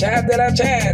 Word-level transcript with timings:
chad 0.00 0.24
de 0.24 0.36
la 0.38 0.50
chad. 0.54 0.89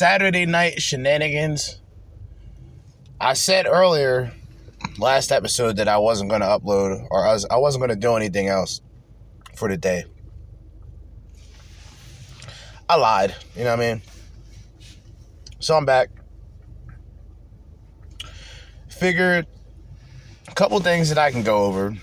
Saturday 0.00 0.46
night 0.46 0.80
shenanigans. 0.80 1.78
I 3.20 3.34
said 3.34 3.66
earlier, 3.66 4.32
last 4.96 5.30
episode, 5.30 5.76
that 5.76 5.88
I 5.88 5.98
wasn't 5.98 6.30
going 6.30 6.40
to 6.40 6.46
upload 6.46 7.06
or 7.10 7.26
I, 7.26 7.34
was, 7.34 7.44
I 7.50 7.58
wasn't 7.58 7.80
going 7.80 7.90
to 7.90 7.96
do 7.96 8.14
anything 8.14 8.48
else 8.48 8.80
for 9.56 9.68
the 9.68 9.76
day. 9.76 10.06
I 12.88 12.96
lied, 12.96 13.34
you 13.54 13.64
know 13.64 13.76
what 13.76 13.84
I 13.84 13.92
mean? 13.92 14.02
So 15.58 15.76
I'm 15.76 15.84
back. 15.84 16.08
Figured 18.88 19.46
a 20.48 20.54
couple 20.54 20.80
things 20.80 21.10
that 21.10 21.18
I 21.18 21.30
can 21.30 21.42
go 21.42 21.66
over, 21.66 21.94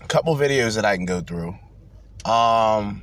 a 0.00 0.06
couple 0.06 0.36
videos 0.36 0.76
that 0.76 0.84
I 0.84 0.94
can 0.94 1.04
go 1.04 1.20
through. 1.20 1.56
Um, 2.24 3.02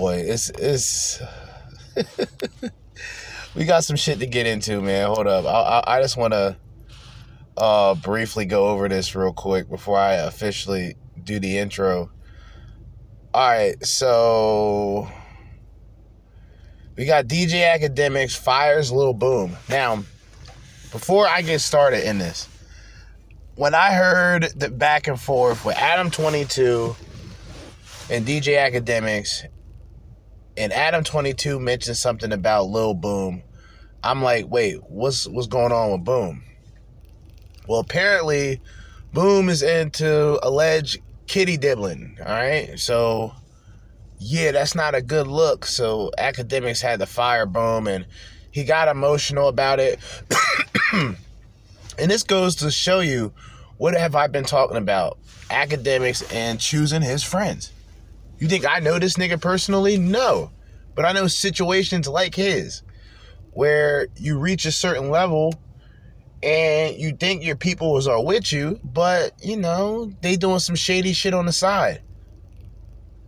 boy, 0.00 0.16
it's 0.26 0.50
it's 0.50 1.20
we 3.54 3.64
got 3.64 3.84
some 3.84 3.96
shit 3.96 4.18
to 4.20 4.26
get 4.26 4.46
into, 4.46 4.80
man. 4.80 5.06
Hold 5.06 5.26
up, 5.26 5.44
I 5.46 5.48
I, 5.80 5.96
I 5.98 6.02
just 6.02 6.16
want 6.16 6.32
to 6.34 6.56
uh 7.56 7.94
briefly 7.94 8.44
go 8.44 8.68
over 8.68 8.88
this 8.88 9.14
real 9.14 9.32
quick 9.32 9.68
before 9.70 9.98
I 9.98 10.14
officially 10.14 10.96
do 11.24 11.40
the 11.40 11.58
intro. 11.58 12.10
All 13.34 13.48
right, 13.48 13.84
so 13.84 15.08
We 16.96 17.04
got 17.04 17.26
DJ 17.26 17.76
Akademiks 17.78 18.36
fires 18.36 18.90
Lil 18.90 19.12
Boom. 19.12 19.56
Now, 19.68 20.04
before 20.92 21.26
I 21.28 21.42
get 21.42 21.60
started 21.60 22.08
in 22.08 22.18
this, 22.18 22.48
when 23.56 23.74
I 23.74 23.92
heard 23.92 24.44
the 24.56 24.70
back 24.70 25.06
and 25.08 25.20
forth 25.20 25.64
with 25.64 25.76
Adam 25.76 26.10
22 26.10 26.96
and 28.10 28.26
DJ 28.26 28.56
Akademiks, 28.56 29.44
and 30.56 30.72
Adam 30.72 31.04
22 31.04 31.60
mentioned 31.60 31.96
something 31.96 32.32
about 32.32 32.64
Lil 32.64 32.94
Boom, 32.94 33.42
I'm 34.02 34.22
like, 34.22 34.48
wait, 34.48 34.82
what's 34.88 35.26
what's 35.26 35.48
going 35.48 35.72
on 35.72 35.92
with 35.92 36.04
Boom? 36.04 36.42
Well, 37.68 37.80
apparently, 37.80 38.60
Boom 39.12 39.48
is 39.48 39.62
into 39.62 40.38
alleged 40.46 40.98
kitty 41.26 41.56
dibbling. 41.56 42.18
All 42.20 42.26
right, 42.26 42.78
so 42.78 43.32
yeah, 44.18 44.52
that's 44.52 44.74
not 44.74 44.94
a 44.94 45.02
good 45.02 45.26
look. 45.26 45.64
So 45.66 46.10
Akademiks 46.18 46.80
had 46.80 47.00
to 47.00 47.06
fire 47.06 47.46
Boom, 47.46 47.86
and 47.86 48.06
he 48.50 48.64
got 48.64 48.88
emotional 48.88 49.48
about 49.48 49.80
it. 49.80 49.98
and 50.92 51.16
this 51.98 52.22
goes 52.22 52.56
to 52.56 52.70
show 52.70 53.00
you 53.00 53.32
what 53.78 53.94
have 53.94 54.14
I 54.14 54.26
been 54.26 54.44
talking 54.44 54.78
about? 54.78 55.18
Akademiks 55.50 56.32
and 56.34 56.58
choosing 56.58 57.02
his 57.02 57.22
friends. 57.22 57.72
You 58.38 58.48
think 58.48 58.66
I 58.66 58.80
know 58.80 58.98
this 58.98 59.14
nigga 59.14 59.40
personally? 59.40 59.96
No. 59.98 60.50
But 60.94 61.04
I 61.04 61.12
know 61.12 61.26
situations 61.26 62.08
like 62.08 62.34
his 62.34 62.82
where 63.52 64.08
you 64.16 64.38
reach 64.38 64.66
a 64.66 64.72
certain 64.72 65.10
level 65.10 65.54
and 66.42 66.96
you 66.96 67.16
think 67.16 67.42
your 67.42 67.56
peoples 67.56 68.06
are 68.06 68.22
with 68.22 68.52
you, 68.52 68.78
but 68.84 69.32
you 69.42 69.56
know, 69.56 70.12
they 70.20 70.36
doing 70.36 70.58
some 70.58 70.76
shady 70.76 71.12
shit 71.12 71.32
on 71.32 71.46
the 71.46 71.52
side 71.52 72.02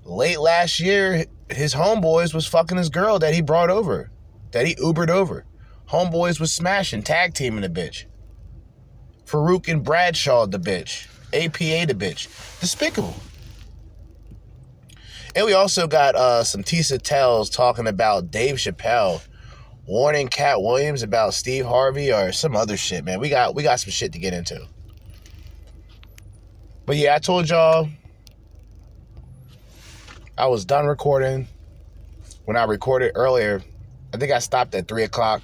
late 0.08 0.40
last 0.40 0.80
year, 0.80 1.26
his 1.50 1.74
homeboys 1.74 2.34
was 2.34 2.46
fucking 2.46 2.78
his 2.78 2.88
girl 2.88 3.18
that 3.18 3.34
he 3.34 3.42
brought 3.42 3.70
over, 3.70 4.10
that 4.52 4.66
he 4.66 4.74
Ubered 4.76 5.10
over. 5.10 5.44
Homeboys 5.90 6.40
was 6.40 6.52
smashing, 6.52 7.02
tag 7.02 7.34
teaming 7.34 7.62
the 7.62 7.68
bitch. 7.68 8.04
Farouk 9.24 9.68
and 9.68 9.84
Bradshaw 9.84 10.46
the 10.46 10.58
bitch. 10.58 11.06
APA 11.32 11.86
the 11.86 11.94
bitch. 11.94 12.28
Despicable. 12.60 13.14
And 15.38 15.46
we 15.46 15.52
also 15.52 15.86
got 15.86 16.16
uh, 16.16 16.42
some 16.42 16.64
Tisa 16.64 17.00
Tells 17.00 17.48
talking 17.48 17.86
about 17.86 18.32
Dave 18.32 18.56
Chappelle 18.56 19.24
warning 19.86 20.26
Katt 20.26 20.60
Williams 20.60 21.04
about 21.04 21.32
Steve 21.32 21.64
Harvey 21.64 22.12
or 22.12 22.32
some 22.32 22.56
other 22.56 22.76
shit, 22.76 23.04
man. 23.04 23.20
We 23.20 23.28
got 23.28 23.54
we 23.54 23.62
got 23.62 23.78
some 23.78 23.92
shit 23.92 24.12
to 24.14 24.18
get 24.18 24.34
into. 24.34 24.66
But 26.86 26.96
yeah, 26.96 27.14
I 27.14 27.20
told 27.20 27.48
y'all 27.48 27.88
I 30.36 30.48
was 30.48 30.64
done 30.64 30.86
recording 30.86 31.46
when 32.44 32.56
I 32.56 32.64
recorded 32.64 33.12
earlier. 33.14 33.62
I 34.12 34.16
think 34.16 34.32
I 34.32 34.40
stopped 34.40 34.74
at 34.74 34.88
three 34.88 35.04
o'clock. 35.04 35.42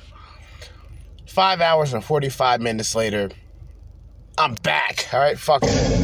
Five 1.28 1.60
hours 1.60 1.94
and 1.94 2.04
45 2.04 2.60
minutes 2.60 2.96
later, 2.96 3.30
I'm 4.38 4.54
back. 4.56 5.06
All 5.12 5.20
right, 5.20 5.38
fuck 5.38 5.62
it. 5.62 6.03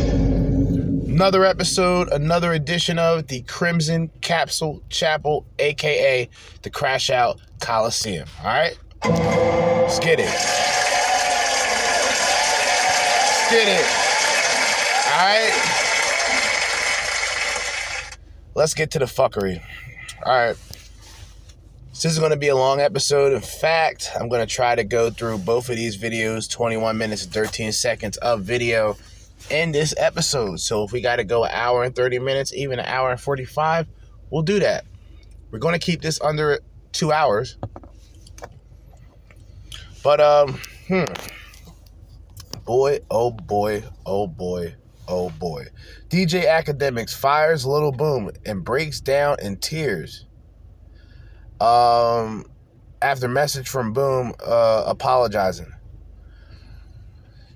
Another 1.20 1.44
episode, 1.44 2.08
another 2.12 2.54
edition 2.54 2.98
of 2.98 3.26
the 3.26 3.42
Crimson 3.42 4.10
Capsule 4.22 4.80
Chapel, 4.88 5.44
aka 5.58 6.26
the 6.62 6.70
Crash 6.70 7.10
Out 7.10 7.38
Coliseum. 7.60 8.26
All 8.38 8.46
right, 8.46 8.78
let's 9.04 9.98
get 9.98 10.18
it. 10.18 10.24
Let's 13.20 13.50
get 13.50 13.68
it. 13.68 13.84
All 15.12 15.18
right 15.18 15.76
let's 18.54 18.72
get 18.72 18.90
to 18.92 18.98
the 18.98 19.04
fuckery. 19.04 19.62
All 20.24 20.32
right. 20.32 20.56
This 21.90 22.06
is 22.06 22.18
going 22.18 22.30
to 22.30 22.36
be 22.38 22.48
a 22.48 22.56
long 22.56 22.80
episode. 22.80 23.34
In 23.34 23.42
fact, 23.42 24.10
I'm 24.18 24.30
going 24.30 24.40
to 24.40 24.50
try 24.50 24.74
to 24.74 24.84
go 24.84 25.10
through 25.10 25.36
both 25.38 25.68
of 25.68 25.76
these 25.76 25.98
videos 25.98 26.50
21 26.50 26.96
minutes 26.96 27.24
and 27.24 27.32
13 27.32 27.72
seconds 27.72 28.16
of 28.18 28.42
video 28.42 28.96
in 29.48 29.72
this 29.72 29.94
episode. 29.96 30.60
So 30.60 30.84
if 30.84 30.92
we 30.92 31.00
got 31.00 31.16
to 31.16 31.24
go 31.24 31.44
an 31.44 31.50
hour 31.52 31.84
and 31.84 31.94
30 31.94 32.18
minutes, 32.18 32.52
even 32.52 32.78
an 32.78 32.86
hour 32.86 33.10
and 33.10 33.20
45, 33.20 33.86
we'll 34.30 34.42
do 34.42 34.60
that. 34.60 34.84
We're 35.50 35.58
going 35.58 35.78
to 35.78 35.84
keep 35.84 36.02
this 36.02 36.20
under 36.20 36.60
two 36.92 37.12
hours. 37.12 37.56
But, 40.02 40.20
um, 40.20 40.60
hmm. 40.88 41.04
Boy, 42.64 43.00
oh 43.10 43.32
boy, 43.32 43.82
oh 44.06 44.26
boy, 44.26 44.76
oh 45.08 45.30
boy. 45.30 45.66
DJ 46.08 46.46
Akademiks 46.46 47.14
fires 47.14 47.66
Little 47.66 47.90
Boom 47.90 48.30
and 48.46 48.64
breaks 48.64 49.00
down 49.00 49.38
in 49.42 49.56
tears. 49.56 50.26
Um, 51.60 52.46
after 53.02 53.28
message 53.28 53.68
from 53.68 53.92
Boom 53.92 54.34
uh, 54.44 54.84
apologizing. 54.86 55.72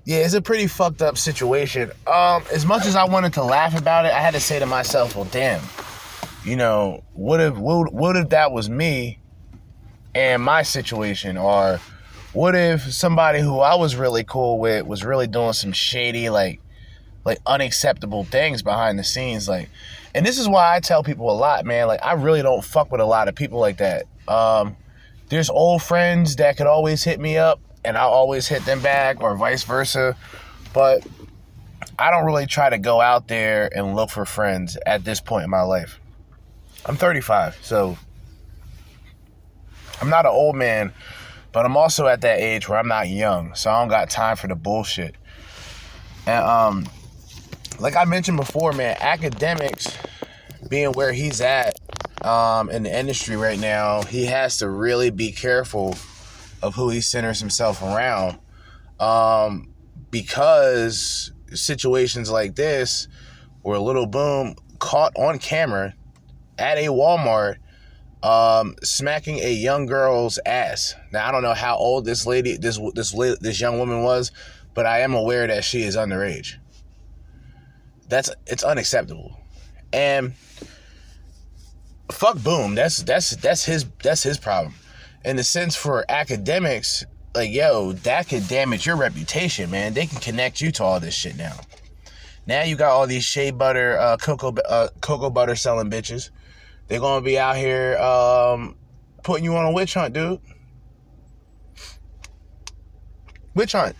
Yeah, 0.05 0.17
it's 0.17 0.35
a 0.35 0.41
pretty 0.41 0.67
fucked 0.67 1.01
up 1.01 1.17
situation. 1.17 1.91
Um, 2.05 2.43
as 2.53 2.63
much 2.63 2.85
as 2.85 2.95
I 2.95 3.05
wanted 3.05 3.33
to 3.33 3.43
laugh 3.43 3.75
about 3.77 4.05
it, 4.05 4.13
I 4.13 4.19
had 4.19 4.35
to 4.35 4.39
say 4.39 4.59
to 4.59 4.67
myself, 4.67 5.15
"Well, 5.15 5.25
damn, 5.25 5.61
you 6.43 6.55
know, 6.55 7.03
what 7.13 7.41
if 7.41 7.57
what, 7.57 7.91
what 7.91 8.15
if 8.15 8.29
that 8.29 8.51
was 8.51 8.69
me 8.69 9.17
and 10.13 10.43
my 10.43 10.61
situation, 10.61 11.37
or 11.37 11.79
what 12.33 12.53
if 12.53 12.93
somebody 12.93 13.39
who 13.39 13.59
I 13.59 13.75
was 13.75 13.95
really 13.95 14.23
cool 14.23 14.59
with 14.59 14.85
was 14.85 15.03
really 15.03 15.25
doing 15.25 15.53
some 15.53 15.71
shady 15.71 16.29
like 16.29 16.61
like 17.23 17.39
unacceptable 17.47 18.25
things 18.25 18.61
behind 18.61 18.99
the 18.99 19.03
scenes? 19.03 19.49
Like 19.49 19.69
and 20.13 20.23
this 20.23 20.37
is 20.37 20.47
why 20.47 20.75
I 20.75 20.81
tell 20.81 21.01
people 21.01 21.31
a 21.31 21.33
lot 21.33 21.65
man 21.65 21.87
like 21.87 22.05
I 22.05 22.13
really 22.13 22.43
don't 22.43 22.63
fuck 22.63 22.91
with 22.91 23.01
a 23.01 23.05
lot 23.05 23.27
of 23.27 23.35
people 23.35 23.59
like 23.59 23.77
that. 23.77 24.05
Um 24.27 24.75
there's 25.29 25.49
old 25.49 25.81
friends 25.81 26.35
that 26.35 26.57
could 26.57 26.67
always 26.67 27.03
hit 27.03 27.19
me 27.19 27.37
up 27.37 27.59
and 27.85 27.97
I 27.97 28.01
always 28.01 28.47
hit 28.47 28.65
them 28.65 28.81
back 28.81 29.21
or 29.21 29.35
vice 29.35 29.63
versa. 29.63 30.15
But 30.73 31.05
I 31.97 32.11
don't 32.11 32.25
really 32.25 32.45
try 32.45 32.69
to 32.69 32.77
go 32.77 32.99
out 32.99 33.27
there 33.27 33.69
and 33.75 33.95
look 33.95 34.09
for 34.09 34.25
friends 34.25 34.77
at 34.85 35.05
this 35.05 35.21
point 35.21 35.45
in 35.45 35.49
my 35.49 35.61
life. 35.61 35.99
I'm 36.85 36.95
35 36.97 37.57
so 37.63 37.97
I'm 40.01 40.09
not 40.09 40.25
an 40.25 40.31
old 40.31 40.55
man 40.55 40.93
but 41.51 41.65
I'm 41.65 41.75
also 41.77 42.05
at 42.05 42.21
that 42.21 42.39
age 42.39 42.69
where 42.69 42.77
I'm 42.77 42.87
not 42.87 43.07
young 43.07 43.55
so 43.55 43.71
I 43.71 43.79
don't 43.79 43.87
got 43.87 44.09
time 44.09 44.35
for 44.35 44.47
the 44.47 44.55
bullshit. 44.55 45.15
And 46.27 46.43
um 46.45 46.85
like 47.79 47.95
I 47.95 48.05
mentioned 48.05 48.37
before, 48.37 48.71
man, 48.71 48.95
Akademiks 48.97 49.93
being 50.69 50.91
where 50.93 51.11
he's 51.11 51.41
at 51.41 51.75
um, 52.23 52.69
in 52.69 52.83
the 52.83 52.97
industry 52.97 53.35
right 53.35 53.59
now, 53.59 54.01
he 54.03 54.25
has 54.25 54.57
to 54.57 54.69
really 54.69 55.09
be 55.09 55.31
careful 55.31 55.95
of 56.61 56.75
who 56.75 56.89
he 56.89 57.01
centers 57.01 57.39
himself 57.39 57.81
around. 57.81 58.39
Um, 58.99 59.73
because 60.11 61.31
situations 61.53 62.31
like 62.31 62.55
this, 62.55 63.07
where 63.61 63.79
Little 63.79 64.05
Boom 64.05 64.55
caught 64.79 65.13
on 65.15 65.39
camera 65.39 65.93
at 66.57 66.77
a 66.77 66.87
Walmart 66.87 67.57
um, 68.23 68.75
smacking 68.83 69.39
a 69.39 69.51
young 69.51 69.85
girl's 69.85 70.39
ass. 70.45 70.95
Now 71.11 71.27
I 71.27 71.31
don't 71.31 71.43
know 71.43 71.53
how 71.53 71.77
old 71.77 72.05
this 72.05 72.25
lady, 72.25 72.57
this 72.57 72.79
this 72.93 73.11
this 73.39 73.61
young 73.61 73.77
woman 73.77 74.03
was, 74.03 74.31
but 74.73 74.85
I 74.85 75.01
am 75.01 75.13
aware 75.13 75.47
that 75.47 75.63
she 75.63 75.83
is 75.83 75.95
underage. 75.95 76.55
That's 78.09 78.31
it's 78.47 78.63
unacceptable. 78.63 79.39
And 79.93 80.33
fuck 82.11 82.41
boom, 82.41 82.75
that's 82.75 83.03
that's 83.03 83.35
that's 83.35 83.63
his 83.65 83.85
that's 84.01 84.23
his 84.23 84.37
problem. 84.37 84.73
In 85.25 85.37
the 85.37 85.43
sense 85.43 85.75
for 85.75 86.05
Akademiks, 86.07 87.03
like 87.33 87.51
yo, 87.51 87.93
that 87.93 88.29
could 88.29 88.47
damage 88.47 88.85
your 88.85 88.95
reputation, 88.95 89.71
man. 89.71 89.95
They 89.95 90.05
can 90.05 90.19
connect 90.19 90.61
you 90.61 90.71
to 90.73 90.83
all 90.83 90.99
this 90.99 91.15
shit 91.15 91.35
now. 91.35 91.59
Now 92.45 92.61
you 92.61 92.75
got 92.75 92.91
all 92.91 93.07
these 93.07 93.23
shea 93.23 93.49
butter, 93.49 93.97
uh, 93.97 94.17
cocoa, 94.17 94.53
uh, 94.53 94.89
cocoa 95.01 95.31
butter 95.31 95.55
selling 95.55 95.89
bitches. 95.89 96.29
They're 96.87 96.99
gonna 96.99 97.25
be 97.25 97.39
out 97.39 97.57
here 97.57 97.97
um, 97.97 98.75
putting 99.23 99.43
you 99.43 99.55
on 99.55 99.65
a 99.65 99.71
witch 99.71 99.95
hunt, 99.95 100.13
dude. 100.13 100.39
Witch 103.55 103.71
hunt. 103.71 103.95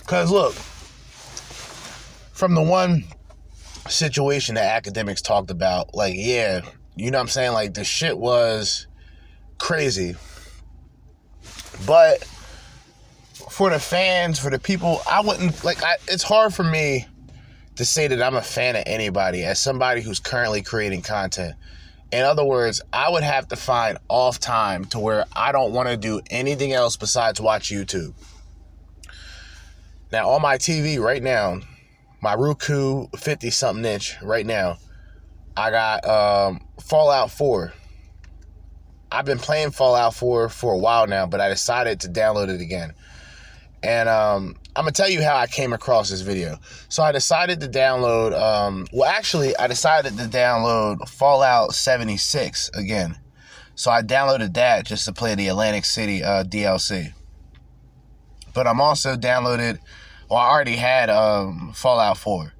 Because 0.00 0.30
look, 0.30 0.52
from 2.34 2.54
the 2.54 2.62
one 2.62 3.04
situation 3.88 4.54
that 4.56 4.82
Akademiks 4.82 5.22
talked 5.22 5.50
about, 5.50 5.94
like, 5.94 6.14
yeah, 6.16 6.62
you 6.96 7.10
know 7.10 7.18
what 7.18 7.22
I'm 7.22 7.28
saying? 7.28 7.52
Like, 7.52 7.74
the 7.74 7.84
shit 7.84 8.16
was 8.18 8.86
crazy. 9.58 10.14
But 11.86 12.24
for 13.50 13.70
the 13.70 13.78
fans, 13.78 14.38
for 14.38 14.50
the 14.50 14.58
people, 14.58 15.00
I 15.08 15.20
wouldn't, 15.20 15.64
like, 15.64 15.82
I, 15.82 15.96
it's 16.08 16.22
hard 16.22 16.54
for 16.54 16.64
me 16.64 17.06
to 17.76 17.84
say 17.84 18.06
that 18.06 18.22
I'm 18.22 18.36
a 18.36 18.42
fan 18.42 18.76
of 18.76 18.84
anybody 18.86 19.44
as 19.44 19.60
somebody 19.60 20.00
who's 20.00 20.20
currently 20.20 20.62
creating 20.62 21.02
content. 21.02 21.54
In 22.12 22.22
other 22.22 22.44
words, 22.44 22.80
I 22.92 23.10
would 23.10 23.24
have 23.24 23.48
to 23.48 23.56
find 23.56 23.98
off 24.08 24.38
time 24.38 24.84
to 24.86 25.00
where 25.00 25.24
I 25.34 25.50
don't 25.50 25.72
want 25.72 25.88
to 25.88 25.96
do 25.96 26.20
anything 26.30 26.72
else 26.72 26.96
besides 26.96 27.40
watch 27.40 27.70
YouTube. 27.70 28.14
Now 30.12 30.30
on 30.30 30.42
my 30.42 30.56
TV 30.56 31.00
right 31.00 31.22
now, 31.22 31.58
my 32.24 32.34
Roku 32.34 33.06
50 33.18 33.50
something 33.50 33.84
inch 33.84 34.16
right 34.22 34.46
now, 34.46 34.78
I 35.58 35.70
got 35.70 36.08
um, 36.08 36.66
Fallout 36.80 37.30
4. 37.30 37.74
I've 39.12 39.26
been 39.26 39.38
playing 39.38 39.72
Fallout 39.72 40.14
4 40.14 40.48
for 40.48 40.72
a 40.72 40.78
while 40.78 41.06
now, 41.06 41.26
but 41.26 41.42
I 41.42 41.50
decided 41.50 42.00
to 42.00 42.08
download 42.08 42.48
it 42.48 42.62
again. 42.62 42.94
And 43.82 44.08
um, 44.08 44.56
I'm 44.74 44.84
gonna 44.84 44.92
tell 44.92 45.10
you 45.10 45.22
how 45.22 45.36
I 45.36 45.46
came 45.46 45.74
across 45.74 46.08
this 46.08 46.22
video. 46.22 46.58
So 46.88 47.02
I 47.02 47.12
decided 47.12 47.60
to 47.60 47.68
download. 47.68 48.32
Um, 48.32 48.86
well, 48.90 49.08
actually, 49.08 49.54
I 49.58 49.66
decided 49.66 50.16
to 50.16 50.24
download 50.24 51.06
Fallout 51.06 51.74
76 51.74 52.70
again. 52.70 53.18
So 53.74 53.90
I 53.90 54.00
downloaded 54.00 54.54
that 54.54 54.86
just 54.86 55.04
to 55.04 55.12
play 55.12 55.34
the 55.34 55.48
Atlantic 55.48 55.84
City 55.84 56.24
uh, 56.24 56.44
DLC. 56.44 57.12
But 58.54 58.66
I'm 58.66 58.80
also 58.80 59.14
downloaded. 59.14 59.78
Well, 60.30 60.38
I 60.38 60.48
already 60.48 60.76
had 60.76 61.10
um, 61.10 61.72
Fallout 61.74 62.18
4, 62.18 62.52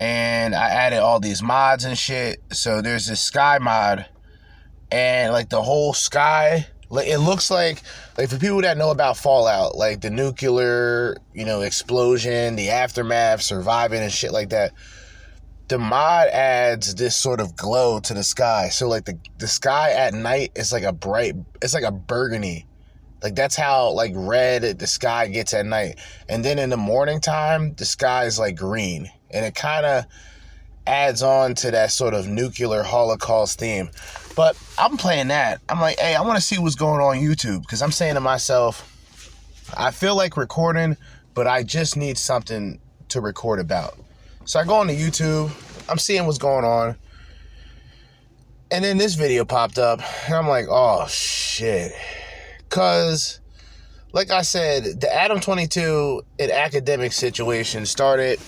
and 0.00 0.54
I 0.54 0.68
added 0.68 0.98
all 0.98 1.20
these 1.20 1.42
mods 1.42 1.84
and 1.84 1.96
shit. 1.96 2.42
So 2.52 2.82
there's 2.82 3.06
this 3.06 3.20
sky 3.20 3.58
mod, 3.58 4.06
and 4.90 5.32
like 5.32 5.48
the 5.48 5.62
whole 5.62 5.94
sky 5.94 6.66
like 6.90 7.08
it 7.08 7.18
looks 7.18 7.50
like 7.50 7.82
like 8.16 8.30
for 8.30 8.38
people 8.38 8.62
that 8.62 8.78
know 8.78 8.90
about 8.90 9.16
Fallout, 9.16 9.76
like 9.76 10.00
the 10.00 10.10
nuclear, 10.10 11.16
you 11.34 11.44
know, 11.44 11.60
explosion, 11.60 12.56
the 12.56 12.70
aftermath, 12.70 13.42
surviving 13.42 14.02
and 14.02 14.12
shit 14.12 14.32
like 14.32 14.50
that. 14.50 14.72
The 15.68 15.78
mod 15.78 16.28
adds 16.28 16.94
this 16.94 17.14
sort 17.14 17.40
of 17.40 17.54
glow 17.56 18.00
to 18.00 18.14
the 18.14 18.24
sky. 18.24 18.70
So 18.70 18.88
like 18.88 19.04
the 19.04 19.18
the 19.38 19.48
sky 19.48 19.92
at 19.92 20.14
night 20.14 20.52
is 20.56 20.72
like 20.72 20.82
a 20.82 20.92
bright 20.92 21.34
it's 21.60 21.74
like 21.74 21.84
a 21.84 21.92
burgundy. 21.92 22.66
Like 23.22 23.34
that's 23.34 23.56
how 23.56 23.90
like 23.90 24.12
red 24.14 24.78
the 24.78 24.86
sky 24.86 25.26
gets 25.28 25.52
at 25.54 25.66
night. 25.66 25.98
And 26.28 26.44
then 26.44 26.58
in 26.58 26.70
the 26.70 26.76
morning 26.76 27.20
time, 27.20 27.74
the 27.74 27.84
sky 27.84 28.24
is 28.24 28.38
like 28.38 28.56
green. 28.56 29.10
And 29.30 29.44
it 29.44 29.54
kind 29.54 29.84
of 29.84 30.04
adds 30.86 31.22
on 31.22 31.54
to 31.54 31.70
that 31.70 31.90
sort 31.90 32.14
of 32.14 32.26
nuclear 32.26 32.82
holocaust 32.82 33.58
theme. 33.58 33.90
But 34.34 34.56
I'm 34.78 34.96
playing 34.96 35.28
that. 35.28 35.60
I'm 35.68 35.80
like, 35.80 35.98
hey, 35.98 36.14
I 36.14 36.22
want 36.22 36.36
to 36.36 36.42
see 36.42 36.58
what's 36.58 36.76
going 36.76 37.00
on 37.00 37.16
YouTube 37.16 37.62
because 37.62 37.82
I'm 37.82 37.92
saying 37.92 38.14
to 38.14 38.20
myself, 38.20 38.94
I 39.76 39.90
feel 39.90 40.16
like 40.16 40.36
recording, 40.36 40.96
but 41.34 41.46
I 41.46 41.62
just 41.62 41.96
need 41.96 42.16
something 42.16 42.80
to 43.08 43.20
record 43.20 43.60
about. 43.60 43.98
So 44.44 44.58
I 44.58 44.64
go 44.64 44.76
on 44.76 44.86
to 44.86 44.94
YouTube. 44.94 45.50
I'm 45.90 45.98
seeing 45.98 46.24
what's 46.24 46.38
going 46.38 46.64
on. 46.64 46.96
And 48.70 48.84
then 48.84 48.98
this 48.98 49.14
video 49.14 49.44
popped 49.44 49.78
up, 49.78 50.00
and 50.26 50.34
I'm 50.34 50.46
like, 50.46 50.66
oh 50.68 51.06
shit. 51.08 51.92
Because, 52.78 53.40
like 54.12 54.30
I 54.30 54.42
said, 54.42 55.00
the 55.00 55.12
Adam 55.12 55.40
22 55.40 56.22
and 56.38 56.52
academic 56.52 57.12
situation 57.12 57.84
started 57.86 58.38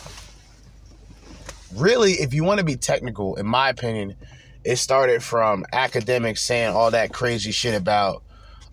really, 1.75 2.13
if 2.13 2.33
you 2.33 2.45
want 2.45 2.59
to 2.59 2.65
be 2.65 2.77
technical, 2.77 3.35
in 3.35 3.45
my 3.45 3.71
opinion, 3.71 4.15
it 4.63 4.77
started 4.77 5.21
from 5.25 5.65
Akademiks 5.73 6.39
saying 6.39 6.73
all 6.73 6.93
that 6.93 7.13
crazy 7.13 7.51
shit 7.51 7.75
about 7.75 8.23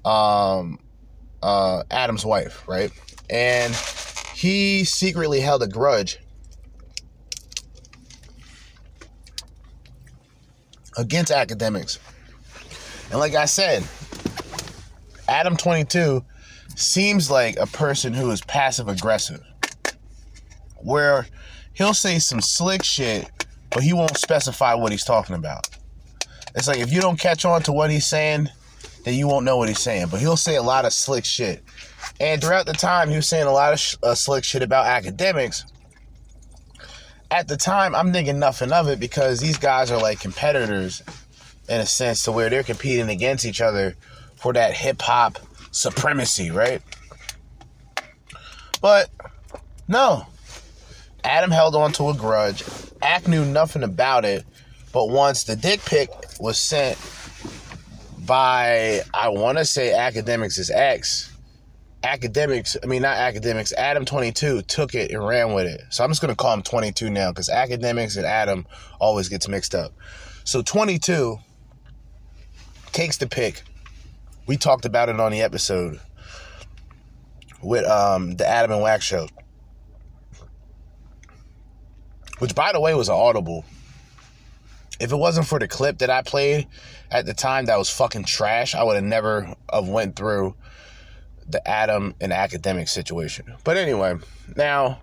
um, 0.06 0.78
uh, 1.42 1.82
Adam's 1.90 2.24
wife, 2.24 2.64
right? 2.68 2.92
And 3.28 3.74
he 4.36 4.84
secretly 4.84 5.40
held 5.40 5.64
a 5.64 5.68
grudge 5.68 6.20
against 10.96 11.32
Akademiks. 11.32 11.98
And 13.10 13.18
like 13.18 13.34
I 13.34 13.46
said, 13.46 13.84
Adam 15.28 15.58
22 15.58 16.24
seems 16.76 17.30
like 17.30 17.58
a 17.58 17.68
person 17.68 18.14
who 18.14 18.32
is 18.32 18.42
passive 18.42 18.88
aggressive, 18.88 19.44
where 20.78 21.28
he'll 21.74 21.94
say 21.94 22.20
some 22.20 22.42
slick 22.42 22.84
shit, 22.84 23.30
but 23.72 23.84
he 23.84 23.94
won't 23.94 24.18
specify 24.18 24.74
what 24.74 24.92
he's 24.92 25.04
talking 25.04 25.36
about. 25.36 25.70
It's 26.56 26.68
like 26.68 26.80
if 26.80 26.92
you 26.92 27.02
don't 27.02 27.20
catch 27.20 27.46
on 27.46 27.62
to 27.64 27.72
what 27.72 27.90
he's 27.90 28.08
saying, 28.08 28.50
then 29.04 29.14
you 29.14 29.28
won't 29.28 29.46
know 29.46 29.58
what 29.58 29.70
he's 29.70 29.80
saying. 29.80 30.08
But 30.10 30.20
he'll 30.20 30.38
say 30.38 30.56
a 30.56 30.62
lot 30.62 30.86
of 30.86 30.94
slick 30.94 31.24
shit. 31.24 31.64
And 32.20 32.42
throughout 32.42 32.66
the 32.66 32.74
time, 32.74 33.10
he 33.10 33.16
was 33.16 33.28
saying 33.28 33.48
a 33.48 33.52
lot 33.52 33.74
of 33.74 33.80
sh- 33.80 33.96
uh, 34.02 34.16
slick 34.16 34.44
shit 34.44 34.64
about 34.64 34.86
Akademiks. 34.86 35.64
At 37.30 37.48
the 37.48 37.58
time, 37.58 37.94
I'm 37.94 38.12
thinking 38.12 38.40
nothing 38.40 38.72
of 38.72 38.88
it 38.88 39.00
because 39.00 39.40
these 39.40 39.58
guys 39.58 39.92
are 39.92 40.02
like 40.02 40.20
competitors 40.20 41.04
in 41.70 41.80
a 41.80 41.86
sense 41.86 42.24
to 42.24 42.32
where 42.32 42.50
they're 42.50 42.64
competing 42.64 43.10
against 43.10 43.46
each 43.46 43.62
other 43.62 43.96
for 44.38 44.54
that 44.54 44.74
hip 44.74 45.02
hop 45.02 45.40
supremacy, 45.72 46.52
right? 46.52 46.82
But 48.82 49.10
no, 49.88 50.26
Adam 51.24 51.52
held 51.52 51.76
on 51.76 51.92
to 51.94 52.10
a 52.10 52.14
grudge. 52.14 52.64
Ack 53.02 53.28
knew 53.28 53.46
nothing 53.46 53.84
about 53.84 54.26
it, 54.26 54.46
but 54.92 55.10
once 55.10 55.44
the 55.44 55.56
dick 55.56 55.84
pic 55.86 56.10
was 56.40 56.58
sent 56.58 56.98
by, 58.26 59.02
I 59.14 59.30
want 59.30 59.58
to 59.58 59.66
say 59.66 59.90
Akademiks' 59.90 60.72
ex, 60.74 61.32
Akademiks, 62.04 62.78
I 62.84 62.88
mean, 62.88 63.02
not 63.02 63.18
Akademiks, 63.18 63.74
Adam 63.74 64.06
22 64.06 64.62
took 64.64 64.94
it 64.94 65.12
and 65.12 65.26
ran 65.26 65.54
with 65.54 65.66
it. 65.66 65.82
So 65.90 66.04
I'm 66.04 66.10
just 66.10 66.22
going 66.22 66.30
to 66.30 66.36
call 66.36 66.54
him 66.54 66.62
22 66.62 67.10
now 67.10 67.32
because 67.32 67.50
Akademiks 67.50 68.18
and 68.18 68.26
Adam 68.26 68.66
always 69.00 69.30
gets 69.30 69.48
mixed 69.48 69.74
up. 69.74 69.94
So 70.44 70.62
22 70.62 71.38
takes 72.92 73.18
the 73.18 73.28
pic. 73.28 73.64
We 74.48 74.58
talked 74.58 74.86
about 74.86 75.10
it 75.10 75.20
on 75.20 75.32
the 75.32 75.42
episode 75.42 76.00
with 77.62 77.86
um, 77.86 78.36
the 78.38 78.48
Adam 78.48 78.72
and 78.72 78.82
Wax 78.82 79.04
show 79.04 79.28
which 82.40 82.56
by 82.56 82.72
the 82.72 82.80
way 82.80 82.94
was 82.94 83.10
an 83.10 83.16
audible. 83.16 83.66
If 85.00 85.12
it 85.12 85.16
wasn't 85.16 85.48
for 85.48 85.60
the 85.60 85.68
clip 85.68 86.00
that 86.00 86.10
I 86.10 86.22
played 86.22 86.68
at 87.12 87.26
the 87.26 87.34
time 87.34 87.66
that 87.66 87.78
was 87.78 87.90
fucking 87.90 88.26
trash, 88.26 88.74
I 88.74 88.84
would 88.84 88.96
have 88.96 89.04
never 89.04 89.54
have 89.72 89.88
went 89.88 90.16
through 90.16 90.56
the 91.48 91.66
Adam 91.68 92.16
and 92.20 92.34
academic 92.34 92.88
situation. 92.88 93.54
But 93.64 93.78
anyway, 93.78 94.16
now 94.56 95.02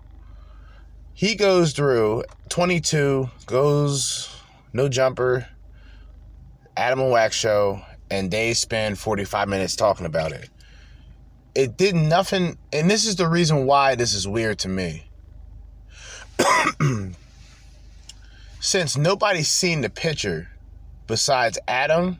he 1.13 1.35
goes 1.35 1.73
through 1.73 2.23
22, 2.49 3.29
goes 3.45 4.35
no 4.73 4.89
jumper, 4.89 5.47
Adam 6.75 6.99
and 6.99 7.11
Wax 7.11 7.35
show, 7.35 7.81
and 8.15 8.31
they 8.31 8.53
spend 8.53 8.97
45 8.97 9.49
minutes 9.49 9.75
talking 9.75 10.05
about 10.05 10.31
it. 10.31 10.49
It 11.53 11.77
did 11.77 11.95
nothing, 11.95 12.57
and 12.71 12.89
this 12.89 13.05
is 13.05 13.17
the 13.17 13.27
reason 13.27 13.65
why 13.65 13.95
this 13.95 14.13
is 14.13 14.27
weird 14.27 14.59
to 14.59 14.69
me. 14.69 15.05
since 18.59 18.97
nobody's 18.97 19.49
seen 19.49 19.81
the 19.81 19.89
picture 19.89 20.49
besides 21.07 21.59
Adam, 21.67 22.19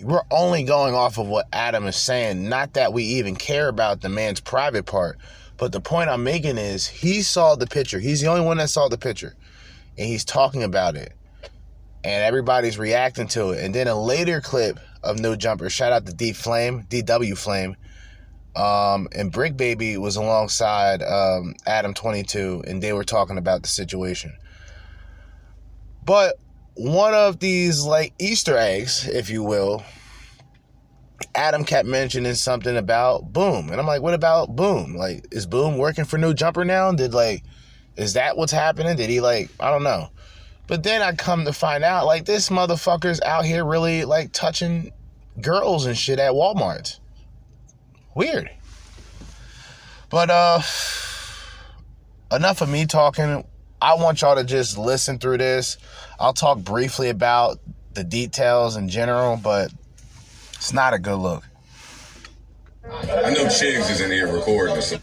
we're 0.00 0.22
only 0.30 0.64
going 0.64 0.94
off 0.94 1.18
of 1.18 1.26
what 1.26 1.46
Adam 1.52 1.86
is 1.86 1.96
saying. 1.96 2.48
Not 2.48 2.74
that 2.74 2.92
we 2.92 3.04
even 3.04 3.36
care 3.36 3.68
about 3.68 4.00
the 4.00 4.08
man's 4.08 4.40
private 4.40 4.86
part. 4.86 5.18
But 5.56 5.72
the 5.72 5.80
point 5.80 6.10
I'm 6.10 6.22
making 6.22 6.58
is 6.58 6.86
he 6.86 7.22
saw 7.22 7.54
the 7.54 7.66
picture. 7.66 7.98
He's 7.98 8.20
the 8.20 8.26
only 8.26 8.44
one 8.44 8.58
that 8.58 8.68
saw 8.68 8.88
the 8.88 8.98
picture. 8.98 9.34
And 9.96 10.06
he's 10.06 10.24
talking 10.24 10.62
about 10.62 10.96
it. 10.96 11.12
And 12.06 12.22
everybody's 12.22 12.78
reacting 12.78 13.26
to 13.28 13.50
it. 13.50 13.64
And 13.64 13.74
then 13.74 13.88
a 13.88 14.00
later 14.00 14.40
clip 14.40 14.78
of 15.02 15.18
No 15.18 15.34
Jumper, 15.34 15.68
shout 15.68 15.90
out 15.90 16.06
to 16.06 16.14
D 16.14 16.32
Flame, 16.32 16.84
DW 16.88 17.36
Flame. 17.36 17.74
Um, 18.54 19.08
and 19.10 19.32
Brick 19.32 19.56
Baby 19.56 19.96
was 19.96 20.14
alongside 20.14 21.02
um, 21.02 21.56
Adam 21.66 21.94
22, 21.94 22.62
and 22.64 22.80
they 22.80 22.92
were 22.92 23.02
talking 23.02 23.38
about 23.38 23.62
the 23.62 23.68
situation. 23.68 24.32
But 26.04 26.36
one 26.74 27.12
of 27.12 27.40
these 27.40 27.82
like 27.82 28.14
Easter 28.20 28.56
eggs, 28.56 29.08
if 29.08 29.28
you 29.28 29.42
will, 29.42 29.82
Adam 31.34 31.64
kept 31.64 31.88
mentioning 31.88 32.34
something 32.34 32.76
about 32.76 33.32
Boom. 33.32 33.68
And 33.68 33.80
I'm 33.80 33.86
like, 33.86 34.00
what 34.00 34.14
about 34.14 34.54
Boom? 34.54 34.94
Like, 34.94 35.26
is 35.32 35.44
Boom 35.44 35.76
working 35.76 36.04
for 36.04 36.18
No 36.18 36.32
Jumper 36.32 36.64
now? 36.64 36.92
Did 36.92 37.14
like, 37.14 37.42
is 37.96 38.12
that 38.12 38.36
what's 38.36 38.52
happening? 38.52 38.96
Did 38.96 39.10
he 39.10 39.20
like, 39.20 39.50
I 39.58 39.72
don't 39.72 39.82
know. 39.82 40.08
But 40.66 40.82
then 40.82 41.02
I 41.02 41.12
come 41.12 41.44
to 41.44 41.52
find 41.52 41.84
out, 41.84 42.06
like, 42.06 42.24
this 42.24 42.48
motherfucker's 42.48 43.20
out 43.20 43.44
here 43.44 43.64
really 43.64 44.04
like 44.04 44.32
touching 44.32 44.92
girls 45.40 45.86
and 45.86 45.96
shit 45.96 46.18
at 46.18 46.32
Walmart. 46.32 46.98
Weird. 48.14 48.50
But 50.08 50.30
uh 50.30 50.62
enough 52.32 52.60
of 52.60 52.68
me 52.68 52.86
talking. 52.86 53.44
I 53.80 53.94
want 53.94 54.22
y'all 54.22 54.36
to 54.36 54.44
just 54.44 54.78
listen 54.78 55.18
through 55.18 55.38
this. 55.38 55.76
I'll 56.18 56.32
talk 56.32 56.58
briefly 56.58 57.10
about 57.10 57.60
the 57.92 58.04
details 58.04 58.76
in 58.76 58.88
general, 58.88 59.36
but 59.36 59.70
it's 60.54 60.72
not 60.72 60.94
a 60.94 60.98
good 60.98 61.16
look. 61.16 61.44
I 62.90 63.30
know 63.30 63.46
Chigs 63.46 63.90
is 63.90 64.00
in 64.00 64.10
here 64.10 64.32
recording. 64.32 64.80
So. 64.80 64.98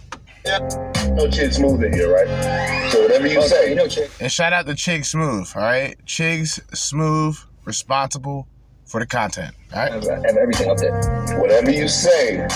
No 1.14 1.28
Chig 1.28 1.54
Smooth 1.54 1.84
in 1.84 1.94
here, 1.94 2.12
right? 2.12 2.92
So 2.92 3.04
whatever 3.04 3.28
you 3.28 3.38
oh, 3.38 3.48
say. 3.48 3.70
You 3.70 3.76
know, 3.76 3.88
chick. 3.88 4.10
And 4.20 4.32
shout 4.32 4.52
out 4.52 4.66
to 4.66 4.74
Chig 4.74 5.06
Smooth, 5.06 5.48
all 5.56 5.62
right? 5.62 5.96
Chigs 6.06 6.60
Smooth, 6.76 7.38
responsible 7.66 8.48
for 8.86 9.00
the 9.00 9.06
content, 9.06 9.56
all 9.74 9.80
right? 9.80 9.92
Have 9.92 10.38
everything 10.38 10.72
up 10.72 10.78
there. 10.78 11.40
Whatever 11.40 11.70
you 11.70 11.88
say, 11.88 12.48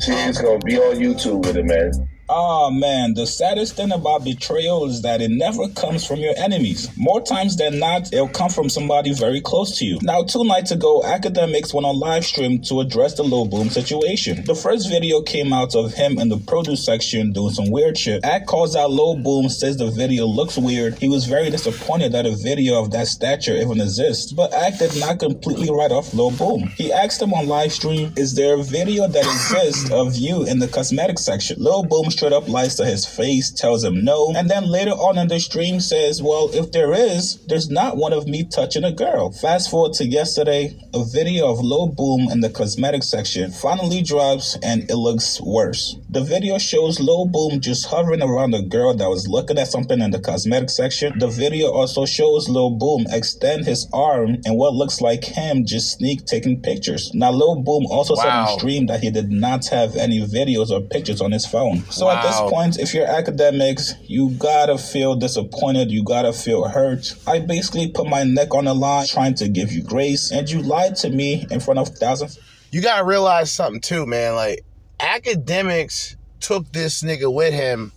Chig's 0.00 0.40
gonna 0.40 0.58
be 0.58 0.76
on 0.76 0.96
YouTube 0.96 1.46
with 1.46 1.56
it, 1.56 1.64
man. 1.64 1.92
Oh 2.32 2.70
man, 2.70 3.14
the 3.14 3.26
saddest 3.26 3.74
thing 3.74 3.90
about 3.90 4.22
betrayal 4.22 4.86
is 4.86 5.02
that 5.02 5.20
it 5.20 5.32
never 5.32 5.68
comes 5.70 6.06
from 6.06 6.20
your 6.20 6.32
enemies. 6.36 6.88
More 6.96 7.20
times 7.20 7.56
than 7.56 7.80
not, 7.80 8.12
it'll 8.12 8.28
come 8.28 8.50
from 8.50 8.68
somebody 8.68 9.12
very 9.12 9.40
close 9.40 9.76
to 9.78 9.84
you. 9.84 9.98
Now, 10.02 10.22
two 10.22 10.44
nights 10.44 10.70
ago, 10.70 11.02
Akademiks 11.04 11.74
went 11.74 11.86
on 11.86 11.98
live 11.98 12.24
stream 12.24 12.62
to 12.62 12.78
address 12.78 13.14
the 13.14 13.24
low 13.24 13.46
Boom 13.46 13.68
situation. 13.68 14.44
The 14.44 14.54
first 14.54 14.88
video 14.88 15.22
came 15.22 15.52
out 15.52 15.74
of 15.74 15.92
him 15.94 16.20
in 16.20 16.28
the 16.28 16.36
produce 16.36 16.84
section 16.84 17.32
doing 17.32 17.52
some 17.52 17.68
weird 17.68 17.98
shit. 17.98 18.24
Act 18.24 18.46
calls 18.46 18.76
out 18.76 18.92
low 18.92 19.16
Boom, 19.16 19.48
says 19.48 19.78
the 19.78 19.90
video 19.90 20.24
looks 20.24 20.56
weird. 20.56 20.98
He 20.98 21.08
was 21.08 21.26
very 21.26 21.50
disappointed 21.50 22.12
that 22.12 22.26
a 22.26 22.36
video 22.36 22.80
of 22.80 22.92
that 22.92 23.08
stature 23.08 23.56
even 23.56 23.80
exists. 23.80 24.30
But 24.32 24.54
Act 24.54 24.78
did 24.78 24.96
not 25.00 25.18
completely 25.18 25.68
write 25.72 25.90
off 25.90 26.14
low 26.14 26.30
Boom. 26.30 26.68
He 26.76 26.92
asked 26.92 27.20
him 27.20 27.34
on 27.34 27.48
live 27.48 27.72
stream, 27.72 28.12
is 28.16 28.36
there 28.36 28.54
a 28.54 28.62
video 28.62 29.08
that 29.08 29.24
exists 29.24 29.90
of 29.90 30.14
you 30.14 30.46
in 30.46 30.60
the 30.60 30.68
cosmetics 30.68 31.24
section? 31.24 31.56
Lil 31.58 31.82
Boom 31.82 32.08
straight 32.20 32.34
up 32.34 32.46
lies 32.50 32.74
to 32.74 32.84
his 32.84 33.06
face, 33.06 33.50
tells 33.50 33.82
him 33.82 34.04
no, 34.04 34.30
and 34.36 34.50
then 34.50 34.70
later 34.70 34.90
on 34.90 35.16
in 35.16 35.26
the 35.28 35.40
stream 35.40 35.80
says, 35.80 36.22
Well, 36.22 36.50
if 36.52 36.70
there 36.70 36.92
is, 36.92 37.38
there's 37.46 37.70
not 37.70 37.96
one 37.96 38.12
of 38.12 38.26
me 38.26 38.44
touching 38.44 38.84
a 38.84 38.92
girl. 38.92 39.32
Fast 39.32 39.70
forward 39.70 39.94
to 39.94 40.04
yesterday, 40.04 40.76
a 40.92 41.02
video 41.02 41.50
of 41.50 41.60
Lil 41.60 41.86
Boom 41.86 42.28
in 42.30 42.40
the 42.40 42.50
cosmetics 42.50 43.08
section 43.08 43.50
finally 43.50 44.02
drops 44.02 44.58
and 44.62 44.82
it 44.90 44.96
looks 44.96 45.40
worse. 45.40 45.96
The 46.12 46.22
video 46.22 46.58
shows 46.58 46.98
Lil 46.98 47.26
Boom 47.26 47.60
just 47.60 47.86
hovering 47.86 48.20
around 48.20 48.52
a 48.52 48.62
girl 48.62 48.92
that 48.94 49.08
was 49.08 49.28
looking 49.28 49.58
at 49.58 49.68
something 49.68 50.00
in 50.00 50.10
the 50.10 50.18
cosmetics 50.18 50.74
section. 50.74 51.16
The 51.20 51.28
video 51.28 51.70
also 51.70 52.04
shows 52.04 52.48
Lil 52.48 52.70
Boom 52.70 53.06
extend 53.10 53.64
his 53.64 53.86
arm 53.92 54.38
and 54.44 54.56
what 54.56 54.74
looks 54.74 55.00
like 55.00 55.22
him 55.22 55.64
just 55.64 55.98
sneak 55.98 56.24
taking 56.26 56.60
pictures. 56.62 57.12
Now, 57.14 57.30
Lil 57.30 57.62
Boom 57.62 57.86
also 57.86 58.16
said 58.16 58.26
Wow. 58.26 58.48
on 58.48 58.58
stream 58.58 58.86
that 58.86 59.04
he 59.04 59.10
did 59.12 59.30
not 59.30 59.68
have 59.68 59.94
any 59.94 60.18
videos 60.26 60.70
or 60.70 60.80
pictures 60.80 61.20
on 61.20 61.30
his 61.30 61.46
phone. 61.46 61.84
So 61.90 62.10
at 62.10 62.22
this 62.22 62.40
point, 62.50 62.80
if 62.80 62.92
you're 62.92 63.06
Akademiks, 63.06 63.94
you 64.08 64.30
gotta 64.30 64.78
feel 64.78 65.14
disappointed, 65.14 65.92
you 65.92 66.02
gotta 66.02 66.32
feel 66.32 66.64
hurt. 66.66 67.14
I 67.24 67.38
basically 67.38 67.86
put 67.88 68.08
my 68.08 68.24
neck 68.24 68.52
on 68.52 68.64
the 68.64 68.74
line 68.74 69.06
trying 69.06 69.34
to 69.34 69.48
give 69.48 69.70
you 69.70 69.84
grace, 69.84 70.32
and 70.32 70.50
you 70.50 70.60
lied 70.60 70.96
to 70.96 71.10
me 71.10 71.46
in 71.52 71.60
front 71.60 71.78
of 71.78 71.90
thousands. 71.90 72.36
You 72.72 72.82
gotta 72.82 73.04
realize 73.04 73.52
something 73.52 73.80
too, 73.80 74.06
man. 74.06 74.34
Like 74.34 74.64
Akademiks 75.00 76.16
took 76.40 76.70
this 76.72 77.02
nigga 77.02 77.32
with 77.32 77.54
him 77.54 77.92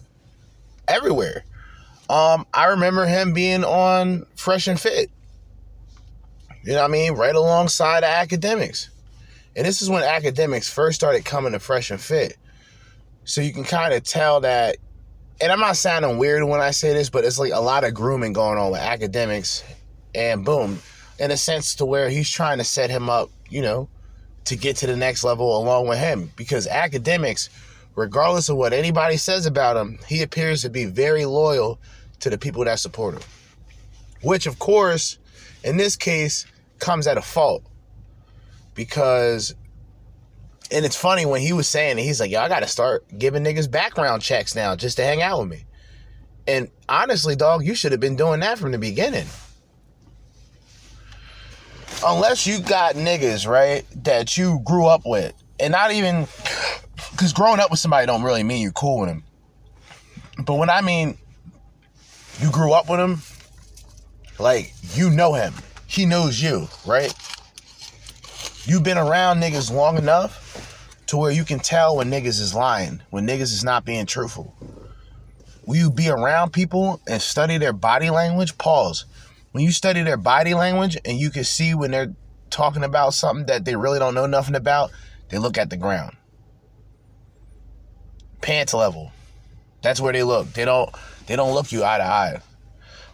everywhere. 0.88 1.44
Um, 2.10 2.46
I 2.54 2.66
remember 2.68 3.06
him 3.06 3.34
being 3.34 3.64
on 3.64 4.26
Fresh 4.36 4.68
and 4.68 4.80
Fit. 4.80 5.10
You 6.64 6.74
know 6.74 6.82
what 6.82 6.90
I 6.90 6.92
mean? 6.92 7.14
Right 7.14 7.36
alongside 7.36 8.04
Akademiks. 8.04 8.90
And 9.56 9.66
this 9.66 9.82
is 9.82 9.90
when 9.90 10.04
Akademiks 10.04 10.70
first 10.70 10.96
started 10.96 11.26
coming 11.26 11.52
to 11.52 11.60
Fresh 11.60 11.92
and 11.92 12.00
Fit. 12.00 12.38
So 13.26 13.42
you 13.42 13.54
can 13.54 13.64
kind 13.64 13.94
of 13.94 14.04
tell 14.04 14.42
that, 14.42 14.78
and 15.42 15.52
I'm 15.52 15.60
not 15.60 15.78
sounding 15.78 16.18
weird 16.18 16.44
when 16.44 16.62
I 16.62 16.72
say 16.72 16.94
this, 16.94 17.10
but 17.10 17.26
it's 17.26 17.40
like 17.40 17.52
a 17.54 17.60
lot 17.60 17.84
of 17.84 17.94
grooming 17.94 18.34
going 18.34 18.58
on 18.58 18.72
with 18.72 18.82
academics. 18.82 19.64
And 20.16 20.46
boom, 20.46 20.80
in 21.20 21.32
a 21.32 21.38
sense 21.38 21.76
to 21.76 21.86
where 21.86 22.10
he's 22.10 22.30
trying 22.30 22.58
to 22.60 22.64
set 22.64 22.90
him 22.90 23.10
up, 23.10 23.30
you 23.50 23.62
know, 23.62 23.90
to 24.46 24.56
get 24.56 24.76
to 24.78 24.88
the 24.88 24.96
next 24.96 25.24
level 25.24 25.58
along 25.58 25.88
with 25.88 26.00
him. 26.00 26.32
Because 26.36 26.68
Akademiks, 26.68 27.50
regardless 27.96 28.50
of 28.50 28.58
what 28.58 28.74
anybody 28.74 29.18
says 29.18 29.46
about 29.46 29.78
him, 29.78 30.00
he 30.08 30.22
appears 30.22 30.62
to 30.64 30.70
be 30.70 30.86
very 30.86 31.26
loyal 31.26 31.80
to 32.20 32.30
the 32.30 32.38
people 32.38 32.64
that 32.66 32.80
support 32.80 33.16
him. 33.16 33.22
Which, 34.22 34.46
of 34.46 34.60
course, 34.60 35.18
in 35.64 35.78
this 35.78 35.96
case, 35.96 36.46
comes 36.80 37.08
at 37.08 37.18
a 37.18 37.22
fault. 37.22 37.64
Because, 38.76 39.54
and 40.72 40.86
it's 40.86 40.96
funny 40.96 41.26
when 41.26 41.42
he 41.42 41.54
was 41.54 41.68
saying 41.68 41.98
he's 41.98 42.20
like, 42.20 42.32
yo, 42.32 42.42
I 42.42 42.50
gotta 42.50 42.68
start 42.68 43.06
giving 43.18 43.44
niggas 43.44 43.70
background 43.70 44.22
checks 44.22 44.56
now 44.56 44.76
just 44.76 44.98
to 44.98 45.04
hang 45.04 45.22
out 45.22 45.40
with 45.40 45.50
me. 45.50 45.66
And 46.48 46.70
honestly, 46.90 47.36
dog, 47.36 47.64
you 47.66 47.76
should 47.76 47.92
have 47.92 48.02
been 48.02 48.16
doing 48.16 48.42
that 48.42 48.58
from 48.58 48.72
the 48.72 48.78
beginning 48.78 49.28
unless 52.06 52.46
you 52.46 52.60
got 52.60 52.96
niggas, 52.96 53.48
right, 53.48 53.86
that 54.04 54.38
you 54.38 54.62
grew 54.66 54.86
up 54.86 55.02
with, 55.06 55.34
and 55.60 55.72
not 55.72 55.92
even 55.92 56.28
because 57.12 57.34
growing 57.34 57.60
up 57.60 57.72
with 57.72 57.80
somebody 57.80 58.06
don't 58.06 58.24
really 58.24 58.44
mean 58.44 58.62
you're 58.62 58.72
cool 58.72 59.02
with 59.02 59.10
them. 59.10 59.24
But 60.46 60.56
when 60.56 60.70
I 60.70 60.82
mean 60.82 61.18
you 62.40 62.52
grew 62.52 62.74
up 62.74 62.90
with 62.90 63.00
him, 63.00 63.22
like 64.40 64.74
you 64.94 65.10
know 65.10 65.34
him, 65.34 65.54
he 65.88 66.06
knows 66.06 66.42
you, 66.42 66.68
right? 66.86 67.14
You've 68.66 68.84
been 68.84 68.98
around 68.98 69.42
niggas 69.42 69.72
long 69.72 69.98
enough 69.98 71.04
to 71.08 71.18
where 71.18 71.32
you 71.32 71.44
can 71.44 71.60
tell 71.60 71.98
when 71.98 72.10
niggas 72.10 72.40
is 72.40 72.54
lying, 72.54 73.02
when 73.10 73.28
niggas 73.28 73.42
is 73.42 73.64
not 73.64 73.86
being 73.86 74.06
truthful. 74.06 74.56
Will 75.66 75.76
you 75.76 75.92
be 75.92 76.10
around 76.10 76.52
people 76.52 77.00
and 77.08 77.22
study 77.22 77.58
their 77.58 77.74
body 77.74 78.10
language? 78.10 78.58
Pause 78.58 79.06
when 79.54 79.64
you 79.64 79.72
study 79.72 80.02
their 80.02 80.18
body 80.18 80.56
language 80.56 80.98
and 81.06 81.18
you 81.18 81.30
can 81.30 81.44
see 81.44 81.76
when 81.76 81.92
they're 81.92 82.14
talking 82.50 82.84
about 82.84 83.14
something 83.14 83.46
that 83.46 83.66
they 83.66 83.76
really 83.76 84.00
don't 84.00 84.16
know 84.16 84.26
nothing 84.26 84.56
about, 84.56 84.92
they 85.30 85.38
look 85.38 85.60
at 85.60 85.70
the 85.70 85.78
ground. 85.78 86.18
Pants 88.42 88.74
level. 88.74 89.12
That's 89.84 90.02
where 90.02 90.12
they 90.12 90.24
look. 90.24 90.52
They 90.54 90.66
don't 90.66 90.90
they 91.28 91.36
don't 91.36 91.54
look 91.54 91.72
you 91.72 91.84
eye 91.84 92.00
to 92.00 92.04
eye. 92.04 92.42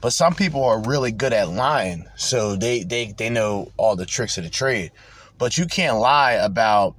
But 0.02 0.14
some 0.14 0.34
people 0.34 0.64
are 0.64 0.82
really 0.82 1.12
good 1.12 1.34
at 1.34 1.50
lying, 1.50 2.08
so 2.16 2.56
they 2.56 2.84
they 2.84 3.12
they 3.12 3.30
know 3.30 3.72
all 3.76 3.98
the 3.98 4.06
tricks 4.06 4.38
of 4.38 4.46
the 4.46 4.50
trade. 4.50 4.92
But 5.38 5.58
you 5.58 5.66
can't 5.66 5.98
lie 5.98 6.34
about 6.34 6.96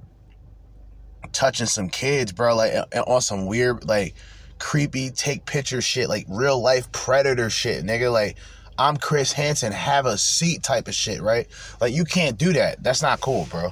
touching 1.33 1.65
some 1.65 1.89
kids, 1.89 2.31
bro, 2.31 2.55
like 2.55 2.73
on 3.07 3.21
some 3.21 3.47
weird 3.47 3.87
like 3.87 4.13
creepy 4.59 5.09
take 5.09 5.45
picture 5.45 5.81
shit, 5.81 6.09
like 6.09 6.25
real 6.29 6.61
life 6.61 6.91
predator 6.91 7.49
shit, 7.49 7.83
nigga, 7.83 8.13
like 8.13 8.37
I'm 8.81 8.97
Chris 8.97 9.31
Hansen, 9.31 9.71
have 9.71 10.07
a 10.07 10.17
seat 10.17 10.63
type 10.63 10.87
of 10.87 10.95
shit, 10.95 11.21
right? 11.21 11.47
Like 11.79 11.93
you 11.93 12.03
can't 12.03 12.35
do 12.35 12.51
that. 12.53 12.81
That's 12.81 13.03
not 13.03 13.21
cool, 13.21 13.45
bro. 13.51 13.71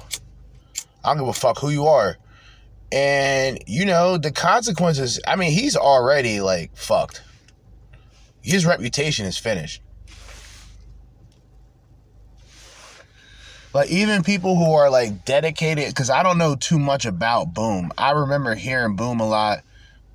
I 1.04 1.08
don't 1.08 1.18
give 1.18 1.26
a 1.26 1.32
fuck 1.32 1.58
who 1.58 1.70
you 1.70 1.86
are. 1.86 2.16
And 2.92 3.58
you 3.66 3.86
know, 3.86 4.18
the 4.18 4.30
consequences, 4.30 5.18
I 5.26 5.34
mean, 5.34 5.50
he's 5.50 5.74
already 5.74 6.40
like 6.40 6.76
fucked. 6.76 7.22
His 8.40 8.64
reputation 8.64 9.26
is 9.26 9.36
finished. 9.36 9.82
Like 13.74 13.90
even 13.90 14.22
people 14.22 14.56
who 14.56 14.72
are 14.74 14.90
like 14.90 15.24
dedicated, 15.24 15.88
because 15.88 16.10
I 16.10 16.22
don't 16.22 16.38
know 16.38 16.54
too 16.54 16.78
much 16.78 17.04
about 17.04 17.52
Boom. 17.52 17.92
I 17.98 18.12
remember 18.12 18.54
hearing 18.54 18.94
Boom 18.94 19.18
a 19.18 19.28
lot 19.28 19.64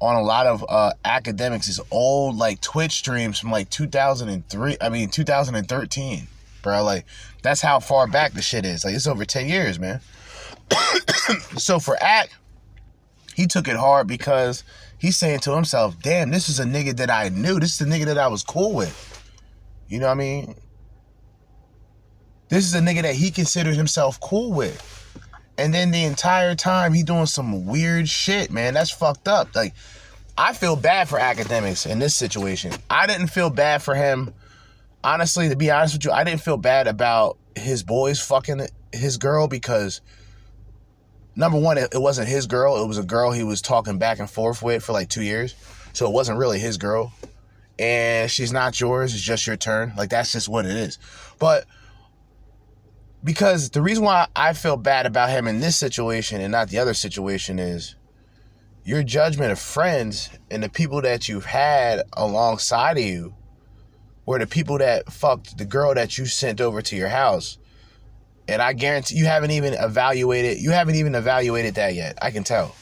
on 0.01 0.15
a 0.15 0.21
lot 0.21 0.45
of 0.45 0.65
uh, 0.67 0.91
Akademiks 1.03 1.69
is 1.69 1.79
old 1.91 2.35
like 2.35 2.61
Twitch 2.61 2.93
streams 2.93 3.39
from 3.39 3.51
like 3.51 3.69
2003. 3.69 4.77
I 4.81 4.89
mean 4.89 5.09
2013, 5.09 6.27
bro. 6.61 6.83
Like 6.83 7.05
that's 7.41 7.61
how 7.61 7.79
far 7.79 8.07
back 8.07 8.33
the 8.33 8.41
shit 8.41 8.65
is. 8.65 8.83
Like 8.83 8.95
it's 8.95 9.07
over 9.07 9.25
10 9.25 9.47
years, 9.47 9.79
man. 9.79 10.01
so 11.57 11.79
for 11.79 11.97
Act, 12.01 12.35
he 13.35 13.47
took 13.47 13.67
it 13.67 13.75
hard 13.75 14.07
because 14.07 14.63
he's 14.97 15.17
saying 15.17 15.39
to 15.39 15.53
himself, 15.53 15.99
"Damn, 16.01 16.31
this 16.31 16.49
is 16.49 16.59
a 16.59 16.65
nigga 16.65 16.95
that 16.97 17.09
I 17.09 17.29
knew. 17.29 17.59
This 17.59 17.79
is 17.79 17.87
a 17.87 17.89
nigga 17.89 18.05
that 18.05 18.17
I 18.17 18.27
was 18.27 18.43
cool 18.43 18.73
with." 18.73 19.11
You 19.87 19.99
know 19.99 20.07
what 20.07 20.13
I 20.13 20.15
mean? 20.15 20.55
This 22.49 22.65
is 22.65 22.73
a 22.73 22.79
nigga 22.79 23.01
that 23.03 23.15
he 23.15 23.31
considered 23.31 23.75
himself 23.75 24.19
cool 24.19 24.53
with. 24.53 25.04
And 25.57 25.73
then 25.73 25.91
the 25.91 26.03
entire 26.03 26.55
time 26.55 26.93
he 26.93 27.03
doing 27.03 27.25
some 27.27 27.65
weird 27.65 28.09
shit, 28.09 28.51
man. 28.51 28.73
That's 28.73 28.91
fucked 28.91 29.27
up. 29.27 29.55
Like, 29.55 29.73
I 30.37 30.53
feel 30.53 30.75
bad 30.75 31.07
for 31.07 31.17
Akademiks 31.17 31.89
in 31.89 31.99
this 31.99 32.15
situation. 32.15 32.73
I 32.89 33.07
didn't 33.07 33.27
feel 33.27 33.49
bad 33.49 33.81
for 33.81 33.95
him. 33.95 34.33
Honestly, 35.03 35.49
to 35.49 35.55
be 35.55 35.71
honest 35.71 35.95
with 35.95 36.05
you, 36.05 36.11
I 36.11 36.23
didn't 36.23 36.41
feel 36.41 36.57
bad 36.57 36.87
about 36.87 37.37
his 37.55 37.83
boys 37.83 38.19
fucking 38.19 38.67
his 38.91 39.17
girl 39.17 39.47
because 39.47 40.01
number 41.35 41.59
one, 41.59 41.77
it, 41.77 41.89
wasn't 41.93 42.27
his 42.27 42.47
girl. 42.47 42.83
It 42.83 42.87
was 42.87 42.97
a 42.97 43.03
girl 43.03 43.31
he 43.31 43.43
was 43.43 43.61
talking 43.61 43.97
back 43.97 44.19
and 44.19 44.29
forth 44.29 44.61
with 44.61 44.83
for 44.83 44.91
like 44.91 45.09
two 45.09 45.23
years. 45.23 45.55
So 45.93 46.05
it 46.07 46.11
wasn't 46.11 46.39
really 46.39 46.59
his 46.59 46.77
girl. 46.77 47.13
And 47.77 48.29
she's 48.29 48.51
not 48.51 48.79
yours, 48.79 49.13
it's 49.13 49.23
just 49.23 49.47
your 49.47 49.57
turn. 49.57 49.93
Like 49.97 50.09
that's 50.09 50.31
just 50.31 50.49
what 50.49 50.65
it 50.65 50.75
is. 50.75 50.97
But 51.39 51.65
because 53.25 53.71
the 53.71 53.81
reason 53.81 54.03
why 54.03 54.27
I 54.35 54.53
feel 54.53 54.77
bad 54.77 55.07
about 55.07 55.31
him 55.31 55.47
in 55.47 55.59
this 55.59 55.75
situation 55.75 56.41
and 56.41 56.51
not 56.51 56.69
the 56.69 56.77
other 56.77 56.93
situation 56.93 57.57
is 57.57 57.95
your 58.83 59.01
judgment 59.01 59.51
of 59.51 59.57
friends 59.57 60.29
and 60.51 60.61
the 60.61 60.69
people 60.69 61.01
that 61.01 61.27
you've 61.27 61.45
had 61.45 62.03
alongside 62.13 62.99
of 62.99 63.03
you 63.03 63.33
were 64.27 64.37
the 64.37 64.45
people 64.45 64.77
that 64.77 65.11
fucked 65.11 65.57
the 65.57 65.65
girl 65.65 65.95
that 65.95 66.19
you 66.19 66.27
sent 66.27 66.61
over 66.61 66.83
to 66.83 66.95
your 66.95 67.07
house. 67.07 67.57
And 68.47 68.61
I 68.61 68.73
guarantee 68.73 69.15
you 69.15 69.25
haven't 69.25 69.51
even 69.51 69.73
evaluated 69.73 70.59
you 70.59 70.69
haven't 70.69 70.95
even 70.95 71.15
evaluated 71.15 71.75
that 71.75 71.95
yet. 71.95 72.19
I 72.21 72.29
can 72.29 72.43
tell. 72.43 72.75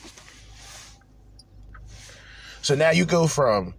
So 2.62 2.76
now 2.76 2.92
you 2.92 3.06
go 3.06 3.28
from 3.28 3.76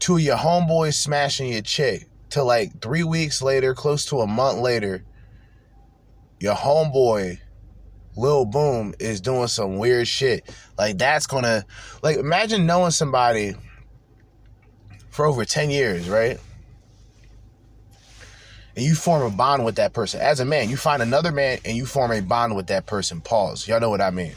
two 0.00 0.16
of 0.16 0.22
your 0.22 0.36
homeboys 0.36 0.94
smashing 0.94 1.52
your 1.52 1.62
chick 1.62 2.08
to 2.30 2.42
like 2.42 2.80
three 2.80 3.04
weeks 3.04 3.40
later, 3.40 3.72
close 3.72 4.04
to 4.06 4.18
a 4.20 4.26
month 4.26 4.58
later, 4.58 5.04
your 6.40 6.54
homeboy 6.54 7.38
Lil 8.18 8.44
Boom 8.44 8.94
is 8.98 9.20
doing 9.20 9.46
some 9.46 9.78
weird 9.78 10.08
shit. 10.08 10.48
Like 10.76 10.98
that's 10.98 11.26
gonna 11.26 11.64
like 12.02 12.16
imagine 12.16 12.66
knowing 12.66 12.90
somebody 12.90 13.54
for 15.10 15.26
over 15.26 15.44
10 15.44 15.70
years, 15.70 16.08
right? 16.08 16.38
And 18.76 18.84
you 18.84 18.94
form 18.94 19.22
a 19.22 19.34
bond 19.34 19.64
with 19.64 19.76
that 19.76 19.92
person. 19.92 20.20
As 20.20 20.38
a 20.40 20.44
man, 20.44 20.68
you 20.68 20.76
find 20.76 21.02
another 21.02 21.32
man 21.32 21.58
and 21.64 21.76
you 21.76 21.86
form 21.86 22.12
a 22.12 22.20
bond 22.20 22.54
with 22.54 22.68
that 22.68 22.86
person. 22.86 23.20
Pause. 23.20 23.66
Y'all 23.66 23.80
know 23.80 23.90
what 23.90 24.00
I 24.00 24.10
mean. 24.10 24.34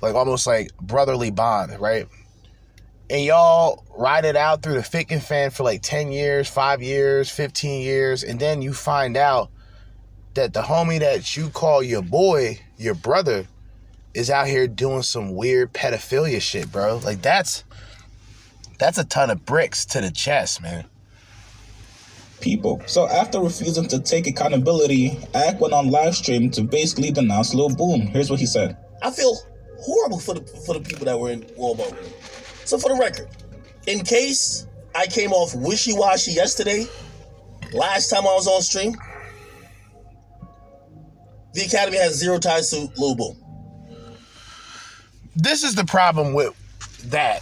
Like 0.00 0.14
almost 0.14 0.46
like 0.46 0.70
brotherly 0.80 1.30
bond, 1.30 1.78
right? 1.80 2.06
And 3.10 3.24
y'all 3.24 3.84
ride 3.96 4.24
it 4.24 4.36
out 4.36 4.62
through 4.62 4.74
the 4.74 4.82
thick 4.82 5.10
and 5.10 5.22
fan 5.22 5.50
for 5.50 5.64
like 5.64 5.82
10 5.82 6.12
years, 6.12 6.48
5 6.48 6.82
years, 6.82 7.30
15 7.30 7.82
years, 7.82 8.22
and 8.22 8.38
then 8.38 8.62
you 8.62 8.72
find 8.72 9.16
out 9.16 9.50
that 10.34 10.54
the 10.54 10.62
homie 10.62 11.00
that 11.00 11.36
you 11.36 11.50
call 11.50 11.82
your 11.82 12.02
boy, 12.02 12.60
your 12.78 12.94
brother, 12.94 13.46
is 14.14 14.30
out 14.30 14.46
here 14.46 14.66
doing 14.66 15.02
some 15.02 15.34
weird 15.34 15.72
pedophilia 15.72 16.40
shit, 16.40 16.70
bro. 16.72 16.98
Like 16.98 17.22
that's 17.22 17.64
that's 18.78 18.98
a 18.98 19.04
ton 19.04 19.30
of 19.30 19.44
bricks 19.46 19.84
to 19.86 20.00
the 20.00 20.10
chest, 20.10 20.62
man. 20.62 20.84
people. 22.40 22.82
So 22.86 23.08
after 23.08 23.40
refusing 23.40 23.88
to 23.88 24.00
take 24.00 24.26
accountability, 24.26 25.18
Ack 25.34 25.60
went 25.60 25.72
on 25.72 25.90
live 25.90 26.14
stream 26.14 26.50
to 26.50 26.62
basically 26.62 27.10
denounce 27.10 27.54
Lil 27.54 27.70
Boom. 27.70 28.02
Here's 28.02 28.30
what 28.30 28.40
he 28.40 28.46
said. 28.46 28.76
I 29.02 29.10
feel 29.10 29.36
horrible 29.80 30.18
for 30.18 30.34
the 30.34 30.42
for 30.66 30.74
the 30.74 30.80
people 30.80 31.06
that 31.06 31.18
were 31.18 31.30
in 31.30 31.42
Walmart. 31.58 31.96
So 32.66 32.78
for 32.78 32.90
the 32.90 32.96
record, 32.96 33.28
in 33.86 34.00
case 34.04 34.66
I 34.94 35.06
came 35.06 35.32
off 35.32 35.54
wishy 35.54 35.92
washy 35.94 36.32
yesterday, 36.32 36.86
last 37.72 38.10
time 38.10 38.22
I 38.22 38.34
was 38.34 38.46
on 38.46 38.60
stream, 38.62 38.94
the 41.52 41.62
Academy 41.62 41.98
has 41.98 42.14
zero 42.14 42.38
ties 42.38 42.70
to 42.70 42.88
Boom. 42.96 43.36
This 45.34 45.62
is 45.62 45.74
the 45.74 45.84
problem 45.84 46.34
with 46.34 46.54
that. 47.10 47.40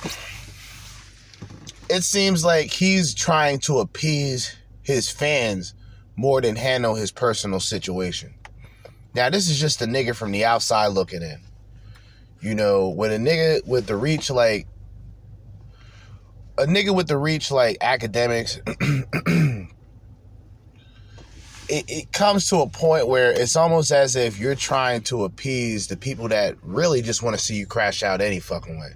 It 1.88 2.02
seems 2.02 2.44
like 2.44 2.70
he's 2.70 3.14
trying 3.14 3.58
to 3.60 3.80
appease 3.80 4.54
his 4.82 5.10
fans 5.10 5.74
more 6.16 6.40
than 6.40 6.54
handle 6.54 6.94
his 6.94 7.10
personal 7.10 7.60
situation. 7.60 8.34
Now, 9.14 9.28
this 9.28 9.48
is 9.48 9.58
just 9.58 9.82
a 9.82 9.86
nigga 9.86 10.14
from 10.14 10.30
the 10.30 10.44
outside 10.44 10.88
looking 10.88 11.22
in. 11.22 11.40
You 12.40 12.54
know, 12.54 12.88
when 12.88 13.10
a 13.10 13.16
nigga 13.16 13.66
with 13.66 13.86
the 13.86 13.96
reach 13.96 14.30
like 14.30 14.66
a 16.58 16.66
nigga 16.66 16.94
with 16.94 17.08
the 17.08 17.16
reach 17.16 17.50
like 17.50 17.78
Akademiks, 17.80 18.60
it, 21.70 21.84
it 21.88 22.12
comes 22.12 22.48
to 22.48 22.56
a 22.56 22.68
point 22.68 23.06
where 23.06 23.30
it's 23.30 23.54
almost 23.54 23.92
as 23.92 24.16
if 24.16 24.38
you're 24.38 24.56
trying 24.56 25.02
to 25.02 25.24
appease 25.24 25.86
the 25.86 25.96
people 25.96 26.28
that 26.28 26.56
really 26.62 27.00
just 27.00 27.22
want 27.22 27.36
to 27.36 27.42
see 27.42 27.54
you 27.54 27.66
crash 27.66 28.02
out 28.02 28.20
any 28.20 28.40
fucking 28.40 28.78
way. 28.78 28.90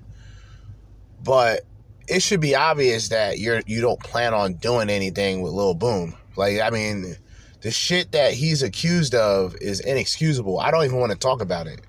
But 1.22 1.62
it 2.08 2.20
should 2.20 2.40
be 2.40 2.54
obvious 2.54 3.08
that 3.08 3.38
you're 3.38 3.62
you 3.66 3.80
don't 3.80 4.00
plan 4.00 4.34
on 4.34 4.54
doing 4.54 4.90
anything 4.90 5.40
with 5.40 5.52
Lil 5.52 5.74
Boom. 5.74 6.14
Like, 6.36 6.60
I 6.60 6.70
mean, 6.70 7.16
the 7.60 7.70
shit 7.70 8.10
that 8.12 8.34
he's 8.34 8.62
accused 8.62 9.14
of 9.14 9.54
is 9.60 9.78
inexcusable. 9.80 10.58
I 10.58 10.72
don't 10.72 10.84
even 10.84 10.98
want 10.98 11.12
to 11.12 11.18
talk 11.18 11.40
about 11.40 11.68
it. 11.68 11.80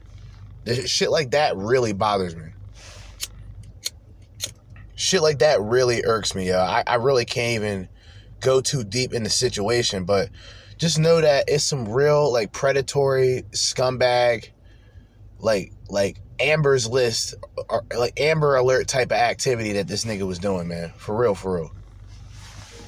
The 0.65 0.87
shit 0.87 1.09
like 1.09 1.31
that 1.31 1.57
really 1.57 1.93
bothers 1.93 2.35
me. 2.35 2.49
Shit 4.93 5.21
like 5.21 5.39
that 5.39 5.59
really 5.61 6.03
irks 6.05 6.35
me, 6.35 6.47
yo. 6.47 6.59
I, 6.59 6.83
I 6.85 6.95
really 6.95 7.25
can't 7.25 7.55
even 7.55 7.89
go 8.39 8.61
too 8.61 8.83
deep 8.83 9.13
in 9.13 9.23
the 9.23 9.29
situation, 9.29 10.05
but 10.05 10.29
just 10.77 10.99
know 10.99 11.21
that 11.21 11.45
it's 11.47 11.63
some 11.63 11.87
real 11.87 12.31
like 12.31 12.51
predatory 12.51 13.43
scumbag, 13.51 14.49
like 15.39 15.71
like 15.89 16.17
Amber's 16.39 16.87
list 16.87 17.35
or 17.69 17.83
like 17.95 18.19
Amber 18.19 18.55
Alert 18.55 18.87
type 18.87 19.07
of 19.07 19.17
activity 19.17 19.73
that 19.73 19.87
this 19.87 20.05
nigga 20.05 20.27
was 20.27 20.39
doing, 20.39 20.67
man. 20.67 20.91
For 20.97 21.15
real, 21.15 21.35
for 21.35 21.55
real. 21.55 21.71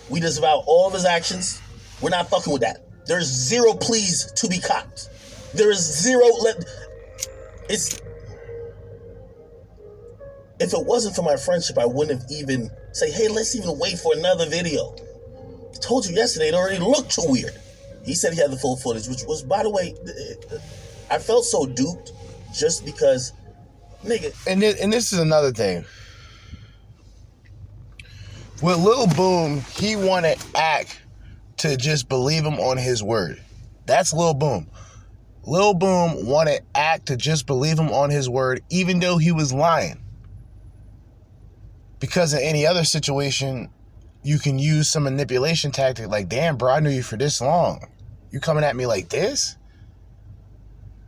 We 0.09 0.19
disavow 0.19 0.63
all 0.65 0.87
of 0.87 0.93
his 0.93 1.05
actions. 1.05 1.61
We're 2.01 2.09
not 2.09 2.29
fucking 2.29 2.51
with 2.51 2.61
that. 2.61 2.85
There's 3.05 3.27
zero 3.27 3.73
pleas 3.73 4.31
to 4.33 4.47
be 4.47 4.59
copped. 4.59 5.09
There 5.53 5.71
is 5.71 5.79
zero 5.79 6.25
let. 6.43 6.63
It's. 7.69 8.01
If 10.59 10.73
it 10.73 10.85
wasn't 10.85 11.15
for 11.15 11.21
my 11.21 11.37
friendship, 11.37 11.77
I 11.77 11.85
wouldn't 11.85 12.21
have 12.21 12.31
even 12.31 12.71
say, 12.91 13.11
"Hey, 13.11 13.27
let's 13.27 13.55
even 13.55 13.77
wait 13.77 13.99
for 13.99 14.13
another 14.13 14.49
video." 14.49 14.95
I 15.73 15.77
told 15.79 16.05
you 16.07 16.15
yesterday 16.15 16.49
it 16.49 16.53
already 16.53 16.79
looked 16.79 17.11
too 17.11 17.23
weird. 17.27 17.53
He 18.07 18.15
said 18.15 18.33
he 18.33 18.39
had 18.39 18.51
the 18.51 18.57
full 18.57 18.77
footage, 18.77 19.09
which 19.09 19.25
was, 19.25 19.43
by 19.43 19.63
the 19.63 19.69
way, 19.69 19.93
I 21.11 21.19
felt 21.19 21.43
so 21.43 21.65
duped 21.65 22.13
just 22.53 22.85
because, 22.85 23.33
nigga. 24.05 24.33
And 24.47 24.61
this, 24.61 24.79
and 24.79 24.93
this 24.93 25.11
is 25.11 25.19
another 25.19 25.51
thing. 25.51 25.83
With 28.63 28.77
Lil 28.77 29.07
Boom, 29.07 29.59
he 29.75 29.97
wanted 29.97 30.37
act 30.55 31.01
to 31.57 31.75
just 31.75 32.07
believe 32.07 32.45
him 32.45 32.61
on 32.61 32.77
his 32.77 33.03
word. 33.03 33.43
That's 33.85 34.13
Lil 34.13 34.33
Boom. 34.33 34.69
Lil 35.43 35.73
Boom 35.73 36.25
wanted 36.25 36.61
act 36.73 37.07
to 37.07 37.17
just 37.17 37.45
believe 37.45 37.77
him 37.77 37.89
on 37.89 38.09
his 38.09 38.29
word, 38.29 38.63
even 38.69 38.99
though 38.99 39.17
he 39.17 39.33
was 39.33 39.51
lying. 39.51 40.01
Because 41.99 42.33
in 42.33 42.39
any 42.39 42.65
other 42.65 42.85
situation, 42.85 43.69
you 44.23 44.39
can 44.39 44.59
use 44.59 44.87
some 44.87 45.03
manipulation 45.03 45.71
tactic 45.71 46.07
like, 46.07 46.29
damn, 46.29 46.55
bro, 46.55 46.71
I 46.73 46.79
knew 46.79 46.89
you 46.89 47.03
for 47.03 47.17
this 47.17 47.41
long. 47.41 47.85
You 48.31 48.39
coming 48.39 48.63
at 48.63 48.75
me 48.75 48.85
like 48.85 49.09
this? 49.09 49.55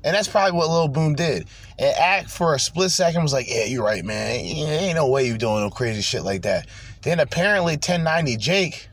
And 0.04 0.16
that's 0.16 0.30
probably 0.30 0.58
what 0.58 0.70
Lil 0.70 0.88
Boom 0.88 1.14
did. 1.14 1.48
And 1.78 1.96
Act 1.98 2.30
for 2.30 2.56
a 2.56 2.60
split 2.60 2.92
second 2.92 3.22
was 3.22 3.34
like, 3.34 3.50
yeah, 3.50 3.66
you're 3.66 3.84
right, 3.84 4.04
man. 4.04 4.40
Ain't 4.40 4.96
no 4.96 5.08
way 5.08 5.28
you 5.28 5.38
doing 5.38 5.62
no 5.62 5.70
crazy 5.70 6.02
shit 6.02 6.24
like 6.24 6.44
that. 6.44 6.68
Then 7.02 7.20
apparently 7.20 7.74
1090 7.74 8.38
Jake 8.38 8.90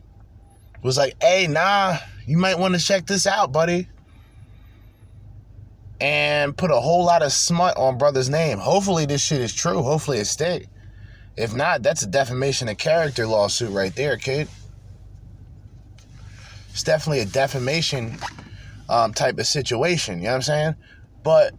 was 0.83 0.99
like, 0.99 1.15
hey, 1.23 1.47
nah, 1.47 1.99
you 2.27 2.39
might 2.39 2.59
want 2.59 2.75
to 2.75 2.81
check 2.81 3.07
this 3.07 3.27
out, 3.27 3.53
buddy. 3.53 3.89
And 6.01 6.57
put 6.57 6.71
a 6.71 6.81
whole 6.81 7.05
lot 7.05 7.23
of 7.23 7.33
smut 7.33 7.77
on 7.77 7.99
brother's 7.99 8.29
name. 8.29 8.59
Hopefully 8.59 9.07
this 9.07 9.23
shit 9.23 9.41
is 9.41 9.55
true. 9.55 9.83
Hopefully 9.83 10.19
it 10.19 10.27
stay. 10.27 10.67
If 11.37 11.55
not, 11.55 11.83
that's 11.83 12.03
a 12.03 12.07
defamation 12.07 12.69
of 12.69 12.79
character 12.79 13.27
lawsuit 13.27 13.71
right 13.71 13.95
there, 13.95 14.17
kid. 14.17 14.49
It's 16.77 16.83
definitely 16.83 17.21
a 17.21 17.25
defamation 17.25 18.19
um, 18.91 19.15
type 19.15 19.39
of 19.39 19.47
situation. 19.47 20.19
You 20.19 20.25
know 20.25 20.33
what 20.33 20.35
I'm 20.35 20.43
saying? 20.43 20.75
But 21.23 21.55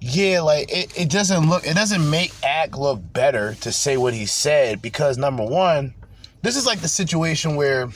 yeah, 0.00 0.42
like 0.42 0.70
it, 0.70 0.92
it 1.00 1.08
doesn't 1.08 1.48
look 1.48 1.66
it 1.66 1.74
doesn't 1.74 2.10
make 2.10 2.34
Ack 2.44 2.76
look 2.76 3.00
better 3.14 3.54
to 3.62 3.72
say 3.72 3.96
what 3.96 4.12
he 4.12 4.26
said 4.26 4.82
because 4.82 5.16
number 5.16 5.42
one, 5.42 5.94
this 6.42 6.56
is 6.56 6.66
like 6.66 6.80
the 6.80 6.88
situation 6.88 7.56
where 7.56 7.88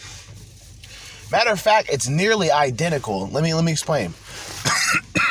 matter 1.30 1.50
of 1.50 1.60
fact, 1.60 1.90
it's 1.92 2.08
nearly 2.08 2.50
identical. 2.50 3.28
Let 3.28 3.44
me 3.44 3.52
let 3.52 3.62
me 3.62 3.72
explain. 3.72 4.14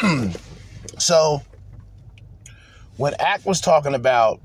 so 0.99 1.41
when 2.97 3.15
Ack 3.19 3.43
was 3.43 3.59
talking 3.59 3.95
about 3.95 4.39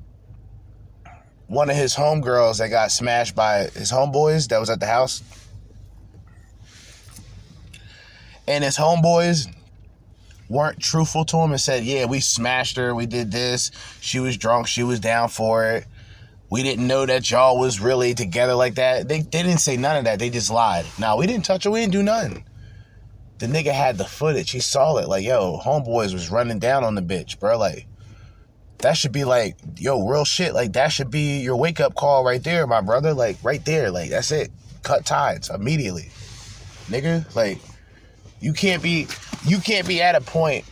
one 1.49 1.69
of 1.69 1.77
his 1.77 1.95
homegirls 1.95 2.61
that 2.61 2.71
got 2.71 2.93
smashed 2.93 3.35
by 3.35 3.65
his 3.75 3.93
homeboys 3.93 4.49
that 4.49 4.59
was 4.59 4.71
at 4.71 4.81
the 4.81 4.87
house. 4.87 5.23
And 8.51 8.65
his 8.65 8.77
homeboys 8.77 9.47
weren't 10.49 10.81
truthful 10.81 11.25
to 11.27 11.37
him 11.37 11.53
and 11.53 11.61
said, 11.61 11.85
Yeah, 11.85 12.07
we 12.07 12.19
smashed 12.19 12.77
her, 12.77 12.93
we 12.97 13.07
did 13.07 13.31
this, 13.31 13.71
she 14.01 14.19
was 14.19 14.37
drunk, 14.37 14.67
she 14.67 14.83
was 14.83 14.99
down 14.99 15.29
for 15.29 15.67
it. 15.67 15.87
We 16.51 16.65
didn't 16.65 16.89
know 16.89 17.07
that 17.07 17.31
y'all 17.31 17.61
was 17.61 17.79
really 17.79 18.13
together 18.13 18.55
like 18.55 18.75
that. 18.75 19.07
They, 19.07 19.21
they 19.21 19.45
didn't 19.45 19.61
say 19.61 19.77
none 19.77 19.99
of 19.99 20.05
that. 20.05 20.19
They 20.19 20.31
just 20.31 20.51
lied. 20.51 20.85
Now 20.99 21.17
we 21.17 21.29
didn't 21.29 21.45
touch 21.45 21.63
her, 21.63 21.71
we 21.71 21.79
didn't 21.79 21.93
do 21.93 22.03
nothing. 22.03 22.45
The 23.39 23.47
nigga 23.47 23.73
had 23.73 23.97
the 23.97 24.05
footage. 24.05 24.51
He 24.51 24.59
saw 24.59 24.97
it. 24.97 25.09
Like, 25.09 25.25
yo, 25.25 25.61
homeboys 25.65 26.13
was 26.13 26.29
running 26.29 26.59
down 26.59 26.83
on 26.83 26.97
the 26.97 27.03
bitch, 27.03 27.39
bro. 27.39 27.57
Like, 27.57 27.87
that 28.79 28.95
should 28.95 29.13
be 29.13 29.23
like, 29.23 29.59
yo, 29.79 30.05
real 30.05 30.25
shit. 30.25 30.55
Like, 30.55 30.73
that 30.73 30.89
should 30.89 31.11
be 31.11 31.39
your 31.39 31.57
wake 31.57 31.79
up 31.79 31.95
call 31.95 32.25
right 32.25 32.43
there, 32.43 32.67
my 32.67 32.81
brother. 32.81 33.15
Like, 33.15 33.39
right 33.45 33.65
there. 33.65 33.93
Like, 33.93 34.11
that's 34.11 34.33
it. 34.33 34.51
Cut 34.83 35.07
ties 35.07 35.51
immediately. 35.51 36.11
Nigga, 36.89 37.33
like, 37.37 37.61
you 38.41 38.53
can't 38.53 38.83
be 38.83 39.07
you 39.45 39.59
can't 39.59 39.87
be 39.87 40.03
at 40.03 40.15
a 40.15 40.21
point 40.21 40.65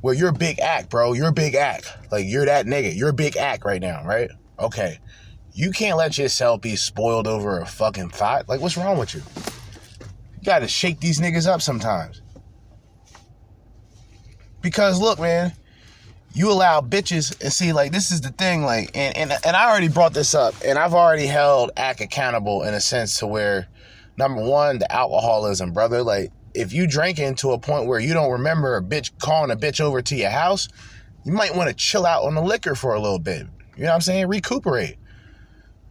where 0.00 0.14
you're 0.14 0.28
a 0.28 0.32
big 0.32 0.60
act, 0.60 0.90
bro. 0.90 1.12
You're 1.12 1.28
a 1.28 1.32
big 1.32 1.54
act. 1.54 1.92
Like 2.10 2.26
you're 2.26 2.46
that 2.46 2.66
nigga. 2.66 2.96
You're 2.96 3.10
a 3.10 3.14
big 3.14 3.36
act 3.36 3.64
right 3.64 3.80
now, 3.80 4.04
right? 4.04 4.30
Okay. 4.58 4.98
You 5.52 5.72
can't 5.72 5.98
let 5.98 6.16
yourself 6.18 6.60
be 6.60 6.76
spoiled 6.76 7.26
over 7.26 7.58
a 7.60 7.66
fucking 7.66 8.10
fight. 8.10 8.48
Like 8.48 8.60
what's 8.60 8.76
wrong 8.76 8.98
with 8.98 9.14
you? 9.14 9.22
You 10.38 10.44
gotta 10.44 10.68
shake 10.68 11.00
these 11.00 11.20
niggas 11.20 11.48
up 11.48 11.60
sometimes. 11.60 12.22
Because 14.60 15.00
look, 15.00 15.18
man, 15.18 15.52
you 16.32 16.50
allow 16.50 16.80
bitches 16.80 17.40
and 17.42 17.52
see 17.52 17.72
like 17.72 17.90
this 17.90 18.10
is 18.12 18.20
the 18.20 18.30
thing, 18.30 18.62
like 18.62 18.90
and 18.94 19.16
and, 19.16 19.32
and 19.44 19.56
I 19.56 19.68
already 19.68 19.88
brought 19.88 20.14
this 20.14 20.34
up, 20.34 20.54
and 20.64 20.78
I've 20.78 20.94
already 20.94 21.26
held 21.26 21.72
act 21.76 22.00
accountable 22.00 22.62
in 22.62 22.74
a 22.74 22.80
sense 22.80 23.18
to 23.18 23.26
where 23.26 23.66
number 24.16 24.42
one, 24.42 24.78
the 24.78 24.92
alcoholism, 24.92 25.72
brother, 25.72 26.02
like 26.02 26.32
if 26.58 26.72
you 26.72 26.86
drinking 26.86 27.36
to 27.36 27.52
a 27.52 27.58
point 27.58 27.86
where 27.86 28.00
you 28.00 28.12
don't 28.12 28.32
remember 28.32 28.76
a 28.76 28.82
bitch 28.82 29.16
calling 29.18 29.50
a 29.50 29.56
bitch 29.56 29.80
over 29.80 30.02
to 30.02 30.16
your 30.16 30.30
house, 30.30 30.68
you 31.24 31.32
might 31.32 31.54
want 31.54 31.68
to 31.68 31.74
chill 31.74 32.04
out 32.04 32.24
on 32.24 32.34
the 32.34 32.42
liquor 32.42 32.74
for 32.74 32.94
a 32.94 33.00
little 33.00 33.18
bit. 33.18 33.46
You 33.76 33.84
know 33.84 33.90
what 33.90 33.94
I'm 33.94 34.00
saying? 34.00 34.26
Recuperate. 34.26 34.96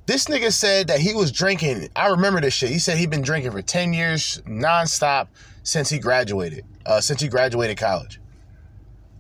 This 0.08 0.26
nigga 0.26 0.52
said 0.52 0.88
that 0.88 1.00
he 1.00 1.14
was 1.14 1.32
drinking. 1.32 1.90
I 1.96 2.10
remember 2.10 2.42
this 2.42 2.54
shit. 2.54 2.70
He 2.70 2.80
said 2.80 2.98
he'd 2.98 3.10
been 3.10 3.22
drinking 3.22 3.52
for 3.52 3.62
10 3.62 3.94
years 3.94 4.42
nonstop 4.46 5.28
since 5.64 5.90
he 5.90 6.00
graduated, 6.00 6.66
uh, 6.86 7.02
since 7.02 7.22
he 7.22 7.28
graduated 7.28 7.78
college. 7.78 8.20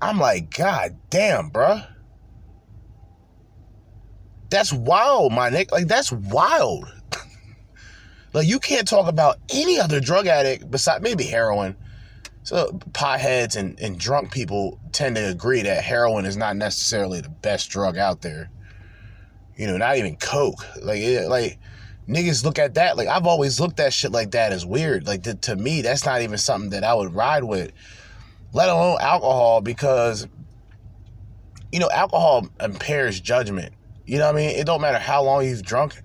I'm 0.01 0.19
like, 0.19 0.55
God 0.55 0.97
damn, 1.09 1.49
bruh. 1.49 1.85
That's 4.49 4.71
wild, 4.71 5.33
my 5.33 5.49
nigga. 5.49 5.71
Like, 5.71 5.87
that's 5.87 6.11
wild. 6.11 6.91
Like, 8.37 8.47
you 8.47 8.59
can't 8.59 8.87
talk 8.87 9.07
about 9.07 9.37
any 9.49 9.79
other 9.79 9.99
drug 9.99 10.27
addict 10.27 10.69
besides 10.69 11.03
maybe 11.03 11.23
heroin. 11.23 11.75
So, 12.43 12.79
potheads 12.91 13.57
and, 13.57 13.79
and 13.79 13.99
drunk 13.99 14.31
people 14.31 14.79
tend 14.91 15.15
to 15.15 15.27
agree 15.27 15.63
that 15.63 15.83
heroin 15.83 16.25
is 16.25 16.37
not 16.37 16.55
necessarily 16.55 17.19
the 17.19 17.29
best 17.29 17.69
drug 17.69 17.97
out 17.97 18.21
there. 18.21 18.49
You 19.57 19.67
know, 19.67 19.77
not 19.77 19.97
even 19.97 20.15
coke. 20.17 20.65
Like, 20.81 20.99
it, 20.99 21.27
like 21.27 21.59
niggas 22.07 22.45
look 22.45 22.59
at 22.59 22.75
that. 22.75 22.95
Like, 22.95 23.07
I've 23.07 23.25
always 23.25 23.59
looked 23.59 23.79
at 23.79 23.91
shit 23.91 24.11
like 24.11 24.31
that 24.31 24.53
as 24.53 24.65
weird. 24.65 25.07
Like, 25.07 25.23
to, 25.23 25.33
to 25.33 25.55
me, 25.55 25.81
that's 25.81 26.05
not 26.05 26.21
even 26.21 26.37
something 26.37 26.69
that 26.69 26.83
I 26.83 26.93
would 26.93 27.13
ride 27.13 27.43
with, 27.43 27.71
let 28.53 28.69
alone 28.69 28.97
alcohol, 29.01 29.61
because, 29.61 30.27
you 31.71 31.79
know, 31.79 31.89
alcohol 31.89 32.47
impairs 32.61 33.19
judgment. 33.19 33.73
You 34.05 34.19
know 34.19 34.27
what 34.27 34.35
I 34.35 34.37
mean? 34.37 34.49
It 34.51 34.65
don't 34.65 34.79
matter 34.79 34.99
how 34.99 35.23
long 35.23 35.43
you've 35.43 35.63
drunk. 35.63 36.01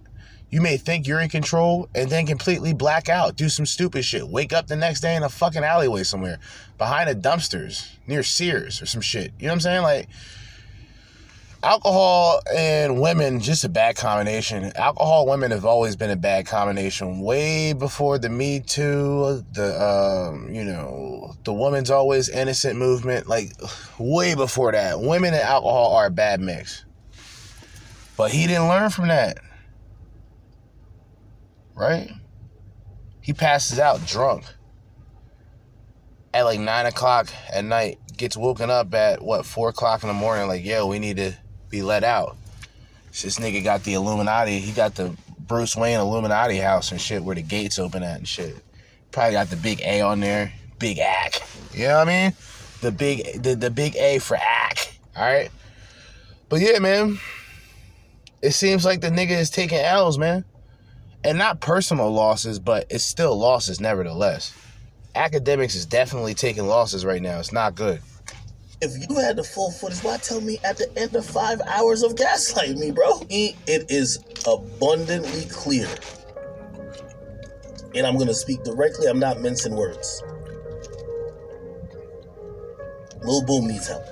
You 0.53 0.61
may 0.61 0.77
think 0.77 1.07
you're 1.07 1.21
in 1.21 1.31
control 1.31 1.89
and 1.95 2.11
then 2.11 2.27
completely 2.27 2.75
black 2.75 3.09
out, 3.09 3.37
do 3.37 3.49
some 3.49 3.65
stupid 3.65 4.05
shit. 4.05 4.29
Wake 4.29 4.53
up 4.53 4.67
the 4.67 4.77
next 4.77 5.01
day 5.01 5.17
in 5.17 5.23
a 5.23 5.31
fucking 5.31 5.65
alleyway 5.65 6.03
somewhere, 6.03 6.39
behind 6.77 7.09
the 7.09 7.15
dumpsters 7.15 7.89
near 8.07 8.23
Sears 8.23 8.83
or 8.83 8.87
some 8.87 9.01
shit. 9.01 9.33
You 9.39 9.47
know 9.47 9.53
what 9.53 9.55
I'm 9.55 9.61
saying? 9.61 9.83
Like, 9.83 10.09
alcohol 11.63 12.43
and 12.55 13.01
women, 13.01 13.41
just 13.41 13.65
a 13.65 13.69
bad 13.71 13.97
combination. 13.97 14.73
Alcohol, 14.77 15.27
women 15.27 15.53
have 15.53 15.65
always 15.65 15.97
been 15.97 16.11
a 16.11 16.17
bad 16.17 16.45
combination. 16.45 17.21
Way 17.21 17.73
before 17.73 18.19
the 18.19 18.29
Me 18.29 18.61
Too, 18.61 19.43
the 19.53 19.83
um, 19.83 20.53
you 20.53 20.65
know, 20.65 21.35
the 21.45 21.55
woman's 21.55 21.91
always 21.91 22.29
innocent 22.29 22.79
movement. 22.79 23.27
Like, 23.27 23.53
way 23.99 24.35
before 24.35 24.73
that, 24.73 25.01
women 25.01 25.33
and 25.33 25.43
alcohol 25.43 25.97
are 25.97 26.07
a 26.07 26.11
bad 26.11 26.43
mix. 26.43 26.85
But 28.19 28.33
he 28.33 28.47
didn't 28.47 28.69
learn 28.69 28.91
from 28.91 29.09
that. 29.09 29.39
Right? 31.83 32.13
He 33.21 33.33
passes 33.33 33.81
out 33.81 34.07
drunk 34.07 34.45
at 36.33 36.43
like 36.43 36.61
nine 36.61 36.87
o'clock 36.87 37.29
at 37.53 37.65
night, 37.65 37.99
gets 38.17 38.37
woken 38.37 38.71
up 38.71 38.95
at 38.95 39.21
what, 39.21 39.45
four 39.45 39.71
o'clock 39.71 40.05
in 40.05 40.09
the 40.09 40.15
morning, 40.15 40.47
like, 40.47 40.65
yo, 40.65 40.87
we 40.87 41.01
need 41.01 41.17
to 41.17 41.33
be 41.71 41.83
let 41.83 42.05
out. 42.05 42.37
This 43.11 43.39
nigga 43.41 43.65
got 43.65 43.83
the 43.83 43.95
Illuminati, 43.95 44.61
he 44.61 44.71
got 44.71 44.95
the 44.95 45.17
Bruce 45.41 45.77
Wayne 45.77 45.99
Illuminati 45.99 46.59
house 46.59 46.93
and 46.93 47.01
shit 47.01 47.25
where 47.25 47.35
the 47.35 47.43
gates 47.43 47.81
open 47.81 48.05
at 48.05 48.19
and 48.19 48.29
shit. 48.29 48.55
Probably 49.11 49.33
got 49.33 49.51
the 49.51 49.57
big 49.57 49.81
A 49.83 50.03
on 50.03 50.21
there, 50.21 50.53
big 50.79 51.01
ACK. 51.01 51.43
You 51.75 51.89
know 51.89 51.99
what 51.99 52.09
I 52.09 52.25
mean? 52.25 52.33
The 52.81 52.93
big 52.93 53.43
the, 53.43 53.57
the 53.57 53.71
big 53.71 53.97
A 53.97 54.21
for 54.21 54.37
ACK. 54.37 54.99
Alright? 55.17 55.51
But 56.49 56.61
yeah, 56.61 56.79
man. 56.79 57.19
It 58.41 58.53
seems 58.53 58.85
like 58.85 59.01
the 59.01 59.11
nigga 59.11 59.31
is 59.31 59.51
taking 59.51 59.79
L's, 59.79 60.17
man. 60.17 60.45
And 61.25 61.39
not 61.39 61.61
personal 61.61 62.11
losses, 62.11 62.59
but 62.59 62.87
it's 62.91 63.05
still 63.05 63.37
losses 63.37 63.81
nevertheless. 63.81 64.55
Akademiks 65.15 65.77
is 65.77 65.87
definitely 65.87 66.35
taking 66.35 66.67
losses 66.67 67.05
right 67.05 67.23
now. 67.23 67.39
It's 67.39 67.53
not 67.53 67.75
good. 67.75 68.01
If 68.81 69.09
you 69.09 69.17
had 69.17 69.37
the 69.37 69.45
full 69.45 69.71
footage, 69.71 70.01
why 70.01 70.17
tell 70.17 70.41
me 70.41 70.59
at 70.65 70.77
the 70.77 70.91
end 70.99 71.15
of 71.15 71.25
five 71.25 71.61
hours 71.61 72.03
of 72.03 72.17
gaslighting 72.17 72.79
me, 72.79 72.91
bro? 72.91 73.21
It 73.31 73.57
is 73.91 74.19
abundantly 74.47 75.45
clear. 75.45 75.89
And 77.95 78.07
I'm 78.07 78.19
gonna 78.19 78.35
speak 78.35 78.65
directly, 78.65 79.07
I'm 79.07 79.21
not 79.21 79.41
mincing 79.41 79.77
words. 79.77 80.23
Lil 83.23 83.45
Boom 83.45 83.69
needs 83.69 83.87
help. 83.87 84.03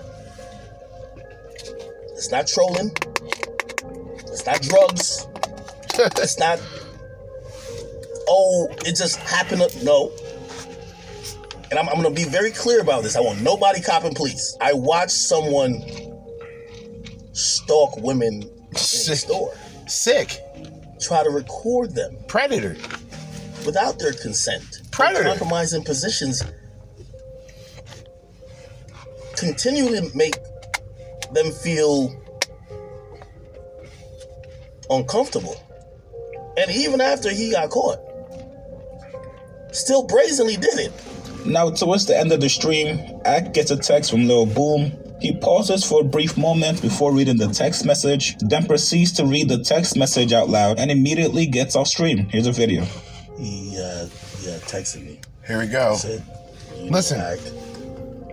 It's 2.12 2.30
not 2.30 2.46
trolling. 2.46 2.92
It's 4.26 4.46
not 4.46 4.62
drugs. 4.62 5.26
it's 5.98 6.38
not, 6.38 6.60
oh, 8.30 8.68
it 8.86 8.96
just 8.96 9.16
happened. 9.18 9.62
To, 9.62 9.84
no. 9.84 10.12
And 11.70 11.78
I'm, 11.78 11.88
I'm 11.88 12.00
going 12.00 12.14
to 12.14 12.24
be 12.24 12.28
very 12.28 12.50
clear 12.50 12.80
about 12.80 13.02
this. 13.02 13.16
I 13.16 13.20
want 13.20 13.42
nobody 13.42 13.80
copping, 13.80 14.14
please. 14.14 14.56
I 14.60 14.72
watched 14.72 15.12
someone 15.12 15.82
stalk 17.32 17.96
women 17.98 18.42
in 18.42 18.50
the 18.70 18.78
store, 18.78 19.54
Sick. 19.86 20.40
try 21.00 21.22
to 21.22 21.30
record 21.30 21.94
them 21.94 22.16
Predator. 22.28 22.76
without 23.66 23.98
their 23.98 24.12
consent. 24.12 24.82
Predator. 24.90 25.24
Compromising 25.24 25.84
positions 25.84 26.42
continually 29.36 30.10
make 30.14 30.34
them 31.32 31.50
feel 31.50 32.14
uncomfortable. 34.90 35.56
And 36.56 36.70
even 36.70 37.00
after 37.00 37.30
he 37.30 37.52
got 37.52 37.70
caught, 37.70 37.98
still 39.72 40.04
brazenly 40.06 40.56
did 40.56 40.78
it. 40.78 40.92
Now, 41.46 41.70
towards 41.70 42.06
the 42.06 42.18
end 42.18 42.32
of 42.32 42.40
the 42.40 42.48
stream, 42.48 43.20
Ack 43.24 43.54
gets 43.54 43.70
a 43.70 43.76
text 43.76 44.10
from 44.10 44.26
Lil 44.28 44.46
Boom. 44.46 44.92
He 45.20 45.36
pauses 45.36 45.84
for 45.84 46.00
a 46.02 46.04
brief 46.04 46.36
moment 46.36 46.80
before 46.82 47.12
reading 47.12 47.36
the 47.36 47.48
text 47.48 47.84
message, 47.84 48.36
then 48.38 48.66
proceeds 48.66 49.12
to 49.12 49.26
read 49.26 49.48
the 49.48 49.62
text 49.62 49.96
message 49.96 50.32
out 50.32 50.48
loud 50.48 50.78
and 50.78 50.90
immediately 50.90 51.46
gets 51.46 51.76
off 51.76 51.88
stream. 51.88 52.26
Here's 52.28 52.46
a 52.46 52.52
video. 52.52 52.84
He, 53.38 53.76
uh, 53.78 54.08
yeah, 54.42 54.58
texted 54.66 55.04
me. 55.04 55.20
Here 55.46 55.58
we 55.58 55.66
go. 55.66 55.96
Said, 55.96 56.24
Listen. 56.78 57.18
know, 57.18 57.24
Ack, 57.24 57.38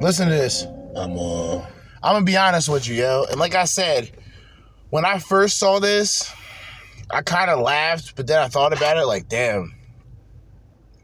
Listen 0.01 0.27
to 0.27 0.33
this. 0.33 0.63
I'm, 0.95 1.17
uh, 1.17 1.57
I'm 2.03 2.13
gonna 2.13 2.25
be 2.25 2.37
honest 2.37 2.69
with 2.69 2.87
you, 2.87 2.95
yo. 2.95 3.25
And 3.29 3.39
like 3.39 3.55
I 3.55 3.65
said, 3.65 4.11
when 4.89 5.05
I 5.05 5.19
first 5.19 5.57
saw 5.57 5.79
this, 5.79 6.31
I 7.09 7.21
kind 7.21 7.49
of 7.49 7.59
laughed, 7.59 8.15
but 8.15 8.27
then 8.27 8.39
I 8.39 8.47
thought 8.47 8.73
about 8.73 8.97
it 8.97 9.05
like, 9.05 9.27
damn, 9.27 9.73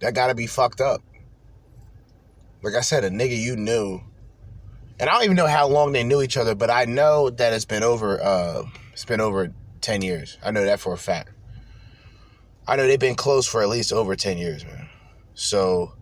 that 0.04 0.14
gotta 0.14 0.36
be 0.36 0.48
fucked 0.48 0.82
up. 0.82 1.02
Like 2.62 2.76
I 2.76 2.82
said, 2.82 3.06
a 3.06 3.10
nigga 3.10 3.38
you 3.38 3.56
knew, 3.56 4.02
and 5.00 5.10
I 5.10 5.14
don't 5.14 5.24
even 5.24 5.38
know 5.38 5.48
how 5.48 5.66
long 5.68 5.94
they 5.94 6.04
knew 6.04 6.22
each 6.22 6.36
other, 6.36 6.56
but 6.56 6.70
I 6.70 6.84
know 6.84 7.30
that 7.30 7.54
it's 7.54 7.64
been 7.64 7.84
over. 7.84 8.22
Uh, 8.22 8.64
it's 8.92 9.06
been 9.06 9.22
over 9.22 9.54
ten 9.80 10.02
years. 10.02 10.38
I 10.44 10.52
know 10.52 10.66
that 10.66 10.82
for 10.82 10.94
a 10.94 10.98
fact. 10.98 11.32
I 12.68 12.76
know 12.76 12.86
they've 12.86 13.00
been 13.00 13.16
close 13.16 13.48
for 13.48 13.62
at 13.62 13.70
least 13.70 13.94
over 13.94 14.18
ten 14.18 14.38
years, 14.38 14.66
man. 14.66 14.90
So, 15.36 15.94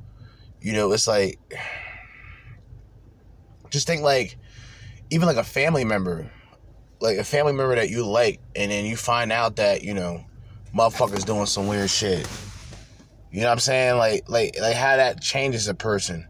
you 0.62 0.74
know, 0.74 0.92
it's 0.92 1.08
like, 1.08 1.40
just 3.70 3.86
think 3.86 4.02
like 4.02 4.36
even 5.12 5.28
like 5.28 5.38
a 5.38 5.44
family 5.44 5.86
member, 5.86 6.32
like 7.00 7.18
a 7.18 7.24
family 7.24 7.54
member 7.54 7.76
that 7.76 7.92
you 7.92 8.04
like, 8.04 8.40
and 8.56 8.72
then 8.72 8.86
you 8.86 8.98
find 8.98 9.32
out 9.32 9.58
that 9.58 9.84
you 9.84 9.94
know, 9.94 10.26
motherfuckers 10.76 11.24
doing 11.24 11.46
some 11.46 11.68
weird 11.68 11.92
shit. 11.92 12.28
You 13.32 13.42
know 13.42 13.48
what 13.48 13.54
I'm 13.54 13.60
saying? 13.60 13.98
Like, 13.98 14.28
like, 14.28 14.58
like 14.60 14.76
how 14.76 14.98
that 14.98 15.22
changes 15.22 15.68
a 15.68 15.74
person. 15.74 16.28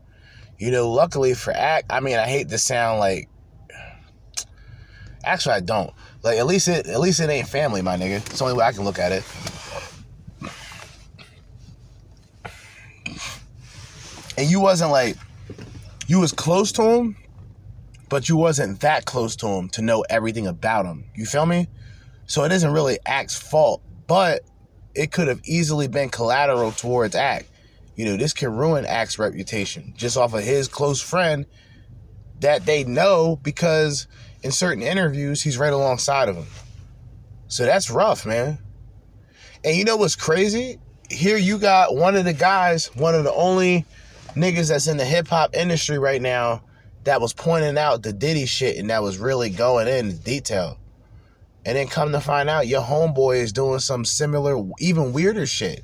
You 0.60 0.70
know, 0.70 0.92
luckily 0.92 1.34
for 1.34 1.52
Ack, 1.52 1.86
I 1.90 2.00
mean, 2.00 2.18
I 2.18 2.28
hate 2.28 2.50
to 2.50 2.58
sound 2.58 3.00
like. 3.00 3.28
Actually, 5.24 5.56
I 5.56 5.60
don't. 5.62 5.92
Like, 6.24 6.38
at 6.38 6.46
least 6.46 6.68
it, 6.68 6.88
at 6.88 7.00
least 7.00 7.20
it 7.20 7.30
ain't 7.30 7.48
family, 7.48 7.82
my 7.82 7.98
nigga. 7.98 8.18
It's 8.18 8.38
the 8.38 8.44
only 8.44 8.56
way 8.56 8.66
I 8.66 8.72
can 8.72 8.84
look 8.84 9.00
at 9.00 9.12
it. 9.12 9.24
And 14.38 14.50
you 14.50 14.60
wasn't 14.60 14.92
like, 14.92 15.18
you 16.08 16.20
was 16.20 16.32
close 16.32 16.72
to 16.74 16.84
him, 16.84 17.18
but 18.10 18.30
you 18.30 18.38
wasn't 18.38 18.80
that 18.82 19.06
close 19.06 19.36
to 19.38 19.48
him 19.48 19.70
to 19.70 19.82
know 19.82 20.04
everything 20.10 20.48
about 20.48 20.86
him. 20.86 21.06
You 21.16 21.26
feel 21.26 21.46
me? 21.46 21.68
So 22.26 22.44
it 22.44 22.52
isn't 22.52 22.72
really 22.72 22.98
Ack's 23.06 23.38
fault, 23.38 23.84
but 24.08 24.42
it 24.96 25.12
could 25.12 25.28
have 25.28 25.42
easily 25.46 25.88
been 25.88 26.10
collateral 26.10 26.72
towards 26.72 27.16
Ack. 27.16 27.46
You 27.96 28.06
know, 28.06 28.18
this 28.18 28.34
can 28.34 28.56
ruin 28.56 28.86
Ack's 28.86 29.20
reputation 29.20 29.94
just 29.96 30.18
off 30.18 30.34
of 30.34 30.44
his 30.44 30.68
close 30.68 31.02
friend 31.02 31.46
that 32.40 32.66
they 32.66 32.84
know 32.84 33.40
because 33.44 34.08
in 34.44 34.52
certain 34.52 34.84
interviews 34.84 35.42
he's 35.42 35.58
right 35.58 35.74
alongside 35.74 36.30
of 36.30 36.36
him. 36.36 36.48
So 37.48 37.66
that's 37.66 37.92
rough, 37.92 38.26
man. 38.26 38.58
And 39.64 39.78
you 39.78 39.84
know 39.84 39.98
what's 39.98 40.16
crazy? 40.16 40.80
Here 41.10 41.38
you 41.38 41.60
got 41.60 41.96
one 41.96 42.16
of 42.16 42.26
the 42.26 42.34
guys, 42.34 42.88
one 42.96 43.14
of 43.14 43.24
the 43.24 43.34
only 43.34 43.86
niggas 44.36 44.70
that's 44.70 44.88
in 44.88 44.98
the 44.98 45.06
hip 45.06 45.28
hop 45.28 45.56
industry 45.56 46.00
right 46.00 46.22
now 46.22 46.64
that 47.04 47.20
was 47.20 47.34
pointing 47.34 47.78
out 47.78 48.04
the 48.04 48.14
Diddy 48.14 48.46
shit 48.46 48.78
and 48.78 48.90
that 48.90 49.04
was 49.04 49.18
really 49.18 49.50
going 49.50 49.88
in 49.88 50.18
detail. 50.18 50.78
And 51.66 51.78
then 51.78 51.88
come 51.88 52.12
to 52.14 52.22
find 52.22 52.50
out 52.50 52.68
your 52.68 52.82
homeboy 52.82 53.38
is 53.42 53.54
doing 53.54 53.80
some 53.80 54.06
similar, 54.06 54.64
even 54.80 55.14
weirder 55.14 55.46
shit. 55.46 55.84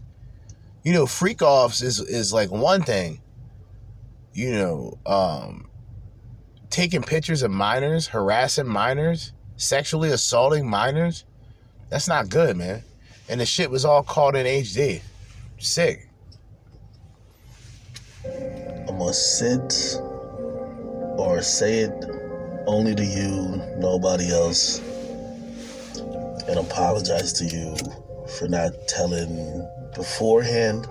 You 0.83 0.93
know, 0.93 1.05
freak 1.05 1.41
offs 1.41 1.81
is 1.81 1.99
is 1.99 2.33
like 2.33 2.51
one 2.51 2.83
thing. 2.83 3.21
you 4.33 4.51
know, 4.51 4.97
um, 5.05 5.67
taking 6.69 7.01
pictures 7.01 7.43
of 7.43 7.51
minors, 7.51 8.07
harassing 8.07 8.67
minors, 8.67 9.33
sexually 9.57 10.09
assaulting 10.11 10.69
minors. 10.69 11.25
That's 11.89 12.07
not 12.07 12.29
good, 12.29 12.57
man. 12.57 12.83
And 13.29 13.41
the 13.41 13.45
shit 13.45 13.71
was 13.71 13.85
all 13.85 14.03
caught 14.03 14.35
in 14.35 14.45
HD. 14.45 15.01
Sick. 15.59 16.07
I'm 18.87 18.99
gonna 18.99 19.13
sit 19.13 19.99
or 21.17 21.41
say 21.41 21.79
it 21.81 22.05
only 22.67 22.95
to 22.95 23.03
you, 23.05 23.61
nobody 23.79 24.31
else, 24.31 24.81
and 26.47 26.59
apologize 26.59 27.33
to 27.33 27.45
you 27.45 27.75
for 28.37 28.47
not 28.47 28.71
telling 28.87 29.67
beforehand 29.95 30.87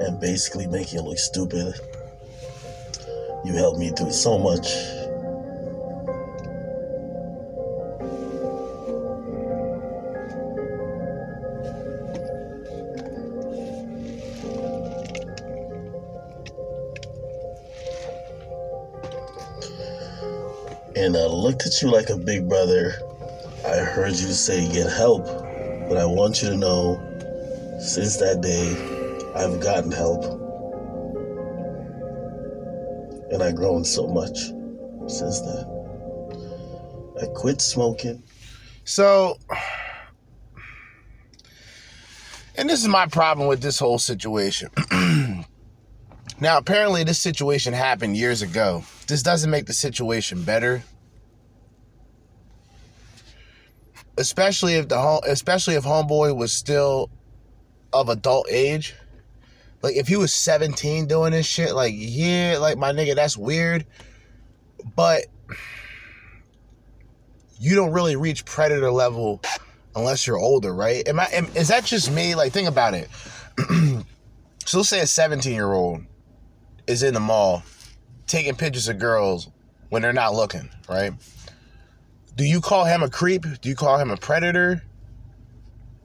and 0.00 0.20
basically 0.20 0.66
making 0.66 1.00
it 1.00 1.02
look 1.02 1.18
stupid. 1.18 1.74
You 3.44 3.54
helped 3.54 3.78
me 3.78 3.90
through 3.90 4.12
so 4.12 4.38
much. 4.38 4.68
And 20.96 21.16
I 21.16 21.26
looked 21.26 21.64
at 21.64 21.80
you 21.80 21.90
like 21.90 22.10
a 22.10 22.16
big 22.16 22.48
brother. 22.48 22.94
I 23.68 23.76
heard 23.80 24.12
you 24.12 24.32
say 24.32 24.66
get 24.72 24.90
help, 24.90 25.26
but 25.26 25.98
I 25.98 26.06
want 26.06 26.42
you 26.42 26.48
to 26.48 26.56
know 26.56 26.96
since 27.78 28.16
that 28.16 28.40
day, 28.40 28.74
I've 29.36 29.60
gotten 29.60 29.92
help. 29.92 30.24
And 33.30 33.42
I've 33.42 33.54
grown 33.56 33.84
so 33.84 34.08
much 34.08 34.36
since 35.06 35.40
then. 35.40 35.66
I 37.22 37.26
quit 37.34 37.60
smoking. 37.60 38.22
So, 38.84 39.36
and 42.56 42.68
this 42.70 42.80
is 42.80 42.88
my 42.88 43.06
problem 43.06 43.48
with 43.48 43.60
this 43.60 43.78
whole 43.78 43.98
situation. 43.98 44.70
now, 46.40 46.56
apparently, 46.56 47.04
this 47.04 47.20
situation 47.20 47.74
happened 47.74 48.16
years 48.16 48.40
ago. 48.40 48.82
This 49.06 49.22
doesn't 49.22 49.50
make 49.50 49.66
the 49.66 49.74
situation 49.74 50.42
better. 50.42 50.82
Especially 54.18 54.74
if 54.74 54.88
the 54.88 54.98
home, 54.98 55.20
especially 55.26 55.74
if 55.74 55.84
homeboy 55.84 56.36
was 56.36 56.52
still 56.52 57.10
of 57.92 58.08
adult 58.08 58.48
age. 58.50 58.94
Like 59.82 59.96
if 59.96 60.08
he 60.08 60.16
was 60.16 60.34
17 60.34 61.06
doing 61.06 61.32
this 61.32 61.46
shit, 61.46 61.74
like 61.74 61.94
yeah, 61.96 62.58
like 62.60 62.76
my 62.76 62.92
nigga, 62.92 63.14
that's 63.14 63.36
weird. 63.36 63.86
But 64.96 65.26
you 67.60 67.74
don't 67.74 67.92
really 67.92 68.16
reach 68.16 68.44
predator 68.44 68.90
level 68.90 69.40
unless 69.94 70.26
you're 70.26 70.38
older, 70.38 70.74
right? 70.74 71.06
Am 71.08 71.20
I 71.20 71.26
am, 71.26 71.46
is 71.54 71.68
that 71.68 71.84
just 71.84 72.10
me? 72.10 72.34
Like 72.34 72.52
think 72.52 72.68
about 72.68 72.94
it. 72.94 73.08
so 74.64 74.78
let's 74.78 74.88
say 74.88 75.00
a 75.00 75.06
17 75.06 75.52
year 75.52 75.72
old 75.72 76.02
is 76.86 77.02
in 77.02 77.14
the 77.14 77.20
mall 77.20 77.62
taking 78.26 78.54
pictures 78.54 78.88
of 78.88 78.98
girls 78.98 79.48
when 79.88 80.02
they're 80.02 80.12
not 80.12 80.34
looking, 80.34 80.68
right? 80.88 81.12
Do 82.38 82.44
you 82.44 82.60
call 82.60 82.84
him 82.84 83.02
a 83.02 83.10
creep? 83.10 83.42
Do 83.60 83.68
you 83.68 83.74
call 83.74 83.98
him 83.98 84.12
a 84.12 84.16
predator? 84.16 84.84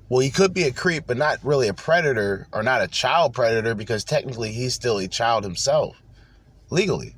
Well, 0.10 0.22
he 0.22 0.32
could 0.32 0.52
be 0.52 0.64
a 0.64 0.72
creep, 0.72 1.04
but 1.06 1.16
not 1.16 1.38
really 1.44 1.68
a 1.68 1.76
predator 1.76 2.48
or 2.52 2.64
not 2.64 2.82
a 2.82 2.88
child 2.88 3.36
predator 3.36 3.76
because 3.76 4.04
technically 4.04 4.52
he's 4.52 4.74
still 4.74 4.98
a 4.98 5.08
child 5.08 5.44
himself, 5.44 5.96
legally. 6.72 7.16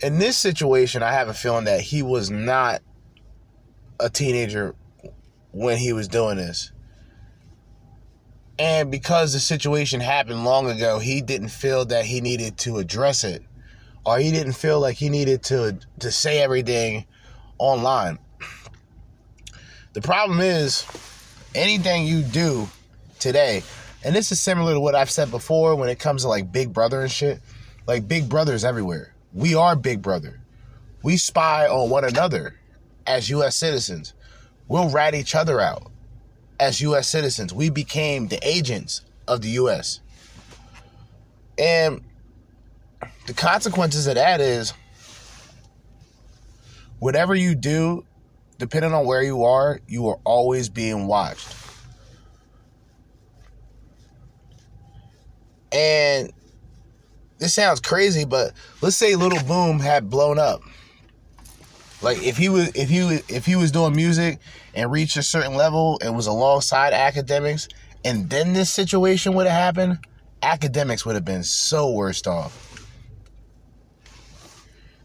In 0.00 0.18
this 0.18 0.36
situation, 0.36 1.02
I 1.02 1.12
have 1.12 1.28
a 1.28 1.34
feeling 1.34 1.64
that 1.64 1.80
he 1.80 2.02
was 2.02 2.30
not 2.30 2.82
a 3.98 4.10
teenager 4.10 4.74
when 5.52 5.78
he 5.78 5.94
was 5.94 6.06
doing 6.06 6.36
this. 6.36 6.72
And 8.58 8.90
because 8.90 9.32
the 9.32 9.40
situation 9.40 10.00
happened 10.00 10.44
long 10.44 10.68
ago, 10.68 10.98
he 10.98 11.22
didn't 11.22 11.48
feel 11.48 11.86
that 11.86 12.04
he 12.04 12.20
needed 12.20 12.58
to 12.58 12.76
address 12.76 13.24
it 13.24 13.42
or 14.06 14.18
he 14.18 14.30
didn't 14.30 14.52
feel 14.52 14.80
like 14.80 14.96
he 14.96 15.08
needed 15.08 15.42
to 15.42 15.78
to 15.98 16.12
say 16.12 16.40
everything 16.40 17.04
online. 17.58 18.18
The 19.92 20.00
problem 20.00 20.40
is 20.40 20.86
anything 21.54 22.06
you 22.06 22.22
do 22.22 22.68
today, 23.18 23.62
and 24.04 24.14
this 24.14 24.30
is 24.30 24.40
similar 24.40 24.74
to 24.74 24.80
what 24.80 24.94
I've 24.94 25.10
said 25.10 25.30
before 25.30 25.74
when 25.74 25.88
it 25.88 25.98
comes 25.98 26.22
to 26.22 26.28
like 26.28 26.52
Big 26.52 26.72
Brother 26.72 27.00
and 27.00 27.10
shit. 27.10 27.40
Like 27.86 28.08
Big 28.08 28.28
Brother's 28.28 28.64
everywhere. 28.64 29.14
We 29.32 29.54
are 29.54 29.76
Big 29.76 30.02
Brother. 30.02 30.40
We 31.02 31.16
spy 31.16 31.68
on 31.68 31.88
one 31.88 32.04
another 32.04 32.58
as 33.06 33.30
US 33.30 33.56
citizens. 33.56 34.12
We'll 34.68 34.90
rat 34.90 35.14
each 35.14 35.34
other 35.34 35.60
out 35.60 35.90
as 36.58 36.80
US 36.80 37.08
citizens. 37.08 37.54
We 37.54 37.70
became 37.70 38.28
the 38.28 38.40
agents 38.46 39.02
of 39.28 39.42
the 39.42 39.50
US. 39.50 40.00
And 41.58 42.02
the 43.26 43.34
consequences 43.34 44.06
of 44.06 44.16
that 44.16 44.40
is 44.40 44.72
whatever 46.98 47.34
you 47.34 47.54
do, 47.54 48.04
depending 48.58 48.92
on 48.92 49.06
where 49.06 49.22
you 49.22 49.44
are, 49.44 49.80
you 49.86 50.08
are 50.08 50.18
always 50.24 50.68
being 50.68 51.06
watched. 51.06 51.54
And 55.72 56.32
this 57.38 57.54
sounds 57.54 57.80
crazy, 57.80 58.24
but 58.24 58.52
let's 58.80 58.96
say 58.96 59.14
Little 59.14 59.42
Boom 59.44 59.78
had 59.78 60.08
blown 60.08 60.38
up. 60.38 60.62
Like 62.02 62.22
if 62.22 62.36
he 62.36 62.48
was 62.48 62.68
if 62.74 62.88
he 62.88 63.02
was 63.02 63.22
if 63.28 63.46
he 63.46 63.56
was 63.56 63.72
doing 63.72 63.94
music 63.94 64.38
and 64.74 64.90
reached 64.90 65.16
a 65.16 65.22
certain 65.22 65.54
level 65.54 65.98
and 66.02 66.14
was 66.14 66.26
alongside 66.26 66.92
Akademiks, 66.92 67.68
and 68.04 68.28
then 68.30 68.52
this 68.52 68.70
situation 68.70 69.34
would 69.34 69.46
have 69.46 69.56
happened, 69.56 69.98
Akademiks 70.42 71.04
would 71.04 71.14
have 71.14 71.24
been 71.24 71.42
so 71.42 71.90
worst 71.90 72.26
off. 72.26 72.65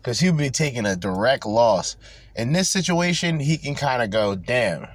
Cause 0.03 0.19
he 0.19 0.29
would 0.29 0.39
be 0.39 0.49
taking 0.49 0.85
a 0.85 0.95
direct 0.95 1.45
loss. 1.45 1.95
In 2.35 2.53
this 2.53 2.69
situation, 2.69 3.39
he 3.39 3.57
can 3.57 3.75
kind 3.75 4.01
of 4.01 4.09
go, 4.09 4.35
damn. 4.35 4.87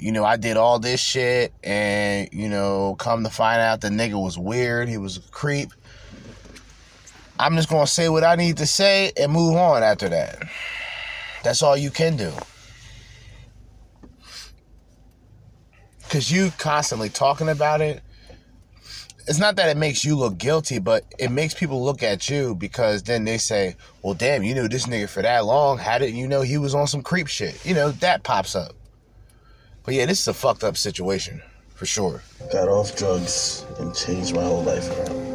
You 0.00 0.12
know, 0.12 0.24
I 0.24 0.36
did 0.36 0.56
all 0.56 0.78
this 0.78 1.00
shit, 1.00 1.52
and 1.62 2.28
you 2.32 2.48
know, 2.48 2.94
come 2.98 3.24
to 3.24 3.30
find 3.30 3.60
out 3.60 3.80
the 3.80 3.88
nigga 3.88 4.20
was 4.20 4.38
weird. 4.38 4.88
He 4.88 4.96
was 4.96 5.16
a 5.16 5.20
creep. 5.30 5.72
I'm 7.38 7.56
just 7.56 7.68
gonna 7.68 7.86
say 7.86 8.08
what 8.08 8.24
I 8.24 8.36
need 8.36 8.56
to 8.58 8.66
say 8.66 9.12
and 9.16 9.32
move 9.32 9.56
on 9.56 9.82
after 9.82 10.08
that. 10.08 10.42
That's 11.42 11.62
all 11.62 11.76
you 11.76 11.90
can 11.90 12.16
do. 12.16 12.32
Cause 16.08 16.30
you 16.30 16.52
constantly 16.58 17.10
talking 17.10 17.48
about 17.48 17.80
it. 17.80 18.02
It's 19.28 19.38
not 19.38 19.56
that 19.56 19.68
it 19.68 19.76
makes 19.76 20.06
you 20.06 20.16
look 20.16 20.38
guilty, 20.38 20.78
but 20.78 21.04
it 21.18 21.30
makes 21.30 21.52
people 21.52 21.84
look 21.84 22.02
at 22.02 22.30
you 22.30 22.54
because 22.54 23.02
then 23.02 23.26
they 23.26 23.36
say, 23.36 23.76
Well, 24.00 24.14
damn, 24.14 24.42
you 24.42 24.54
knew 24.54 24.68
this 24.68 24.86
nigga 24.86 25.06
for 25.06 25.20
that 25.20 25.44
long. 25.44 25.76
How 25.76 25.98
did 25.98 26.14
you 26.14 26.26
know 26.26 26.40
he 26.40 26.56
was 26.56 26.74
on 26.74 26.86
some 26.86 27.02
creep 27.02 27.26
shit? 27.26 27.62
You 27.66 27.74
know, 27.74 27.90
that 27.90 28.22
pops 28.22 28.56
up. 28.56 28.72
But 29.84 29.92
yeah, 29.92 30.06
this 30.06 30.22
is 30.22 30.28
a 30.28 30.34
fucked 30.34 30.64
up 30.64 30.78
situation, 30.78 31.42
for 31.74 31.84
sure. 31.84 32.22
Got 32.50 32.68
off 32.68 32.96
drugs 32.96 33.66
and 33.78 33.94
changed 33.94 34.34
my 34.34 34.42
whole 34.42 34.62
life 34.62 34.88
around. 34.96 35.28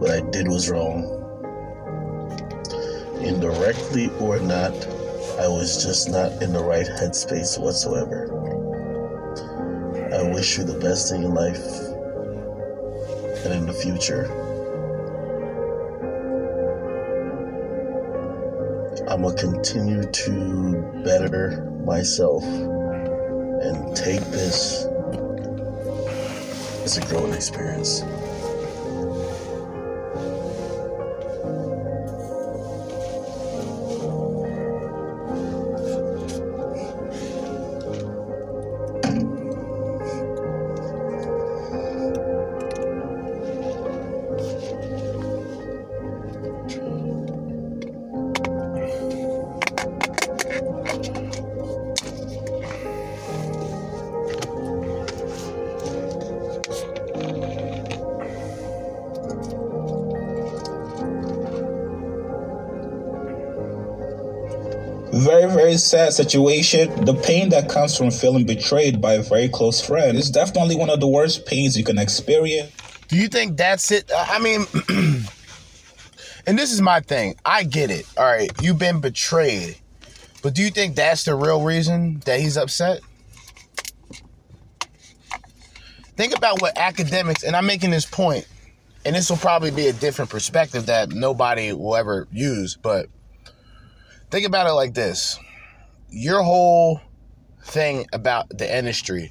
What 0.00 0.10
I 0.10 0.20
did 0.32 0.48
was 0.48 0.68
wrong. 0.68 1.14
Indirectly 3.22 4.10
or 4.18 4.40
not, 4.40 4.74
I 5.38 5.46
was 5.46 5.84
just 5.84 6.10
not 6.10 6.42
in 6.42 6.52
the 6.52 6.62
right 6.62 6.86
headspace 6.86 7.56
whatsoever. 7.56 8.57
I 10.10 10.22
wish 10.22 10.56
you 10.56 10.64
the 10.64 10.78
best 10.78 11.12
in 11.12 11.20
your 11.20 11.32
life 11.32 11.62
and 13.44 13.52
in 13.52 13.66
the 13.66 13.74
future. 13.74 14.24
I'm 19.08 19.22
gonna 19.22 19.34
continue 19.34 20.02
to 20.04 21.02
better 21.04 21.62
myself 21.84 22.42
and 22.44 23.94
take 23.94 24.20
this 24.30 24.86
as 26.84 26.96
a 26.96 27.02
growing 27.06 27.34
experience. 27.34 28.02
Very, 65.68 65.76
sad 65.76 66.14
situation. 66.14 67.04
The 67.04 67.12
pain 67.12 67.50
that 67.50 67.68
comes 67.68 67.94
from 67.94 68.10
feeling 68.10 68.46
betrayed 68.46 69.02
by 69.02 69.12
a 69.12 69.22
very 69.22 69.50
close 69.50 69.86
friend 69.86 70.16
is 70.16 70.30
definitely 70.30 70.76
one 70.76 70.88
of 70.88 70.98
the 70.98 71.06
worst 71.06 71.44
pains 71.44 71.76
you 71.76 71.84
can 71.84 71.98
experience. 71.98 72.72
Do 73.08 73.16
you 73.16 73.28
think 73.28 73.58
that's 73.58 73.90
it? 73.90 74.10
I 74.16 74.38
mean, 74.38 74.64
and 76.46 76.58
this 76.58 76.72
is 76.72 76.80
my 76.80 77.00
thing. 77.00 77.34
I 77.44 77.64
get 77.64 77.90
it. 77.90 78.06
All 78.16 78.24
right, 78.24 78.50
you've 78.62 78.78
been 78.78 79.02
betrayed. 79.02 79.76
But 80.42 80.54
do 80.54 80.62
you 80.62 80.70
think 80.70 80.96
that's 80.96 81.24
the 81.24 81.34
real 81.34 81.62
reason 81.62 82.20
that 82.20 82.40
he's 82.40 82.56
upset? 82.56 83.02
Think 86.16 86.34
about 86.34 86.62
what 86.62 86.76
Akademiks, 86.76 87.44
and 87.44 87.54
I'm 87.54 87.66
making 87.66 87.90
this 87.90 88.06
point, 88.06 88.48
and 89.04 89.14
this 89.14 89.28
will 89.28 89.36
probably 89.36 89.70
be 89.70 89.88
a 89.88 89.92
different 89.92 90.30
perspective 90.30 90.86
that 90.86 91.10
nobody 91.10 91.74
will 91.74 91.94
ever 91.94 92.26
use, 92.32 92.74
but 92.74 93.10
think 94.30 94.46
about 94.46 94.66
it 94.66 94.72
like 94.72 94.94
this. 94.94 95.38
Your 96.10 96.42
whole 96.42 97.00
thing 97.64 98.06
about 98.12 98.48
the 98.56 98.76
industry 98.76 99.30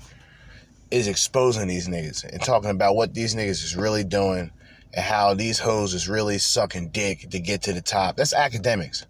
is 0.91 1.07
exposing 1.07 1.67
these 1.67 1.87
niggas 1.87 2.23
and 2.23 2.41
talking 2.41 2.69
about 2.69 2.95
what 2.95 3.13
these 3.13 3.35
niggas 3.35 3.63
is 3.63 3.75
really 3.75 4.03
doing 4.03 4.51
and 4.93 5.03
how 5.03 5.33
these 5.33 5.59
hoes 5.59 5.93
is 5.93 6.07
really 6.07 6.37
sucking 6.37 6.89
dick 6.89 7.29
to 7.31 7.39
get 7.39 7.63
to 7.63 7.73
the 7.73 7.81
top. 7.81 8.15
That's 8.15 8.33
Akademiks. 8.33 9.05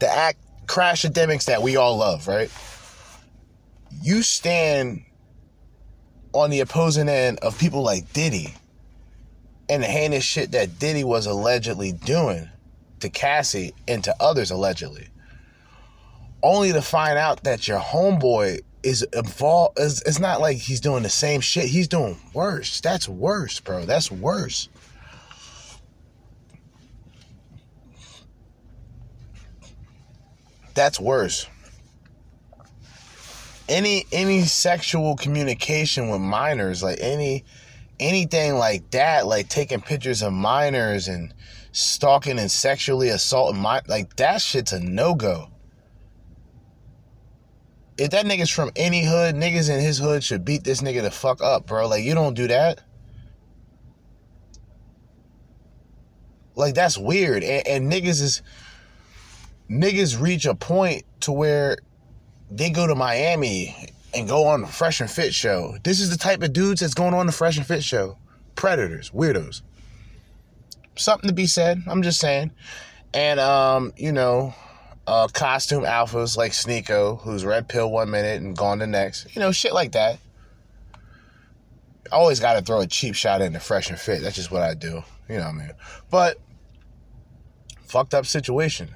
The 0.00 0.08
act 0.08 0.38
crash 0.66 1.04
Akademiks 1.04 1.46
that 1.46 1.62
we 1.62 1.76
all 1.76 1.96
love, 1.96 2.28
right? 2.28 2.50
You 4.02 4.22
stand 4.22 5.04
on 6.32 6.50
the 6.50 6.60
opposing 6.60 7.08
end 7.08 7.38
of 7.38 7.58
people 7.58 7.82
like 7.82 8.12
Diddy 8.12 8.54
and 9.68 9.82
the 9.82 9.86
heinous 9.86 10.24
shit 10.24 10.52
that 10.52 10.78
Diddy 10.78 11.04
was 11.04 11.26
allegedly 11.26 11.92
doing 11.92 12.48
to 13.00 13.08
Cassie 13.08 13.72
and 13.88 14.04
to 14.04 14.14
others 14.20 14.50
allegedly. 14.50 15.08
Only 16.42 16.72
to 16.72 16.82
find 16.82 17.18
out 17.18 17.44
that 17.44 17.66
your 17.66 17.80
homeboy 17.80 18.60
is 18.82 19.02
involved 19.12 19.78
is 19.80 20.00
it's 20.02 20.20
not 20.20 20.40
like 20.40 20.58
he's 20.58 20.80
doing 20.80 21.02
the 21.02 21.08
same 21.08 21.40
shit. 21.40 21.64
He's 21.64 21.88
doing 21.88 22.18
worse. 22.32 22.80
That's 22.80 23.08
worse, 23.08 23.58
bro. 23.58 23.84
That's 23.84 24.10
worse. 24.12 24.68
That's 30.74 31.00
worse. 31.00 31.48
Any 33.68 34.06
any 34.12 34.42
sexual 34.42 35.16
communication 35.16 36.08
with 36.08 36.20
minors, 36.20 36.82
like 36.82 36.98
any 37.00 37.44
anything 37.98 38.54
like 38.54 38.90
that, 38.92 39.26
like 39.26 39.48
taking 39.48 39.80
pictures 39.80 40.22
of 40.22 40.32
minors 40.32 41.08
and 41.08 41.34
stalking 41.72 42.38
and 42.38 42.50
sexually 42.50 43.08
assaulting 43.08 43.60
my 43.60 43.80
like 43.88 44.14
that 44.16 44.40
shit's 44.40 44.72
a 44.72 44.78
no-go. 44.78 45.50
If 47.98 48.10
that 48.10 48.26
nigga's 48.26 48.50
from 48.50 48.70
any 48.76 49.04
hood, 49.04 49.34
niggas 49.34 49.70
in 49.70 49.80
his 49.80 49.98
hood 49.98 50.22
should 50.22 50.44
beat 50.44 50.64
this 50.64 50.82
nigga 50.82 51.02
the 51.02 51.10
fuck 51.10 51.42
up, 51.42 51.66
bro. 51.66 51.88
Like 51.88 52.04
you 52.04 52.14
don't 52.14 52.34
do 52.34 52.46
that. 52.48 52.82
Like 56.54 56.74
that's 56.74 56.98
weird. 56.98 57.42
And, 57.42 57.66
and 57.66 57.92
niggas 57.92 58.20
is 58.20 58.42
niggas 59.70 60.20
reach 60.20 60.44
a 60.46 60.54
point 60.54 61.04
to 61.20 61.32
where 61.32 61.78
they 62.50 62.70
go 62.70 62.86
to 62.86 62.94
Miami 62.94 63.74
and 64.14 64.28
go 64.28 64.46
on 64.46 64.62
the 64.62 64.66
Fresh 64.66 65.00
and 65.00 65.10
Fit 65.10 65.34
show. 65.34 65.76
This 65.82 66.00
is 66.00 66.10
the 66.10 66.16
type 66.16 66.42
of 66.42 66.52
dudes 66.52 66.80
that's 66.80 66.94
going 66.94 67.14
on 67.14 67.26
the 67.26 67.32
Fresh 67.32 67.56
and 67.56 67.66
Fit 67.66 67.82
show. 67.82 68.18
Predators, 68.54 69.10
weirdos. 69.10 69.62
Something 70.96 71.28
to 71.28 71.34
be 71.34 71.46
said. 71.46 71.82
I'm 71.86 72.02
just 72.02 72.20
saying. 72.20 72.50
And 73.12 73.40
um, 73.40 73.92
you 73.96 74.12
know, 74.12 74.54
uh, 75.06 75.28
costume 75.28 75.84
alphas 75.84 76.36
like 76.36 76.52
Sneako, 76.52 77.20
who's 77.20 77.44
red 77.44 77.68
pill 77.68 77.90
one 77.90 78.10
minute 78.10 78.42
and 78.42 78.56
gone 78.56 78.78
the 78.78 78.86
next. 78.86 79.34
You 79.34 79.40
know, 79.40 79.52
shit 79.52 79.72
like 79.72 79.92
that. 79.92 80.18
I 82.12 82.16
always 82.16 82.40
got 82.40 82.54
to 82.54 82.62
throw 82.62 82.80
a 82.80 82.86
cheap 82.86 83.14
shot 83.14 83.40
in 83.40 83.52
the 83.52 83.60
Fresh 83.60 83.90
and 83.90 83.98
Fit. 83.98 84.22
That's 84.22 84.36
just 84.36 84.50
what 84.50 84.62
I 84.62 84.74
do. 84.74 85.02
You 85.28 85.38
know 85.38 85.44
what 85.44 85.54
I 85.54 85.58
mean? 85.58 85.72
But 86.10 86.38
fucked 87.86 88.14
up 88.14 88.26
situation. 88.26 88.94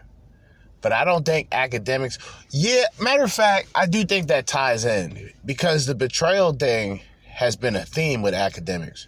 But 0.81 0.93
I 0.93 1.05
don't 1.05 1.27
think 1.27 1.51
Akademiks. 1.51 2.19
Yeah, 2.51 2.85
matter 3.01 3.25
of 3.25 3.33
fact, 3.33 3.69
I 3.75 3.87
do 3.87 4.05
think 4.05 4.29
that 4.29 4.47
ties 4.47 4.85
in 4.85 5.33
because 5.45 5.87
the 5.87 5.95
betrayal 5.95 6.53
thing 6.53 7.01
has 7.27 7.57
been 7.57 7.77
a 7.77 7.85
theme 7.85 8.23
with 8.23 8.35
Akademiks. 8.35 9.07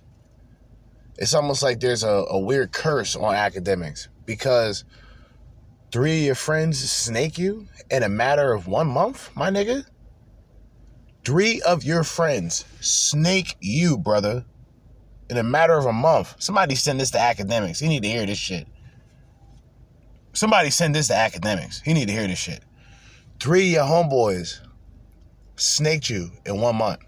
It's 1.18 1.34
almost 1.34 1.62
like 1.62 1.80
there's 1.80 2.02
a, 2.02 2.24
a 2.28 2.38
weird 2.38 2.72
curse 2.72 3.16
on 3.16 3.34
Akademiks 3.34 4.08
because 4.26 4.84
three 5.92 6.20
of 6.20 6.24
your 6.24 6.34
friends 6.34 6.90
snake 6.90 7.38
you 7.38 7.68
in 7.90 8.02
a 8.02 8.08
matter 8.08 8.52
of 8.52 8.66
one 8.66 8.88
month, 8.88 9.30
my 9.36 9.50
nigga. 9.50 9.84
Three 11.24 11.60
of 11.62 11.84
your 11.84 12.02
friends 12.02 12.64
snake 12.80 13.56
you, 13.60 13.96
brother, 13.98 14.44
in 15.30 15.36
a 15.36 15.42
matter 15.42 15.76
of 15.76 15.84
a 15.84 15.92
month. 15.92 16.34
Somebody 16.38 16.74
send 16.74 16.98
this 16.98 17.12
to 17.12 17.18
Akademiks. 17.18 17.80
You 17.80 17.88
need 17.88 18.02
to 18.02 18.08
hear 18.08 18.26
this 18.26 18.38
shit. 18.38 18.66
Somebody 20.32 20.70
send 20.70 20.94
this 20.94 21.08
to 21.08 21.12
Akademiks. 21.12 21.82
He 21.82 21.92
need 21.92 22.08
to 22.08 22.12
hear 22.12 22.26
this 22.26 22.38
shit. 22.38 22.64
Three 23.38 23.68
of 23.68 23.72
your 23.72 23.84
homeboys 23.84 24.60
snaked 25.56 26.08
you 26.08 26.32
in 26.46 26.60
one 26.60 26.76
month. 26.76 27.00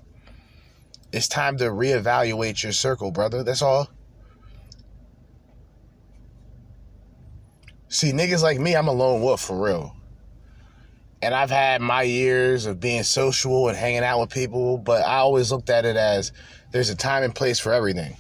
It's 1.11 1.29
time 1.29 1.57
to 1.59 1.65
reevaluate 1.65 2.63
your 2.63 2.73
circle, 2.73 3.11
brother. 3.11 3.43
That's 3.43 3.63
all. 3.63 3.89
See, 7.95 8.11
niggas 8.11 8.43
like 8.43 8.59
me, 8.59 8.75
I'm 8.75 8.89
a 8.89 8.93
lone 8.93 9.23
wolf 9.23 9.41
for 9.41 9.57
real. 9.57 9.95
And 11.23 11.33
I've 11.33 11.49
had 11.49 11.81
my 11.81 12.03
years 12.03 12.67
of 12.67 12.81
being 12.81 13.05
social 13.05 13.69
and 13.69 13.79
hanging 13.79 14.03
out 14.03 14.19
with 14.19 14.31
people, 14.31 14.79
but 14.79 15.05
I 15.05 15.19
always 15.19 15.53
looked 15.53 15.71
at 15.71 15.85
it 15.85 15.95
as 15.95 16.33
there's 16.73 16.91
a 16.91 16.97
time 16.97 17.23
and 17.23 17.33
place 17.33 17.61
for 17.61 17.73
everything. 17.73 18.17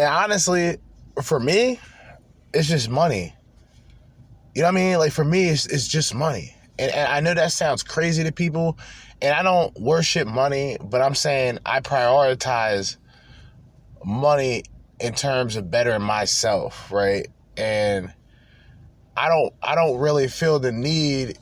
And 0.00 0.08
honestly, 0.08 0.78
for 1.22 1.38
me, 1.38 1.78
it's 2.52 2.66
just 2.66 2.90
money. 2.90 3.32
You 4.56 4.62
know 4.62 4.66
what 4.66 4.74
I 4.74 4.80
mean? 4.80 4.98
Like 4.98 5.12
for 5.12 5.24
me, 5.24 5.48
it's, 5.48 5.66
it's 5.66 5.86
just 5.86 6.12
money. 6.12 6.56
And, 6.80 6.90
and 6.90 7.06
I 7.06 7.20
know 7.20 7.34
that 7.34 7.52
sounds 7.52 7.84
crazy 7.84 8.24
to 8.24 8.32
people, 8.32 8.76
and 9.22 9.32
I 9.32 9.44
don't 9.44 9.72
worship 9.78 10.26
money, 10.26 10.76
but 10.82 11.00
I'm 11.00 11.14
saying 11.14 11.60
I 11.64 11.78
prioritize 11.78 12.96
money 14.04 14.64
in 14.98 15.14
terms 15.14 15.54
of 15.54 15.70
bettering 15.70 16.02
myself, 16.02 16.90
right? 16.90 17.28
And 17.56 18.12
I 19.16 19.28
don't 19.28 19.54
I 19.62 19.74
don't 19.74 19.98
really 19.98 20.28
feel 20.28 20.58
the 20.58 20.72
need 20.72 21.38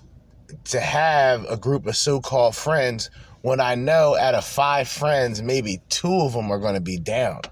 to 0.65 0.81
have 0.81 1.47
a 1.49 1.57
group 1.57 1.87
of 1.87 1.97
so-called 1.97 2.55
friends 2.55 3.11
when 3.43 3.61
I 3.61 3.75
know 3.75 4.17
out 4.17 4.35
of 4.35 4.45
five 4.45 4.89
friends, 4.89 5.43
maybe 5.43 5.81
two 5.89 6.21
of 6.21 6.33
them 6.33 6.51
are 6.51 6.59
going 6.59 6.75
to 6.75 6.81
be 6.81 6.97
down. 6.97 7.43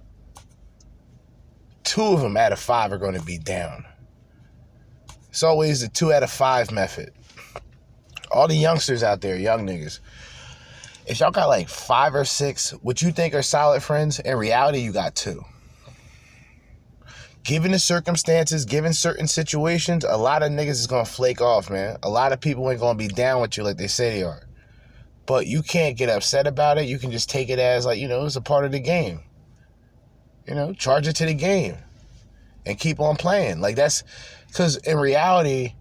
Two 1.83 2.03
of 2.03 2.21
them 2.21 2.37
out 2.37 2.53
of 2.53 2.61
five 2.61 2.93
are 2.93 2.99
going 2.99 3.19
to 3.19 3.23
be 3.23 3.39
down. 3.39 3.85
It's 5.31 5.43
always 5.43 5.81
the 5.81 5.89
two 5.89 6.13
out 6.13 6.23
of 6.23 6.31
five 6.31 6.71
method. 6.71 7.13
All 8.31 8.47
the 8.47 8.55
youngsters 8.55 9.03
out 9.03 9.21
there, 9.21 9.37
young 9.37 9.67
niggas, 9.67 9.99
if 11.07 11.19
y'all 11.19 11.33
got 11.33 11.49
like 11.49 11.69
five 11.69 12.15
or 12.15 12.25
six, 12.25 12.71
what 12.83 13.03
you 13.03 13.11
think 13.11 13.35
are 13.35 13.43
solid 13.43 13.83
friends, 13.83 14.21
in 14.21 14.37
reality, 14.37 14.79
you 14.79 14.93
got 14.93 15.17
two. 15.17 15.45
Given 17.43 17.73
the 17.73 17.79
circumstances, 17.79 18.65
given 18.65 18.93
certain 18.93 19.27
situations, 19.27 20.05
a 20.05 20.17
lot 20.17 20.43
of 20.43 20.51
niggas 20.51 20.71
is 20.71 20.87
gonna 20.87 21.05
flake 21.05 21.41
off, 21.41 21.71
man. 21.71 21.97
A 22.03 22.09
lot 22.09 22.33
of 22.33 22.41
people 22.41 22.71
ain't 22.71 22.81
gonna 22.81 22.99
be 22.99 23.09
down 23.09 23.41
with 23.41 23.57
you 23.57 23.63
like 23.65 23.77
they 23.77 23.87
say 23.87 24.11
they 24.11 24.23
are. 24.23 24.43
But 25.27 25.47
you 25.47 25.63
can't 25.63 25.97
get 25.97 26.11
upset 26.11 26.47
about 26.47 26.79
it. 26.79 26.87
You 26.87 26.99
can 26.99 27.11
just 27.11 27.31
take 27.31 27.49
it 27.49 27.59
as 27.59 27.87
like, 27.87 27.99
you 27.99 28.09
know, 28.09 28.27
it's 28.27 28.37
a 28.37 28.41
part 28.41 28.65
of 28.65 28.73
the 28.73 28.81
game. 28.81 29.21
You 30.47 30.55
know, 30.55 30.73
charge 30.73 31.07
it 31.07 31.17
to 31.17 31.27
the 31.27 31.35
game 31.35 31.77
and 32.67 32.79
keep 32.79 33.01
on 33.01 33.17
playing. 33.17 33.61
Like 33.61 33.77
that's 33.77 34.03
because 34.49 34.77
in 34.79 34.99
reality, 34.99 35.75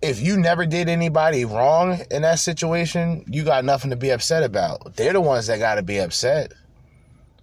if 0.00 0.20
you 0.20 0.36
never 0.38 0.64
did 0.64 0.88
anybody 0.88 1.44
wrong 1.44 2.00
in 2.10 2.22
that 2.22 2.38
situation, 2.38 3.24
you 3.28 3.44
got 3.44 3.64
nothing 3.64 3.90
to 3.90 3.96
be 3.96 4.10
upset 4.10 4.42
about. 4.42 4.96
They're 4.96 5.12
the 5.12 5.20
ones 5.20 5.48
that 5.48 5.58
got 5.58 5.74
to 5.74 5.82
be 5.82 5.98
upset. 5.98 6.52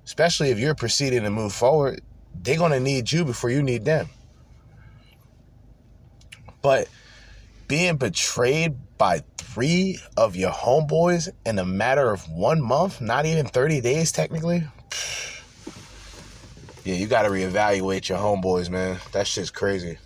Especially 0.06 0.52
if 0.52 0.60
you're 0.60 0.76
proceeding 0.76 1.24
to 1.24 1.30
move 1.30 1.52
forward, 1.52 2.02
they're 2.42 2.58
going 2.58 2.72
to 2.72 2.80
need 2.80 3.12
you 3.12 3.26
before 3.26 3.50
you 3.50 3.64
need 3.64 3.86
them. 3.86 4.08
But 6.62 6.88
being 7.68 7.98
betrayed 7.98 8.76
by 8.98 9.24
three 9.38 10.00
of 10.16 10.36
your 10.36 10.52
homeboys 10.52 11.30
in 11.46 11.60
a 11.60 11.66
matter 11.66 12.12
of 12.12 12.30
one 12.30 12.62
month, 12.62 13.02
not 13.02 13.26
even 13.26 13.46
30 13.46 13.82
days 13.82 14.12
technically, 14.12 14.64
yeah, 16.84 16.96
you 16.96 17.08
got 17.08 17.24
to 17.24 17.30
reevaluate 17.30 18.08
your 18.08 18.20
homeboys, 18.20 18.70
man. 18.70 18.98
That 19.12 19.26
shit's 19.28 19.50
crazy. 19.50 19.98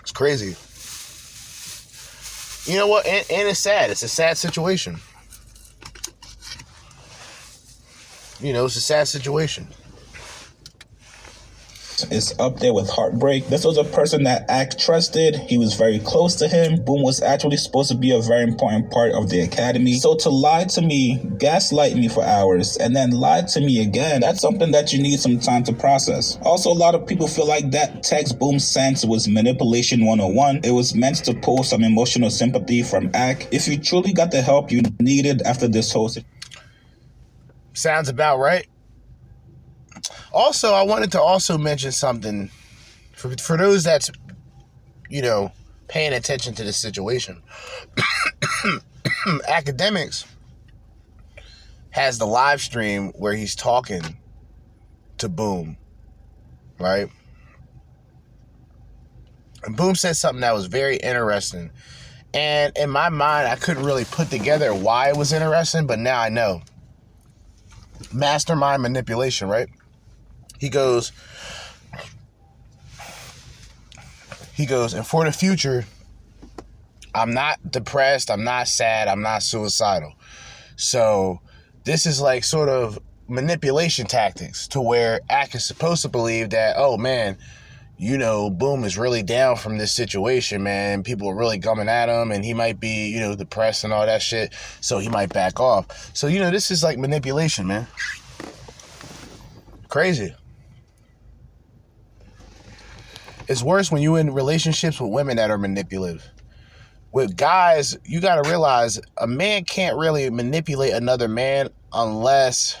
It's 0.00 0.12
crazy. 0.12 0.56
You 2.66 2.76
know 2.76 2.86
what? 2.86 3.06
And, 3.06 3.26
and 3.30 3.48
it's 3.48 3.60
sad. 3.60 3.90
It's 3.90 4.02
a 4.02 4.08
sad 4.08 4.38
situation. 4.38 4.98
you 8.44 8.52
know, 8.52 8.66
it's 8.66 8.76
a 8.76 8.80
sad 8.80 9.08
situation. 9.08 9.66
Is 12.10 12.34
up 12.38 12.58
there 12.58 12.74
with 12.74 12.88
heartbreak. 12.88 13.46
This 13.46 13.64
was 13.64 13.76
a 13.76 13.84
person 13.84 14.24
that 14.24 14.44
Ack 14.48 14.76
trusted. 14.78 15.36
He 15.36 15.58
was 15.58 15.74
very 15.74 15.98
close 15.98 16.34
to 16.36 16.48
him. 16.48 16.82
Boom 16.84 17.02
was 17.02 17.22
actually 17.22 17.56
supposed 17.56 17.90
to 17.90 17.96
be 17.96 18.10
a 18.10 18.20
very 18.20 18.42
important 18.42 18.90
part 18.90 19.12
of 19.12 19.30
the 19.30 19.40
academy. 19.40 19.94
So 19.94 20.16
to 20.16 20.28
lie 20.28 20.64
to 20.64 20.82
me, 20.82 21.18
gaslight 21.38 21.94
me 21.94 22.08
for 22.08 22.24
hours, 22.24 22.76
and 22.76 22.94
then 22.94 23.10
lie 23.10 23.42
to 23.42 23.60
me 23.60 23.82
again, 23.82 24.20
that's 24.20 24.40
something 24.40 24.72
that 24.72 24.92
you 24.92 25.02
need 25.02 25.20
some 25.20 25.38
time 25.38 25.62
to 25.64 25.72
process. 25.72 26.38
Also, 26.42 26.70
a 26.70 26.74
lot 26.74 26.94
of 26.94 27.06
people 27.06 27.28
feel 27.28 27.46
like 27.46 27.70
that 27.70 28.02
text 28.02 28.38
Boom 28.38 28.58
sent 28.58 29.04
was 29.04 29.28
manipulation 29.28 30.04
101. 30.04 30.60
It 30.64 30.72
was 30.72 30.94
meant 30.94 31.24
to 31.24 31.34
pull 31.34 31.62
some 31.62 31.84
emotional 31.84 32.30
sympathy 32.30 32.82
from 32.82 33.10
Ack. 33.14 33.46
If 33.52 33.68
you 33.68 33.78
truly 33.78 34.12
got 34.12 34.30
the 34.30 34.42
help 34.42 34.72
you 34.72 34.82
needed 35.00 35.42
after 35.42 35.68
this 35.68 35.92
whole 35.92 36.08
situation, 36.08 36.30
Sounds 37.74 38.08
about 38.08 38.38
right. 38.38 38.68
Also, 40.34 40.72
I 40.74 40.82
wanted 40.82 41.12
to 41.12 41.20
also 41.20 41.56
mention 41.56 41.92
something 41.92 42.50
for 43.12 43.36
for 43.36 43.56
those 43.56 43.84
that's 43.84 44.10
you 45.08 45.22
know 45.22 45.52
paying 45.86 46.12
attention 46.12 46.54
to 46.54 46.64
the 46.64 46.72
situation. 46.72 47.40
Akademiks 49.48 50.26
has 51.90 52.18
the 52.18 52.26
live 52.26 52.60
stream 52.60 53.12
where 53.12 53.34
he's 53.34 53.54
talking 53.54 54.02
to 55.18 55.28
Boom, 55.28 55.76
right? 56.80 57.08
And 59.62 59.76
Boom 59.76 59.94
said 59.94 60.16
something 60.16 60.40
that 60.40 60.52
was 60.52 60.66
very 60.66 60.96
interesting. 60.96 61.70
And 62.34 62.76
in 62.76 62.90
my 62.90 63.08
mind, 63.08 63.46
I 63.46 63.54
couldn't 63.54 63.84
really 63.84 64.04
put 64.04 64.28
together 64.30 64.74
why 64.74 65.10
it 65.10 65.16
was 65.16 65.32
interesting, 65.32 65.86
but 65.86 66.00
now 66.00 66.20
I 66.20 66.28
know 66.28 66.62
mastermind 68.12 68.82
manipulation, 68.82 69.48
right? 69.48 69.68
He 70.64 70.70
goes, 70.70 71.12
he 74.54 74.64
goes, 74.64 74.94
and 74.94 75.06
for 75.06 75.22
the 75.26 75.30
future, 75.30 75.84
I'm 77.14 77.34
not 77.34 77.70
depressed, 77.70 78.30
I'm 78.30 78.44
not 78.44 78.66
sad, 78.66 79.06
I'm 79.06 79.20
not 79.20 79.42
suicidal. 79.42 80.14
So 80.76 81.40
this 81.84 82.06
is 82.06 82.18
like 82.18 82.44
sort 82.44 82.70
of 82.70 82.98
manipulation 83.28 84.06
tactics 84.06 84.66
to 84.68 84.80
where 84.80 85.20
Ack 85.28 85.54
is 85.54 85.66
supposed 85.66 86.00
to 86.00 86.08
believe 86.08 86.48
that, 86.48 86.76
oh 86.78 86.96
man, 86.96 87.36
you 87.98 88.16
know, 88.16 88.48
Boom 88.48 88.84
is 88.84 88.96
really 88.96 89.22
down 89.22 89.56
from 89.56 89.76
this 89.76 89.92
situation, 89.92 90.62
man. 90.62 91.02
People 91.02 91.28
are 91.28 91.36
really 91.36 91.58
coming 91.58 91.90
at 91.90 92.08
him, 92.08 92.32
and 92.32 92.42
he 92.42 92.54
might 92.54 92.80
be, 92.80 93.08
you 93.08 93.20
know, 93.20 93.36
depressed 93.36 93.84
and 93.84 93.92
all 93.92 94.06
that 94.06 94.22
shit. 94.22 94.54
So 94.80 94.98
he 94.98 95.10
might 95.10 95.30
back 95.30 95.60
off. 95.60 96.10
So, 96.16 96.26
you 96.26 96.38
know, 96.38 96.50
this 96.50 96.70
is 96.70 96.82
like 96.82 96.96
manipulation, 96.96 97.66
man. 97.66 97.86
Crazy. 99.90 100.34
It's 103.46 103.62
worse 103.62 103.92
when 103.92 104.00
you're 104.00 104.18
in 104.18 104.32
relationships 104.32 104.98
with 104.98 105.10
women 105.10 105.36
that 105.36 105.50
are 105.50 105.58
manipulative. 105.58 106.24
With 107.12 107.36
guys, 107.36 107.96
you 108.04 108.20
got 108.20 108.42
to 108.42 108.48
realize 108.48 109.00
a 109.18 109.26
man 109.26 109.64
can't 109.64 109.96
really 109.96 110.30
manipulate 110.30 110.94
another 110.94 111.28
man 111.28 111.68
unless 111.92 112.76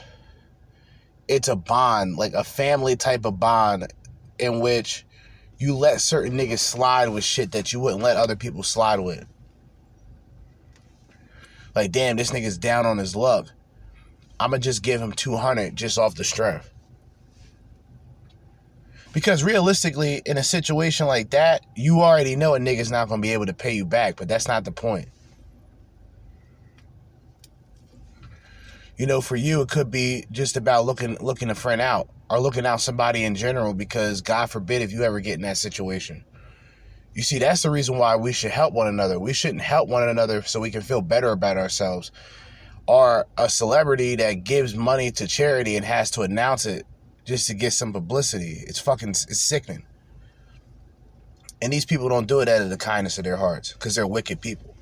it's 1.28 1.48
a 1.48 1.56
bond, 1.56 2.16
like 2.16 2.32
a 2.32 2.42
family 2.42 2.96
type 2.96 3.26
of 3.26 3.38
bond 3.38 3.92
in 4.38 4.60
which 4.60 5.04
you 5.58 5.76
let 5.76 6.00
certain 6.00 6.36
niggas 6.36 6.58
slide 6.58 7.08
with 7.08 7.24
shit 7.24 7.52
that 7.52 7.72
you 7.72 7.80
wouldn't 7.80 8.02
let 8.02 8.16
other 8.16 8.34
people 8.34 8.62
slide 8.62 9.00
with. 9.00 9.24
Like, 11.74 11.92
damn, 11.92 12.16
this 12.16 12.30
nigga's 12.30 12.58
down 12.58 12.86
on 12.86 12.98
his 12.98 13.14
luck. 13.14 13.48
I'ma 14.40 14.58
just 14.58 14.82
give 14.82 15.00
him 15.00 15.12
200 15.12 15.76
just 15.76 15.98
off 15.98 16.14
the 16.14 16.24
strength. 16.24 16.70
Because 19.14 19.44
realistically, 19.44 20.20
in 20.26 20.36
a 20.36 20.42
situation 20.42 21.06
like 21.06 21.30
that, 21.30 21.64
you 21.76 22.00
already 22.00 22.34
know 22.34 22.56
a 22.56 22.58
nigga's 22.58 22.90
not 22.90 23.08
gonna 23.08 23.22
be 23.22 23.32
able 23.32 23.46
to 23.46 23.54
pay 23.54 23.72
you 23.72 23.84
back, 23.84 24.16
but 24.16 24.26
that's 24.26 24.48
not 24.48 24.64
the 24.64 24.72
point. 24.72 25.08
You 28.96 29.06
know, 29.06 29.20
for 29.20 29.36
you, 29.36 29.62
it 29.62 29.68
could 29.68 29.90
be 29.90 30.24
just 30.32 30.56
about 30.56 30.84
looking 30.84 31.16
looking 31.20 31.48
a 31.48 31.54
friend 31.54 31.80
out 31.80 32.08
or 32.28 32.40
looking 32.40 32.66
out 32.66 32.80
somebody 32.80 33.24
in 33.24 33.36
general 33.36 33.72
because 33.72 34.20
God 34.20 34.50
forbid 34.50 34.82
if 34.82 34.92
you 34.92 35.02
ever 35.04 35.20
get 35.20 35.34
in 35.34 35.42
that 35.42 35.58
situation. 35.58 36.24
You 37.12 37.22
see, 37.22 37.38
that's 37.38 37.62
the 37.62 37.70
reason 37.70 37.96
why 37.96 38.16
we 38.16 38.32
should 38.32 38.50
help 38.50 38.74
one 38.74 38.88
another. 38.88 39.20
We 39.20 39.32
shouldn't 39.32 39.62
help 39.62 39.88
one 39.88 40.08
another 40.08 40.42
so 40.42 40.58
we 40.58 40.72
can 40.72 40.82
feel 40.82 41.00
better 41.00 41.30
about 41.30 41.56
ourselves. 41.56 42.10
Or 42.86 43.26
a 43.38 43.48
celebrity 43.48 44.16
that 44.16 44.42
gives 44.42 44.74
money 44.74 45.12
to 45.12 45.28
charity 45.28 45.76
and 45.76 45.84
has 45.84 46.10
to 46.12 46.22
announce 46.22 46.66
it 46.66 46.84
just 47.24 47.46
to 47.46 47.54
get 47.54 47.72
some 47.72 47.92
publicity. 47.92 48.62
It's 48.66 48.78
fucking 48.78 49.10
it's 49.10 49.40
sickening. 49.40 49.84
And 51.62 51.72
these 51.72 51.86
people 51.86 52.08
don't 52.08 52.26
do 52.26 52.40
it 52.40 52.48
out 52.48 52.62
of 52.62 52.70
the 52.70 52.76
kindness 52.76 53.18
of 53.18 53.24
their 53.24 53.36
hearts 53.36 53.72
because 53.72 53.94
they're 53.94 54.06
wicked 54.06 54.40
people. 54.40 54.74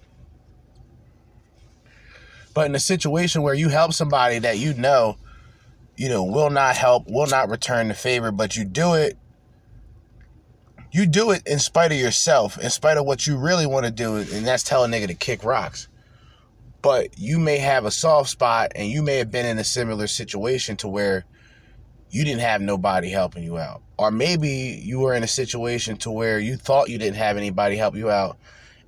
But 2.55 2.67
in 2.67 2.75
a 2.75 2.81
situation 2.81 3.43
where 3.43 3.55
you 3.55 3.69
help 3.69 3.93
somebody 3.93 4.39
that 4.41 4.59
you 4.59 4.75
know, 4.75 5.17
you 5.97 6.09
know, 6.09 6.25
will 6.25 6.51
not 6.51 6.77
help, 6.77 7.09
will 7.09 7.27
not 7.27 7.49
return 7.49 7.89
the 7.89 7.95
favor, 7.95 8.31
but 8.31 8.57
you 8.57 8.65
do 8.65 8.95
it, 8.95 9.17
you 10.91 11.07
do 11.07 11.31
it 11.31 11.47
in 11.47 11.59
spite 11.59 11.93
of 11.93 11.99
yourself, 11.99 12.59
in 12.59 12.69
spite 12.69 12.99
of 12.99 13.07
what 13.07 13.27
you 13.27 13.39
really 13.39 13.67
want 13.67 13.87
to 13.87 13.93
do, 13.93 14.17
and 14.17 14.47
that's 14.47 14.63
tell 14.63 14.85
a 14.85 14.89
nigga 14.89 15.07
to 15.07 15.15
kick 15.15 15.45
rocks. 15.45 15.89
But 16.83 17.19
you 17.19 17.39
may 17.39 17.59
have 17.59 17.85
a 17.85 17.91
soft 17.91 18.29
spot 18.29 18.73
and 18.75 18.89
you 18.89 19.03
may 19.03 19.17
have 19.19 19.31
been 19.31 19.47
in 19.47 19.59
a 19.59 19.65
similar 19.65 20.09
situation 20.09 20.77
to 20.79 20.89
where 20.89 21.25
you 22.13 22.25
didn't 22.25 22.43
have 22.43 22.61
nobody 22.61 23.09
helping 23.09 23.43
you 23.43 23.59
out. 23.59 23.83
Or 23.97 24.11
maybe 24.11 24.51
you 24.51 25.01
were 25.01 25.15
in 25.15 25.23
a 25.23 25.29
situation 25.29 25.97
to 25.99 26.11
where 26.11 26.39
you 26.39 26.57
thought 26.57 26.91
you 26.91 26.99
didn't 26.99 27.17
have 27.17 27.39
anybody 27.39 27.75
help 27.75 27.97
you 27.97 28.11
out 28.11 28.37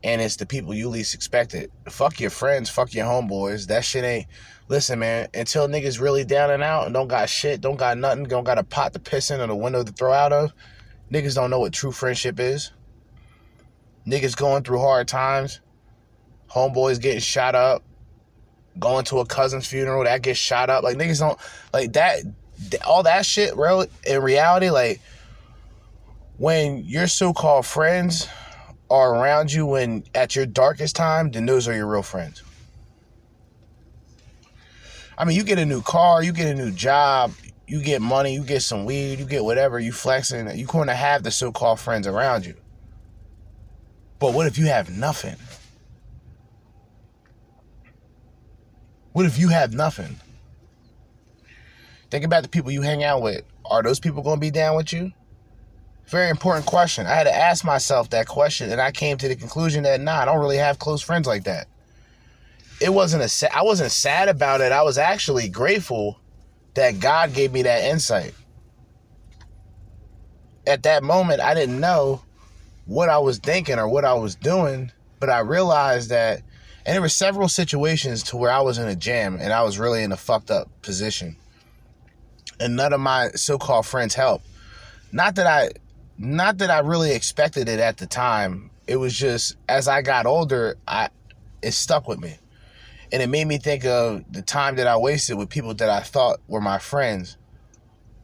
and 0.05 0.21
it's 0.21 0.37
the 0.37 0.45
people 0.45 0.75
you 0.75 0.91
least 0.91 1.15
expected. 1.15 1.71
Fuck 1.89 2.21
your 2.21 2.29
friends, 2.29 2.69
fuck 2.69 2.93
your 2.93 3.07
homeboys. 3.07 3.67
That 3.69 3.83
shit 3.83 4.05
ain't 4.05 4.27
listen, 4.69 4.99
man, 4.99 5.29
until 5.33 5.67
niggas 5.67 5.99
really 5.99 6.23
down 6.25 6.51
and 6.51 6.63
out 6.63 6.85
and 6.85 6.93
don't 6.93 7.09
got 7.09 7.31
shit, 7.31 7.63
don't 7.63 7.77
got 7.77 7.97
nothing, 7.97 8.25
don't 8.25 8.45
got 8.45 8.59
a 8.59 8.63
pot 8.63 8.93
to 8.93 8.99
piss 8.99 9.31
in 9.31 9.41
or 9.41 9.51
a 9.51 9.57
window 9.57 9.83
to 9.83 9.93
throw 9.93 10.13
out 10.13 10.33
of, 10.33 10.53
niggas 11.11 11.35
don't 11.35 11.49
know 11.49 11.61
what 11.61 11.73
true 11.73 11.93
friendship 11.93 12.39
is. 12.39 12.73
Niggas 14.07 14.37
going 14.37 14.63
through 14.63 14.81
hard 14.81 15.09
times, 15.09 15.63
homeboys 16.51 17.01
getting 17.01 17.21
shot 17.21 17.55
up, 17.55 17.83
going 18.79 19.07
to 19.07 19.21
a 19.21 19.27
cousin's 19.27 19.67
funeral 19.67 20.05
that 20.05 20.21
gets 20.21 20.39
shot 20.39 20.69
up. 20.69 20.85
Like 20.85 20.99
niggas 20.99 21.21
don't 21.21 21.39
like 21.73 21.95
that 21.95 22.25
all 22.87 23.03
that 23.03 23.27
shit, 23.27 23.55
bro, 23.55 23.85
in 24.07 24.23
reality, 24.23 24.71
like 24.71 25.01
when 26.39 26.85
your 26.85 27.07
so-called 27.07 27.67
friends 27.67 28.29
are 28.91 29.15
around 29.15 29.53
you 29.53 29.67
when 29.67 30.05
at 30.15 30.37
your 30.37 30.47
darkest 30.47 30.97
time, 30.97 31.31
then 31.31 31.47
those 31.47 31.69
are 31.69 31.75
your 31.75 31.87
real 31.87 32.03
friends. 32.03 32.43
I 35.17 35.25
mean, 35.25 35.37
you 35.37 35.45
get 35.45 35.59
a 35.59 35.67
new 35.67 35.81
car, 35.81 36.23
you 36.23 36.33
get 36.33 36.49
a 36.49 36.55
new 36.55 36.71
job, 36.71 37.33
you 37.67 37.83
get 37.83 38.03
money, 38.03 38.35
you 38.35 38.45
get 38.45 38.63
some 38.63 38.85
weed, 38.85 39.19
you 39.19 39.25
get 39.25 39.45
whatever, 39.45 39.79
you 39.79 39.93
flexing, 39.93 40.49
you're 40.57 40.67
going 40.67 40.89
to 40.89 40.95
have 40.95 41.23
the 41.23 41.31
so-called 41.31 41.81
friends 41.81 42.07
around 42.07 42.45
you. 42.45 42.55
But 44.19 44.35
what 44.35 44.47
if 44.47 44.59
you 44.59 44.67
have 44.67 44.91
nothing? 44.91 45.37
What 49.13 49.27
if 49.27 49.39
you 49.39 49.49
have 49.49 49.73
nothing? 49.73 50.19
Think 52.15 52.25
about 52.25 52.45
the 52.45 52.49
people 52.49 52.71
you 52.71 52.83
hang 52.83 53.03
out 53.03 53.23
with. 53.23 53.43
Are 53.69 53.83
those 53.83 53.99
people 53.99 54.23
going 54.23 54.37
to 54.37 54.41
be 54.41 54.53
down 54.53 54.77
with 54.77 54.93
you? 54.93 55.11
Very 56.07 56.31
important 56.31 56.65
question. 56.65 57.09
I 57.09 57.15
had 57.17 57.25
to 57.25 57.35
ask 57.35 57.65
myself 57.65 58.11
that 58.11 58.29
question, 58.29 58.71
and 58.71 58.81
I 58.81 58.93
came 58.93 59.19
to 59.19 59.27
the 59.27 59.35
conclusion 59.35 59.83
that 59.83 60.01
nah, 60.01 60.21
I 60.21 60.25
don't 60.25 60.39
really 60.39 60.59
have 60.59 60.79
close 60.79 61.03
friends 61.03 61.27
like 61.27 61.43
that. 61.43 61.67
It 62.81 62.95
wasn't 62.95 63.25
a 63.25 63.29
sa- 63.29 63.49
I 63.53 63.65
wasn't 63.65 63.91
sad 63.91 64.29
about 64.29 64.61
it. 64.61 64.71
I 64.71 64.83
was 64.83 64.97
actually 64.97 65.49
grateful 65.49 66.21
that 66.75 67.01
God 67.01 67.35
gave 67.35 67.51
me 67.53 67.63
that 67.63 67.83
insight. 67.83 68.35
At 70.69 70.85
that 70.85 71.03
moment, 71.03 71.41
I 71.41 71.53
didn't 71.53 71.81
know 71.81 72.23
what 72.87 73.09
I 73.09 73.19
was 73.19 73.39
thinking 73.39 73.81
or 73.81 73.89
what 73.89 74.05
I 74.05 74.15
was 74.15 74.37
doing, 74.37 74.93
but 75.19 75.31
I 75.31 75.41
realized 75.41 76.11
that, 76.11 76.43
and 76.87 76.95
there 76.95 77.03
were 77.03 77.09
several 77.09 77.49
situations 77.49 78.23
to 78.23 78.37
where 78.37 78.53
I 78.53 78.61
was 78.61 78.79
in 78.79 78.87
a 78.87 78.95
jam 78.95 79.37
and 79.41 79.53
I 79.53 79.65
was 79.65 79.81
really 79.81 80.05
in 80.05 80.13
a 80.13 80.17
fucked 80.17 80.53
up 80.53 80.71
position, 80.81 81.39
and 82.61 82.77
none 82.77 82.93
of 82.93 83.01
my 83.01 83.31
so-called 83.31 83.87
friends 83.87 84.15
helped. 84.15 84.47
Not 85.13 85.37
that 85.37 85.47
I 85.47 85.71
not 86.17 86.59
that 86.59 86.71
I 86.71 86.81
really 86.81 87.13
expected 87.13 87.69
it 87.69 87.81
at 87.81 87.97
the 87.97 88.07
time. 88.07 88.71
It 88.87 88.97
was 88.97 89.17
just 89.17 89.57
as 89.69 89.89
I 89.89 90.03
got 90.03 90.27
older, 90.27 90.77
I 90.87 91.09
it 91.63 91.73
stuck 91.73 92.07
with 92.07 92.21
me. 92.21 92.37
And 93.13 93.23
it 93.23 93.29
made 93.29 93.47
me 93.47 93.59
think 93.59 93.85
of 93.85 94.25
the 94.31 94.43
time 94.43 94.77
that 94.77 94.87
I 94.87 94.97
wasted 94.97 95.37
with 95.37 95.49
people 95.49 95.75
that 95.75 95.91
I 95.91 96.01
thought 96.01 96.41
were 96.49 96.61
my 96.61 96.79
friends 96.79 97.37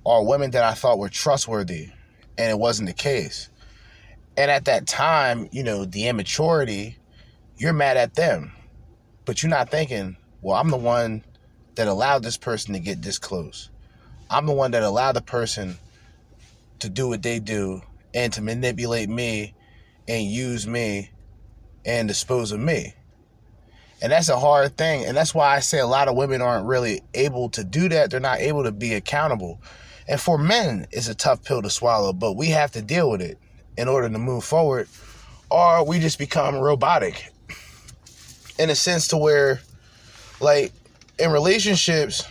or 0.04 0.26
women 0.26 0.50
that 0.52 0.64
I 0.64 0.74
thought 0.74 0.98
were 0.98 1.08
trustworthy 1.08 1.90
and 2.38 2.50
it 2.50 2.58
wasn't 2.58 2.88
the 2.88 2.94
case. 2.94 3.50
And 4.36 4.50
at 4.50 4.64
that 4.64 4.86
time, 4.86 5.48
you 5.52 5.62
know, 5.62 5.84
the 5.84 6.08
immaturity, 6.08 6.98
you're 7.56 7.72
mad 7.72 7.96
at 7.96 8.14
them. 8.14 8.52
But 9.24 9.42
you're 9.42 9.50
not 9.50 9.70
thinking, 9.70 10.16
well, 10.40 10.56
I'm 10.56 10.70
the 10.70 10.76
one 10.76 11.24
that 11.74 11.86
allowed 11.86 12.22
this 12.22 12.36
person 12.36 12.74
to 12.74 12.80
get 12.80 13.02
this 13.02 13.18
close. 13.18 13.69
I'm 14.30 14.46
the 14.46 14.52
one 14.52 14.70
that 14.70 14.84
allowed 14.84 15.12
the 15.12 15.22
person 15.22 15.76
to 16.78 16.88
do 16.88 17.08
what 17.08 17.22
they 17.22 17.40
do 17.40 17.82
and 18.14 18.32
to 18.32 18.40
manipulate 18.40 19.08
me 19.08 19.54
and 20.06 20.24
use 20.24 20.68
me 20.68 21.10
and 21.84 22.06
dispose 22.06 22.52
of 22.52 22.60
me. 22.60 22.94
And 24.00 24.12
that's 24.12 24.28
a 24.28 24.38
hard 24.38 24.76
thing. 24.76 25.04
And 25.04 25.16
that's 25.16 25.34
why 25.34 25.54
I 25.54 25.60
say 25.60 25.80
a 25.80 25.86
lot 25.86 26.06
of 26.06 26.16
women 26.16 26.40
aren't 26.40 26.66
really 26.66 27.02
able 27.12 27.50
to 27.50 27.64
do 27.64 27.88
that. 27.88 28.10
They're 28.10 28.20
not 28.20 28.38
able 28.38 28.62
to 28.62 28.72
be 28.72 28.94
accountable. 28.94 29.60
And 30.08 30.20
for 30.20 30.38
men, 30.38 30.86
it's 30.90 31.08
a 31.08 31.14
tough 31.14 31.44
pill 31.44 31.60
to 31.62 31.70
swallow, 31.70 32.12
but 32.12 32.34
we 32.34 32.48
have 32.48 32.70
to 32.72 32.82
deal 32.82 33.10
with 33.10 33.20
it 33.20 33.36
in 33.76 33.88
order 33.88 34.08
to 34.08 34.18
move 34.18 34.44
forward, 34.44 34.88
or 35.50 35.84
we 35.84 35.98
just 35.98 36.18
become 36.18 36.56
robotic 36.56 37.32
in 38.58 38.70
a 38.70 38.74
sense 38.74 39.08
to 39.08 39.16
where, 39.16 39.60
like, 40.40 40.72
in 41.18 41.30
relationships, 41.30 42.24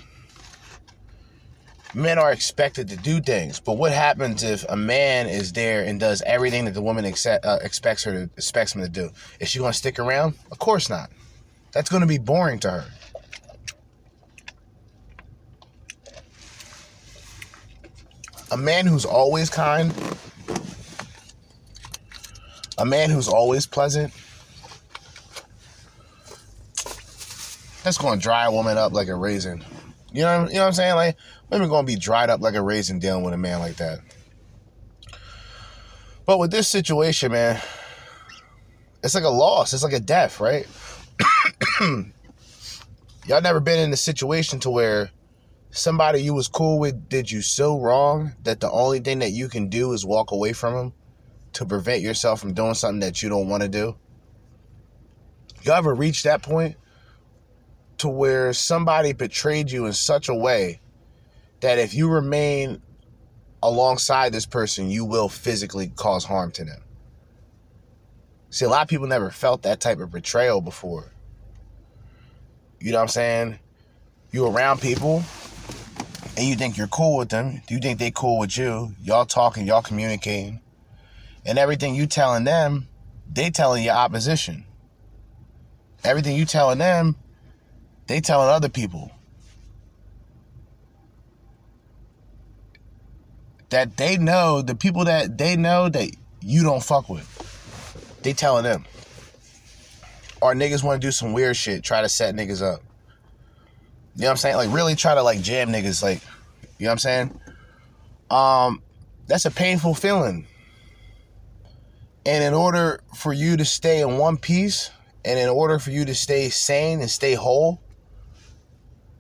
men 1.94 2.20
are 2.20 2.32
expected 2.32 2.88
to 2.90 2.98
do 2.98 3.20
things. 3.20 3.60
But 3.60 3.78
what 3.78 3.92
happens 3.92 4.44
if 4.44 4.66
a 4.70 4.76
man 4.76 5.28
is 5.28 5.54
there 5.54 5.84
and 5.84 6.00
does 6.00 6.22
everything 6.24 6.66
that 6.66 6.74
the 6.74 6.82
woman 6.82 7.06
accept, 7.06 7.46
uh, 7.46 7.60
expects 7.62 8.04
her 8.04 8.12
to 8.12 8.24
expects 8.36 8.76
him 8.76 8.82
to 8.82 8.90
do? 8.90 9.10
Is 9.40 9.50
she 9.50 9.60
going 9.60 9.72
to 9.72 9.78
stick 9.78 10.00
around? 10.00 10.36
Of 10.52 10.60
course 10.60 10.90
not. 10.90 11.10
That's 11.72 11.90
going 11.90 12.02
to 12.02 12.08
be 12.08 12.18
boring 12.18 12.60
to 12.60 12.72
her. 12.72 12.86
A 18.52 18.58
man 18.58 18.88
who's 18.88 19.06
always 19.06 19.50
kind, 19.50 19.94
a 22.80 22.86
man 22.86 23.12
who's 23.12 23.28
always 23.28 23.68
pleasant, 23.68 24.12
that's 27.84 28.00
going 28.00 28.18
to 28.18 28.24
dry 28.24 28.46
a 28.46 28.52
woman 28.52 28.76
up 28.76 28.92
like 28.92 29.08
a 29.08 29.16
raisin. 29.16 29.64
You 30.12 30.24
know, 30.24 30.48
you 30.48 30.56
know 30.56 30.62
what 30.62 30.68
I'm 30.68 30.74
saying? 30.74 30.96
Like 30.96 31.18
women 31.50 31.70
to 31.70 31.84
be 31.84 31.95
dried 31.95 32.30
up 32.30 32.41
like 32.41 32.56
a 32.56 32.62
raisin 32.62 33.00
dealing 33.00 33.24
with 33.24 33.34
a 33.34 33.38
man 33.38 33.60
like 33.60 33.78
that. 33.78 34.00
But 36.26 36.38
with 36.38 36.52
this 36.52 36.68
situation, 36.68 37.32
man, 37.32 37.60
it's 39.04 39.16
like 39.16 39.24
a 39.24 39.30
loss. 39.30 39.74
It's 39.74 39.84
like 39.84 39.93
a 39.93 40.00
death, 40.00 40.39
right? 40.39 40.68
Y'all 43.28 43.41
never 43.41 43.60
been 43.60 43.80
in 43.80 43.91
a 43.91 43.97
situation 43.97 44.60
to 44.60 44.70
where 44.70 45.10
somebody 45.72 46.22
you 46.22 46.34
was 46.34 46.47
cool 46.47 46.80
with 46.80 47.10
did 47.10 47.32
you 47.32 47.41
so 47.41 47.80
wrong 47.80 48.34
that 48.43 48.60
the 48.60 48.70
only 48.72 49.00
thing 49.00 49.20
that 49.20 49.32
you 49.32 49.47
can 49.47 49.70
do 49.70 49.93
is 49.93 50.06
walk 50.06 50.32
away 50.32 50.54
from 50.54 50.74
them 50.76 50.93
to 51.54 51.66
prevent 51.66 52.02
yourself 52.02 52.39
from 52.39 52.54
doing 52.54 52.74
something 52.74 53.00
that 53.00 53.24
you 53.24 53.30
don't 53.30 53.50
want 53.50 53.64
to 53.64 53.70
do? 53.70 53.95
You 55.64 55.72
ever 55.72 55.93
reach 55.93 56.24
that 56.24 56.41
point 56.41 56.76
to 57.97 58.08
where 58.08 58.54
somebody 58.54 59.14
betrayed 59.14 59.72
you 59.72 59.86
in 59.86 59.93
such 59.93 60.30
a 60.30 60.36
way 60.36 60.80
that 61.62 61.78
if 61.78 61.93
you 61.93 62.10
remain 62.10 62.82
alongside 63.62 64.32
this 64.32 64.45
person, 64.45 64.89
you 64.89 65.05
will 65.05 65.30
physically 65.30 65.88
cause 65.95 66.26
harm 66.26 66.51
to 66.51 66.64
them? 66.64 66.82
See, 68.49 68.66
a 68.66 68.70
lot 68.70 68.82
of 68.82 68.88
people 68.88 69.07
never 69.07 69.30
felt 69.30 69.62
that 69.64 69.80
type 69.80 69.99
of 69.99 70.12
betrayal 70.12 70.62
before. 70.62 71.12
You 72.80 72.91
know 72.91 72.97
what 72.97 73.03
I'm 73.03 73.10
saying? 73.10 73.60
You 74.32 74.47
around 74.47 74.82
people 74.82 75.24
and 76.38 76.47
you 76.47 76.55
think 76.55 76.78
you're 76.78 76.88
cool 76.88 77.18
with 77.18 77.30
them. 77.30 77.62
Do 77.68 77.76
You 77.76 77.80
think 77.80 77.99
they 77.99 78.12
cool 78.12 78.39
with 78.39 78.57
you. 78.57 78.93
Y'all 79.03 79.26
talking, 79.26 79.68
y'all 79.68 79.82
communicating. 79.82 80.62
And 81.45 81.60
everything 81.60 81.95
you 81.95 82.07
telling 82.07 82.43
them, 82.43 82.88
they 83.32 83.49
telling 83.49 83.84
your 83.84 83.95
opposition. 83.95 84.66
Everything 86.03 86.36
you 86.36 86.45
telling 86.45 86.78
them, 86.78 87.16
they 88.07 88.22
telling 88.22 88.49
other 88.49 88.70
people. 88.70 89.12
That 93.70 93.97
they 93.97 94.17
know, 94.17 94.61
the 94.61 94.76
people 94.76 95.05
that 95.05 95.38
they 95.38 95.55
know 95.55 95.89
that 95.89 96.09
you 96.41 96.63
don't 96.63 96.84
fuck 96.84 97.09
with. 97.09 97.28
They 98.24 98.34
telling 98.34 98.63
them. 98.63 98.86
Or 100.41 100.53
niggas 100.53 100.84
want 100.84 101.01
to 101.01 101.07
do 101.07 101.11
some 101.11 101.34
weird 101.34 101.55
shit, 101.55 101.84
try 101.84 102.01
to 102.01 102.09
set 102.09 102.36
niggas 102.36 102.61
up. 102.61 102.82
You 104.15 104.22
know 104.22 104.28
what 104.28 104.32
I'm 104.32 104.38
saying? 104.38 104.55
Like 104.55 104.74
really 104.74 104.95
try 104.95 105.15
to 105.15 105.22
like 105.22 105.41
jam 105.41 105.70
niggas, 105.70 106.01
like, 106.01 106.22
you 106.78 106.86
know 106.86 106.89
what 106.89 106.93
I'm 106.93 106.97
saying? 106.99 107.39
Um, 108.30 108.82
that's 109.28 109.45
a 109.45 109.51
painful 109.51 109.93
feeling. 109.93 110.47
And 112.26 112.43
in 112.43 112.53
order 112.53 113.01
for 113.15 113.34
you 113.34 113.57
to 113.57 113.65
stay 113.65 114.01
in 114.01 114.17
one 114.17 114.38
piece, 114.38 114.91
and 115.26 115.38
in 115.38 115.49
order 115.49 115.80
for 115.80 115.91
you 115.91 116.05
to 116.05 116.15
stay 116.15 116.49
sane 116.49 117.01
and 117.01 117.09
stay 117.09 117.34
whole, 117.34 117.82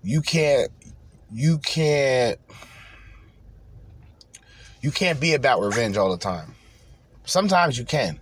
you 0.03 0.21
can't 0.21 0.71
you 1.31 1.59
can't 1.59 2.39
you 4.81 4.91
can't 4.91 5.19
be 5.19 5.33
about 5.33 5.61
revenge 5.61 5.97
all 5.97 6.11
the 6.11 6.17
time. 6.17 6.55
Sometimes 7.25 7.77
you 7.77 7.85
can. 7.85 8.19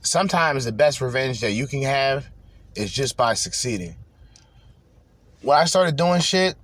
Sometimes 0.00 0.64
the 0.64 0.72
best 0.72 1.00
revenge 1.00 1.40
that 1.40 1.52
you 1.52 1.66
can 1.66 1.82
have 1.82 2.28
is 2.74 2.90
just 2.90 3.16
by 3.16 3.34
succeeding. 3.34 3.96
When 5.42 5.56
I 5.56 5.64
started 5.64 5.96
doing 5.96 6.20
shit 6.20 6.56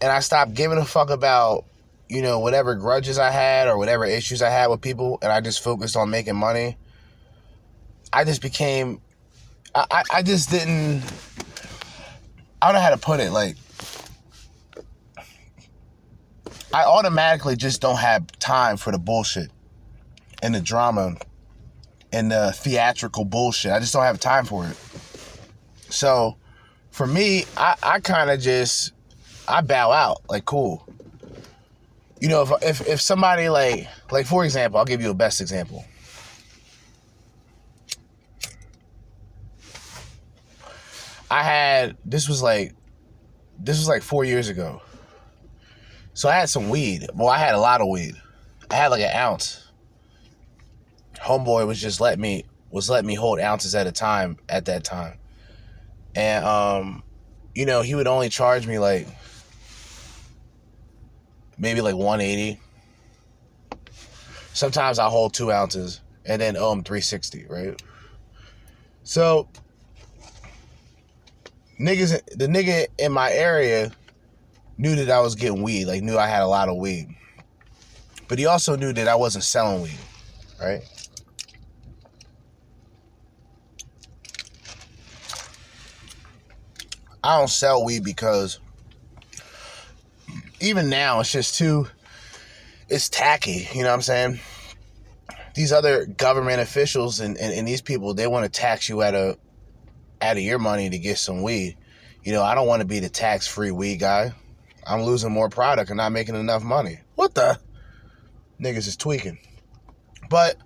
and 0.00 0.10
I 0.10 0.20
stopped 0.20 0.54
giving 0.54 0.78
a 0.78 0.84
fuck 0.84 1.10
about, 1.10 1.64
you 2.08 2.22
know, 2.22 2.38
whatever 2.38 2.74
grudges 2.74 3.18
I 3.18 3.30
had 3.30 3.68
or 3.68 3.76
whatever 3.76 4.04
issues 4.04 4.42
I 4.42 4.50
had 4.50 4.68
with 4.68 4.80
people 4.80 5.18
and 5.22 5.32
I 5.32 5.40
just 5.40 5.62
focused 5.62 5.96
on 5.96 6.10
making 6.10 6.36
money, 6.36 6.76
I 8.12 8.24
just 8.24 8.42
became 8.42 9.00
I, 9.74 9.86
I, 9.90 10.02
I 10.14 10.22
just 10.22 10.50
didn't 10.50 11.02
I 12.60 12.66
don't 12.66 12.74
know 12.74 12.80
how 12.80 12.90
to 12.90 12.98
put 12.98 13.20
it. 13.20 13.30
Like, 13.30 13.56
I 16.72 16.84
automatically 16.84 17.56
just 17.56 17.80
don't 17.80 17.96
have 17.98 18.26
time 18.38 18.76
for 18.76 18.92
the 18.92 18.98
bullshit 18.98 19.50
and 20.42 20.54
the 20.54 20.60
drama 20.60 21.16
and 22.12 22.30
the 22.30 22.52
theatrical 22.52 23.24
bullshit. 23.24 23.72
I 23.72 23.80
just 23.80 23.92
don't 23.92 24.04
have 24.04 24.20
time 24.20 24.44
for 24.44 24.66
it. 24.66 24.76
So, 25.90 26.36
for 26.90 27.06
me, 27.06 27.44
I, 27.56 27.74
I 27.82 28.00
kind 28.00 28.30
of 28.30 28.40
just 28.40 28.92
I 29.46 29.62
bow 29.62 29.90
out. 29.92 30.22
Like, 30.28 30.44
cool. 30.44 30.86
You 32.20 32.28
know, 32.28 32.42
if, 32.42 32.62
if 32.62 32.88
if 32.88 33.00
somebody 33.00 33.48
like 33.48 33.86
like 34.10 34.26
for 34.26 34.44
example, 34.44 34.78
I'll 34.78 34.84
give 34.84 35.00
you 35.00 35.10
a 35.10 35.14
best 35.14 35.40
example. 35.40 35.84
I 41.30 41.42
had 41.42 41.96
this 42.04 42.28
was 42.28 42.42
like 42.42 42.74
this 43.58 43.78
was 43.78 43.88
like 43.88 44.02
four 44.02 44.24
years 44.24 44.48
ago. 44.48 44.82
So 46.18 46.28
I 46.28 46.34
had 46.34 46.48
some 46.48 46.68
weed. 46.68 47.06
Well, 47.14 47.28
I 47.28 47.38
had 47.38 47.54
a 47.54 47.60
lot 47.60 47.80
of 47.80 47.86
weed. 47.86 48.16
I 48.72 48.74
had 48.74 48.88
like 48.88 49.02
an 49.02 49.14
ounce. 49.14 49.64
Homeboy 51.14 51.64
was 51.64 51.80
just 51.80 52.00
let 52.00 52.18
me 52.18 52.44
was 52.72 52.90
letting 52.90 53.06
me 53.06 53.14
hold 53.14 53.38
ounces 53.38 53.72
at 53.76 53.86
a 53.86 53.92
time 53.92 54.36
at 54.48 54.64
that 54.64 54.82
time. 54.82 55.16
And 56.16 56.44
um, 56.44 57.04
you 57.54 57.66
know, 57.66 57.82
he 57.82 57.94
would 57.94 58.08
only 58.08 58.30
charge 58.30 58.66
me 58.66 58.80
like 58.80 59.06
maybe 61.56 61.82
like 61.82 61.94
180. 61.94 62.60
Sometimes 64.54 64.98
I 64.98 65.08
hold 65.08 65.34
two 65.34 65.52
ounces 65.52 66.00
and 66.24 66.42
then 66.42 66.56
owe 66.56 66.72
him 66.72 66.82
360, 66.82 67.46
right? 67.48 67.80
So 69.04 69.48
niggas 71.78 72.20
the 72.36 72.48
nigga 72.48 72.88
in 72.98 73.12
my 73.12 73.30
area 73.30 73.92
knew 74.78 74.96
that 74.96 75.10
I 75.10 75.20
was 75.20 75.34
getting 75.34 75.62
weed, 75.62 75.86
like 75.86 76.02
knew 76.02 76.16
I 76.16 76.28
had 76.28 76.42
a 76.42 76.46
lot 76.46 76.68
of 76.68 76.76
weed. 76.76 77.08
But 78.28 78.38
he 78.38 78.46
also 78.46 78.76
knew 78.76 78.92
that 78.92 79.08
I 79.08 79.16
wasn't 79.16 79.44
selling 79.44 79.82
weed, 79.82 79.98
right? 80.60 80.82
I 87.22 87.38
don't 87.38 87.48
sell 87.48 87.84
weed 87.84 88.04
because 88.04 88.60
even 90.60 90.88
now 90.88 91.20
it's 91.20 91.32
just 91.32 91.58
too 91.58 91.86
it's 92.88 93.08
tacky, 93.08 93.68
you 93.74 93.82
know 93.82 93.88
what 93.88 93.94
I'm 93.94 94.02
saying? 94.02 94.40
These 95.54 95.72
other 95.72 96.06
government 96.06 96.60
officials 96.60 97.20
and, 97.20 97.36
and, 97.36 97.52
and 97.52 97.66
these 97.66 97.82
people, 97.82 98.14
they 98.14 98.26
want 98.26 98.44
to 98.44 98.50
tax 98.50 98.88
you 98.88 99.02
out 99.02 99.14
of 99.14 99.36
out 100.20 100.36
of 100.36 100.42
your 100.42 100.58
money 100.58 100.88
to 100.88 100.98
get 100.98 101.18
some 101.18 101.42
weed. 101.42 101.76
You 102.22 102.32
know, 102.32 102.42
I 102.42 102.54
don't 102.54 102.66
want 102.66 102.80
to 102.80 102.86
be 102.86 102.98
the 103.00 103.08
tax 103.08 103.46
free 103.46 103.70
weed 103.70 103.96
guy. 103.96 104.32
I'm 104.88 105.02
losing 105.02 105.30
more 105.30 105.48
product 105.48 105.90
and 105.90 105.98
not 105.98 106.12
making 106.12 106.34
enough 106.34 106.62
money. 106.62 107.00
What 107.14 107.34
the? 107.34 107.58
Niggas 108.60 108.88
is 108.88 108.96
tweaking. 108.96 109.38
But 110.30 110.56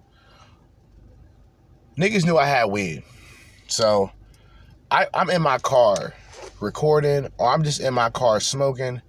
niggas 1.99 2.25
knew 2.25 2.39
I 2.39 2.47
had 2.47 2.67
weed. 2.67 3.03
So 3.67 4.11
I, 4.91 5.07
I'm 5.15 5.31
in 5.31 5.43
my 5.43 5.59
car 5.59 6.15
recording, 6.61 7.29
or 7.39 7.49
I'm 7.49 7.65
just 7.65 7.81
in 7.81 7.95
my 7.95 8.11
car 8.11 8.41
smoking. 8.41 9.03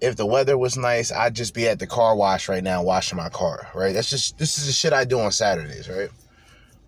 If 0.00 0.16
the 0.16 0.26
weather 0.26 0.58
was 0.58 0.76
nice, 0.76 1.10
I'd 1.10 1.34
just 1.34 1.54
be 1.54 1.66
at 1.66 1.78
the 1.78 1.86
car 1.86 2.14
wash 2.14 2.48
right 2.48 2.62
now 2.62 2.82
washing 2.82 3.16
my 3.16 3.28
car, 3.30 3.68
right? 3.74 3.94
That's 3.94 4.10
just 4.10 4.38
this 4.38 4.58
is 4.58 4.66
the 4.66 4.72
shit 4.72 4.92
I 4.92 5.04
do 5.04 5.18
on 5.18 5.32
Saturdays, 5.32 5.88
right? 5.88 6.10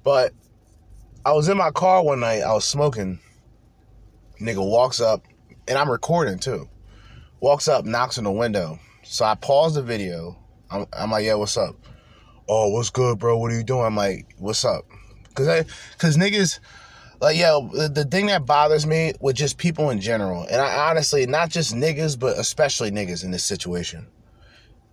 But 0.04 0.32
I 1.24 1.32
was 1.32 1.48
in 1.48 1.56
my 1.56 1.70
car 1.70 2.04
one 2.04 2.20
night, 2.20 2.42
I 2.42 2.52
was 2.52 2.64
smoking. 2.64 3.18
Nigga 4.40 4.64
walks 4.64 5.00
up, 5.00 5.24
and 5.66 5.78
I'm 5.78 5.90
recording 5.90 6.38
too. 6.38 6.68
Walks 7.46 7.68
up, 7.68 7.84
knocks 7.84 8.18
on 8.18 8.24
the 8.24 8.32
window. 8.32 8.76
So 9.04 9.24
I 9.24 9.36
pause 9.36 9.76
the 9.76 9.82
video. 9.82 10.36
I'm, 10.68 10.84
I'm 10.92 11.12
like, 11.12 11.24
yeah, 11.24 11.34
what's 11.34 11.56
up? 11.56 11.76
Oh, 12.48 12.70
what's 12.70 12.90
good, 12.90 13.20
bro? 13.20 13.38
What 13.38 13.52
are 13.52 13.56
you 13.56 13.62
doing? 13.62 13.84
I'm 13.84 13.94
like, 13.94 14.34
what's 14.38 14.64
up? 14.64 14.84
Cause 15.34 15.46
I, 15.46 15.64
cause 15.96 16.16
niggas, 16.16 16.58
like, 17.20 17.36
yo, 17.36 17.68
the, 17.68 17.88
the 17.88 18.04
thing 18.04 18.26
that 18.26 18.46
bothers 18.46 18.84
me 18.84 19.12
with 19.20 19.36
just 19.36 19.58
people 19.58 19.90
in 19.90 20.00
general, 20.00 20.42
and 20.42 20.60
I 20.60 20.90
honestly, 20.90 21.24
not 21.24 21.50
just 21.50 21.72
niggas, 21.72 22.18
but 22.18 22.36
especially 22.36 22.90
niggas 22.90 23.22
in 23.22 23.30
this 23.30 23.44
situation. 23.44 24.08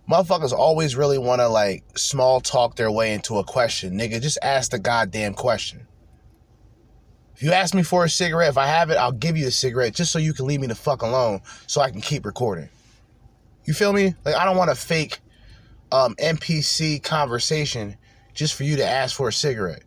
Motherfuckers 0.08 0.52
always 0.52 0.94
really 0.94 1.18
want 1.18 1.40
to 1.40 1.48
like 1.48 1.82
small 1.98 2.40
talk 2.40 2.76
their 2.76 2.92
way 2.92 3.14
into 3.14 3.38
a 3.38 3.44
question. 3.44 3.98
Nigga, 3.98 4.22
just 4.22 4.38
ask 4.42 4.70
the 4.70 4.78
goddamn 4.78 5.34
question. 5.34 5.88
If 7.34 7.42
you 7.42 7.52
ask 7.52 7.74
me 7.74 7.82
for 7.82 8.04
a 8.04 8.08
cigarette, 8.08 8.50
if 8.50 8.58
I 8.58 8.66
have 8.66 8.90
it, 8.90 8.96
I'll 8.96 9.12
give 9.12 9.36
you 9.36 9.48
a 9.48 9.50
cigarette 9.50 9.94
just 9.94 10.12
so 10.12 10.18
you 10.18 10.32
can 10.32 10.46
leave 10.46 10.60
me 10.60 10.68
the 10.68 10.74
fuck 10.74 11.02
alone 11.02 11.40
so 11.66 11.80
I 11.80 11.90
can 11.90 12.00
keep 12.00 12.24
recording. 12.24 12.68
You 13.64 13.74
feel 13.74 13.92
me? 13.92 14.14
Like 14.24 14.36
I 14.36 14.44
don't 14.44 14.56
want 14.56 14.70
a 14.70 14.74
fake 14.74 15.18
um, 15.90 16.14
NPC 16.16 17.02
conversation 17.02 17.96
just 18.34 18.54
for 18.54 18.64
you 18.64 18.76
to 18.76 18.86
ask 18.86 19.16
for 19.16 19.28
a 19.28 19.32
cigarette. 19.32 19.82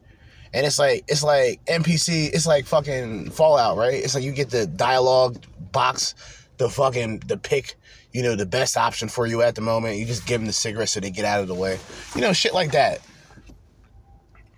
And 0.54 0.66
it's 0.66 0.80
like 0.80 1.04
it's 1.08 1.24
like 1.24 1.64
NPC, 1.66 2.34
it's 2.34 2.48
like 2.48 2.66
fucking 2.66 3.32
Fallout, 3.32 3.78
right? 3.78 3.94
It's 3.94 4.16
like 4.16 4.24
you 4.24 4.32
get 4.32 4.50
the 4.50 4.66
dialogue 4.66 5.42
box, 5.72 6.16
the 6.58 6.70
fucking 6.70 7.20
the 7.28 7.38
pick, 7.38 7.76
you 8.12 8.24
know, 8.24 8.36
the 8.36 8.46
best 8.46 8.78
option 8.78 9.08
for 9.08 9.28
you 9.28 9.42
at 9.42 9.56
the 9.56 9.62
moment. 9.62 9.98
You 9.98 10.06
just 10.06 10.26
give 10.26 10.42
them 10.42 10.48
the 10.48 10.54
cigarette 10.54 10.90
so 10.90 11.00
they 11.00 11.12
get 11.12 11.26
out 11.26 11.42
of 11.42 11.48
the 11.48 11.54
way. 11.54 11.78
You 12.16 12.22
know, 12.22 12.34
shit 12.34 12.54
like 12.54 12.72
that. 12.72 13.02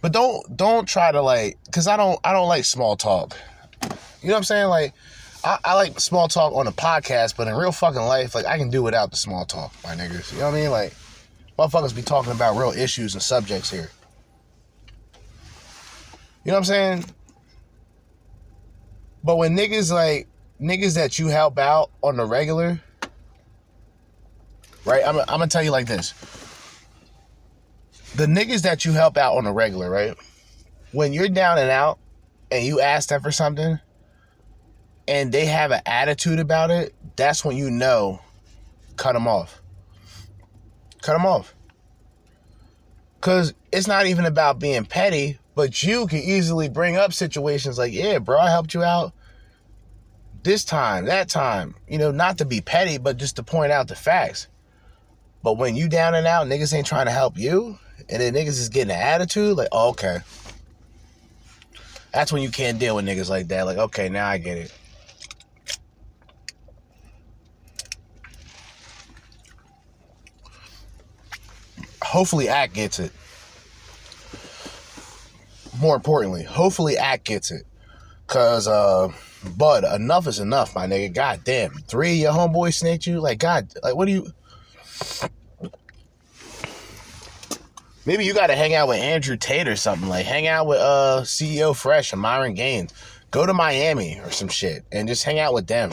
But 0.02 0.14
don't 0.14 0.56
don't 0.56 0.88
try 0.88 1.12
to 1.12 1.22
like 1.22 1.58
cause 1.72 1.88
I 1.88 1.97
don't 1.97 2.20
I 2.24 2.32
don't 2.32 2.47
like 2.47 2.66
small 2.66 2.95
talk. 2.95 3.36
You 4.22 4.30
know 4.30 4.34
what 4.34 4.38
I'm 4.38 4.43
saying? 4.43 4.68
Like 4.68 4.93
I, 5.43 5.58
I 5.64 5.74
like 5.76 6.00
small 6.00 6.28
talk 6.28 6.54
on 6.54 6.68
a 6.68 6.72
podcast, 6.72 7.36
but 7.38 7.47
in 7.47 7.56
real 7.56 7.72
fucking 7.72 8.02
life, 8.02 8.36
like 8.36 8.45
I 8.45 8.58
can 8.58 8.70
do 8.70 8.84
without 8.84 9.12
the 9.12 9.18
small 9.18 9.45
talk, 9.45 9.74
my 9.84 9.95
niggas. 9.95 10.32
You 10.34 10.39
know 10.39 10.45
what 10.45 10.56
I 10.56 10.62
mean? 10.62 10.72
Like 10.72 10.93
motherfuckers 11.58 11.95
be 11.95 12.02
talking 12.02 12.32
about 12.32 12.58
real 12.58 12.72
issues 12.72 13.14
and 13.14 13.22
subjects 13.22 13.70
here. 13.70 13.89
You 16.45 16.52
know 16.52 16.54
what 16.54 16.58
I'm 16.60 16.66
saying? 16.66 17.06
But 19.24 19.38
when 19.38 19.56
niggas 19.58 19.91
like 19.91 20.28
niggas 20.62 20.95
that 20.95 21.20
you 21.20 21.28
help 21.28 21.58
out 21.58 21.91
on 22.02 22.18
the 22.18 22.26
regular, 22.26 22.82
right? 24.86 25.04
I'm, 25.06 25.20
I'm 25.20 25.26
gonna 25.26 25.47
tell 25.47 25.64
you 25.64 25.72
like 25.72 25.88
this. 25.88 26.14
The 28.16 28.26
niggas 28.26 28.64
that 28.64 28.86
you 28.86 28.93
help 28.93 29.18
out 29.18 29.38
on 29.38 29.45
a 29.45 29.53
regular, 29.53 29.89
right? 29.89 30.16
When 30.91 31.14
you're 31.14 31.30
down 31.30 31.57
and 31.57 31.70
out 31.70 31.99
and 32.51 32.66
you 32.66 32.82
ask 32.82 33.10
them 33.10 33.22
for 33.22 33.32
something 33.32 33.80
and 35.07 35.32
they 35.32 35.45
have 35.45 35.72
an 35.72 35.82
attitude 35.86 36.39
about 36.39 36.72
it, 36.72 36.93
that's 37.16 37.45
when 37.45 37.55
you 37.55 37.70
know 37.70 38.20
cut 38.95 39.14
them 39.14 39.28
off. 39.28 39.62
Cut 41.01 41.14
them 41.14 41.26
off. 41.26 41.55
Because 43.16 43.53
it's 43.72 43.88
not 43.88 44.05
even 44.05 44.26
about 44.26 44.60
being 44.60 44.86
petty, 44.86 45.39
but 45.55 45.84
you 45.84 46.07
can 46.07 46.20
easily 46.20 46.70
bring 46.70 46.95
up 46.95 47.14
situations 47.14 47.78
like, 47.78 47.93
yeah, 47.93 48.20
bro, 48.20 48.39
I 48.39 48.49
helped 48.49 48.74
you 48.74 48.84
out 48.84 49.14
this 50.43 50.64
time, 50.64 51.05
that 51.05 51.28
time. 51.30 51.76
You 51.88 51.97
know, 51.97 52.12
not 52.12 52.38
to 52.38 52.45
be 52.45 52.62
petty, 52.62 52.97
but 52.97 53.18
just 53.18 53.36
to 53.36 53.43
point 53.43 53.72
out 53.72 53.88
the 53.88 53.95
facts. 53.95 54.47
But 55.43 55.57
when 55.57 55.76
you 55.76 55.88
down 55.88 56.16
and 56.16 56.28
out, 56.28 56.47
niggas 56.47 56.74
ain't 56.74 56.88
trying 56.88 57.05
to 57.05 57.12
help 57.12 57.38
you, 57.38 57.78
and 58.10 58.22
then 58.22 58.34
niggas 58.34 58.60
is 58.60 58.70
getting 58.70 58.91
an 58.91 59.01
attitude, 59.01 59.55
like, 59.57 59.70
oh, 59.72 59.89
okay. 59.89 60.20
That's 62.14 62.34
when 62.34 62.41
you 62.41 62.49
can't 62.49 62.80
deal 62.80 62.95
with 62.95 63.05
niggas 63.05 63.30
like 63.30 63.47
that. 63.49 63.66
Like, 63.66 63.78
okay, 63.78 64.10
now 64.10 64.28
I 64.28 64.39
get 64.39 64.57
it. 64.57 64.74
Hopefully, 72.01 72.49
Ack 72.49 72.74
gets 72.74 72.97
it. 72.99 73.12
More 75.80 75.95
importantly, 75.95 76.43
hopefully, 76.43 76.97
Ack 76.97 77.24
gets 77.24 77.51
it. 77.51 77.68
Cause, 78.26 78.68
uh, 78.68 79.10
Bud, 79.55 79.84
enough 79.84 80.28
is 80.28 80.39
enough, 80.39 80.76
my 80.76 80.88
nigga. 80.88 81.14
God 81.14 81.41
damn. 81.43 81.72
Three 81.72 82.12
of 82.14 82.18
your 82.18 82.34
homeboys 82.34 82.74
snaked 82.74 83.05
you? 83.05 83.20
Like, 83.20 83.39
God, 83.39 83.72
like, 83.84 83.95
what 83.95 84.05
do 84.05 84.12
you. 84.12 84.34
Maybe 88.10 88.26
you 88.26 88.34
got 88.34 88.47
to 88.47 88.55
hang 88.55 88.74
out 88.74 88.88
with 88.88 88.97
Andrew 88.97 89.38
Tate 89.38 89.68
or 89.68 89.76
something. 89.76 90.10
Like, 90.10 90.26
hang 90.26 90.47
out 90.47 90.66
with 90.66 90.80
uh 90.80 91.22
CEO 91.26 91.76
Fresh 91.76 92.12
and 92.12 92.20
Myron 92.20 92.55
Gaines. 92.55 92.91
Go 93.30 93.45
to 93.45 93.53
Miami 93.53 94.20
or 94.22 94.32
some 94.32 94.47
shit 94.47 94.84
and 94.91 95.07
just 95.07 95.24
hang 95.24 95.38
out 95.38 95.53
with 95.53 95.68
them. 95.68 95.91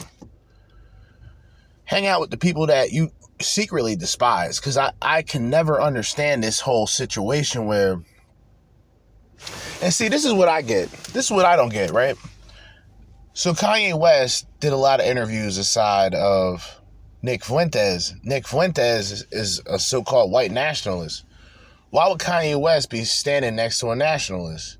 Hang 1.85 2.07
out 2.07 2.19
with 2.19 2.31
the 2.31 2.37
people 2.37 2.65
that 2.65 2.91
you 2.91 3.11
secretly 3.39 3.95
despise. 3.95 4.59
Because 4.59 4.77
I, 4.77 4.93
I 4.99 5.21
can 5.21 5.51
never 5.51 5.79
understand 5.79 6.43
this 6.43 6.59
whole 6.59 6.87
situation 6.87 7.67
where. 7.67 8.01
And 9.83 9.93
see, 9.93 10.07
this 10.07 10.25
is 10.25 10.33
what 10.33 10.49
I 10.49 10.63
get. 10.63 10.89
This 11.13 11.25
is 11.25 11.31
what 11.31 11.45
I 11.45 11.55
don't 11.55 11.69
get, 11.69 11.91
right? 11.91 12.15
So 13.33 13.53
Kanye 13.53 13.93
West 13.93 14.47
did 14.59 14.73
a 14.73 14.75
lot 14.75 15.01
of 15.01 15.05
interviews 15.05 15.59
aside 15.59 16.15
of 16.15 16.81
Nick 17.21 17.45
Fuentes. 17.45 18.15
Nick 18.23 18.47
Fuentes 18.47 19.23
is 19.31 19.61
a 19.67 19.77
so-called 19.77 20.31
white 20.31 20.51
nationalist. 20.51 21.23
Why 21.89 22.09
would 22.09 22.19
Kanye 22.19 22.59
West 22.59 22.89
be 22.89 23.03
standing 23.03 23.55
next 23.55 23.79
to 23.79 23.89
a 23.89 23.95
nationalist? 23.95 24.77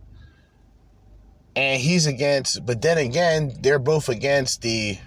And 1.56 1.82
he's 1.82 2.06
against, 2.06 2.66
but 2.66 2.82
then 2.82 2.98
again, 2.98 3.58
they're 3.62 3.80
both 3.80 4.10
against 4.10 4.62
the 4.62 4.98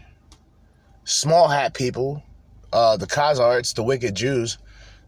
small 1.05 1.49
hat 1.49 1.75
people, 1.75 2.23
uh, 2.73 2.97
the 2.97 3.07
Khazars, 3.07 3.75
the 3.75 3.83
wicked 3.83 4.15
Jews, 4.15 4.59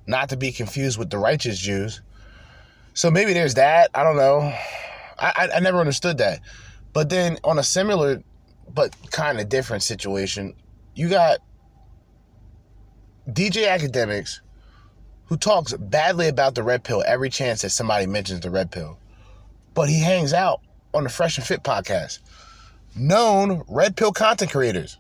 not 0.07 0.29
to 0.29 0.37
be 0.37 0.53
confused 0.53 0.99
with 0.99 1.11
the 1.11 1.19
righteous 1.19 1.59
Jews. 1.59 2.03
So 2.95 3.11
maybe 3.11 3.33
there's 3.33 3.55
that. 3.55 3.91
I 3.95 4.03
don't 4.05 4.17
know. 4.17 4.41
I, 5.19 5.33
I, 5.37 5.49
I 5.57 5.61
never 5.61 5.79
understood 5.79 6.19
that. 6.19 6.41
But 6.93 7.09
then 7.09 7.39
on 7.43 7.59
a 7.59 7.63
similar 7.63 8.23
but 8.73 8.95
kind 9.11 9.41
of 9.41 9.49
different 9.49 9.83
situation, 9.83 10.55
you 10.95 11.09
got 11.09 11.39
DJ 13.29 13.67
Akademiks 13.67 14.41
who 15.33 15.39
talks 15.39 15.73
badly 15.73 16.29
about 16.29 16.55
the 16.55 16.63
red 16.63 16.85
pill 16.85 17.03
every 17.07 17.31
chance 17.31 17.63
that 17.63 17.71
somebody 17.71 18.05
mentions 18.07 18.41
the 18.41 18.51
red 18.51 18.71
pill. 18.71 18.99
But 19.73 19.89
he 19.89 19.99
hangs 19.99 20.35
out 20.35 20.61
on 20.93 21.05
the 21.05 21.09
Fresh 21.09 21.39
and 21.39 21.47
Fit 21.47 21.63
podcast. 21.63 22.19
Known 22.95 23.65
red 23.67 23.97
pill 23.97 24.13
content 24.13 24.53
creators. 24.53 24.99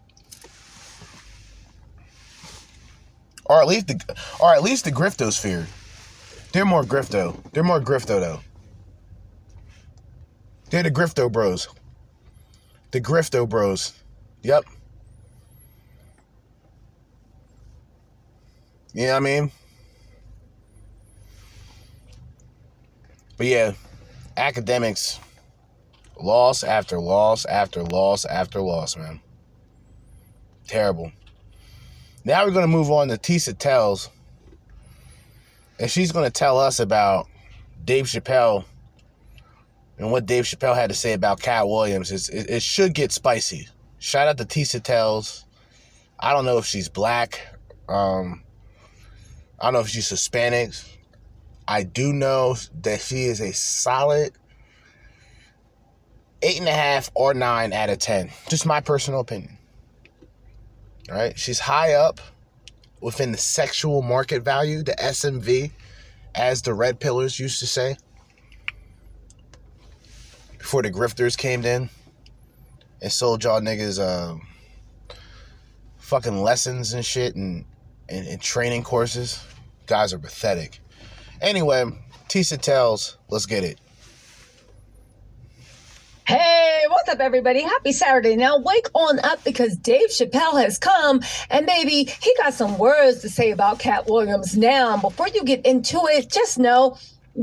Or 3.45 3.61
at 3.61 3.68
least 3.68 3.89
the 3.89 4.16
or 4.41 4.55
at 4.55 4.62
least 4.62 4.87
the 4.87 4.91
griftosphere. 4.91 5.66
They're 6.53 6.64
more 6.64 6.83
grifto. 6.83 7.37
They're 7.53 7.62
more 7.62 7.80
grifto 7.83 8.18
though. 8.18 8.41
They're 10.70 10.83
the 10.83 10.91
grifto 10.91 11.30
bros. 11.30 11.68
The 12.93 13.03
grifto 13.03 13.47
bros. 13.47 13.93
Yep. 14.45 14.64
You 18.95 19.09
know 19.09 19.16
I 19.16 19.20
mean? 19.20 19.53
But 23.43 23.49
yeah, 23.49 23.72
Akademiks, 24.36 25.18
loss 26.16 26.62
after 26.62 27.01
loss 27.01 27.45
after 27.45 27.82
loss 27.82 28.24
after 28.24 28.61
loss, 28.61 28.97
man. 28.97 29.20
Terrible. 30.68 31.11
Now 32.24 32.45
we're 32.45 32.53
going 32.53 32.62
to 32.62 32.68
move 32.68 32.93
on 32.93 33.09
to 33.09 33.16
Tisa 33.16 33.59
Tells. 33.59 34.11
And 35.80 35.90
she's 35.90 36.12
going 36.12 36.24
to 36.24 36.30
tell 36.30 36.57
us 36.57 36.78
about 36.78 37.26
Dave 37.84 38.05
Chappelle 38.05 38.64
and 39.99 40.12
what 40.12 40.24
Dave 40.24 40.45
Chappelle 40.45 40.76
had 40.76 40.90
to 40.90 40.95
say 40.95 41.12
about 41.12 41.43
Katt 41.43 41.66
Williams. 41.66 42.12
It's, 42.12 42.28
it, 42.28 42.49
it 42.49 42.62
should 42.62 42.95
get 42.95 43.11
spicy. 43.11 43.66
Shout 43.99 44.28
out 44.28 44.38
to 44.38 44.45
Tisa 44.45 44.80
Tells. 44.80 45.47
I 46.20 46.32
don't 46.32 46.45
know 46.45 46.59
if 46.59 46.64
she's 46.64 46.88
black. 46.88 47.40
Um, 47.88 48.45
I 49.59 49.64
don't 49.64 49.72
know 49.72 49.80
if 49.80 49.88
she's 49.88 50.09
Hispanic. 50.09 50.74
I 51.67 51.85
do 51.85 52.13
know 52.13 52.57
that 52.83 53.01
she 53.01 53.25
is 53.25 53.41
a 53.41 53.53
solid 53.53 54.33
eight 56.43 56.59
and 56.59 56.69
a 56.69 56.73
half 56.73 57.11
or 57.15 57.35
nine 57.35 57.73
out 57.73 57.89
of 57.91 57.99
ten. 57.99 58.31
Just 58.49 58.67
my 58.67 58.81
personal 58.81 59.21
opinion. 59.21 59.59
All 61.09 61.17
right, 61.17 61.39
she's 61.39 61.59
high 61.59 61.95
up 61.95 62.21
within 63.01 63.33
the 63.33 63.39
sexual 63.39 64.03
market 64.03 64.43
value, 64.43 64.83
the 64.83 64.93
SMV, 64.93 65.73
as 66.35 66.63
the 66.63 66.75
red 66.75 67.01
pillars 67.01 67.39
used 67.39 67.59
to 67.61 67.67
say. 67.67 67.97
Before 70.59 70.83
the 70.83 70.91
grifters 70.91 71.37
came 71.37 71.65
in 71.65 71.91
and 73.01 73.11
sold 73.11 73.43
y'all 73.43 73.61
niggas 73.61 74.01
um, 74.01 74.47
fucking 75.99 76.41
lessons 76.41 76.93
and 76.93 77.05
shit 77.05 77.35
and, 77.35 77.65
and, 78.09 78.27
and 78.29 78.41
training 78.41 78.85
courses. 78.85 79.45
Guys 79.87 80.13
are 80.13 80.19
pathetic. 80.19 80.79
Anyway, 81.43 81.84
Tisa 82.28 82.59
tells, 82.59 83.18
let's 83.28 83.47
get 83.47 83.64
it. 83.64 83.78
Hey, 86.24 86.84
what's 86.88 87.09
up, 87.09 87.18
everybody? 87.18 87.62
Happy 87.62 87.90
Saturday. 87.90 88.36
Now, 88.36 88.59
wake 88.59 88.86
on 88.95 89.18
up 89.24 89.43
because 89.43 89.76
Dave 89.76 90.09
Chappelle 90.09 90.62
has 90.62 90.78
come 90.78 91.20
and 91.51 91.66
maybe 91.66 92.05
he 92.05 92.34
got 92.38 92.55
some 92.55 92.78
words 92.78 93.22
to 93.22 93.28
say 93.28 93.51
about 93.51 93.80
Katt 93.80 94.07
Williams. 94.07 94.57
Now, 94.57 94.97
before 94.97 95.26
you 95.28 95.43
get 95.43 95.66
into 95.66 95.99
it, 96.05 96.30
just 96.30 96.61
know 96.61 96.97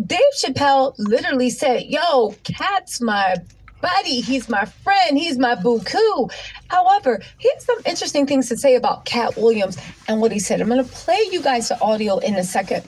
Dave 0.05 0.19
Chappelle 0.41 0.95
literally 0.97 1.49
said, 1.49 1.83
Yo, 1.83 2.35
Katt's 2.45 3.01
my 3.01 3.35
buddy. 3.81 4.21
He's 4.21 4.47
my 4.47 4.63
friend. 4.63 5.17
He's 5.17 5.37
my 5.37 5.55
buku. 5.55 6.31
However, 6.69 7.21
he 7.37 7.49
has 7.53 7.65
some 7.65 7.79
interesting 7.85 8.25
things 8.25 8.47
to 8.47 8.57
say 8.57 8.75
about 8.75 9.03
Katt 9.03 9.35
Williams 9.35 9.77
and 10.07 10.21
what 10.21 10.31
he 10.31 10.39
said. 10.39 10.61
I'm 10.61 10.69
going 10.69 10.83
to 10.83 10.89
play 10.89 11.21
you 11.31 11.41
guys 11.41 11.67
the 11.67 11.79
audio 11.81 12.17
in 12.19 12.35
a 12.35 12.43
second. 12.43 12.83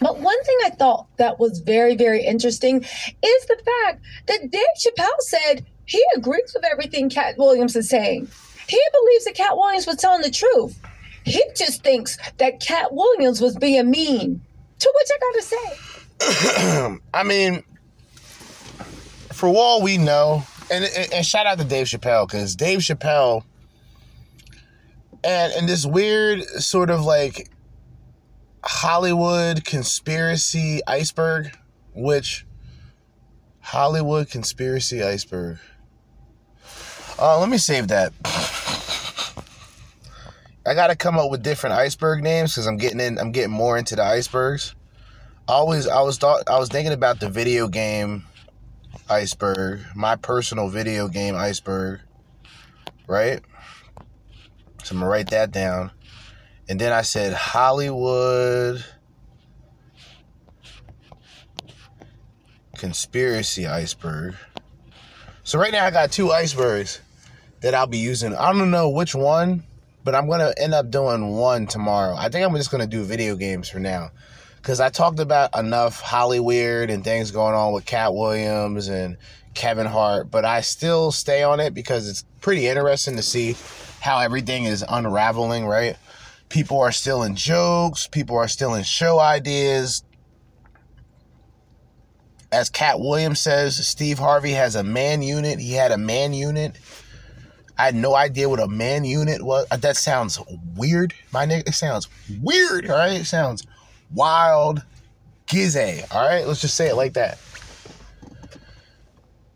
But 0.00 0.20
one 0.20 0.42
thing 0.44 0.56
I 0.64 0.70
thought 0.70 1.06
that 1.16 1.38
was 1.38 1.60
very, 1.60 1.96
very 1.96 2.24
interesting 2.24 2.82
is 2.82 3.46
the 3.46 3.60
fact 3.64 4.02
that 4.26 4.50
Dave 4.50 4.62
Chappelle 4.78 5.20
said 5.20 5.66
he 5.86 6.02
agrees 6.16 6.52
with 6.54 6.64
everything 6.70 7.10
Katt 7.10 7.36
Williams 7.38 7.74
is 7.74 7.88
saying. 7.88 8.28
He 8.68 8.82
believes 8.92 9.24
that 9.24 9.34
Katt 9.34 9.56
Williams 9.56 9.86
was 9.86 9.96
telling 9.96 10.22
the 10.22 10.30
truth. 10.30 10.78
He 11.24 11.42
just 11.56 11.82
thinks 11.82 12.16
that 12.36 12.60
Katt 12.60 12.92
Williams 12.92 13.40
was 13.40 13.56
being 13.56 13.90
mean. 13.90 14.40
To 14.78 14.92
which 14.94 15.08
I 15.12 15.18
gotta 15.20 15.42
say, 15.42 16.98
I 17.14 17.22
mean, 17.24 17.64
for 19.32 19.48
all 19.48 19.82
we 19.82 19.98
know, 19.98 20.44
and, 20.70 20.84
and, 20.84 21.12
and 21.12 21.26
shout 21.26 21.46
out 21.46 21.58
to 21.58 21.64
Dave 21.64 21.86
Chappelle 21.86 22.28
because 22.28 22.54
Dave 22.54 22.78
Chappelle, 22.78 23.42
and 25.24 25.52
and 25.54 25.68
this 25.68 25.84
weird 25.84 26.44
sort 26.44 26.90
of 26.90 27.04
like 27.04 27.50
Hollywood 28.64 29.64
conspiracy 29.64 30.80
iceberg, 30.86 31.56
which 31.94 32.46
Hollywood 33.60 34.30
conspiracy 34.30 35.02
iceberg. 35.02 35.58
Uh, 37.18 37.38
let 37.40 37.48
me 37.48 37.58
save 37.58 37.88
that. 37.88 38.12
I 40.66 40.74
gotta 40.74 40.96
come 40.96 41.18
up 41.18 41.30
with 41.30 41.42
different 41.42 41.76
iceberg 41.76 42.22
names 42.22 42.52
because 42.52 42.66
I'm 42.66 42.76
getting 42.76 43.00
in. 43.00 43.18
I'm 43.18 43.32
getting 43.32 43.52
more 43.52 43.78
into 43.78 43.96
the 43.96 44.04
icebergs. 44.04 44.74
Always, 45.48 45.88
I 45.88 46.02
was 46.02 46.18
thought 46.18 46.42
I 46.48 46.58
was 46.58 46.68
thinking 46.68 46.92
about 46.92 47.20
the 47.20 47.30
video 47.30 47.68
game 47.68 48.24
iceberg, 49.08 49.80
my 49.94 50.16
personal 50.16 50.68
video 50.68 51.08
game 51.08 51.34
iceberg, 51.34 52.00
right? 53.06 53.40
So 54.84 54.94
I'm 54.94 54.98
gonna 55.00 55.10
write 55.10 55.30
that 55.30 55.50
down. 55.50 55.90
And 56.68 56.78
then 56.78 56.92
I 56.92 57.02
said 57.02 57.32
Hollywood 57.32 58.84
conspiracy 62.76 63.66
iceberg. 63.66 64.34
So 65.44 65.58
right 65.58 65.72
now 65.72 65.84
I 65.84 65.90
got 65.90 66.12
two 66.12 66.30
icebergs 66.30 67.00
that 67.60 67.74
I'll 67.74 67.86
be 67.86 67.98
using. 67.98 68.34
I 68.34 68.52
don't 68.52 68.70
know 68.70 68.90
which 68.90 69.14
one, 69.14 69.64
but 70.04 70.14
I'm 70.14 70.28
gonna 70.28 70.52
end 70.58 70.74
up 70.74 70.90
doing 70.90 71.28
one 71.36 71.66
tomorrow. 71.66 72.14
I 72.16 72.28
think 72.28 72.46
I'm 72.46 72.54
just 72.54 72.70
gonna 72.70 72.86
do 72.86 73.02
video 73.02 73.34
games 73.34 73.68
for 73.68 73.78
now. 73.78 74.10
Cause 74.62 74.80
I 74.80 74.90
talked 74.90 75.20
about 75.20 75.56
enough 75.56 76.00
Hollywood 76.00 76.90
and 76.90 77.02
things 77.02 77.30
going 77.30 77.54
on 77.54 77.72
with 77.72 77.86
Katt 77.86 78.12
Williams 78.12 78.88
and 78.88 79.16
Kevin 79.54 79.86
Hart, 79.86 80.30
but 80.30 80.44
I 80.44 80.60
still 80.60 81.10
stay 81.10 81.42
on 81.42 81.60
it 81.60 81.72
because 81.72 82.08
it's 82.08 82.24
pretty 82.40 82.66
interesting 82.68 83.16
to 83.16 83.22
see 83.22 83.56
how 84.00 84.18
everything 84.18 84.64
is 84.64 84.84
unraveling, 84.86 85.66
right? 85.66 85.96
People 86.48 86.80
are 86.80 86.92
still 86.92 87.22
in 87.22 87.36
jokes, 87.36 88.06
people 88.06 88.36
are 88.36 88.48
still 88.48 88.74
in 88.74 88.82
show 88.84 89.18
ideas. 89.18 90.02
As 92.50 92.70
Katt 92.70 92.98
Williams 92.98 93.40
says, 93.40 93.86
Steve 93.86 94.18
Harvey 94.18 94.52
has 94.52 94.74
a 94.74 94.82
man 94.82 95.20
unit. 95.20 95.58
He 95.58 95.74
had 95.74 95.92
a 95.92 95.98
man 95.98 96.32
unit. 96.32 96.76
I 97.76 97.84
had 97.84 97.94
no 97.94 98.14
idea 98.14 98.48
what 98.48 98.58
a 98.58 98.66
man 98.66 99.04
unit 99.04 99.42
was. 99.42 99.66
Uh, 99.70 99.76
That 99.76 99.96
sounds 99.98 100.40
weird, 100.74 101.12
my 101.30 101.44
nigga. 101.44 101.68
It 101.68 101.74
sounds 101.74 102.08
weird, 102.40 102.90
all 102.90 102.96
right? 102.96 103.20
It 103.20 103.26
sounds 103.26 103.66
wild, 104.12 104.82
gizzy, 105.46 106.02
all 106.12 106.26
right? 106.26 106.46
Let's 106.46 106.62
just 106.62 106.74
say 106.74 106.88
it 106.88 106.96
like 106.96 107.12
that. 107.14 107.38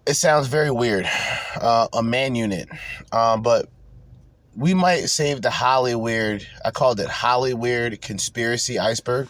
It 0.07 0.15
sounds 0.15 0.47
very 0.49 0.71
weird, 0.71 1.09
uh, 1.57 1.89
a 1.93 2.03
man 2.03 2.35
unit. 2.35 2.69
Um, 3.11 3.41
but 3.43 3.71
we 4.57 4.75
might 4.75 5.07
save 5.07 5.43
the 5.43 5.51
Hollywood. 5.51 6.47
I 6.65 6.71
called 6.71 7.01
it 7.01 7.09
Hollywood 7.09 8.01
conspiracy 8.01 8.79
iceberg. 8.79 9.29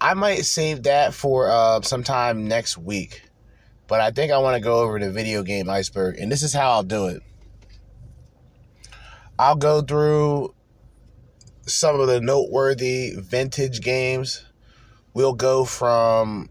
I 0.00 0.14
might 0.14 0.44
save 0.44 0.84
that 0.84 1.12
for 1.12 1.50
uh, 1.50 1.80
sometime 1.82 2.46
next 2.46 2.78
week. 2.78 3.22
But 3.88 4.00
I 4.00 4.10
think 4.10 4.30
I 4.30 4.38
want 4.38 4.54
to 4.54 4.60
go 4.60 4.80
over 4.80 4.98
the 4.98 5.10
video 5.10 5.42
game 5.42 5.68
iceberg, 5.70 6.18
and 6.18 6.30
this 6.30 6.42
is 6.42 6.52
how 6.52 6.70
I'll 6.70 6.82
do 6.82 7.06
it. 7.06 7.22
I'll 9.38 9.56
go 9.56 9.80
through 9.80 10.54
some 11.66 11.98
of 11.98 12.06
the 12.06 12.20
noteworthy 12.20 13.14
vintage 13.16 13.80
games. 13.80 14.44
We'll 15.14 15.32
go 15.32 15.64
from 15.64 16.50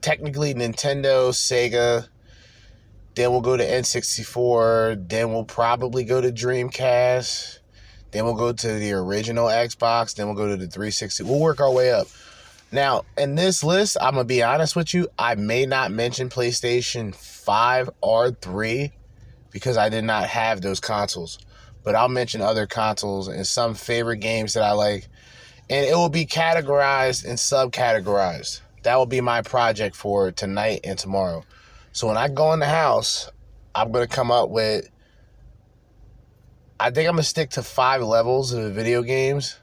technically 0.00 0.54
Nintendo, 0.54 1.30
Sega, 1.30 2.08
then 3.14 3.30
we'll 3.30 3.40
go 3.40 3.56
to 3.56 3.64
N64, 3.64 5.08
then 5.08 5.32
we'll 5.32 5.44
probably 5.44 6.04
go 6.04 6.20
to 6.20 6.32
Dreamcast, 6.32 7.58
then 8.10 8.24
we'll 8.24 8.34
go 8.34 8.52
to 8.52 8.72
the 8.74 8.92
original 8.92 9.46
Xbox, 9.46 10.14
then 10.14 10.26
we'll 10.26 10.36
go 10.36 10.48
to 10.48 10.56
the 10.56 10.66
360. 10.66 11.24
We'll 11.24 11.40
work 11.40 11.60
our 11.60 11.70
way 11.70 11.92
up. 11.92 12.08
Now, 12.72 13.04
in 13.16 13.36
this 13.36 13.62
list, 13.62 13.96
I'm 14.00 14.14
going 14.14 14.24
to 14.24 14.28
be 14.28 14.42
honest 14.42 14.74
with 14.74 14.94
you, 14.94 15.08
I 15.16 15.36
may 15.36 15.64
not 15.64 15.92
mention 15.92 16.28
PlayStation 16.28 17.14
5 17.14 17.90
or 18.00 18.32
3 18.32 18.92
because 19.52 19.76
I 19.76 19.88
did 19.88 20.02
not 20.02 20.24
have 20.24 20.60
those 20.60 20.80
consoles. 20.80 21.38
But 21.84 21.94
I'll 21.94 22.08
mention 22.08 22.40
other 22.40 22.66
consoles 22.66 23.28
and 23.28 23.46
some 23.46 23.74
favorite 23.74 24.16
games 24.16 24.54
that 24.54 24.64
I 24.64 24.72
like. 24.72 25.06
And 25.70 25.86
it 25.86 25.94
will 25.94 26.08
be 26.08 26.26
categorized 26.26 27.24
and 27.24 27.38
subcategorized. 27.38 28.60
That 28.82 28.96
will 28.96 29.06
be 29.06 29.20
my 29.20 29.42
project 29.42 29.94
for 29.94 30.32
tonight 30.32 30.80
and 30.82 30.98
tomorrow. 30.98 31.44
So 31.94 32.08
when 32.08 32.16
I 32.16 32.26
go 32.26 32.52
in 32.52 32.58
the 32.58 32.66
house, 32.66 33.30
I'm 33.72 33.92
to 33.92 34.08
come 34.08 34.32
up 34.32 34.50
with. 34.50 34.90
I 36.80 36.90
think 36.90 37.08
I'm 37.08 37.16
to 37.16 37.22
stick 37.22 37.50
to 37.50 37.62
five 37.62 38.02
levels 38.02 38.52
of 38.52 38.64
the 38.64 38.70
video 38.72 39.02
games, 39.02 39.60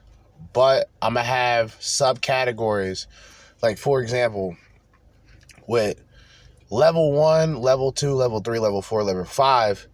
but 0.54 0.88
I'm 1.02 1.12
to 1.12 1.20
have 1.20 1.78
subcategories. 1.78 3.06
Like, 3.62 3.76
for 3.76 4.00
example, 4.00 4.56
with 5.66 6.02
level 6.70 7.12
one, 7.12 7.60
level 7.60 7.92
two, 7.92 8.14
level 8.14 8.40
three, 8.40 8.58
level 8.58 8.80
four, 8.80 9.04
level 9.04 9.26
five, 9.26 9.86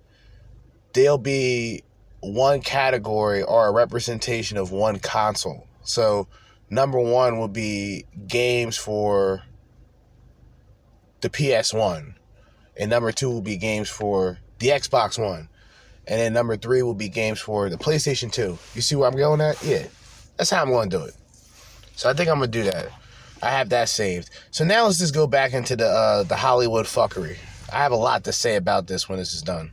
there'll 0.93 1.19
be 1.19 1.83
one 2.21 2.61
category 2.61 3.43
or 3.43 3.67
a 3.67 3.73
representation 3.73 4.59
of 4.59 4.71
one 4.71 5.01
console. 5.01 5.67
So, 5.83 6.29
number 6.71 7.01
one 7.01 7.41
will 7.41 7.49
be 7.49 8.05
games 8.29 8.77
for 8.77 9.43
the 11.21 11.31
PS1, 11.31 12.15
and 12.79 12.91
number 12.91 13.13
two 13.13 13.29
will 13.31 13.43
be 13.43 13.57
games 13.57 13.89
for 13.89 14.39
the 14.59 14.69
Xbox 14.69 15.23
One, 15.23 15.49
and 16.07 16.21
then 16.21 16.33
number 16.33 16.57
three 16.57 16.83
will 16.83 16.95
be 16.95 17.09
games 17.09 17.41
for 17.41 17.69
the 17.69 17.77
PlayStation 17.77 18.33
2. 18.33 18.59
You 18.75 18.81
see 18.81 18.97
where 18.97 19.09
I'm 19.09 19.17
going 19.17 19.41
at? 19.41 19.63
Yeah, 19.63 19.87
that's 20.37 20.51
how 20.51 20.63
I'm 20.63 20.71
going 20.71 20.91
to 20.91 20.99
do 20.99 21.05
it. 21.05 21.15
So 21.97 22.09
I 22.09 22.13
think 22.13 22.29
I'm 22.29 22.37
gonna 22.37 22.47
do 22.47 22.63
that. 22.63 22.89
I 23.43 23.51
have 23.51 23.69
that 23.71 23.89
saved. 23.89 24.31
So 24.53 24.65
now 24.65 24.85
let's 24.87 24.99
just 24.99 25.15
go 25.15 25.27
back 25.27 25.53
into 25.53 25.75
the 25.77 25.87
uh, 25.87 26.23
the 26.23 26.37
Hollywood 26.37 26.87
fuckery. 26.87 27.37
I 27.73 27.79
have 27.79 27.93
a 27.93 27.97
lot 27.97 28.25
to 28.25 28.33
say 28.33 28.55
about 28.57 28.87
this 28.87 29.09
when 29.09 29.19
this 29.19 29.35
is 29.35 29.43
done. 29.43 29.73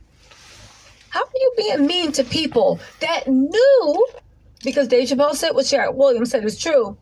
how 1.08 1.22
are 1.22 1.30
you 1.34 1.52
being 1.56 1.86
mean 1.86 2.12
to 2.12 2.24
people 2.24 2.80
that 3.00 3.26
knew, 3.28 4.06
because 4.64 4.88
Dave 4.88 5.08
Chappelle 5.08 5.34
said 5.34 5.52
what 5.52 5.66
Sherrod 5.66 5.94
Williams 5.94 6.30
said 6.30 6.44
is 6.44 6.58
true, 6.58 6.96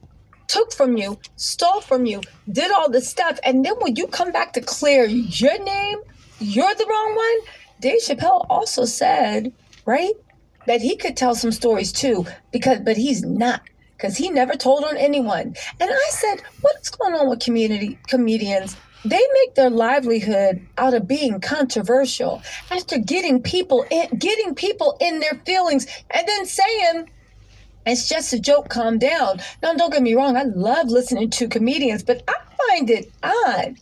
took 0.49 0.73
from 0.73 0.97
you, 0.97 1.19
stole 1.37 1.81
from 1.81 2.07
you, 2.07 2.21
did 2.51 2.71
all 2.71 2.91
this 2.91 3.09
stuff, 3.09 3.39
and 3.45 3.65
then 3.65 3.75
when 3.81 3.97
you 3.97 4.07
come 4.07 4.33
back 4.33 4.53
to 4.55 4.61
clear 4.61 5.05
your 5.05 5.63
name, 5.63 5.99
you're 6.41 6.75
the 6.75 6.87
wrong 6.87 7.15
one. 7.17 7.55
Dave 7.81 8.01
Chappelle 8.03 8.47
also 8.49 8.85
said, 8.85 9.53
right, 9.87 10.15
that 10.67 10.81
he 10.81 10.97
could 10.97 11.17
tell 11.17 11.35
some 11.35 11.53
stories 11.53 11.93
too, 11.93 12.27
because 12.53 12.81
but 12.81 12.97
he's 12.97 13.23
not. 13.23 13.63
Because 13.97 14.17
he 14.17 14.29
never 14.29 14.55
told 14.55 14.85
on 14.85 14.97
anyone. 14.97 15.55
And 15.81 15.91
I 15.91 16.09
said, 16.11 16.43
what's 16.61 16.91
going 16.91 17.15
on 17.15 17.31
with 17.31 17.41
community 17.41 17.99
comedians? 18.09 18.77
They 19.05 19.23
make 19.35 19.55
their 19.55 19.71
livelihood 19.71 20.67
out 20.79 20.95
of 20.95 21.07
being 21.07 21.41
controversial 21.41 22.43
after 22.71 22.99
getting 22.99 23.43
people 23.43 23.85
in 23.91 24.09
getting 24.19 24.55
people 24.55 24.97
in 25.01 25.21
their 25.21 25.41
feelings 25.45 25.87
and 26.11 26.27
then 26.27 26.47
saying 26.47 27.11
it's 27.87 28.09
just 28.09 28.33
a 28.33 28.41
joke, 28.41 28.69
calm 28.69 28.99
down. 28.99 29.41
Now, 29.63 29.75
don't 29.75 29.93
get 29.93 30.03
me 30.03 30.15
wrong, 30.15 30.37
I 30.37 30.45
love 30.45 30.89
listening 30.89 31.31
to 31.31 31.49
comedians, 31.49 32.03
but 32.03 32.23
I 32.29 32.35
find 32.69 32.91
it 32.91 33.11
odd 33.23 33.77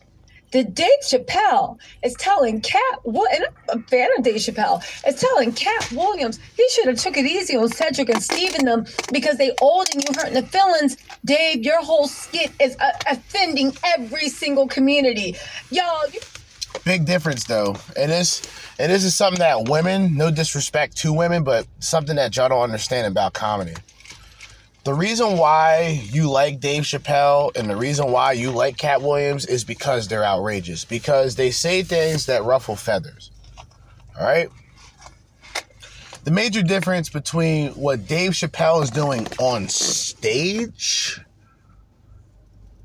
that 0.53 0.73
Dave 0.73 0.87
Chappelle 1.03 1.77
is 2.03 2.13
telling 2.13 2.61
Katt, 2.61 2.99
and 3.05 3.45
I'm 3.69 3.79
a 3.79 3.83
fan 3.83 4.09
of 4.17 4.23
Dave 4.23 4.35
Chappelle, 4.35 4.83
is 5.05 5.19
telling 5.19 5.51
Katt 5.51 5.91
Williams 5.91 6.39
he 6.55 6.67
should 6.69 6.87
have 6.87 6.97
took 6.97 7.17
it 7.17 7.25
easy 7.25 7.57
on 7.57 7.69
Cedric 7.69 8.09
and 8.09 8.23
Steve 8.23 8.53
and 8.55 8.67
them 8.67 8.85
because 9.11 9.37
they 9.37 9.51
old 9.61 9.87
and 9.91 10.03
you 10.03 10.13
hurting 10.15 10.35
the 10.35 10.43
feelings. 10.43 10.95
Dave, 11.25 11.63
your 11.63 11.83
whole 11.83 12.07
skit 12.07 12.51
is 12.61 12.77
uh, 12.79 12.91
offending 13.09 13.75
every 13.83 14.29
single 14.29 14.67
community. 14.67 15.35
Y'all, 15.71 16.07
you, 16.13 16.19
Big 16.85 17.05
difference 17.05 17.43
though. 17.45 17.75
This 17.95 18.41
and 18.79 18.91
this 18.91 19.03
is 19.03 19.15
something 19.15 19.39
that 19.39 19.69
women, 19.69 20.17
no 20.17 20.31
disrespect 20.31 20.97
to 20.97 21.13
women, 21.13 21.43
but 21.43 21.67
something 21.79 22.15
that 22.15 22.35
y'all 22.35 22.49
don't 22.49 22.61
understand 22.61 23.07
about 23.07 23.33
comedy. 23.33 23.73
The 24.83 24.93
reason 24.93 25.37
why 25.37 26.01
you 26.11 26.29
like 26.29 26.59
Dave 26.59 26.83
Chappelle 26.83 27.55
and 27.55 27.69
the 27.69 27.75
reason 27.75 28.11
why 28.11 28.33
you 28.33 28.51
like 28.51 28.77
Katt 28.77 29.01
Williams 29.01 29.45
is 29.45 29.63
because 29.63 30.09
they're 30.09 30.25
outrageous. 30.25 30.83
Because 30.83 31.37
they 31.37 31.51
say 31.51 31.83
things 31.83 32.25
that 32.25 32.43
ruffle 32.43 32.75
feathers. 32.75 33.31
All 34.19 34.25
right? 34.25 34.49
The 36.25 36.31
major 36.31 36.61
difference 36.63 37.09
between 37.09 37.71
what 37.71 38.07
Dave 38.07 38.31
Chappelle 38.31 38.83
is 38.83 38.89
doing 38.89 39.25
on 39.39 39.69
stage 39.69 41.21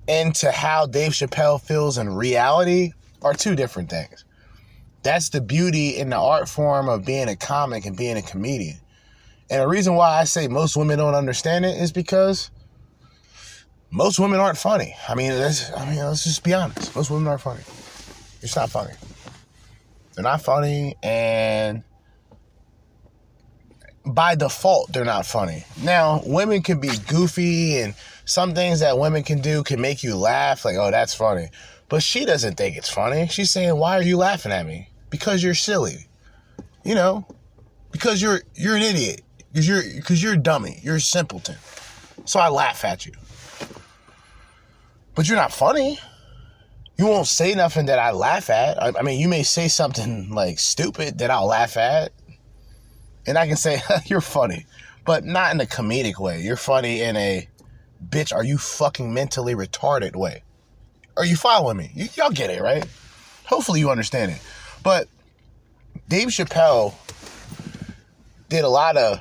and 0.07 0.35
to 0.37 0.53
how 0.53 0.87
Dave 0.87 1.13
Chappelle 1.13 1.61
feels 1.61 1.99
in 1.99 2.15
reality 2.15 2.93
are 3.23 3.35
two 3.35 3.57
different 3.57 3.91
things. 3.91 4.25
That's 5.03 5.31
the 5.31 5.41
beauty 5.41 5.97
in 5.97 6.11
the 6.11 6.17
art 6.17 6.49
form 6.49 6.89
of 6.89 7.05
being 7.05 7.29
a 7.29 7.37
comic 7.37 7.87
and 7.87 7.97
being 7.97 8.17
a 8.17 8.23
comedian. 8.23 8.79
And 9.51 9.63
the 9.63 9.69
reason 9.69 9.95
why 9.95 10.19
I 10.19 10.25
say 10.25 10.49
most 10.49 10.77
women 10.77 10.99
don't 10.99 11.15
understand 11.15 11.65
it 11.65 11.81
is 11.81 11.93
because 11.93 12.51
most 13.91 14.19
women 14.19 14.41
aren't 14.41 14.59
funny. 14.59 14.95
I 15.09 15.15
mean, 15.15 15.33
let's, 15.33 15.73
I 15.73 15.89
mean, 15.89 16.05
let's 16.05 16.25
just 16.25 16.45
be 16.45 16.53
honest. 16.53 16.95
Most 16.95 17.11
women 17.11 17.27
aren't 17.29 17.41
funny. 17.41 17.63
It's 18.43 18.55
not 18.55 18.71
funny. 18.71 18.93
They're 20.15 20.25
not 20.25 20.43
funny, 20.43 20.97
and 21.03 21.85
by 24.05 24.35
default, 24.35 24.93
they're 24.93 25.05
not 25.05 25.27
funny. 25.27 25.65
Now, 25.83 26.23
women 26.27 26.63
can 26.63 26.81
be 26.81 26.91
goofy, 27.07 27.79
and 27.79 27.95
some 28.25 28.53
things 28.55 28.81
that 28.81 28.99
women 28.99 29.23
can 29.23 29.41
do 29.41 29.63
can 29.63 29.81
make 29.81 30.03
you 30.03 30.17
laugh, 30.17 30.65
like, 30.65 30.77
oh, 30.77 30.91
that's 30.91 31.15
funny. 31.15 31.51
But 31.89 32.03
she 32.03 32.25
doesn't 32.25 32.57
think 32.57 32.77
it's 32.77 32.91
funny. 32.91 33.29
She's 33.29 33.51
saying, 33.51 33.77
why 33.77 33.97
are 33.97 34.03
you 34.03 34.17
laughing 34.17 34.53
at 34.53 34.67
me? 34.67 34.91
Because 35.09 35.43
you're 35.43 35.55
silly. 35.55 36.09
You 36.85 36.95
know, 36.95 37.27
because 37.93 38.21
you're 38.21 38.41
you're 38.55 38.77
an 38.77 38.83
idiot. 38.83 39.23
Because 39.53 39.69
you're 39.69 39.83
because 39.97 40.23
you're 40.23 40.35
a 40.35 40.39
dummy. 40.39 40.79
You're 40.83 40.97
a 40.97 41.01
simpleton. 41.01 41.57
So 42.25 42.41
I 42.41 42.49
laugh 42.49 42.85
at 42.85 43.07
you. 43.07 43.13
But 45.15 45.29
you're 45.29 45.37
not 45.37 45.53
funny. 45.53 45.99
You 46.97 47.07
won't 47.07 47.27
say 47.27 47.55
nothing 47.55 47.87
that 47.87 47.99
I 47.99 48.11
laugh 48.11 48.51
at. 48.51 48.81
I, 48.83 48.93
I 48.99 49.03
mean, 49.03 49.21
you 49.21 49.29
may 49.29 49.43
say 49.43 49.69
something 49.69 50.31
like 50.31 50.59
stupid 50.59 51.19
that 51.19 51.31
I'll 51.31 51.47
laugh 51.47 51.77
at, 51.77 52.13
and 53.27 53.39
I 53.39 53.47
can 53.47 53.57
say 53.57 53.81
you're 54.07 54.21
funny, 54.21 54.67
but 55.05 55.25
not 55.25 55.55
in 55.55 55.61
a 55.61 55.67
comedic 55.67 56.19
way. 56.19 56.41
You're 56.41 56.57
funny 56.57 57.03
in 57.03 57.17
a 57.17 57.49
bitch. 58.07 58.35
Are 58.35 58.45
you 58.45 58.59
fucking 58.59 59.13
mentally 59.13 59.55
retarded 59.55 60.17
way? 60.17 60.43
Are 61.17 61.25
you 61.25 61.37
following 61.37 61.77
me? 61.77 61.91
Y- 61.97 62.11
y'all 62.17 62.31
get 62.31 62.51
it, 62.51 62.63
right? 62.63 62.87
Hopefully 63.45 63.81
you 63.81 63.91
understand 63.91 64.31
it. 64.33 64.41
But 64.83 65.09
Dave 66.09 66.29
Chappelle 66.29 66.95
did 68.49 68.65
a 68.65 68.69
lot 68.69 68.97
of, 68.97 69.21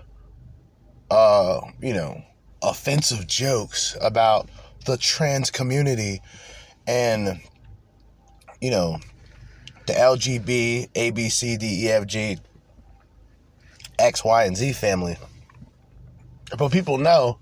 uh, 1.10 1.62
you 1.82 1.94
know, 1.94 2.22
offensive 2.62 3.28
jokes 3.28 3.96
about 4.02 4.50
the 4.86 4.98
trans 4.98 5.52
community 5.52 6.22
and, 6.88 7.40
you 8.62 8.72
know, 8.72 8.98
the 9.86 9.94
LGB, 9.94 10.90
A, 10.96 11.12
B, 11.12 11.30
C, 11.30 11.58
D, 11.58 11.86
E, 11.86 11.90
F, 11.90 12.06
G, 12.08 12.38
X, 14.00 14.24
Y, 14.24 14.44
and 14.46 14.56
Z 14.56 14.74
family. 14.74 15.18
But 16.58 16.72
people 16.72 16.98
know, 16.98 17.40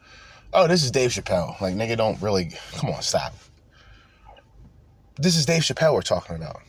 oh, 0.54 0.68
this 0.68 0.84
is 0.84 0.92
Dave 0.92 1.12
Chappelle. 1.12 1.60
Like, 1.62 1.76
nigga, 1.76 1.98
don't 1.98 2.22
really, 2.22 2.52
come 2.74 2.92
on, 2.92 3.02
stop. 3.02 3.34
This 5.18 5.36
is 5.36 5.46
Dave 5.46 5.62
Chappelle 5.62 5.94
we're 5.94 6.02
talking 6.02 6.36
about. 6.36 6.62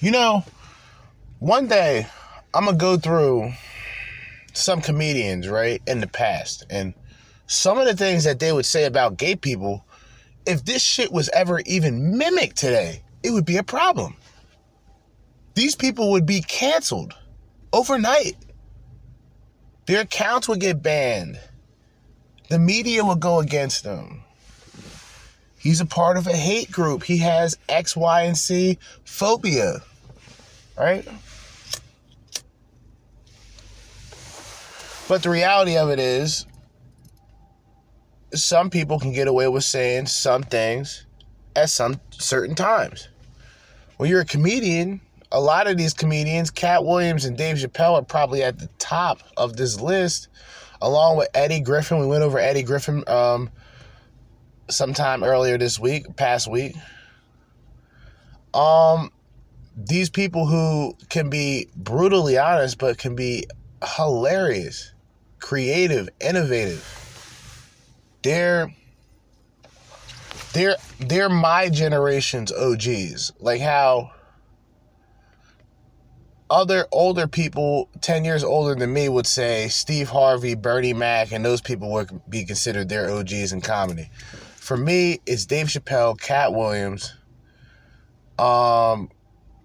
You 0.00 0.10
know, 0.10 0.44
one 1.38 1.68
day 1.68 2.06
I'm 2.52 2.64
gonna 2.64 2.76
go 2.76 2.96
through 2.96 3.52
some 4.52 4.80
comedians, 4.80 5.48
right, 5.48 5.82
in 5.86 6.00
the 6.00 6.06
past, 6.06 6.64
and 6.70 6.94
some 7.46 7.78
of 7.78 7.86
the 7.86 7.96
things 7.96 8.24
that 8.24 8.38
they 8.38 8.52
would 8.52 8.66
say 8.66 8.84
about 8.84 9.16
gay 9.16 9.36
people, 9.36 9.84
if 10.46 10.64
this 10.64 10.82
shit 10.82 11.12
was 11.12 11.28
ever 11.30 11.60
even 11.66 12.16
mimicked 12.16 12.56
today, 12.56 13.02
it 13.22 13.30
would 13.30 13.44
be 13.44 13.56
a 13.56 13.62
problem. 13.62 14.16
These 15.54 15.74
people 15.74 16.12
would 16.12 16.26
be 16.26 16.42
canceled 16.42 17.14
overnight. 17.72 18.36
Their 19.86 20.02
accounts 20.02 20.48
would 20.48 20.60
get 20.60 20.82
banned. 20.82 21.38
The 22.48 22.58
media 22.58 23.04
would 23.04 23.20
go 23.20 23.40
against 23.40 23.84
them. 23.84 24.22
He's 25.58 25.80
a 25.80 25.86
part 25.86 26.16
of 26.16 26.26
a 26.26 26.36
hate 26.36 26.70
group. 26.70 27.02
He 27.02 27.18
has 27.18 27.58
X, 27.68 27.96
Y, 27.96 28.22
and 28.22 28.38
C 28.38 28.78
phobia. 29.04 29.82
Right? 30.78 31.06
But 35.10 35.24
the 35.24 35.30
reality 35.30 35.76
of 35.76 35.90
it 35.90 35.98
is, 35.98 36.46
some 38.32 38.70
people 38.70 39.00
can 39.00 39.12
get 39.12 39.26
away 39.26 39.48
with 39.48 39.64
saying 39.64 40.06
some 40.06 40.44
things 40.44 41.04
at 41.56 41.68
some 41.68 42.00
certain 42.12 42.54
times. 42.54 43.08
When 43.96 44.08
you're 44.08 44.20
a 44.20 44.24
comedian, 44.24 45.00
a 45.32 45.40
lot 45.40 45.66
of 45.66 45.76
these 45.76 45.94
comedians, 45.94 46.52
Katt 46.52 46.84
Williams 46.84 47.24
and 47.24 47.36
Dave 47.36 47.56
Chappelle, 47.56 47.94
are 47.94 48.04
probably 48.04 48.44
at 48.44 48.60
the 48.60 48.68
top 48.78 49.18
of 49.36 49.56
this 49.56 49.80
list, 49.80 50.28
along 50.80 51.16
with 51.16 51.28
Eddie 51.34 51.58
Griffin. 51.58 51.98
We 51.98 52.06
went 52.06 52.22
over 52.22 52.38
Eddie 52.38 52.62
Griffin 52.62 53.02
um, 53.08 53.50
sometime 54.68 55.24
earlier 55.24 55.58
this 55.58 55.76
week, 55.76 56.04
past 56.14 56.48
week. 56.48 56.76
Um, 58.54 59.10
these 59.76 60.08
people 60.08 60.46
who 60.46 60.96
can 61.08 61.30
be 61.30 61.66
brutally 61.74 62.38
honest, 62.38 62.78
but 62.78 62.96
can 62.96 63.16
be 63.16 63.48
hilarious, 63.96 64.92
creative, 65.40 66.08
innovative. 66.20 66.86
They're 68.22 68.72
they're 70.52 70.76
they're 70.98 71.28
my 71.28 71.68
generation's 71.68 72.52
OGs. 72.52 73.32
Like 73.40 73.60
how 73.60 74.12
other 76.50 76.86
older 76.90 77.28
people 77.28 77.88
10 78.00 78.24
years 78.24 78.42
older 78.42 78.74
than 78.74 78.92
me 78.92 79.08
would 79.08 79.26
say 79.26 79.68
Steve 79.68 80.08
Harvey, 80.08 80.54
Bernie 80.54 80.92
Mac, 80.92 81.32
and 81.32 81.44
those 81.44 81.60
people 81.60 81.90
would 81.92 82.10
be 82.28 82.44
considered 82.44 82.88
their 82.88 83.10
OGs 83.10 83.52
in 83.52 83.60
comedy. 83.60 84.10
For 84.56 84.76
me, 84.76 85.20
it's 85.26 85.46
Dave 85.46 85.68
Chappelle, 85.68 86.20
Katt 86.20 86.52
Williams, 86.52 87.14
um, 88.38 89.10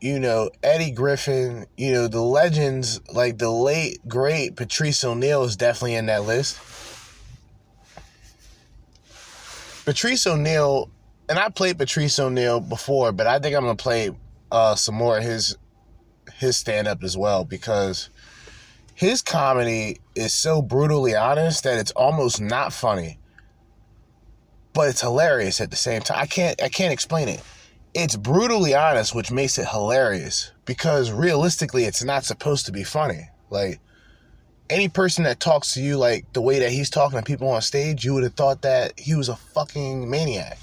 you 0.05 0.19
know, 0.19 0.51
Eddie 0.61 0.91
Griffin, 0.91 1.65
you 1.77 1.91
know, 1.91 2.07
the 2.07 2.21
legends 2.21 3.01
like 3.11 3.39
the 3.39 3.49
late 3.49 4.07
great 4.07 4.55
Patrice 4.55 5.03
O'Neal 5.03 5.43
is 5.45 5.55
definitely 5.55 5.95
in 5.95 6.05
that 6.05 6.25
list. 6.25 6.59
Patrice 9.83 10.27
O'Neal, 10.27 10.91
and 11.27 11.39
I 11.39 11.49
played 11.49 11.79
Patrice 11.79 12.19
O'Neal 12.19 12.59
before, 12.59 13.13
but 13.13 13.25
I 13.25 13.39
think 13.39 13.55
I'm 13.55 13.63
gonna 13.63 13.75
play 13.75 14.11
uh, 14.51 14.75
some 14.75 14.93
more 14.93 15.17
of 15.17 15.23
his 15.23 15.57
his 16.35 16.55
stand 16.55 16.87
up 16.87 17.03
as 17.03 17.17
well 17.17 17.43
because 17.43 18.11
his 18.93 19.23
comedy 19.23 20.01
is 20.13 20.33
so 20.33 20.61
brutally 20.61 21.15
honest 21.15 21.63
that 21.63 21.79
it's 21.79 21.91
almost 21.93 22.39
not 22.39 22.73
funny, 22.73 23.17
but 24.73 24.87
it's 24.87 25.01
hilarious 25.01 25.59
at 25.59 25.71
the 25.71 25.75
same 25.75 26.03
time. 26.03 26.19
I 26.21 26.27
can't 26.27 26.61
I 26.61 26.69
can't 26.69 26.93
explain 26.93 27.27
it. 27.27 27.41
It's 27.95 28.17
brutally 28.17 28.75
honest, 28.75 29.15
which 29.15 29.31
makes 29.31 29.57
it 29.57 29.69
hilarious 29.69 30.51
because 30.65 31.11
realistically, 31.11 31.85
it's 31.85 32.03
not 32.03 32.25
supposed 32.25 32.65
to 32.65 32.73
be 32.73 32.83
funny. 32.83 33.29
Like 33.49 33.79
any 34.69 34.89
person 34.89 35.23
that 35.23 35.39
talks 35.39 35.73
to 35.75 35.81
you 35.81 35.97
like 35.97 36.31
the 36.33 36.41
way 36.41 36.59
that 36.59 36.71
he's 36.71 36.89
talking 36.89 37.17
to 37.17 37.23
people 37.23 37.47
on 37.47 37.61
stage, 37.61 38.03
you 38.03 38.13
would 38.13 38.23
have 38.23 38.33
thought 38.33 38.63
that 38.63 38.99
he 38.99 39.15
was 39.15 39.29
a 39.29 39.37
fucking 39.37 40.09
maniac. 40.09 40.57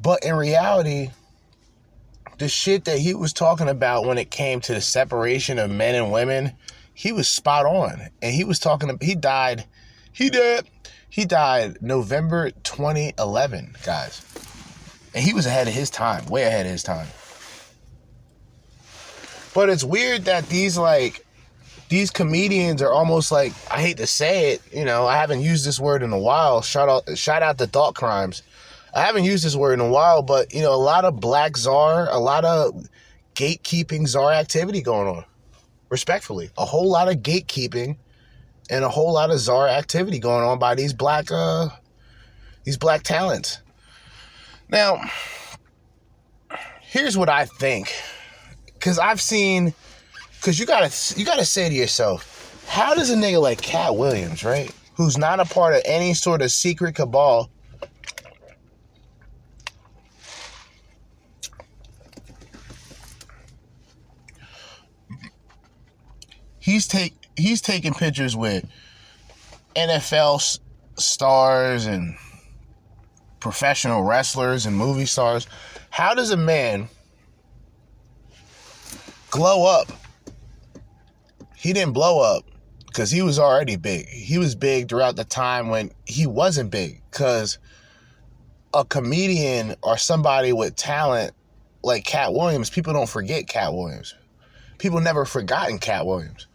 But 0.00 0.24
in 0.24 0.34
reality, 0.34 1.10
the 2.38 2.48
shit 2.48 2.86
that 2.86 2.98
he 2.98 3.14
was 3.14 3.34
talking 3.34 3.68
about 3.68 4.06
when 4.06 4.16
it 4.16 4.30
came 4.30 4.60
to 4.62 4.72
the 4.72 4.80
separation 4.80 5.58
of 5.58 5.70
men 5.70 5.94
and 5.94 6.10
women, 6.10 6.52
he 6.94 7.12
was 7.12 7.28
spot 7.28 7.66
on. 7.66 8.08
And 8.22 8.34
he 8.34 8.44
was 8.44 8.58
talking, 8.58 8.96
he 9.02 9.14
died, 9.14 9.66
he 10.10 10.30
did, 10.30 10.66
he 11.10 11.26
died 11.26 11.82
November 11.82 12.50
2011, 12.50 13.76
guys. 13.84 14.24
And 15.18 15.26
he 15.26 15.34
was 15.34 15.46
ahead 15.46 15.66
of 15.66 15.74
his 15.74 15.90
time, 15.90 16.24
way 16.26 16.44
ahead 16.44 16.64
of 16.64 16.70
his 16.70 16.84
time. 16.84 17.08
But 19.52 19.68
it's 19.68 19.82
weird 19.82 20.26
that 20.26 20.48
these, 20.48 20.78
like, 20.78 21.26
these 21.88 22.12
comedians 22.12 22.80
are 22.82 22.92
almost 22.92 23.32
like 23.32 23.52
I 23.68 23.80
hate 23.80 23.96
to 23.96 24.06
say 24.06 24.52
it, 24.52 24.62
you 24.72 24.84
know, 24.84 25.08
I 25.08 25.16
haven't 25.16 25.40
used 25.40 25.66
this 25.66 25.80
word 25.80 26.04
in 26.04 26.12
a 26.12 26.18
while. 26.20 26.62
Shout 26.62 26.88
out 26.88 27.18
shout 27.18 27.42
out 27.42 27.58
to 27.58 27.66
Thought 27.66 27.96
Crimes. 27.96 28.44
I 28.94 29.00
haven't 29.00 29.24
used 29.24 29.44
this 29.44 29.56
word 29.56 29.72
in 29.72 29.80
a 29.80 29.90
while, 29.90 30.22
but 30.22 30.54
you 30.54 30.62
know, 30.62 30.72
a 30.72 30.76
lot 30.76 31.04
of 31.04 31.18
black 31.18 31.56
czar, 31.56 32.08
a 32.08 32.18
lot 32.20 32.44
of 32.44 32.86
gatekeeping 33.34 34.06
czar 34.06 34.32
activity 34.32 34.82
going 34.82 35.08
on. 35.08 35.24
Respectfully, 35.88 36.50
a 36.56 36.64
whole 36.64 36.88
lot 36.88 37.08
of 37.08 37.24
gatekeeping 37.24 37.96
and 38.70 38.84
a 38.84 38.88
whole 38.88 39.14
lot 39.14 39.32
of 39.32 39.40
czar 39.40 39.66
activity 39.66 40.20
going 40.20 40.44
on 40.44 40.60
by 40.60 40.76
these 40.76 40.92
black 40.92 41.32
uh 41.32 41.70
these 42.62 42.76
black 42.76 43.02
talents. 43.02 43.58
Now, 44.70 45.00
here's 46.82 47.16
what 47.16 47.28
I 47.28 47.46
think. 47.46 47.92
Cause 48.80 48.98
I've 48.98 49.20
seen 49.20 49.74
cause 50.40 50.58
you 50.58 50.66
gotta 50.66 50.92
you 51.18 51.24
gotta 51.24 51.44
say 51.44 51.68
to 51.68 51.74
yourself, 51.74 52.64
how 52.68 52.94
does 52.94 53.10
a 53.10 53.16
nigga 53.16 53.40
like 53.40 53.60
Katt 53.60 53.96
Williams, 53.96 54.44
right? 54.44 54.70
Who's 54.96 55.18
not 55.18 55.40
a 55.40 55.44
part 55.44 55.74
of 55.74 55.82
any 55.84 56.14
sort 56.14 56.42
of 56.42 56.50
secret 56.50 56.94
cabal. 56.94 57.50
He's 66.58 66.86
take 66.86 67.14
he's 67.36 67.60
taking 67.60 67.94
pictures 67.94 68.36
with 68.36 68.64
NFL 69.74 70.60
stars 70.98 71.86
and 71.86 72.16
professional 73.40 74.02
wrestlers 74.02 74.66
and 74.66 74.76
movie 74.76 75.06
stars. 75.06 75.46
How 75.90 76.14
does 76.14 76.30
a 76.30 76.36
man 76.36 76.88
glow 79.30 79.66
up? 79.66 79.88
He 81.54 81.72
didn't 81.72 81.92
blow 81.92 82.20
up 82.20 82.44
because 82.86 83.10
he 83.10 83.22
was 83.22 83.38
already 83.38 83.76
big. 83.76 84.08
He 84.08 84.38
was 84.38 84.54
big 84.54 84.88
throughout 84.88 85.16
the 85.16 85.24
time 85.24 85.68
when 85.68 85.92
he 86.04 86.26
wasn't 86.26 86.70
big 86.70 87.00
because 87.10 87.58
a 88.74 88.84
comedian 88.84 89.76
or 89.82 89.96
somebody 89.96 90.52
with 90.52 90.76
talent 90.76 91.32
like 91.82 92.04
Katt 92.04 92.34
Williams, 92.34 92.70
people 92.70 92.92
don't 92.92 93.08
forget 93.08 93.46
Katt 93.46 93.72
Williams. 93.72 94.14
People 94.78 95.00
never 95.00 95.24
forgotten 95.24 95.78
Katt 95.78 96.06
Williams 96.06 96.47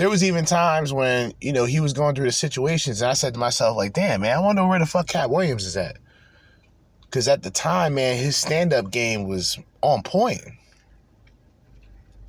there 0.00 0.08
was 0.08 0.24
even 0.24 0.46
times 0.46 0.94
when 0.94 1.34
you 1.42 1.52
know 1.52 1.66
he 1.66 1.78
was 1.78 1.92
going 1.92 2.14
through 2.14 2.24
the 2.24 2.32
situations 2.32 3.02
and 3.02 3.10
i 3.10 3.12
said 3.12 3.34
to 3.34 3.38
myself 3.38 3.76
like 3.76 3.92
damn 3.92 4.22
man 4.22 4.34
i 4.34 4.40
wonder 4.40 4.66
where 4.66 4.78
the 4.78 4.86
fuck 4.86 5.06
katt 5.06 5.28
williams 5.28 5.66
is 5.66 5.76
at. 5.76 5.98
Because 7.02 7.28
at 7.28 7.42
the 7.42 7.50
time 7.50 7.96
man 7.96 8.16
his 8.16 8.34
stand-up 8.34 8.90
game 8.90 9.28
was 9.28 9.58
on 9.82 10.02
point. 10.02 10.40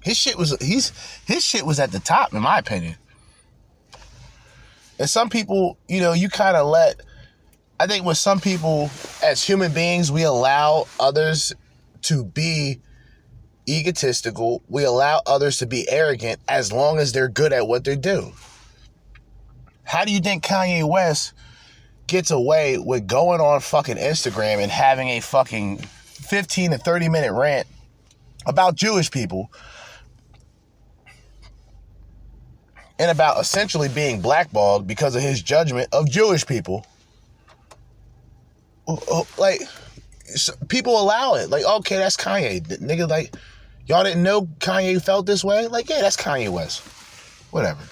His 0.03 0.17
shit 0.17 0.37
was 0.37 0.53
he's 0.59 0.91
his 1.25 1.45
shit 1.45 1.65
was 1.65 1.79
at 1.79 1.93
the 1.93 2.01
top 2.01 2.33
in 2.33 2.41
my 2.41 2.59
opinion. 2.59 2.97
And 4.99 5.09
some 5.09 5.29
people 5.29 5.77
you 5.87 6.01
know 6.01 6.11
you 6.11 6.27
kind 6.27 6.57
of 6.57 6.67
let 6.67 6.99
i 7.79 7.87
think 7.87 8.05
with 8.05 8.17
some 8.17 8.41
people 8.41 8.89
as 9.23 9.41
human 9.41 9.71
beings 9.71 10.11
we 10.11 10.23
allow 10.23 10.87
others 10.99 11.53
to 12.01 12.25
be 12.25 12.81
egotistical. 13.67 14.63
We 14.67 14.83
allow 14.83 15.21
others 15.25 15.57
to 15.59 15.65
be 15.65 15.89
arrogant 15.89 16.39
as 16.47 16.71
long 16.71 16.99
as 16.99 17.11
they're 17.11 17.29
good 17.29 17.53
at 17.53 17.67
what 17.67 17.83
they 17.83 17.95
do. 17.95 18.33
How 19.83 20.05
do 20.05 20.11
you 20.11 20.19
think 20.19 20.43
Kanye 20.43 20.87
West 20.87 21.33
gets 22.07 22.31
away 22.31 22.77
with 22.77 23.07
going 23.07 23.41
on 23.41 23.59
fucking 23.59 23.97
Instagram 23.97 24.61
and 24.61 24.71
having 24.71 25.09
a 25.09 25.19
fucking 25.19 25.77
15 25.77 26.71
to 26.71 26.77
30 26.77 27.09
minute 27.09 27.33
rant 27.33 27.67
about 28.45 28.75
Jewish 28.75 29.11
people 29.11 29.51
and 32.99 33.09
about 33.11 33.39
essentially 33.39 33.89
being 33.89 34.21
blackballed 34.21 34.87
because 34.87 35.15
of 35.15 35.21
his 35.21 35.41
judgment 35.41 35.89
of 35.91 36.09
Jewish 36.09 36.45
people? 36.45 36.85
Like, 39.37 39.61
so 40.35 40.53
people 40.67 40.99
allow 40.99 41.35
it. 41.35 41.49
Like, 41.49 41.63
okay, 41.63 41.97
that's 41.97 42.17
Kanye. 42.17 42.61
Nigga, 42.79 43.09
like, 43.09 43.35
y'all 43.85 44.03
didn't 44.03 44.23
know 44.23 44.43
Kanye 44.59 45.01
felt 45.01 45.25
this 45.25 45.43
way? 45.43 45.67
Like, 45.67 45.89
yeah, 45.89 46.01
that's 46.01 46.17
Kanye 46.17 46.49
West. 46.49 46.81
Whatever. 47.51 47.83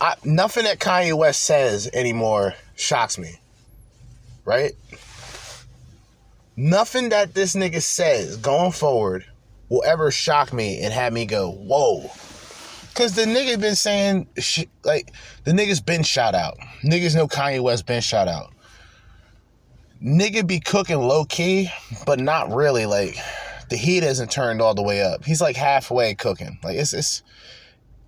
I, 0.00 0.14
nothing 0.24 0.64
that 0.64 0.78
Kanye 0.78 1.14
West 1.16 1.42
says 1.44 1.88
anymore 1.92 2.54
shocks 2.76 3.18
me. 3.18 3.38
Right? 4.44 4.72
Nothing 6.56 7.10
that 7.10 7.34
this 7.34 7.54
nigga 7.54 7.82
says 7.82 8.36
going 8.36 8.72
forward 8.72 9.24
will 9.68 9.84
ever 9.86 10.10
shock 10.10 10.52
me 10.52 10.80
and 10.82 10.92
have 10.92 11.12
me 11.12 11.26
go, 11.26 11.50
whoa. 11.52 12.10
Cause 12.94 13.14
the 13.14 13.22
nigga 13.22 13.58
been 13.60 13.76
saying, 13.76 14.26
sh- 14.38 14.64
like, 14.84 15.12
the 15.44 15.52
nigga's 15.52 15.80
been 15.80 16.02
shot 16.02 16.34
out. 16.34 16.58
Niggas 16.82 17.14
know 17.14 17.28
Kanye 17.28 17.60
West 17.60 17.86
been 17.86 18.02
shot 18.02 18.26
out 18.26 18.52
nigga 20.02 20.46
be 20.46 20.60
cooking 20.60 20.98
low 20.98 21.24
key, 21.24 21.70
but 22.06 22.20
not 22.20 22.52
really. 22.52 22.86
Like 22.86 23.16
the 23.68 23.76
heat 23.76 24.02
hasn't 24.02 24.30
turned 24.30 24.60
all 24.60 24.74
the 24.74 24.82
way 24.82 25.02
up. 25.02 25.24
He's 25.24 25.40
like 25.40 25.56
halfway 25.56 26.14
cooking. 26.14 26.58
Like 26.62 26.76
it's 26.76 26.92
it's 26.92 27.22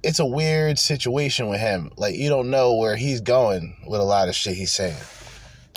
it's 0.03 0.19
a 0.19 0.27
weird 0.27 0.79
situation 0.79 1.49
with 1.49 1.61
him. 1.61 1.93
Like 1.97 2.15
you 2.15 2.29
don't 2.29 2.51
know 2.51 2.77
where 2.77 2.97
he's 2.97 3.21
going 3.21 3.77
with 3.87 4.01
a 4.01 4.05
lot 4.05 4.29
of 4.29 4.35
shit 4.35 4.57
he's 4.57 4.73
saying. 4.73 4.97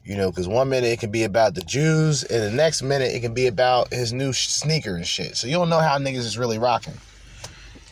You 0.04 0.16
know, 0.18 0.30
because 0.30 0.48
one 0.48 0.70
minute 0.70 0.88
it 0.88 1.00
can 1.00 1.10
be 1.10 1.24
about 1.24 1.56
the 1.56 1.64
Jews, 1.64 2.24
and 2.24 2.44
the 2.44 2.52
next 2.52 2.84
minute 2.84 3.12
it 3.12 3.22
can 3.22 3.34
be 3.34 3.48
about 3.48 3.92
his 3.92 4.14
new 4.14 4.34
sneaker 4.34 4.96
and 4.96 5.06
shit. 5.06 5.36
So 5.36 5.48
you 5.48 5.54
don't 5.54 5.70
know 5.70 5.80
how 5.80 5.98
niggas 5.98 6.18
is 6.18 6.38
really 6.38 6.60
rocking. 6.60 6.94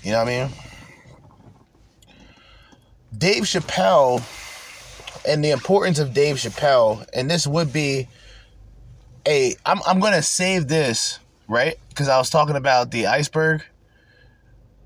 You 0.04 0.12
know 0.12 0.20
what 0.20 0.28
I 0.28 0.44
mean? 0.44 0.50
Dave 3.18 3.44
Chappelle 3.44 4.22
and 5.26 5.44
the 5.44 5.52
importance 5.52 6.00
of 6.00 6.14
Dave 6.14 6.38
Chappelle, 6.38 7.08
and 7.14 7.30
this 7.30 7.48
would 7.48 7.72
be 7.72 8.08
a 9.28 9.56
I'm 9.66 9.80
I'm 9.86 10.00
gonna 10.00 10.22
save 10.22 10.68
this, 10.68 11.20
right? 11.48 11.76
Because 11.90 12.08
I 12.08 12.18
was 12.18 12.30
talking 12.30 12.56
about 12.56 12.92
the 12.92 13.08
iceberg 13.08 13.64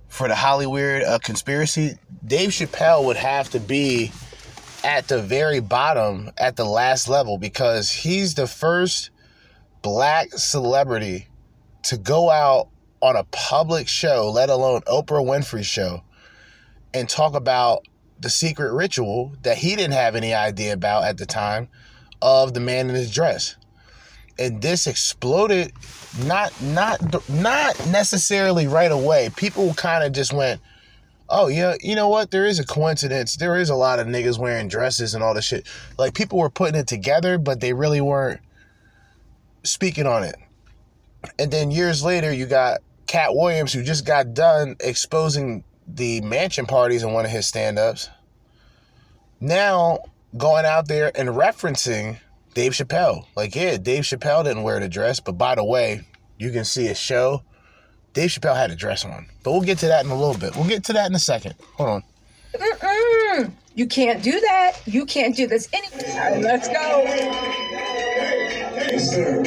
for 0.07 0.27
the 0.27 0.35
Hollywood 0.35 1.03
uh, 1.03 1.19
conspiracy. 1.19 1.97
Dave 2.25 2.49
Chappelle 2.49 3.05
would 3.05 3.17
have 3.17 3.49
to 3.51 3.59
be 3.59 4.11
at 4.83 5.07
the 5.07 5.21
very 5.21 5.59
bottom 5.59 6.31
at 6.37 6.55
the 6.55 6.65
last 6.65 7.07
level 7.07 7.37
because 7.37 7.91
he's 7.91 8.35
the 8.35 8.47
first 8.47 9.09
black 9.81 10.29
celebrity 10.31 11.27
to 11.83 11.97
go 11.97 12.29
out 12.29 12.69
on 13.01 13.15
a 13.15 13.23
public 13.25 13.87
show, 13.87 14.31
let 14.31 14.49
alone 14.49 14.81
Oprah 14.81 15.23
Winfrey 15.23 15.63
show, 15.63 16.03
and 16.93 17.07
talk 17.07 17.35
about 17.35 17.85
the 18.19 18.29
secret 18.29 18.73
ritual 18.73 19.33
that 19.43 19.57
he 19.57 19.75
didn't 19.75 19.93
have 19.93 20.15
any 20.15 20.33
idea 20.33 20.73
about 20.73 21.03
at 21.03 21.17
the 21.17 21.25
time 21.25 21.67
of 22.21 22.53
the 22.53 22.59
man 22.59 22.89
in 22.89 22.95
his 22.95 23.13
dress. 23.13 23.55
And 24.39 24.61
this 24.61 24.87
exploded 24.87 25.73
not 26.25 26.53
not 26.61 26.99
not 27.29 27.87
necessarily 27.87 28.67
right 28.67 28.91
away. 28.91 29.29
People 29.35 29.73
kind 29.73 30.03
of 30.03 30.11
just 30.11 30.31
went, 30.31 30.61
"Oh 31.27 31.47
yeah, 31.47 31.75
you 31.81 31.95
know 31.95 32.07
what? 32.07 32.29
There 32.29 32.45
is 32.45 32.59
a 32.59 32.65
coincidence. 32.65 33.35
There 33.35 33.55
is 33.55 33.69
a 33.69 33.75
lot 33.75 33.99
of 33.99 34.07
niggas 34.07 34.37
wearing 34.37 34.67
dresses 34.67 35.15
and 35.15 35.23
all 35.23 35.33
this 35.33 35.45
shit." 35.45 35.67
Like 35.97 36.13
people 36.13 36.37
were 36.37 36.51
putting 36.51 36.79
it 36.79 36.87
together, 36.87 37.39
but 37.39 37.61
they 37.61 37.73
really 37.73 38.01
weren't 38.01 38.41
speaking 39.63 40.05
on 40.05 40.23
it. 40.23 40.35
And 41.39 41.51
then 41.51 41.71
years 41.71 42.03
later, 42.03 42.31
you 42.31 42.45
got 42.45 42.81
Katt 43.07 43.35
Williams 43.35 43.73
who 43.73 43.83
just 43.83 44.05
got 44.05 44.33
done 44.33 44.75
exposing 44.79 45.63
the 45.87 46.21
mansion 46.21 46.65
parties 46.65 47.03
in 47.03 47.13
one 47.13 47.25
of 47.25 47.31
his 47.31 47.47
stand-ups 47.47 48.09
now 49.39 49.99
going 50.35 50.65
out 50.65 50.87
there 50.87 51.11
and 51.15 51.29
referencing 51.29 52.17
Dave 52.53 52.73
Chappelle. 52.73 53.25
Like, 53.35 53.55
yeah, 53.55 53.77
Dave 53.77 54.03
Chappelle 54.03 54.43
didn't 54.43 54.63
wear 54.63 54.79
the 54.79 54.89
dress, 54.89 55.19
but 55.19 55.33
by 55.33 55.55
the 55.55 55.63
way, 55.63 56.01
you 56.37 56.51
can 56.51 56.65
see 56.65 56.87
a 56.87 56.95
show. 56.95 57.43
Dave 58.13 58.29
Chappelle 58.31 58.55
had 58.55 58.71
a 58.71 58.75
dress 58.75 59.05
on. 59.05 59.27
But 59.43 59.51
we'll 59.51 59.61
get 59.61 59.77
to 59.79 59.87
that 59.87 60.03
in 60.03 60.11
a 60.11 60.15
little 60.15 60.37
bit. 60.37 60.55
We'll 60.55 60.67
get 60.67 60.83
to 60.85 60.93
that 60.93 61.07
in 61.07 61.15
a 61.15 61.19
second. 61.19 61.55
Hold 61.75 61.89
on. 61.89 62.03
Mm-mm. 62.55 63.51
You 63.75 63.85
can't 63.85 64.23
do 64.23 64.39
that. 64.39 64.77
You 64.85 65.05
can't 65.05 65.35
do 65.35 65.45
this. 65.45 65.69
Anyway, 65.71 66.41
let's 66.41 66.67
go. 66.67 67.03
Yes, 68.73 69.11
sir. 69.11 69.43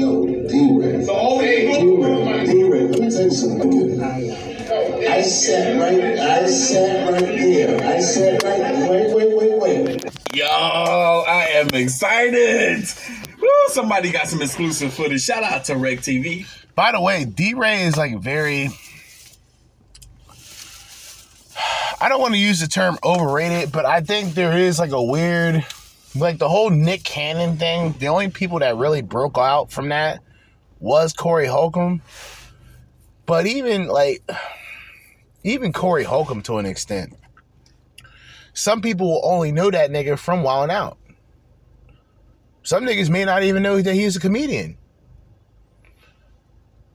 Yo, 0.00 0.24
D-Ray. 0.24 1.04
D-Ray. 1.04 2.46
D-Ray, 2.46 2.86
let 2.88 3.00
me 3.00 3.10
tell 3.10 3.22
you 3.24 3.30
something. 3.30 4.02
I 4.02 5.20
sat 5.20 5.78
right, 5.78 6.18
I 6.18 6.46
sat 6.46 7.12
right 7.12 7.20
there. 7.20 7.86
I 7.86 8.00
sat 8.00 8.42
right, 8.42 8.88
wait, 8.88 9.14
wait, 9.14 9.36
wait, 9.36 9.82
wait. 9.84 10.04
Yo, 10.32 10.46
I 10.46 11.50
am 11.52 11.68
excited. 11.74 12.88
Woo, 13.42 13.48
somebody 13.68 14.10
got 14.10 14.26
some 14.26 14.40
exclusive 14.40 14.94
footage. 14.94 15.20
Shout 15.20 15.42
out 15.42 15.64
to 15.64 15.76
Reg 15.76 16.00
TV. 16.00 16.46
By 16.74 16.92
the 16.92 17.00
way, 17.02 17.26
D-Ray 17.26 17.82
is 17.82 17.98
like 17.98 18.18
very 18.20 18.70
I 22.00 22.08
don't 22.08 22.22
want 22.22 22.32
to 22.32 22.40
use 22.40 22.60
the 22.60 22.68
term 22.68 22.96
overrated, 23.04 23.70
but 23.70 23.84
I 23.84 24.00
think 24.00 24.32
there 24.32 24.56
is 24.56 24.78
like 24.78 24.92
a 24.92 25.02
weird 25.02 25.66
like 26.14 26.38
the 26.38 26.48
whole 26.48 26.70
Nick 26.70 27.04
Cannon 27.04 27.56
thing. 27.56 27.94
The 27.98 28.08
only 28.08 28.28
people 28.30 28.58
that 28.58 28.76
really 28.76 29.02
broke 29.02 29.38
out 29.38 29.70
from 29.70 29.88
that 29.90 30.20
was 30.78 31.12
Corey 31.12 31.46
Holcomb. 31.46 32.02
But 33.26 33.46
even 33.46 33.86
like 33.86 34.22
even 35.42 35.72
Corey 35.72 36.04
Holcomb 36.04 36.42
to 36.42 36.58
an 36.58 36.66
extent. 36.66 37.14
Some 38.52 38.82
people 38.82 39.06
will 39.08 39.22
only 39.24 39.52
know 39.52 39.70
that 39.70 39.90
nigga 39.90 40.18
from 40.18 40.42
Wildin' 40.42 40.70
Out. 40.70 40.98
Some 42.62 42.84
niggas 42.84 43.08
may 43.08 43.24
not 43.24 43.42
even 43.42 43.62
know 43.62 43.80
that 43.80 43.94
he's 43.94 44.16
a 44.16 44.20
comedian. 44.20 44.76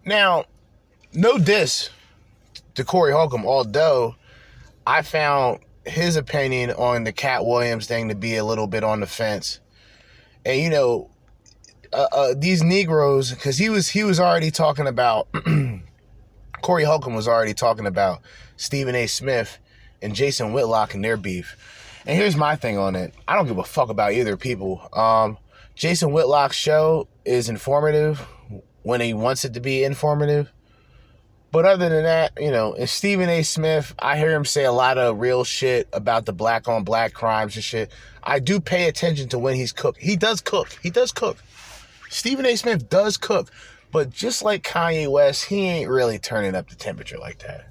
Now, 0.06 0.46
no 1.14 1.38
diss 1.40 1.90
to 2.76 2.84
Corey 2.84 3.14
Holcomb, 3.14 3.46
although 3.46 4.16
I 4.86 5.02
found 5.02 5.60
his 5.86 6.16
opinion 6.16 6.72
on 6.72 7.03
the 7.03 7.12
Katt 7.12 7.45
Williams 7.45 7.88
thing 7.88 8.10
to 8.10 8.16
be 8.16 8.36
a 8.36 8.44
little 8.44 8.68
bit 8.68 8.84
on 8.84 8.99
the 8.99 9.07
fence. 9.07 9.60
And 10.45 10.62
you 10.62 10.70
know, 10.70 11.10
uh, 11.94 12.07
uh, 12.12 12.34
these 12.38 12.64
Negroes, 12.64 13.32
because 13.32 13.57
he 13.57 13.70
was 13.70 13.90
he 13.90 14.03
was 14.03 14.20
already 14.20 14.52
talking 14.52 14.88
about 14.88 15.28
Corey 16.62 16.84
Holcomb 16.84 17.16
was 17.16 17.28
already 17.28 17.53
talking 17.53 17.86
about 17.86 18.22
Stephen 18.57 18.95
A. 18.95 19.07
Smith 19.07 19.60
and 20.02 20.16
Jason 20.16 20.53
Whitlock 20.53 20.94
and 20.94 21.03
their 21.03 21.18
beef. 21.18 21.56
And 22.06 22.18
here's 22.18 22.36
my 22.36 22.56
thing 22.56 22.78
on 22.78 22.95
it: 22.95 23.14
I 23.28 23.36
don't 23.36 23.48
give 23.48 23.57
a 23.57 23.64
fuck 23.64 23.90
about 23.90 24.14
either 24.14 24.38
people. 24.38 24.88
Um, 24.94 25.38
Jason 25.76 26.12
Whitlock's 26.12 26.56
show 26.56 27.07
is 27.26 27.49
informative 27.49 28.20
when 28.84 29.02
he 29.02 29.14
wants 29.14 29.45
it 29.45 29.53
to 29.56 29.60
be 29.60 29.84
informative. 29.84 30.52
But 31.56 31.64
other 31.64 31.88
than 31.88 32.03
that, 32.03 32.34
you 32.38 32.52
know, 32.52 32.73
and 32.73 32.90
Stephen 32.90 33.30
A. 33.30 33.41
Smith, 33.41 33.95
I 33.98 34.18
hear 34.18 34.34
him 34.34 34.44
say 34.44 34.65
a 34.65 34.73
lot 34.73 34.98
of 34.98 35.22
real 35.22 35.45
shit 35.45 35.88
about 35.94 36.26
the 36.26 36.34
black 36.34 36.68
on 36.68 36.84
black 36.84 37.14
crimes 37.14 37.56
and 37.56 37.64
shit. 37.64 37.94
I 38.22 38.40
do 38.40 38.60
pay 38.60 38.90
attention 38.90 39.30
to 39.30 39.40
when 39.40 39.56
he's 39.56 39.72
cooked. 39.72 40.02
He 40.02 40.18
does 40.18 40.41
cook. 40.41 40.77
He 40.84 40.90
does 40.90 41.14
cook. 41.14 41.38
Stephen 42.10 42.45
A. 42.45 42.57
Smith 42.57 42.90
does 42.90 43.15
cook. 43.15 43.53
But 43.94 44.10
just 44.10 44.44
like 44.44 44.64
Kanye 44.64 45.10
West, 45.10 45.45
he 45.45 45.65
ain't 45.65 45.90
really 45.90 46.19
turning 46.19 46.56
up 46.56 46.69
the 46.69 46.76
temperature 46.76 47.18
like 47.18 47.40
that. 47.40 47.69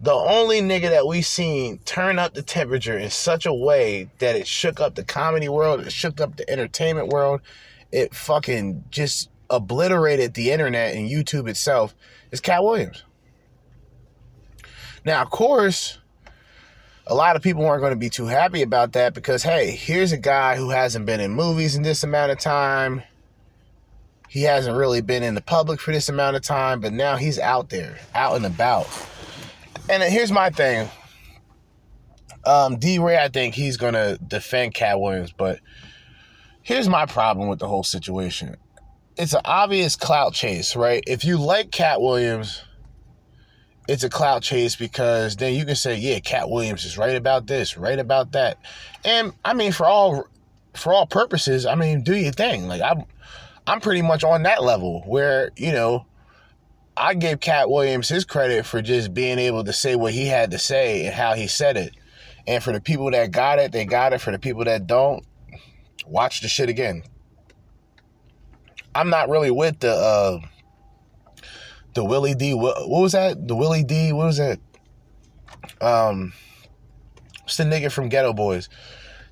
The 0.00 0.14
only 0.14 0.60
nigga 0.60 0.90
that 0.90 1.08
we 1.08 1.22
seen 1.22 1.78
turn 1.78 2.20
up 2.20 2.34
the 2.34 2.42
temperature 2.42 2.96
in 2.96 3.10
such 3.10 3.46
a 3.46 3.52
way 3.52 4.10
that 4.20 4.36
it 4.36 4.46
shook 4.46 4.78
up 4.78 4.94
the 4.94 5.02
comedy 5.02 5.48
world, 5.48 5.80
it 5.80 5.90
shook 5.90 6.20
up 6.20 6.36
the 6.36 6.48
entertainment 6.48 7.08
world, 7.08 7.40
it 7.90 8.14
fucking 8.14 8.84
just 8.92 9.28
obliterated 9.50 10.34
the 10.34 10.52
internet 10.52 10.94
and 10.94 11.10
YouTube 11.10 11.48
itself 11.48 11.92
is 12.30 12.40
Katt 12.40 12.62
Williams. 12.62 13.04
Now, 15.04 15.22
of 15.22 15.30
course, 15.30 15.98
a 17.06 17.14
lot 17.14 17.36
of 17.36 17.42
people 17.42 17.62
weren't 17.62 17.80
going 17.80 17.92
to 17.92 17.98
be 17.98 18.10
too 18.10 18.26
happy 18.26 18.62
about 18.62 18.92
that 18.94 19.14
because, 19.14 19.42
hey, 19.42 19.70
here's 19.70 20.12
a 20.12 20.16
guy 20.16 20.56
who 20.56 20.70
hasn't 20.70 21.06
been 21.06 21.20
in 21.20 21.30
movies 21.30 21.76
in 21.76 21.82
this 21.82 22.02
amount 22.02 22.32
of 22.32 22.38
time. 22.38 23.02
He 24.28 24.42
hasn't 24.42 24.76
really 24.76 25.00
been 25.00 25.22
in 25.22 25.34
the 25.34 25.40
public 25.40 25.80
for 25.80 25.92
this 25.92 26.08
amount 26.08 26.34
of 26.34 26.42
time, 26.42 26.80
but 26.80 26.92
now 26.92 27.16
he's 27.16 27.38
out 27.38 27.70
there, 27.70 27.98
out 28.14 28.34
and 28.34 28.44
about. 28.44 28.88
And 29.88 30.02
here's 30.02 30.32
my 30.32 30.50
thing. 30.50 30.90
Um, 32.44 32.76
D 32.78 32.98
Ray, 32.98 33.16
I 33.16 33.28
think 33.28 33.54
he's 33.54 33.76
going 33.76 33.94
to 33.94 34.18
defend 34.26 34.74
Katt 34.74 35.00
Williams, 35.00 35.32
but 35.32 35.60
here's 36.62 36.88
my 36.88 37.06
problem 37.06 37.48
with 37.48 37.60
the 37.60 37.68
whole 37.68 37.84
situation 37.84 38.56
it's 39.16 39.32
an 39.32 39.40
obvious 39.44 39.96
clout 39.96 40.34
chase, 40.34 40.76
right? 40.76 41.02
If 41.06 41.24
you 41.24 41.38
like 41.38 41.70
Katt 41.70 42.00
Williams, 42.00 42.62
it's 43.88 44.04
a 44.04 44.10
clout 44.10 44.42
chase 44.42 44.76
because 44.76 45.36
then 45.36 45.54
you 45.54 45.64
can 45.64 45.76
say, 45.76 45.96
yeah, 45.96 46.18
Katt 46.18 46.50
Williams 46.50 46.84
is 46.84 46.98
right 46.98 47.16
about 47.16 47.46
this, 47.46 47.76
right 47.76 47.98
about 47.98 48.32
that. 48.32 48.58
And 49.04 49.32
I 49.44 49.54
mean, 49.54 49.72
for 49.72 49.86
all 49.86 50.26
for 50.74 50.92
all 50.92 51.06
purposes, 51.06 51.64
I 51.64 51.74
mean, 51.74 52.02
do 52.02 52.14
your 52.14 52.32
thing. 52.32 52.68
Like 52.68 52.82
I'm 52.82 53.04
I'm 53.66 53.80
pretty 53.80 54.02
much 54.02 54.22
on 54.22 54.42
that 54.42 54.62
level 54.62 55.02
where, 55.06 55.50
you 55.56 55.72
know, 55.72 56.06
I 56.96 57.14
gave 57.14 57.40
Katt 57.40 57.70
Williams 57.70 58.08
his 58.08 58.24
credit 58.24 58.66
for 58.66 58.82
just 58.82 59.12
being 59.12 59.38
able 59.38 59.64
to 59.64 59.72
say 59.72 59.96
what 59.96 60.12
he 60.12 60.26
had 60.26 60.50
to 60.52 60.58
say 60.58 61.06
and 61.06 61.14
how 61.14 61.34
he 61.34 61.46
said 61.46 61.76
it. 61.76 61.94
And 62.46 62.62
for 62.62 62.72
the 62.72 62.80
people 62.80 63.10
that 63.10 63.32
got 63.32 63.58
it, 63.58 63.72
they 63.72 63.84
got 63.84 64.12
it. 64.12 64.20
For 64.20 64.30
the 64.30 64.38
people 64.38 64.64
that 64.64 64.86
don't, 64.86 65.24
watch 66.06 66.40
the 66.40 66.48
shit 66.48 66.68
again. 66.68 67.02
I'm 68.96 69.10
not 69.10 69.28
really 69.28 69.50
with 69.50 69.80
the 69.80 69.92
uh 69.92 70.40
the 71.92 72.04
Willie 72.04 72.34
D. 72.34 72.54
What, 72.54 72.88
was 72.88 73.12
that? 73.12 73.46
The 73.46 73.54
Willie 73.54 73.84
D. 73.84 74.12
What 74.12 74.26
was 74.26 74.38
that? 74.38 74.58
Um, 75.80 76.32
what's 77.42 77.56
the 77.56 77.64
nigga 77.64 77.90
from 77.90 78.10
Geto 78.10 78.34
Boys? 78.34 78.68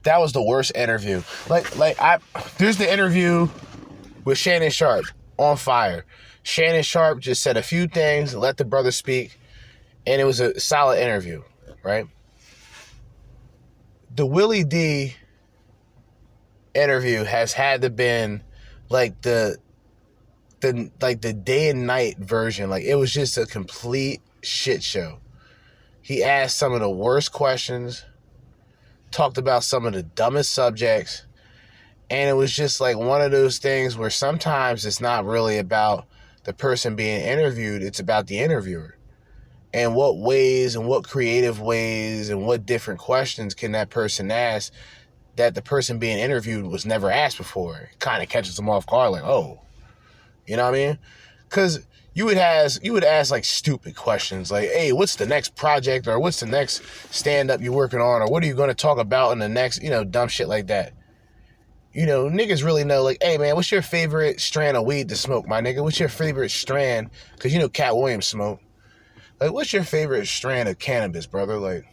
That 0.05 0.20
was 0.20 0.32
the 0.32 0.43
worst 0.43 0.73
interview. 0.74 1.23
Like, 1.49 1.77
like 1.78 2.01
I 2.01 2.19
there's 2.59 2.77
the 2.77 2.91
interview 2.91 3.49
with 4.24 4.36
Shannon 4.39 4.70
Sharpe 4.70 5.07
on 5.39 5.57
fire. 5.57 6.05
Shannon 6.43 6.82
Sharpe 6.82 7.20
just 7.20 7.43
said 7.43 7.57
a 7.57 7.62
few 7.62 7.86
things, 7.86 8.35
let 8.35 8.59
the 8.59 8.66
brother 8.66 8.91
speak, 8.91 9.39
and 10.07 10.20
it 10.20 10.24
was 10.24 10.41
a 10.41 10.61
solid 10.61 10.99
interview, 10.99 11.43
right? 11.82 12.07
The 14.15 14.27
Willie 14.27 14.65
D 14.65 15.15
interview 16.74 17.24
has 17.24 17.55
had 17.55 17.81
to 17.82 17.91
been 17.91 18.43
like 18.89 19.23
the 19.23 19.59
the 20.61 20.90
like 21.01 21.20
the 21.20 21.32
day 21.32 21.69
and 21.69 21.86
night 21.86 22.19
version. 22.19 22.70
Like 22.70 22.85
it 22.85 22.97
was 22.97 23.12
just 23.12 23.39
a 23.39 23.47
complete 23.47 24.20
shit 24.43 24.82
show. 24.82 25.19
He 26.01 26.23
asked 26.23 26.59
some 26.59 26.73
of 26.73 26.81
the 26.81 26.90
worst 26.90 27.32
questions, 27.32 28.05
talked 29.11 29.39
about 29.39 29.65
some 29.65 29.86
of 29.86 29.94
the 29.94 30.02
dumbest 30.02 30.52
subjects, 30.52 31.24
and 32.11 32.28
it 32.28 32.35
was 32.35 32.55
just 32.55 32.81
like 32.81 32.97
one 32.97 33.23
of 33.23 33.31
those 33.31 33.59
things 33.59 33.97
where 33.97 34.11
sometimes 34.11 34.85
it's 34.85 35.01
not 35.01 35.24
really 35.24 35.59
about 35.59 36.06
the 36.44 36.52
person 36.52 36.94
being 36.94 37.20
interviewed, 37.20 37.82
it's 37.82 38.01
about 38.01 38.27
the 38.27 38.39
interviewer. 38.39 38.97
And 39.73 39.94
what 39.97 40.19
ways 40.19 40.77
and 40.77 40.86
what 40.86 41.02
creative 41.02 41.61
ways 41.61 42.28
and 42.28 42.47
what 42.47 42.65
different 42.65 43.01
questions 43.01 43.55
can 43.55 43.73
that 43.73 43.90
person 43.90 44.31
ask 44.31 44.73
that 45.36 45.55
the 45.55 45.62
person 45.62 45.98
being 45.98 46.19
interviewed 46.19 46.66
was 46.66 46.86
never 46.86 47.11
asked 47.11 47.39
before. 47.39 47.90
Kind 47.98 48.23
of 48.23 48.28
catches 48.28 48.56
them 48.56 48.69
off 48.69 48.86
guard, 48.86 49.12
like, 49.12 49.24
oh, 49.24 49.61
you 50.47 50.56
know 50.56 50.65
what 50.65 50.74
I 50.74 50.78
mean? 50.78 50.98
Because 51.48 51.86
you 52.15 52.24
would 52.27 52.36
ask, 52.36 52.82
you 52.85 52.93
would 52.93 53.05
ask 53.05 53.31
like 53.31 53.44
stupid 53.44 53.97
questions, 53.97 54.51
like, 54.51 54.69
hey, 54.70 54.93
what's 54.93 55.16
the 55.16 55.27
next 55.27 55.56
project, 55.56 56.06
or 56.06 56.19
what's 56.20 56.40
the 56.40 56.47
next 56.47 56.82
stand 57.11 57.51
up 57.51 57.61
you're 57.61 57.73
working 57.73 58.01
on, 58.01 58.23
or 58.23 58.28
what 58.28 58.43
are 58.43 58.47
you 58.47 58.55
going 58.55 58.69
to 58.69 58.74
talk 58.74 58.98
about 58.98 59.32
in 59.32 59.39
the 59.39 59.48
next, 59.48 59.82
you 59.82 59.90
know, 59.90 60.05
dumb 60.05 60.28
shit 60.28 60.48
like 60.48 60.69
that. 60.69 60.93
You 61.93 62.06
know, 62.06 62.27
niggas 62.27 62.65
really 62.65 62.85
know, 62.85 63.02
like, 63.02 63.19
hey 63.23 63.39
man, 63.39 63.55
what's 63.55 63.70
your 63.70 63.82
favorite 63.82 64.40
strand 64.40 64.77
of 64.77 64.85
weed 64.85 65.09
to 65.09 65.16
smoke, 65.16 65.47
my 65.47 65.61
nigga? 65.61 65.82
What's 65.82 66.01
your 66.01 66.09
favorite 66.09 66.51
strand? 66.51 67.11
Because 67.35 67.52
you 67.52 67.59
know, 67.59 67.69
Katt 67.69 67.97
Williams 67.97 68.27
smoke. 68.27 68.61
Like, 69.40 69.52
what's 69.52 69.73
your 69.73 69.85
favorite 69.85 70.27
strand 70.27 70.69
of 70.69 70.78
cannabis, 70.78 71.27
brother? 71.27 71.56
Like, 71.59 71.85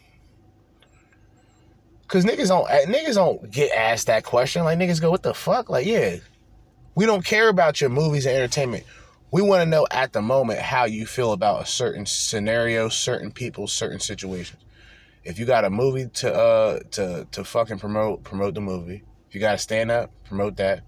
Cause 2.12 2.26
niggas 2.26 2.50
don't 2.50 2.68
niggas 2.68 3.16
don't 3.16 3.50
get 3.50 3.72
asked 3.72 4.08
that 4.08 4.26
question. 4.26 4.66
Like 4.66 4.78
niggas 4.78 5.00
go, 5.00 5.10
what 5.10 5.24
the 5.24 5.34
fuck? 5.34 5.70
Like, 5.70 5.86
yeah. 5.86 6.18
We 6.94 7.06
don't 7.06 7.24
care 7.24 7.48
about 7.48 7.80
your 7.80 7.90
movies 7.90 8.26
and 8.26 8.36
entertainment. 8.36 8.84
We 9.32 9.42
want 9.42 9.62
to 9.62 9.66
know 9.66 9.88
at 9.90 10.12
the 10.12 10.22
moment 10.22 10.60
how 10.60 10.84
you 10.84 11.06
feel 11.06 11.32
about 11.32 11.62
a 11.62 11.66
certain 11.66 12.06
scenario, 12.06 12.90
certain 12.90 13.32
people, 13.32 13.66
certain 13.66 14.02
situations. 14.02 14.62
If 15.24 15.40
you 15.40 15.46
got 15.46 15.64
a 15.64 15.70
movie 15.70 16.08
to 16.16 16.34
uh 16.34 16.80
to 16.92 17.28
to 17.32 17.46
fucking 17.46 17.80
promote, 17.80 18.26
promote 18.26 18.56
the 18.56 18.62
movie. 18.62 19.04
If 19.30 19.36
you 19.36 19.40
got 19.40 19.54
to 19.54 19.58
stand 19.58 19.90
up, 19.90 20.12
promote 20.26 20.58
that. 20.58 20.84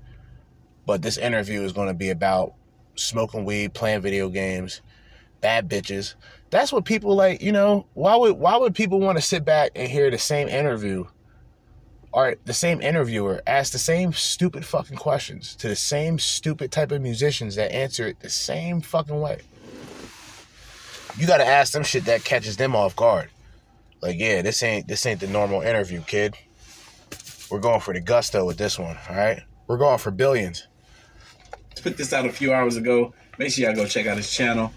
But 0.85 1.03
this 1.03 1.17
interview 1.17 1.61
is 1.61 1.71
going 1.71 1.87
to 1.87 1.93
be 1.93 2.09
about 2.09 2.53
smoking 2.95 3.45
weed, 3.45 3.73
playing 3.73 4.01
video 4.01 4.27
games, 4.27 4.81
bad 5.44 5.70
bitches. 5.70 6.15
That's 6.49 6.72
what 6.72 6.86
people 6.86 7.15
like, 7.15 7.41
you 7.41 7.52
know, 7.52 7.86
why 7.94 8.15
would 8.15 8.40
why 8.40 8.57
would 8.57 8.74
people 8.74 8.99
want 8.99 9.18
to 9.18 9.22
sit 9.22 9.45
back 9.45 9.72
and 9.76 9.91
hear 9.91 10.10
the 10.10 10.18
same 10.18 10.48
interview 10.48 11.06
or 12.14 12.36
the 12.45 12.53
same 12.53 12.82
interviewer 12.82 13.41
ask 13.45 13.74
the 13.74 13.78
same 13.78 14.14
stupid 14.14 14.65
fucking 14.65 14.98
questions 14.98 15.56
to 15.57 15.68
the 15.68 15.76
same 15.76 16.18
stupid 16.18 16.72
type 16.72 16.91
of 16.91 17.02
musicians 17.02 17.56
that 17.56 17.72
answer 17.74 18.07
it 18.07 18.20
the 18.22 18.30
same 18.30 18.82
fucking 18.82 19.20
way? 19.20 19.41
You 21.18 21.28
got 21.28 21.38
to 21.38 21.45
ask 21.45 21.74
them 21.74 21.84
shit 21.84 22.06
that 22.06 22.24
catches 22.24 22.57
them 22.57 22.76
off 22.76 22.95
guard. 22.95 23.30
Like, 24.02 24.18
yeah, 24.18 24.41
this 24.41 24.64
ain't 24.64 24.88
this 24.88 25.06
ain't 25.06 25.20
the 25.20 25.28
normal 25.28 25.61
interview, 25.61 26.02
kid. 26.02 26.36
We're 27.52 27.60
going 27.60 27.82
for 27.82 27.94
the 27.94 28.02
gusto 28.02 28.45
with 28.45 28.57
this 28.57 28.80
one, 28.80 28.98
all 29.10 29.15
right? 29.15 29.44
We're 29.68 29.78
going 29.78 29.99
for 29.99 30.10
billions. 30.10 30.68
Put 31.82 31.98
this 31.98 32.14
out 32.14 32.26
a 32.26 32.32
few 32.32 32.53
hours 32.53 32.78
ago. 32.78 33.14
Make 33.38 33.52
sure 33.52 33.65
y'all 33.65 33.76
go 33.76 33.86
check 33.86 34.07
out 34.07 34.15
his 34.15 34.32
channel 34.32 34.72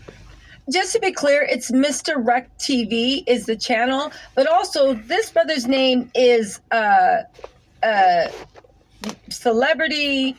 just 0.71 0.93
to 0.93 1.01
be 1.01 1.13
clear, 1.13 1.43
it's 1.43 1.71
Mr. 1.71 2.15
Rec 2.17 2.57
TV 2.59 3.23
is 3.27 3.47
the 3.47 3.57
channel, 3.57 4.11
but 4.35 4.47
also 4.47 4.95
this 4.95 5.31
brother's 5.31 5.67
name 5.67 6.11
is 6.15 6.61
uh 6.71 7.23
uh 7.83 8.29
celebrity. 9.29 10.37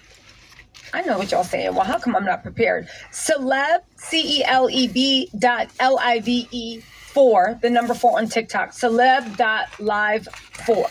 I 0.94 1.02
know 1.02 1.18
what 1.18 1.32
y'all 1.32 1.44
saying. 1.44 1.76
Well, 1.76 1.86
how 1.86 2.00
come 2.00 2.16
I'm 2.16 2.26
not 2.26 2.44
prepared? 2.44 2.88
Celeb 3.12 3.80
C 3.98 4.40
E 4.40 4.44
L 4.46 4.70
E 4.70 4.88
B 4.88 5.30
dot 5.38 5.70
L 5.80 6.00
I 6.00 6.20
V 6.20 6.48
E 6.52 6.82
four, 6.82 7.58
the 7.62 7.70
number 7.70 7.94
four 7.94 8.18
on 8.18 8.28
TikTok. 8.28 8.72
Celeb 8.72 9.38
dot 9.38 9.68
live 9.80 10.28
four 10.66 10.88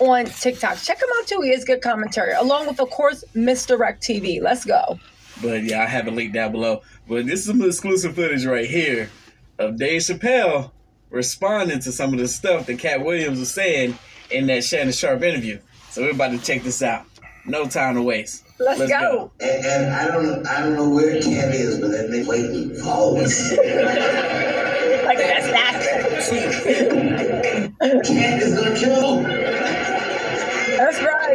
on 0.00 0.26
TikTok. 0.26 0.78
Check 0.78 1.00
him 1.00 1.08
out 1.18 1.26
too. 1.26 1.40
He 1.42 1.50
has 1.50 1.64
good 1.64 1.82
commentary, 1.82 2.32
along 2.32 2.66
with 2.66 2.80
of 2.80 2.90
course 2.90 3.24
Mr. 3.34 3.78
Rec 3.78 4.00
TV. 4.00 4.40
Let's 4.40 4.64
go. 4.64 4.98
But 5.42 5.64
yeah, 5.64 5.82
I 5.82 5.86
have 5.86 6.06
a 6.06 6.10
link 6.10 6.32
down 6.32 6.52
below. 6.52 6.82
But 7.08 7.26
this 7.26 7.40
is 7.40 7.46
some 7.46 7.62
exclusive 7.62 8.14
footage 8.14 8.44
right 8.44 8.68
here 8.68 9.10
of 9.58 9.78
Dave 9.78 10.02
Chappelle 10.02 10.70
responding 11.10 11.80
to 11.80 11.92
some 11.92 12.12
of 12.12 12.18
the 12.18 12.28
stuff 12.28 12.66
that 12.66 12.78
Katt 12.78 13.04
Williams 13.04 13.38
was 13.38 13.52
saying 13.52 13.98
in 14.30 14.46
that 14.48 14.64
Shannon 14.64 14.92
Sharpe 14.92 15.22
interview. 15.22 15.58
So 15.90 16.02
we're 16.02 16.10
about 16.12 16.32
to 16.32 16.38
check 16.38 16.62
this 16.62 16.82
out. 16.82 17.06
No 17.46 17.66
time 17.66 17.94
to 17.94 18.02
waste. 18.02 18.44
Let's, 18.58 18.80
Let's 18.80 18.92
go. 18.92 18.98
go. 18.98 19.30
And, 19.40 19.66
and, 19.66 19.94
I 19.94 20.06
don't 20.08 20.46
I 20.46 20.60
don't 20.60 20.74
know 20.74 20.88
where 20.88 21.20
Katt 21.20 21.54
is, 21.54 21.78
but 21.78 21.88
that 21.88 22.08
makes 22.10 22.26
waiting 22.26 22.74
always. 22.84 23.50
like 23.52 25.18
that's 25.18 25.46
that. 25.46 25.82
Katt 28.04 28.42
is 28.42 28.54
gonna 28.54 28.76
kill. 28.76 29.18
Him. 29.18 29.24
That's 30.76 31.00
right. 31.02 31.25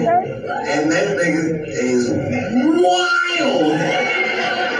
And 0.00 0.90
that 0.92 1.16
nigga 1.16 1.64
is 1.66 2.10
wild. 2.10 3.72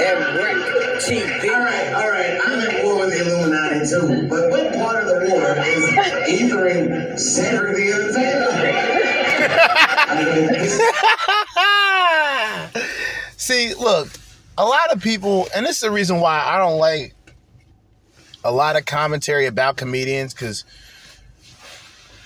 At 0.02 0.34
break. 0.34 0.56
All 1.02 1.59
right, 1.59 1.93
all 1.94 2.10
right. 2.10 2.40
I'm 2.44 2.60
at 2.60 2.84
war 2.84 2.98
with 3.01 3.10
the 3.10 3.20
Illuminati 3.26 3.80
too, 3.89 4.28
but 4.28 4.51
what 4.51 4.72
part 4.74 5.02
of 5.02 5.09
the 5.09 5.14
war 5.30 5.56
is 5.66 5.84
ethering 6.30 7.18
Cedric 7.18 7.76
the 7.76 7.93
Entertainer? 7.93 8.48
I 10.09 10.14
mean, 12.72 13.32
See, 13.36 13.74
look, 13.74 14.09
a 14.56 14.64
lot 14.64 14.93
of 14.93 15.02
people, 15.02 15.48
and 15.55 15.66
this 15.66 15.76
is 15.76 15.82
the 15.82 15.90
reason 15.90 16.20
why 16.20 16.40
I 16.44 16.59
don't 16.59 16.78
like 16.78 17.14
a 18.44 18.52
lot 18.52 18.76
of 18.76 18.84
commentary 18.86 19.47
about 19.47 19.76
comedians 19.76 20.34
because 20.34 20.64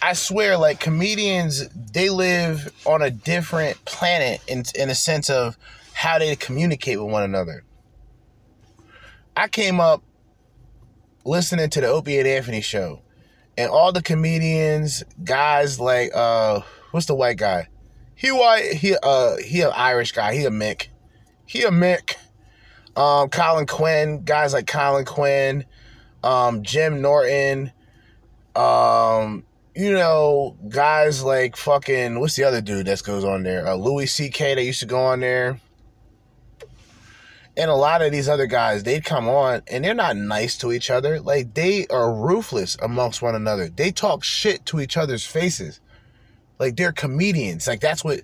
I 0.06 0.12
swear, 0.12 0.56
like 0.56 0.78
comedians, 0.78 1.68
they 1.70 2.10
live 2.10 2.72
on 2.86 3.02
a 3.02 3.10
different 3.10 3.84
planet 3.86 4.40
in 4.46 4.62
in 4.76 4.88
a 4.88 4.94
sense 4.94 5.28
of 5.28 5.58
how 5.94 6.20
they 6.20 6.36
communicate 6.36 7.02
with 7.02 7.10
one 7.10 7.24
another. 7.24 7.64
I 9.36 9.48
came 9.48 9.80
up 9.80 10.04
listening 11.24 11.70
to 11.70 11.80
the 11.80 11.88
Opie 11.88 12.20
and 12.20 12.28
Anthony 12.28 12.60
show, 12.60 13.02
and 13.58 13.68
all 13.68 13.90
the 13.90 14.00
comedians, 14.00 15.02
guys 15.24 15.80
like 15.80 16.12
uh, 16.14 16.60
what's 16.92 17.06
the 17.06 17.16
white 17.16 17.38
guy? 17.38 17.66
He 18.14 18.30
white, 18.30 18.74
he 18.74 18.96
uh, 19.02 19.38
he 19.38 19.62
an 19.62 19.72
Irish 19.74 20.12
guy. 20.12 20.36
He 20.36 20.44
a 20.44 20.50
Mick. 20.50 20.86
He 21.46 21.64
a 21.64 21.70
Mick. 21.70 22.14
Um, 22.94 23.28
Colin 23.28 23.66
Quinn, 23.66 24.22
guys 24.22 24.52
like 24.52 24.68
Colin 24.68 25.04
Quinn, 25.04 25.64
um, 26.22 26.62
Jim 26.62 27.02
Norton, 27.02 27.72
um, 28.54 29.42
you 29.76 29.92
know, 29.92 30.56
guys 30.70 31.22
like 31.22 31.54
fucking 31.54 32.18
what's 32.18 32.34
the 32.34 32.44
other 32.44 32.62
dude 32.62 32.86
that 32.86 33.02
goes 33.02 33.24
on 33.24 33.42
there? 33.42 33.66
Uh, 33.66 33.74
Louis 33.74 34.06
C.K. 34.06 34.54
that 34.54 34.64
used 34.64 34.80
to 34.80 34.86
go 34.86 34.98
on 34.98 35.20
there. 35.20 35.60
And 37.58 37.70
a 37.70 37.74
lot 37.74 38.02
of 38.02 38.10
these 38.10 38.28
other 38.28 38.46
guys, 38.46 38.82
they'd 38.82 39.04
come 39.04 39.28
on 39.28 39.62
and 39.66 39.84
they're 39.84 39.94
not 39.94 40.16
nice 40.16 40.56
to 40.58 40.72
each 40.72 40.90
other. 40.90 41.20
Like 41.20 41.54
they 41.54 41.86
are 41.88 42.12
ruthless 42.12 42.76
amongst 42.82 43.20
one 43.20 43.34
another. 43.34 43.68
They 43.68 43.90
talk 43.92 44.24
shit 44.24 44.64
to 44.66 44.80
each 44.80 44.96
other's 44.96 45.26
faces. 45.26 45.80
Like 46.58 46.76
they're 46.76 46.92
comedians. 46.92 47.66
Like 47.66 47.80
that's 47.80 48.02
what 48.02 48.22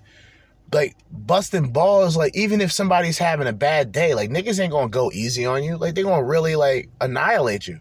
like 0.71 0.95
busting 1.11 1.71
balls, 1.71 2.17
like 2.17 2.35
even 2.35 2.61
if 2.61 2.71
somebody's 2.71 3.19
having 3.19 3.47
a 3.47 3.53
bad 3.53 3.91
day, 3.91 4.15
like 4.15 4.31
niggas 4.31 4.59
ain't 4.59 4.71
gonna 4.71 4.89
go 4.89 5.11
easy 5.11 5.45
on 5.45 5.63
you. 5.63 5.77
Like 5.77 5.93
they 5.93 6.01
gonna 6.01 6.23
really 6.23 6.55
like 6.55 6.89
annihilate 6.99 7.67
you. 7.67 7.79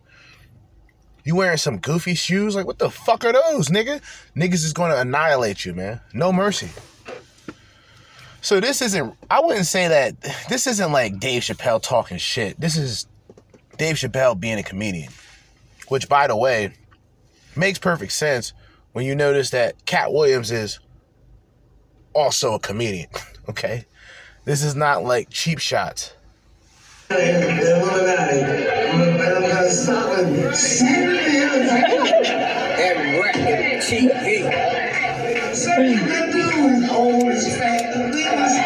You 1.25 1.37
wearing 1.37 1.57
some 1.57 1.79
goofy 1.79 2.15
shoes? 2.15 2.55
Like 2.57 2.67
what 2.67 2.79
the 2.79 2.91
fuck 2.91 3.25
are 3.25 3.33
those, 3.33 3.69
nigga? 3.69 4.01
Niggas 4.37 4.65
is 4.65 4.73
gonna 4.73 4.97
annihilate 4.97 5.65
you, 5.65 5.75
man. 5.75 6.01
No 6.13 6.33
mercy. 6.33 6.71
So 8.41 8.59
this 8.59 8.83
isn't 8.83 9.15
I 9.31 9.41
wouldn't 9.41 9.67
say 9.67 9.89
that 9.89 10.21
this 10.49 10.67
isn't 10.67 10.93
like 10.93 11.21
Dave 11.21 11.43
Chappelle 11.43 11.81
talking 11.81 12.19
shit. 12.19 12.61
This 12.61 12.77
is 12.77 13.07
Dave 13.79 13.97
Chappelle 13.97 14.39
being 14.39 14.59
a 14.59 14.63
comedian. 14.63 15.13
Which 15.89 16.09
by 16.09 16.27
the 16.27 16.37
way, 16.37 16.73
makes 17.57 17.79
perfect 17.79 18.13
sense 18.13 18.53
when 18.93 19.05
you 19.05 19.15
notice 19.15 19.51
that 19.51 19.85
Katt 19.87 20.13
Williams 20.13 20.51
is 20.51 20.81
also 22.15 22.55
a 22.55 22.59
comedian. 22.59 23.09
Okay? 23.49 23.87
This 24.45 24.63
is 24.63 24.77
not 24.77 25.03
like 25.03 25.29
cheap 25.29 25.59
shots. 25.59 26.13
The 29.73 29.93
Illuminati. 29.93 30.33
Because 30.33 30.61
Cedric 30.61 31.21
the 31.25 31.37
Entertainer. 34.13 34.53
Cedric 35.55 36.01
the 36.09 36.21
dude, 36.33 36.91
old 36.91 37.25
as 37.25 37.57
fat, 37.59 37.83
the 37.95 37.99
biggest 38.13 38.57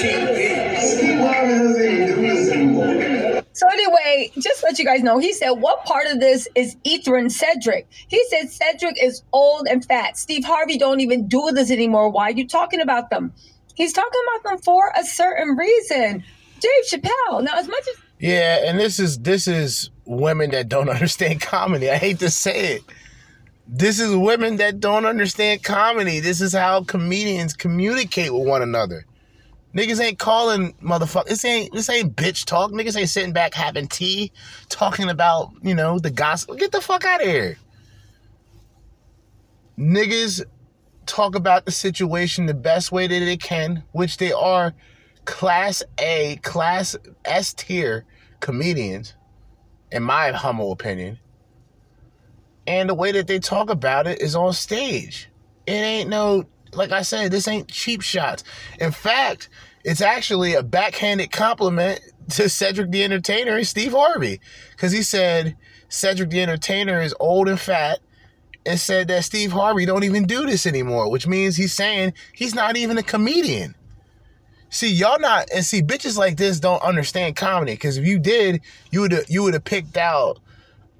Steve 0.00 1.18
Harvey 1.18 1.56
doesn't 1.58 2.06
do 2.06 2.14
this 2.22 2.50
anymore. 2.50 3.42
So 3.52 3.66
anyway, 3.68 4.30
just 4.38 4.62
let 4.62 4.78
you 4.78 4.84
guys 4.86 5.02
know, 5.02 5.18
he 5.18 5.32
said, 5.34 5.50
what 5.50 5.84
part 5.84 6.06
of 6.06 6.20
this 6.20 6.48
is 6.54 6.76
Ethrin 6.86 7.30
Cedric? 7.30 7.86
He 8.08 8.22
said 8.30 8.50
Cedric 8.50 8.96
is 9.02 9.22
old 9.32 9.66
and 9.68 9.84
fat. 9.84 10.16
Steve 10.16 10.44
Harvey 10.44 10.78
don't 10.78 11.00
even 11.00 11.28
do 11.28 11.50
this 11.52 11.70
anymore. 11.70 12.08
Why 12.10 12.28
are 12.28 12.32
you 12.32 12.48
talking 12.48 12.80
about 12.80 13.10
them? 13.10 13.34
He's 13.74 13.92
talking 13.92 14.20
about 14.34 14.50
them 14.50 14.58
for 14.62 14.90
a 14.96 15.04
certain 15.04 15.56
reason. 15.56 16.24
Dave 16.60 16.84
Chappelle. 16.90 17.42
Now, 17.42 17.58
as 17.58 17.68
much 17.68 17.86
as 17.88 17.96
Yeah, 18.20 18.64
and 18.66 18.78
this 18.78 19.00
is 19.00 19.18
this 19.18 19.48
is 19.48 19.90
women 20.04 20.50
that 20.50 20.68
don't 20.68 20.88
understand 20.90 21.40
comedy. 21.40 21.90
I 21.90 21.96
hate 21.96 22.18
to 22.20 22.30
say 22.30 22.74
it. 22.74 22.82
This 23.66 23.98
is 23.98 24.14
women 24.14 24.56
that 24.56 24.80
don't 24.80 25.06
understand 25.06 25.62
comedy. 25.62 26.20
This 26.20 26.40
is 26.40 26.52
how 26.52 26.84
comedians 26.84 27.54
communicate 27.54 28.32
with 28.34 28.46
one 28.46 28.62
another. 28.62 29.06
Niggas 29.74 30.00
ain't 30.00 30.18
calling 30.18 30.74
motherfuckers. 30.82 31.28
This 31.28 31.44
ain't 31.44 31.72
this 31.72 31.88
ain't 31.88 32.14
bitch 32.14 32.44
talk. 32.44 32.72
Niggas 32.72 32.98
ain't 32.98 33.08
sitting 33.08 33.32
back 33.32 33.54
having 33.54 33.86
tea, 33.88 34.32
talking 34.68 35.08
about 35.08 35.52
you 35.62 35.74
know 35.74 35.98
the 35.98 36.10
gospel. 36.10 36.56
Get 36.56 36.72
the 36.72 36.80
fuck 36.80 37.04
out 37.06 37.22
of 37.22 37.26
here. 37.26 37.56
Niggas 39.78 40.42
talk 41.06 41.34
about 41.34 41.64
the 41.64 41.70
situation 41.70 42.44
the 42.44 42.54
best 42.54 42.92
way 42.92 43.06
that 43.06 43.20
they 43.20 43.36
can, 43.38 43.82
which 43.92 44.18
they 44.18 44.32
are 44.32 44.74
class 45.24 45.82
A, 45.98 46.38
class 46.42 46.96
S 47.24 47.54
tier 47.54 48.04
comedians, 48.40 49.14
in 49.92 50.02
my 50.02 50.32
humble 50.32 50.72
opinion. 50.72 51.18
And 52.66 52.88
the 52.88 52.94
way 52.94 53.12
that 53.12 53.26
they 53.26 53.38
talk 53.38 53.70
about 53.70 54.06
it 54.06 54.20
is 54.20 54.36
on 54.36 54.52
stage. 54.52 55.28
It 55.66 55.72
ain't 55.72 56.08
no, 56.08 56.44
like 56.72 56.92
I 56.92 57.02
said, 57.02 57.30
this 57.30 57.48
ain't 57.48 57.68
cheap 57.68 58.02
shots. 58.02 58.44
In 58.78 58.92
fact, 58.92 59.48
it's 59.84 60.00
actually 60.00 60.54
a 60.54 60.62
backhanded 60.62 61.32
compliment 61.32 62.00
to 62.30 62.48
Cedric 62.48 62.90
the 62.90 63.02
Entertainer 63.02 63.56
and 63.56 63.66
Steve 63.66 63.92
Harvey. 63.92 64.40
Because 64.70 64.92
he 64.92 65.02
said 65.02 65.56
Cedric 65.88 66.30
the 66.30 66.42
Entertainer 66.42 67.00
is 67.00 67.14
old 67.18 67.48
and 67.48 67.58
fat 67.58 67.98
and 68.66 68.78
said 68.78 69.08
that 69.08 69.24
Steve 69.24 69.52
Harvey 69.52 69.86
don't 69.86 70.04
even 70.04 70.26
do 70.26 70.46
this 70.46 70.66
anymore, 70.66 71.10
which 71.10 71.26
means 71.26 71.56
he's 71.56 71.72
saying 71.72 72.12
he's 72.34 72.54
not 72.54 72.76
even 72.76 72.98
a 72.98 73.02
comedian. 73.02 73.74
See, 74.70 74.92
y'all 74.92 75.18
not 75.18 75.48
and 75.52 75.64
see 75.64 75.82
bitches 75.82 76.16
like 76.16 76.36
this 76.36 76.60
don't 76.60 76.82
understand 76.82 77.34
comedy 77.34 77.72
because 77.72 77.98
if 77.98 78.06
you 78.06 78.20
did, 78.20 78.60
you 78.92 79.00
would 79.00 79.24
you 79.28 79.42
would 79.42 79.54
have 79.54 79.64
picked 79.64 79.96
out 79.96 80.38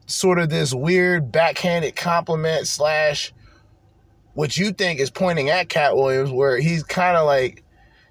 sort 0.07 0.41
of 0.41 0.51
this 0.51 0.75
weird 0.75 1.31
backhanded 1.31 1.95
compliment 1.95 2.67
slash 2.67 3.33
what 4.35 4.57
you 4.57 4.73
think 4.73 4.99
is 4.99 5.11
pointing 5.11 5.51
at 5.51 5.69
Katt 5.69 5.97
Williams, 5.97 6.33
where 6.33 6.59
he's 6.59 6.83
kind 6.83 7.17
of 7.17 7.27
like 7.27 7.63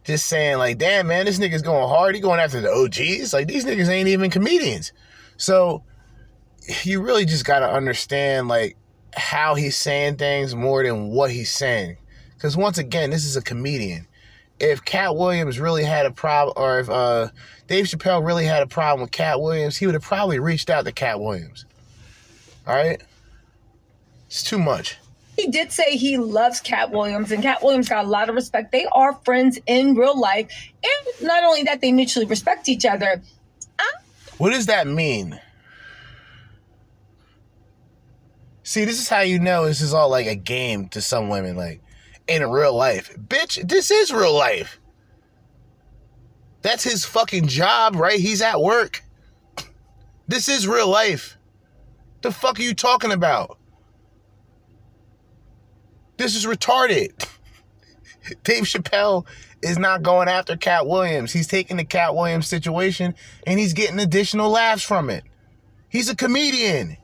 just 0.05 0.27
saying 0.27 0.57
like, 0.59 0.77
"Damn 0.77 1.07
man, 1.07 1.25
this 1.25 1.39
nigga's 1.39 1.61
going 1.61 1.89
hard. 1.89 2.15
He 2.15 2.21
going 2.21 2.39
after 2.39 2.61
the 2.61 2.71
OGs. 2.71 3.33
Like 3.33 3.47
these 3.47 3.65
niggas 3.65 3.89
ain't 3.89 4.07
even 4.07 4.29
comedians." 4.29 4.93
So 5.35 5.83
you 6.83 7.01
really 7.01 7.25
just 7.25 7.43
got 7.43 7.59
to 7.59 7.69
understand 7.69 8.47
like 8.47 8.77
how 9.13 9.55
he's 9.55 9.75
saying 9.75 10.15
things 10.17 10.55
more 10.55 10.83
than 10.83 11.09
what 11.09 11.31
he's 11.31 11.51
saying. 11.51 11.97
Because 12.33 12.55
once 12.55 12.77
again, 12.77 13.09
this 13.09 13.25
is 13.25 13.35
a 13.35 13.41
comedian. 13.41 14.07
If 14.59 14.83
Katt 14.83 15.15
Williams 15.15 15.59
really 15.59 15.83
had 15.83 16.05
a 16.05 16.11
problem, 16.11 16.53
or 16.57 16.79
if 16.79 16.89
uh, 16.89 17.29
Dave 17.67 17.85
Chappelle 17.85 18.25
really 18.25 18.45
had 18.45 18.61
a 18.61 18.67
problem 18.67 19.01
with 19.01 19.11
Katt 19.11 19.41
Williams, 19.41 19.77
he 19.77 19.85
would 19.85 19.95
have 19.95 20.03
probably 20.03 20.39
reached 20.39 20.69
out 20.69 20.85
to 20.85 20.91
Katt 20.91 21.19
Williams. 21.19 21.65
All 22.67 22.75
right? 22.75 23.01
It's 24.27 24.43
too 24.43 24.59
much. 24.59 24.97
he 25.37 25.47
did 25.47 25.71
say 25.71 25.95
he 25.95 26.17
loves 26.17 26.59
Katt 26.59 26.91
Williams, 26.91 27.31
and 27.31 27.41
Katt 27.41 27.63
Williams 27.63 27.87
got 27.87 28.05
a 28.05 28.07
lot 28.07 28.29
of 28.29 28.35
respect. 28.35 28.71
They 28.71 28.85
are 28.87 29.13
friends 29.23 29.57
in 29.65 29.95
real 29.95 30.19
life, 30.19 30.51
and 30.83 31.27
not 31.27 31.43
only 31.43 31.63
that, 31.63 31.81
they 31.81 31.91
mutually 31.91 32.25
respect 32.25 32.67
each 32.67 32.85
other. 32.85 33.21
What 34.37 34.51
does 34.51 34.67
that 34.67 34.87
mean? 34.87 35.39
See, 38.63 38.85
this 38.85 39.01
is 39.01 39.09
how 39.09 39.19
you 39.19 39.37
know 39.39 39.65
this 39.65 39.81
is 39.81 39.93
all 39.93 40.09
like 40.09 40.27
a 40.27 40.35
game 40.35 40.87
to 40.89 41.01
some 41.01 41.27
women, 41.27 41.57
like 41.57 41.81
in 42.29 42.49
real 42.49 42.73
life. 42.73 43.15
Bitch, 43.17 43.67
this 43.67 43.91
is 43.91 44.13
real 44.13 44.33
life. 44.33 44.79
That's 46.61 46.83
his 46.83 47.05
fucking 47.05 47.47
job, 47.47 47.95
right? 47.95 48.19
He's 48.19 48.41
at 48.41 48.61
work. 48.61 49.03
This 50.27 50.47
is 50.47 50.67
real 50.67 50.87
life. 50.87 51.37
The 52.21 52.31
fuck 52.31 52.59
are 52.59 52.63
you 52.63 52.73
talking 52.73 53.11
about? 53.11 53.57
This 56.17 56.35
is 56.35 56.45
retarded. 56.45 57.11
Dave 58.43 58.63
Chappelle 58.63 59.25
is 59.61 59.77
not 59.77 60.03
going 60.03 60.27
after 60.27 60.57
Katt 60.57 60.85
Williams. 60.85 61.31
He's 61.31 61.47
taking 61.47 61.77
the 61.77 61.85
Katt 61.85 62.13
Williams 62.15 62.47
situation 62.47 63.15
and 63.47 63.59
he's 63.59 63.73
getting 63.73 63.99
additional 63.99 64.49
laughs 64.49 64.83
from 64.83 65.09
it. 65.09 65.23
He's 65.87 66.09
a 66.09 66.15
comedian. 66.15 66.97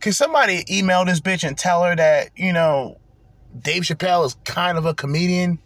Can 0.00 0.12
somebody 0.12 0.64
email 0.70 1.04
this 1.04 1.20
bitch 1.20 1.46
and 1.46 1.56
tell 1.56 1.82
her 1.84 1.96
that, 1.96 2.30
you 2.36 2.52
know, 2.52 2.98
Dave 3.62 3.82
Chappelle 3.82 4.26
is 4.26 4.36
kind 4.44 4.78
of 4.78 4.86
a 4.86 4.94
comedian? 4.94 5.58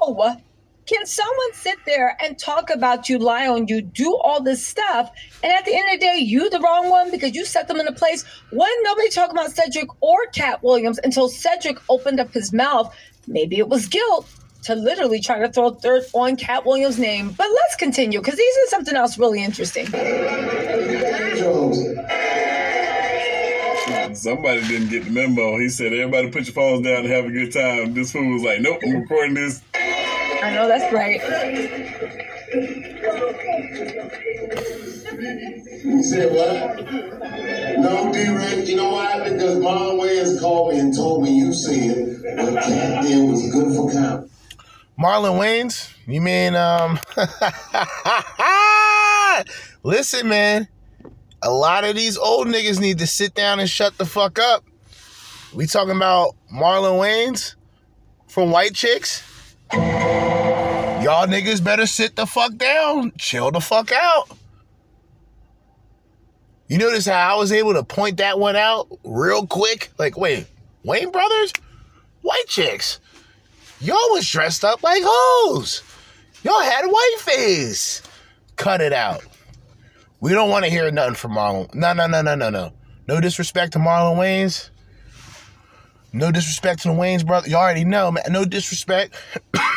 Oh, 0.00 0.10
what? 0.10 0.40
Can 0.86 1.06
someone 1.06 1.52
sit 1.54 1.78
there 1.86 2.14
and 2.22 2.38
talk 2.38 2.68
about 2.68 3.08
you, 3.08 3.18
lie 3.18 3.46
on 3.46 3.68
you, 3.68 3.80
do 3.80 4.16
all 4.16 4.42
this 4.42 4.66
stuff, 4.66 5.10
and 5.42 5.50
at 5.50 5.64
the 5.64 5.74
end 5.74 5.86
of 5.94 5.98
the 5.98 6.06
day, 6.06 6.18
you 6.18 6.50
the 6.50 6.60
wrong 6.60 6.90
one 6.90 7.10
because 7.10 7.34
you 7.34 7.46
set 7.46 7.68
them 7.68 7.80
in 7.80 7.88
a 7.88 7.92
place? 7.92 8.22
When 8.50 8.70
nobody 8.82 9.08
talked 9.08 9.32
about 9.32 9.50
Cedric 9.50 9.88
or 10.02 10.26
Katt 10.34 10.62
Williams 10.62 11.00
until 11.02 11.30
Cedric 11.30 11.78
opened 11.88 12.20
up 12.20 12.32
his 12.34 12.52
mouth. 12.52 12.94
Maybe 13.26 13.56
it 13.56 13.70
was 13.70 13.86
guilt 13.86 14.28
to 14.64 14.74
literally 14.74 15.20
try 15.20 15.38
to 15.38 15.50
throw 15.50 15.70
dirt 15.74 16.04
on 16.12 16.36
Katt 16.36 16.66
Williams' 16.66 16.98
name. 16.98 17.30
But 17.30 17.48
let's 17.48 17.76
continue 17.76 18.18
because 18.18 18.36
these 18.36 18.56
are 18.56 18.68
something 18.68 18.94
else 18.94 19.18
really 19.18 19.42
interesting. 19.42 19.86
Jones. 23.86 24.22
Somebody 24.22 24.66
didn't 24.66 24.88
get 24.88 25.04
the 25.04 25.10
memo. 25.10 25.58
He 25.58 25.68
said, 25.68 25.92
"Everybody, 25.92 26.30
put 26.30 26.44
your 26.44 26.54
phones 26.54 26.84
down 26.84 27.04
and 27.04 27.08
have 27.08 27.26
a 27.26 27.30
good 27.30 27.52
time." 27.52 27.94
This 27.94 28.12
fool 28.12 28.32
was 28.32 28.42
like, 28.42 28.60
"Nope, 28.60 28.80
I'm 28.84 29.00
recording 29.00 29.34
this." 29.34 29.62
I 29.74 30.50
know 30.54 30.68
that's 30.68 30.92
right. 30.92 31.20
You 35.84 36.02
said 36.02 36.32
what? 36.32 36.80
No, 37.78 38.12
D-Ray, 38.12 38.64
you 38.64 38.76
know 38.76 38.90
why? 38.90 39.28
Because 39.28 39.56
Marlon 39.58 40.00
Wayans 40.00 40.40
called 40.40 40.72
me 40.72 40.80
and 40.80 40.94
told 40.94 41.22
me 41.22 41.36
you 41.36 41.52
said 41.52 41.96
what 42.36 42.62
Katt 42.62 43.02
did 43.02 43.28
was 43.28 43.50
good 43.52 43.74
for 43.74 43.90
comedy. 43.92 44.30
Marlon 44.98 45.38
Wayans? 45.38 45.90
You 46.06 46.20
mean 46.20 46.54
um 46.54 46.98
Listen, 49.82 50.28
man. 50.28 50.68
A 51.44 51.50
lot 51.50 51.84
of 51.84 51.94
these 51.94 52.16
old 52.16 52.46
niggas 52.46 52.80
need 52.80 52.98
to 53.00 53.06
sit 53.06 53.34
down 53.34 53.60
and 53.60 53.68
shut 53.68 53.98
the 53.98 54.06
fuck 54.06 54.38
up. 54.38 54.64
We 55.52 55.66
talking 55.66 55.94
about 55.94 56.34
Marlon 56.50 56.98
Wayans 56.98 57.54
from 58.28 58.50
White 58.50 58.74
Chicks? 58.74 59.22
Y'all 59.70 61.26
niggas 61.26 61.62
better 61.62 61.84
sit 61.86 62.16
the 62.16 62.24
fuck 62.24 62.56
down. 62.56 63.12
Chill 63.18 63.50
the 63.50 63.60
fuck 63.60 63.92
out. 63.92 64.38
You 66.66 66.78
notice 66.78 67.04
how 67.04 67.34
I 67.34 67.38
was 67.38 67.52
able 67.52 67.74
to 67.74 67.84
point 67.84 68.16
that 68.16 68.38
one 68.38 68.56
out 68.56 68.88
real 69.04 69.46
quick? 69.46 69.90
Like, 69.98 70.16
wait, 70.16 70.46
Wayne 70.82 71.10
Brothers? 71.10 71.52
White 72.22 72.48
Chicks. 72.48 73.00
Y'all 73.82 73.98
was 74.12 74.26
dressed 74.26 74.64
up 74.64 74.82
like 74.82 75.02
hoes. 75.04 75.82
Y'all 76.42 76.62
had 76.62 76.86
a 76.86 76.88
white 76.88 77.16
face. 77.18 78.00
Cut 78.56 78.80
it 78.80 78.94
out. 78.94 79.22
We 80.24 80.32
don't 80.32 80.48
want 80.48 80.64
to 80.64 80.70
hear 80.70 80.90
nothing 80.90 81.16
from 81.16 81.32
Marlon. 81.32 81.74
No, 81.74 81.92
no, 81.92 82.06
no, 82.06 82.22
no, 82.22 82.34
no, 82.34 82.48
no. 82.48 82.72
No 83.06 83.20
disrespect 83.20 83.74
to 83.74 83.78
Marlon 83.78 84.16
Wayans. 84.16 84.70
No 86.14 86.32
disrespect 86.32 86.80
to 86.80 86.88
the 86.88 86.94
Wayans 86.94 87.26
brother. 87.26 87.46
You 87.46 87.56
already 87.56 87.84
know, 87.84 88.10
man. 88.10 88.24
No 88.30 88.46
disrespect. 88.46 89.16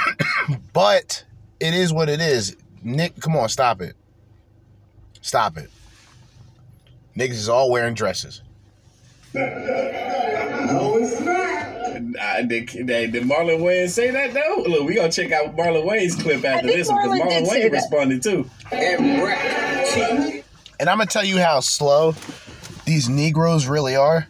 but 0.72 1.26
it 1.60 1.74
is 1.74 1.92
what 1.92 2.08
it 2.08 2.22
is. 2.22 2.56
Nick, 2.82 3.20
come 3.20 3.36
on, 3.36 3.50
stop 3.50 3.82
it. 3.82 3.98
Stop 5.20 5.58
it. 5.58 5.70
Niggas 7.18 7.32
is 7.32 7.50
all 7.50 7.70
wearing 7.70 7.94
dresses. 7.94 8.42
No, 9.34 9.42
it's 11.02 11.20
not. 11.20 11.57
Uh, 12.20 12.42
did, 12.44 12.68
did, 12.68 13.12
did 13.12 13.24
Marlon 13.24 13.60
Wayans 13.60 13.90
say 13.90 14.12
that 14.12 14.34
though? 14.34 14.64
Look, 14.68 14.88
we 14.88 14.96
gonna 14.96 15.12
check 15.12 15.32
out 15.32 15.56
Marlon 15.56 15.86
Wayans 15.86 16.22
clip 16.22 16.44
after 16.46 16.68
think 16.68 16.78
this 16.78 16.90
one 16.90 17.02
because 17.04 17.20
Marlon 17.20 17.46
Marlon 17.46 17.52
did 17.52 17.72
Wayans 17.72 17.74
responded 17.74 18.24
too. 18.24 18.50
And 20.80 20.90
I'm 20.90 20.98
gonna 20.98 21.06
tell 21.08 21.26
you 21.26 21.40
how 21.40 21.60
slow 21.60 22.16
these 22.86 23.10
Negroes 23.10 23.68
really 23.68 23.96
are. 23.96 24.28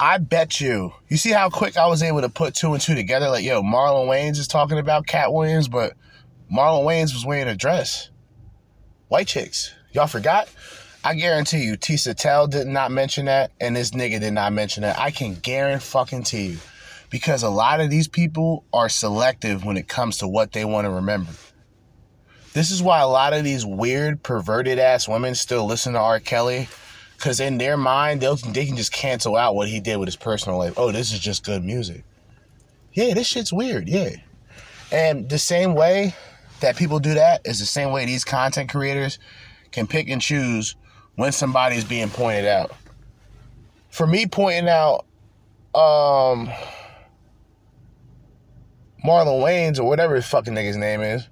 I 0.00 0.18
bet 0.18 0.60
you. 0.60 0.92
You 1.08 1.16
see 1.16 1.30
how 1.30 1.50
quick 1.50 1.76
I 1.76 1.86
was 1.86 2.02
able 2.02 2.20
to 2.20 2.28
put 2.28 2.54
two 2.54 2.72
and 2.72 2.80
two 2.80 2.94
together? 2.94 3.28
Like, 3.28 3.44
yo, 3.44 3.62
Marlon 3.62 4.06
Wayans 4.06 4.38
is 4.38 4.46
talking 4.46 4.78
about 4.78 5.06
Katt 5.06 5.32
Williams, 5.32 5.66
but 5.68 5.94
Marlon 6.52 6.84
Wayans 6.84 7.14
was 7.14 7.26
wearing 7.26 7.48
a 7.48 7.56
dress. 7.56 8.10
White 9.08 9.26
chicks. 9.26 9.74
Y'all 9.92 10.06
forgot? 10.06 10.48
I 11.04 11.14
guarantee 11.14 11.64
you, 11.64 11.76
Tisa 11.76 12.14
Tell 12.14 12.46
did 12.46 12.66
not 12.66 12.90
mention 12.90 13.26
that, 13.26 13.52
and 13.60 13.74
this 13.74 13.92
nigga 13.92 14.20
did 14.20 14.32
not 14.32 14.52
mention 14.52 14.82
that. 14.82 14.98
I 14.98 15.10
can 15.10 15.34
guarantee 15.34 16.46
you. 16.46 16.58
Because 17.10 17.42
a 17.42 17.48
lot 17.48 17.80
of 17.80 17.90
these 17.90 18.08
people 18.08 18.64
are 18.72 18.88
selective 18.88 19.64
when 19.64 19.76
it 19.76 19.88
comes 19.88 20.18
to 20.18 20.28
what 20.28 20.52
they 20.52 20.64
want 20.64 20.84
to 20.84 20.90
remember. 20.90 21.32
This 22.52 22.70
is 22.70 22.82
why 22.82 23.00
a 23.00 23.06
lot 23.06 23.32
of 23.32 23.44
these 23.44 23.64
weird, 23.64 24.22
perverted 24.22 24.78
ass 24.78 25.08
women 25.08 25.34
still 25.34 25.66
listen 25.66 25.94
to 25.94 26.00
R. 26.00 26.20
Kelly. 26.20 26.68
Because 27.16 27.40
in 27.40 27.58
their 27.58 27.76
mind, 27.76 28.20
they'll, 28.20 28.36
they 28.36 28.64
can 28.64 28.76
just 28.76 28.92
cancel 28.92 29.36
out 29.36 29.54
what 29.54 29.68
he 29.68 29.80
did 29.80 29.96
with 29.96 30.06
his 30.06 30.16
personal 30.16 30.58
life. 30.58 30.74
Oh, 30.76 30.92
this 30.92 31.12
is 31.12 31.18
just 31.18 31.44
good 31.44 31.64
music. 31.64 32.04
Yeah, 32.92 33.14
this 33.14 33.26
shit's 33.26 33.52
weird. 33.52 33.88
Yeah. 33.88 34.10
And 34.92 35.28
the 35.28 35.38
same 35.38 35.74
way 35.74 36.14
that 36.60 36.76
people 36.76 36.98
do 36.98 37.14
that 37.14 37.40
is 37.44 37.58
the 37.58 37.66
same 37.66 37.92
way 37.92 38.06
these 38.06 38.24
content 38.24 38.70
creators 38.70 39.18
can 39.72 39.86
pick 39.86 40.08
and 40.08 40.20
choose 40.20 40.76
when 41.16 41.32
somebody's 41.32 41.84
being 41.84 42.08
pointed 42.08 42.46
out. 42.46 42.72
For 43.90 44.06
me, 44.06 44.26
pointing 44.26 44.68
out 44.68 45.04
um, 45.74 46.48
Marlon 49.04 49.42
Wayans 49.42 49.78
or 49.78 49.84
whatever 49.84 50.14
his 50.14 50.26
fucking 50.26 50.54
nigga's 50.54 50.76
name 50.76 51.00
is, 51.00 51.28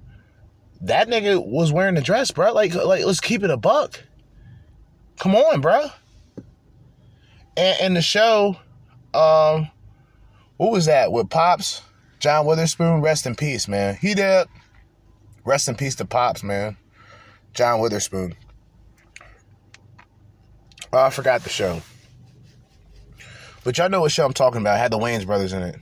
that 0.82 1.09
nigga 1.09 1.44
was 1.44 1.72
wearing 1.72 1.97
a 1.97 2.01
dress, 2.01 2.30
bro. 2.30 2.52
Like, 2.52 2.74
like 2.74 3.05
let's 3.05 3.20
keep 3.20 3.43
it 3.43 3.51
a 3.51 3.56
buck. 3.56 4.01
Come 5.18 5.34
on, 5.34 5.60
bro. 5.60 5.86
And, 7.56 7.80
and 7.80 7.97
the 7.97 8.02
show, 8.02 8.56
um, 9.14 9.70
what 10.59 10.72
was 10.72 10.86
that 10.86 11.10
with 11.10 11.30
Pops? 11.30 11.82
John 12.18 12.47
Witherspoon, 12.47 13.01
rest 13.01 13.26
in 13.26 13.34
peace, 13.34 13.68
man. 13.68 13.97
He 13.97 14.14
did. 14.14 14.47
Rest 15.44 15.68
in 15.68 15.76
peace 15.76 15.94
to 15.97 16.05
Pops, 16.05 16.43
man. 16.43 16.76
John 17.55 17.80
Witherspoon. 17.80 18.34
Oh, 20.93 20.98
I 20.98 21.10
forgot 21.10 21.43
the 21.43 21.51
show. 21.51 21.82
But 23.64 23.76
y'all 23.78 23.88
know 23.88 24.01
what 24.01 24.12
show 24.12 24.24
I'm 24.24 24.32
talking 24.32 24.60
about. 24.60 24.76
It 24.76 24.80
had 24.80 24.93
the 24.93 24.98
Wayans 24.98 25.26
brothers 25.26 25.52
in 25.52 25.62
it. 25.62 25.76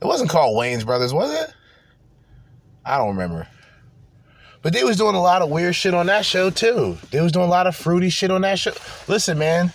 It 0.00 0.06
wasn't 0.06 0.30
called 0.30 0.56
Wayne's 0.56 0.84
Brothers, 0.84 1.12
was 1.12 1.32
it? 1.32 1.52
I 2.84 2.98
don't 2.98 3.08
remember. 3.08 3.46
But 4.62 4.72
they 4.72 4.84
was 4.84 4.96
doing 4.96 5.14
a 5.14 5.20
lot 5.20 5.42
of 5.42 5.50
weird 5.50 5.74
shit 5.74 5.94
on 5.94 6.06
that 6.06 6.24
show 6.24 6.50
too. 6.50 6.98
They 7.10 7.20
was 7.20 7.32
doing 7.32 7.46
a 7.46 7.50
lot 7.50 7.66
of 7.66 7.76
fruity 7.76 8.10
shit 8.10 8.30
on 8.30 8.40
that 8.42 8.58
show. 8.58 8.72
Listen, 9.06 9.38
man, 9.38 9.72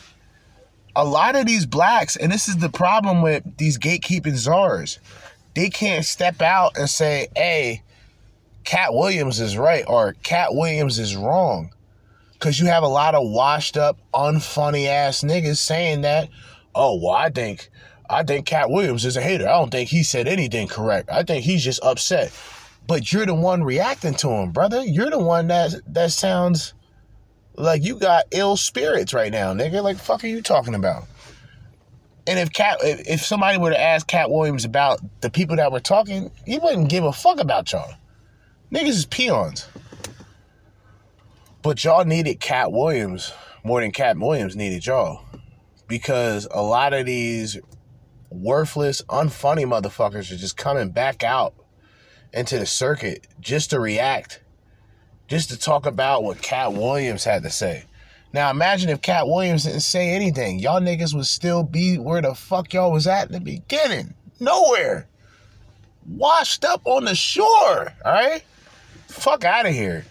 a 0.96 1.06
lot 1.06 1.36
of 1.36 1.46
these 1.46 1.66
blacks, 1.66 2.16
and 2.16 2.32
this 2.32 2.48
is 2.48 2.58
the 2.58 2.70
problem 2.70 3.22
with 3.22 3.44
these 3.58 3.78
gatekeeping 3.78 4.36
czars, 4.36 5.00
they 5.56 5.70
can't 5.70 6.06
step 6.06 6.42
out 6.42 6.78
and 6.78 6.90
say, 6.90 7.28
hey, 7.36 7.82
Katt 8.64 8.94
Williams 8.94 9.40
is 9.40 9.58
right 9.58 9.84
or 9.88 10.14
Katt 10.24 10.54
Williams 10.54 11.00
is 11.00 11.16
wrong. 11.16 11.74
Cause 12.40 12.60
you 12.60 12.66
have 12.66 12.84
a 12.84 12.88
lot 12.88 13.16
of 13.16 13.30
washed 13.30 13.78
up, 13.78 13.98
unfunny 14.14 14.88
ass 14.88 15.22
niggas 15.22 15.58
saying 15.58 16.02
that, 16.02 16.28
oh, 16.76 17.00
well, 17.02 17.16
I 17.16 17.30
think 17.30 17.70
I 18.10 18.24
think 18.24 18.46
Katt 18.46 18.70
Williams 18.70 19.06
is 19.06 19.18
a 19.18 19.22
hater. 19.22 19.48
I 19.48 19.54
don't 19.54 19.72
think 19.72 19.90
he 19.90 20.04
said 20.04 20.28
anything 20.28 20.68
correct. 20.68 21.10
I 21.12 21.24
think 21.24 21.44
he's 21.44 21.64
just 21.64 21.84
upset. 21.84 22.32
But 22.88 23.12
you're 23.12 23.26
the 23.26 23.34
one 23.34 23.64
reacting 23.64 24.14
to 24.16 24.30
him, 24.30 24.52
brother. 24.52 24.84
You're 24.84 25.10
the 25.10 25.20
one 25.20 25.48
that 25.48 25.74
that 25.88 26.12
sounds 26.12 26.74
like 27.56 27.84
you 27.84 27.96
got 27.98 28.26
ill 28.32 28.58
spirits 28.58 29.14
right 29.14 29.32
now, 29.32 29.54
nigga. 29.54 29.82
Like 29.82 29.98
fuck 29.98 30.24
are 30.24 30.28
you 30.28 30.42
talking 30.42 30.76
about? 30.76 31.06
And 32.28 32.40
if 32.40 32.52
Katt 32.52 32.78
if, 32.82 33.08
if 33.08 33.22
somebody 33.22 33.58
were 33.58 33.70
to 33.70 33.80
ask 33.82 34.06
Katt 34.08 34.30
Williams 34.30 34.66
about 34.66 35.00
the 35.22 35.30
people 35.30 35.56
that 35.56 35.72
were 35.72 35.80
talking, 35.80 36.32
he 36.46 36.60
wouldn't 36.60 36.90
give 36.90 37.06
a 37.06 37.14
fuck 37.14 37.40
about 37.40 37.72
y'all. 37.72 37.94
Niggas 38.72 38.90
is 38.90 39.06
peons. 39.06 39.68
But 41.62 41.84
y'all 41.84 42.04
needed 42.04 42.42
Katt 42.42 42.74
Williams 42.74 43.32
more 43.64 43.80
than 43.80 43.92
Katt 43.92 44.18
Williams 44.18 44.56
needed 44.56 44.86
y'all. 44.86 45.24
Because 45.88 46.48
a 46.52 46.62
lot 46.62 46.94
of 46.94 47.06
these 47.06 47.60
worthless, 48.34 49.02
unfunny 49.04 49.66
motherfuckers 49.66 50.32
are 50.32 50.38
just 50.38 50.58
coming 50.58 50.90
back 50.90 51.24
out 51.24 51.54
into 52.34 52.58
the 52.58 52.66
circuit 52.66 53.28
just 53.40 53.70
to 53.70 53.80
react, 53.80 54.42
just 55.28 55.50
to 55.50 55.58
talk 55.58 55.86
about 55.86 56.24
what 56.24 56.42
Katt 56.42 56.74
Williams 56.74 57.24
had 57.24 57.44
to 57.44 57.50
say. 57.50 57.86
Now 58.34 58.50
imagine 58.50 58.90
if 58.90 59.02
Katt 59.02 59.28
Williams 59.28 59.64
didn't 59.64 59.82
say 59.82 60.10
anything. 60.10 60.58
Y'all 60.60 60.82
niggas 60.82 61.14
would 61.14 61.28
still 61.28 61.64
be 61.64 61.98
where 61.98 62.22
the 62.22 62.34
fuck 62.34 62.74
y'all 62.74 62.92
was 62.92 63.06
at 63.06 63.28
in 63.28 63.34
the 63.34 63.40
beginning. 63.40 64.16
Nowhere. 64.40 65.08
Washed 66.08 66.66
up 66.66 66.82
on 66.86 67.06
the 67.06 67.16
shore. 67.16 67.94
Alright? 68.04 68.44
Fuck 69.08 69.46
out 69.46 69.68
of 69.68 69.74
here. 69.74 70.06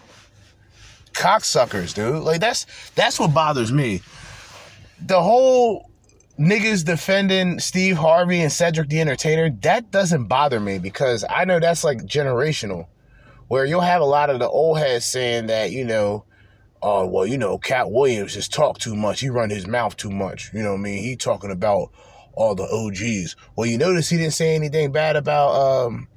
Cocksuckers, 1.11 1.93
dude. 1.93 2.23
Like 2.23 2.39
that's 2.39 2.65
that's 2.95 3.19
what 3.19 3.33
bothers 3.33 3.71
me. 3.71 4.01
The 5.05 5.21
whole 5.21 5.89
niggas 6.39 6.85
defending 6.85 7.59
Steve 7.59 7.97
Harvey 7.97 8.41
and 8.41 8.51
Cedric 8.51 8.89
the 8.89 9.01
Entertainer, 9.01 9.49
that 9.61 9.91
doesn't 9.91 10.25
bother 10.25 10.59
me 10.59 10.79
because 10.79 11.23
I 11.29 11.45
know 11.45 11.59
that's 11.59 11.83
like 11.83 11.99
generational. 11.99 12.87
Where 13.49 13.65
you'll 13.65 13.81
have 13.81 14.01
a 14.01 14.05
lot 14.05 14.29
of 14.29 14.39
the 14.39 14.49
old 14.49 14.79
heads 14.79 15.05
saying 15.05 15.47
that, 15.47 15.71
you 15.71 15.85
know, 15.85 16.25
oh, 16.81 17.05
well, 17.05 17.27
you 17.27 17.37
know, 17.37 17.57
Katt 17.57 17.91
Williams 17.91 18.33
just 18.33 18.53
talked 18.53 18.81
too 18.81 18.95
much. 18.95 19.19
He 19.19 19.29
run 19.29 19.49
his 19.49 19.67
mouth 19.67 19.95
too 19.95 20.09
much. 20.09 20.51
You 20.53 20.63
know 20.63 20.71
what 20.71 20.79
I 20.79 20.83
mean? 20.83 21.03
He 21.03 21.15
talking 21.15 21.51
about 21.51 21.91
all 22.33 22.55
the 22.55 22.63
OGs. 22.63 23.35
Well, 23.55 23.67
you 23.67 23.77
notice 23.77 24.09
he 24.09 24.17
didn't 24.17 24.33
say 24.33 24.55
anything 24.55 24.91
bad 24.91 25.15
about 25.15 25.51
um 25.51 26.07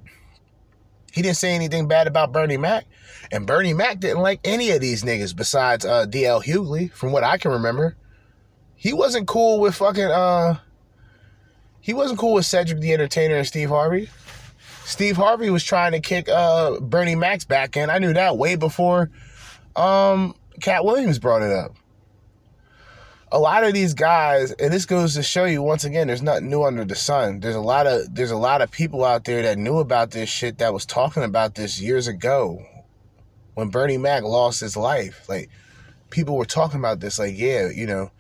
He 1.13 1.21
didn't 1.21 1.37
say 1.37 1.55
anything 1.55 1.89
bad 1.89 2.07
about 2.07 2.33
Bernie 2.33 2.57
Mac. 2.57 2.87
And 3.33 3.47
Bernie 3.47 3.75
Mac 3.75 4.01
didn't 4.01 4.23
like 4.23 4.41
any 4.45 4.71
of 4.71 4.81
these 4.81 5.03
niggas 5.03 5.35
besides 5.35 5.85
uh, 5.85 6.07
DL 6.07 6.45
Hughley, 6.45 6.91
from 6.93 7.13
what 7.13 7.25
I 7.25 7.39
can 7.39 7.51
remember. 7.51 7.97
He 8.77 8.93
wasn't 8.93 9.27
cool 9.27 9.61
with 9.61 9.75
fucking 9.75 10.05
uh 10.05 10.59
he 11.81 11.95
wasn't 11.95 12.19
cool 12.19 12.35
with 12.35 12.47
Cedric 12.47 12.81
the 12.81 12.93
Entertainer 12.93 13.37
and 13.37 13.47
Steve 13.47 13.69
Harvey. 13.69 14.09
Steve 14.85 15.17
Harvey 15.17 15.51
was 15.51 15.65
trying 15.65 15.93
to 15.93 16.01
kick 16.01 16.29
uh 16.29 16.79
Bernie 16.81 17.15
Mac's 17.15 17.45
back 17.45 17.77
in. 17.77 17.91
I 17.91 17.99
knew 17.99 18.13
that 18.13 18.37
way 18.37 18.57
before 18.57 19.11
um 19.75 20.35
Katt 20.61 20.85
Williams 20.85 21.19
brought 21.19 21.43
it 21.43 21.53
up. 21.53 21.75
A 23.33 23.39
lot 23.41 23.65
of 23.65 23.75
these 23.75 23.93
guys, 23.93 24.53
and 24.53 24.73
this 24.73 24.87
goes 24.87 25.15
to 25.15 25.23
show 25.23 25.47
you 25.47 25.61
once 25.61 25.85
again, 25.85 26.07
there's 26.07 26.23
nothing 26.23 26.49
new 26.49 26.63
under 26.63 26.85
the 26.85 26.95
sun. 26.95 27.41
There's 27.41 27.57
a 27.57 27.61
lot 27.61 27.87
of 27.87 28.15
there's 28.15 28.31
a 28.31 28.37
lot 28.37 28.63
of 28.63 28.71
people 28.71 29.05
out 29.05 29.25
there 29.25 29.43
that 29.43 29.59
knew 29.59 29.79
about 29.79 30.13
this 30.13 30.29
shit 30.29 30.59
that 30.59 30.73
was 30.73 30.87
talking 30.87 31.25
about 31.25 31.55
this 31.55 31.81
years 31.81 32.07
ago 32.07 32.65
when 33.55 33.69
Bernie 33.69 33.99
Mac 33.99 34.23
lost 34.23 34.61
his 34.61 34.77
life. 34.77 35.29
Like 35.29 35.51
people 36.11 36.37
were 36.37 36.45
talking 36.45 36.79
about 36.79 37.01
this, 37.01 37.19
like, 37.19 37.37
yeah, 37.37 37.69
you 37.69 37.87
know, 37.87 38.11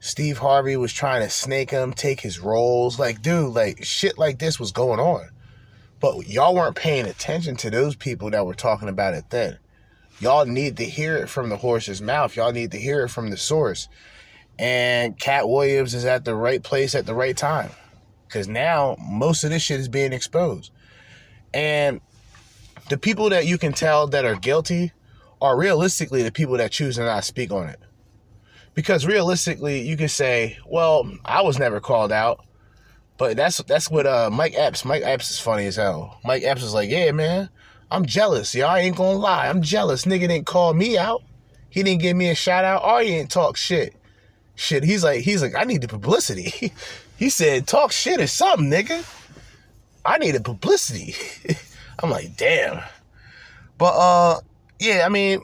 Steve 0.00 0.38
Harvey 0.38 0.78
was 0.78 0.92
trying 0.92 1.22
to 1.22 1.28
snake 1.28 1.70
him, 1.70 1.92
take 1.92 2.20
his 2.20 2.40
roles. 2.40 2.98
Like, 2.98 3.20
dude, 3.20 3.54
like 3.54 3.84
shit 3.84 4.18
like 4.18 4.38
this 4.38 4.58
was 4.58 4.72
going 4.72 4.98
on. 4.98 5.28
But 6.00 6.26
y'all 6.26 6.54
weren't 6.54 6.76
paying 6.76 7.06
attention 7.06 7.56
to 7.56 7.70
those 7.70 7.94
people 7.94 8.30
that 8.30 8.46
were 8.46 8.54
talking 8.54 8.88
about 8.88 9.12
it 9.12 9.24
then. 9.28 9.58
Y'all 10.18 10.46
need 10.46 10.78
to 10.78 10.84
hear 10.84 11.16
it 11.16 11.28
from 11.28 11.50
the 11.50 11.58
horse's 11.58 12.00
mouth. 12.00 12.34
Y'all 12.34 12.52
need 12.52 12.72
to 12.72 12.78
hear 12.78 13.04
it 13.04 13.08
from 13.08 13.28
the 13.28 13.36
source. 13.36 13.88
And 14.58 15.18
Katt 15.18 15.48
Williams 15.48 15.94
is 15.94 16.06
at 16.06 16.24
the 16.24 16.34
right 16.34 16.62
place 16.62 16.94
at 16.94 17.04
the 17.04 17.14
right 17.14 17.36
time. 17.36 17.70
Because 18.26 18.48
now 18.48 18.96
most 18.98 19.44
of 19.44 19.50
this 19.50 19.62
shit 19.62 19.80
is 19.80 19.88
being 19.88 20.12
exposed. 20.12 20.72
And 21.52 22.00
the 22.88 22.96
people 22.96 23.30
that 23.30 23.46
you 23.46 23.58
can 23.58 23.72
tell 23.72 24.06
that 24.08 24.24
are 24.24 24.36
guilty 24.36 24.92
are 25.42 25.58
realistically 25.58 26.22
the 26.22 26.32
people 26.32 26.56
that 26.56 26.70
choose 26.70 26.96
to 26.96 27.04
not 27.04 27.24
speak 27.24 27.50
on 27.50 27.68
it. 27.68 27.80
Because 28.74 29.06
realistically, 29.06 29.80
you 29.80 29.96
can 29.96 30.08
say, 30.08 30.56
well, 30.66 31.10
I 31.24 31.42
was 31.42 31.58
never 31.58 31.80
called 31.80 32.12
out. 32.12 32.44
But 33.18 33.36
that's 33.36 33.58
that's 33.64 33.90
what 33.90 34.06
uh, 34.06 34.30
Mike 34.32 34.54
Epps. 34.56 34.84
Mike 34.84 35.02
Epps 35.04 35.30
is 35.30 35.38
funny 35.38 35.66
as 35.66 35.76
hell. 35.76 36.18
Mike 36.24 36.42
Epps 36.42 36.62
is 36.62 36.72
like, 36.72 36.88
yeah, 36.88 37.12
man, 37.12 37.50
I'm 37.90 38.06
jealous. 38.06 38.54
Y'all 38.54 38.76
ain't 38.76 38.96
gonna 38.96 39.18
lie. 39.18 39.48
I'm 39.48 39.60
jealous. 39.60 40.06
Nigga 40.06 40.20
didn't 40.20 40.46
call 40.46 40.72
me 40.72 40.96
out. 40.96 41.22
He 41.68 41.82
didn't 41.82 42.00
give 42.00 42.16
me 42.16 42.30
a 42.30 42.34
shout 42.34 42.64
out 42.64 42.82
or 42.84 43.02
he 43.02 43.10
didn't 43.10 43.30
talk 43.30 43.56
shit. 43.56 43.94
Shit, 44.54 44.84
he's 44.84 45.04
like, 45.04 45.20
he's 45.20 45.42
like, 45.42 45.54
I 45.54 45.64
need 45.64 45.82
the 45.82 45.88
publicity. 45.88 46.72
he 47.18 47.30
said, 47.30 47.66
talk 47.66 47.92
shit 47.92 48.20
or 48.20 48.26
something, 48.26 48.70
nigga. 48.70 49.04
I 50.04 50.18
needed 50.18 50.44
publicity. 50.44 51.14
I'm 52.02 52.10
like, 52.10 52.36
damn. 52.36 52.82
But 53.78 53.94
uh, 53.94 54.40
yeah, 54.78 55.04
I 55.04 55.08
mean, 55.08 55.42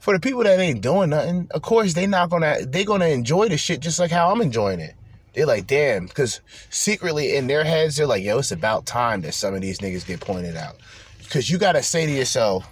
for 0.00 0.14
the 0.14 0.20
people 0.20 0.42
that 0.42 0.58
ain't 0.58 0.80
doing 0.80 1.10
nothing, 1.10 1.46
of 1.52 1.62
course 1.62 1.94
they 1.94 2.06
not 2.06 2.30
gonna 2.30 2.64
they 2.66 2.84
gonna 2.84 3.06
enjoy 3.06 3.48
the 3.48 3.56
shit 3.56 3.80
just 3.80 4.00
like 4.00 4.10
how 4.10 4.32
I'm 4.32 4.40
enjoying 4.40 4.80
it. 4.80 4.94
They're 5.34 5.46
like, 5.46 5.66
damn, 5.66 6.06
because 6.06 6.40
secretly 6.70 7.36
in 7.36 7.46
their 7.46 7.62
heads, 7.62 7.96
they're 7.96 8.06
like, 8.06 8.24
yo, 8.24 8.38
it's 8.38 8.50
about 8.50 8.86
time 8.86 9.20
that 9.20 9.34
some 9.34 9.54
of 9.54 9.60
these 9.60 9.78
niggas 9.78 10.04
get 10.04 10.20
pointed 10.20 10.56
out. 10.56 10.76
Because 11.18 11.48
you 11.48 11.58
gotta 11.58 11.82
say 11.82 12.06
to 12.06 12.12
yourself, 12.12 12.66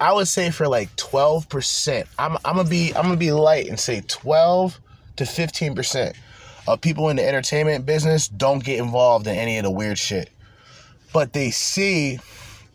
I 0.00 0.12
would 0.12 0.28
say 0.28 0.50
for 0.50 0.66
like 0.66 0.94
12%, 0.96 2.06
I'm, 2.18 2.38
I'm 2.44 2.56
gonna 2.56 2.68
be 2.68 2.92
I'm 2.94 3.02
gonna 3.02 3.16
be 3.16 3.32
light 3.32 3.68
and 3.68 3.78
say 3.78 4.00
12 4.06 4.80
to 5.16 5.24
15% 5.24 6.14
of 6.66 6.80
people 6.80 7.08
in 7.08 7.16
the 7.16 7.26
entertainment 7.26 7.84
business 7.84 8.28
don't 8.28 8.64
get 8.64 8.78
involved 8.78 9.26
in 9.26 9.36
any 9.36 9.58
of 9.58 9.64
the 9.64 9.70
weird 9.70 9.98
shit. 9.98 10.30
But 11.12 11.32
they 11.32 11.50
see 11.50 12.18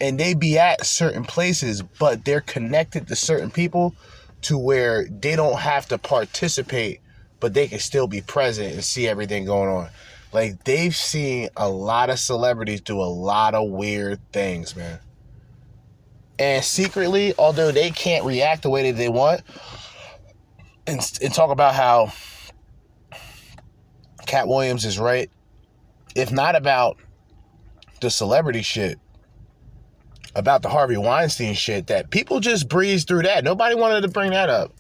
and 0.02 0.20
they 0.20 0.34
be 0.34 0.58
at 0.58 0.86
certain 0.86 1.24
places, 1.24 1.82
but 1.82 2.26
they're 2.26 2.42
connected 2.42 3.08
to 3.08 3.16
certain 3.16 3.52
people 3.52 3.96
to 4.42 4.58
where 4.58 5.06
they 5.10 5.36
don't 5.36 5.60
have 5.60 5.88
to 5.90 5.98
participate, 5.98 7.02
but 7.40 7.54
they 7.54 7.68
can 7.68 7.80
still 7.80 8.08
be 8.08 8.22
present 8.22 8.74
and 8.74 8.84
see 8.84 9.08
everything 9.08 9.46
going 9.46 9.70
on. 9.70 9.90
Like 10.32 10.64
they've 10.64 10.96
seen 10.96 11.50
a 11.58 11.68
lot 11.68 12.10
of 12.10 12.20
celebrities 12.20 12.82
do 12.82 13.00
a 13.02 13.04
lot 13.04 13.56
of 13.56 13.70
weird 13.70 14.20
things, 14.32 14.76
man. 14.76 15.00
And 16.38 16.64
secretly, 16.64 17.34
although 17.38 17.72
they 17.72 17.90
can't 17.90 18.24
react 18.24 18.64
the 18.64 18.70
way 18.70 18.92
that 18.92 18.98
they 18.98 19.10
want, 19.10 19.42
and, 20.88 21.00
and 21.22 21.34
talk 21.34 21.52
about 21.52 21.76
how 21.76 22.14
Katt 24.26 24.48
Williams 24.48 24.86
is 24.86 24.98
right, 24.98 25.30
if 26.16 26.32
not 26.32 26.56
about 26.56 26.98
the 28.00 28.10
celebrity 28.10 28.62
shit, 28.62 28.98
about 30.40 30.64
the 30.64 30.70
Harvey 30.70 30.98
Weinstein 30.98 31.54
shit 31.54 31.88
that 31.88 32.10
people 32.10 32.40
just 32.40 32.68
breezed 32.68 33.08
through 33.08 33.24
that. 33.24 33.44
Nobody 33.44 33.76
wanted 33.76 34.02
to 34.02 34.08
bring 34.08 34.32
that 34.32 34.50
up. 34.50 34.74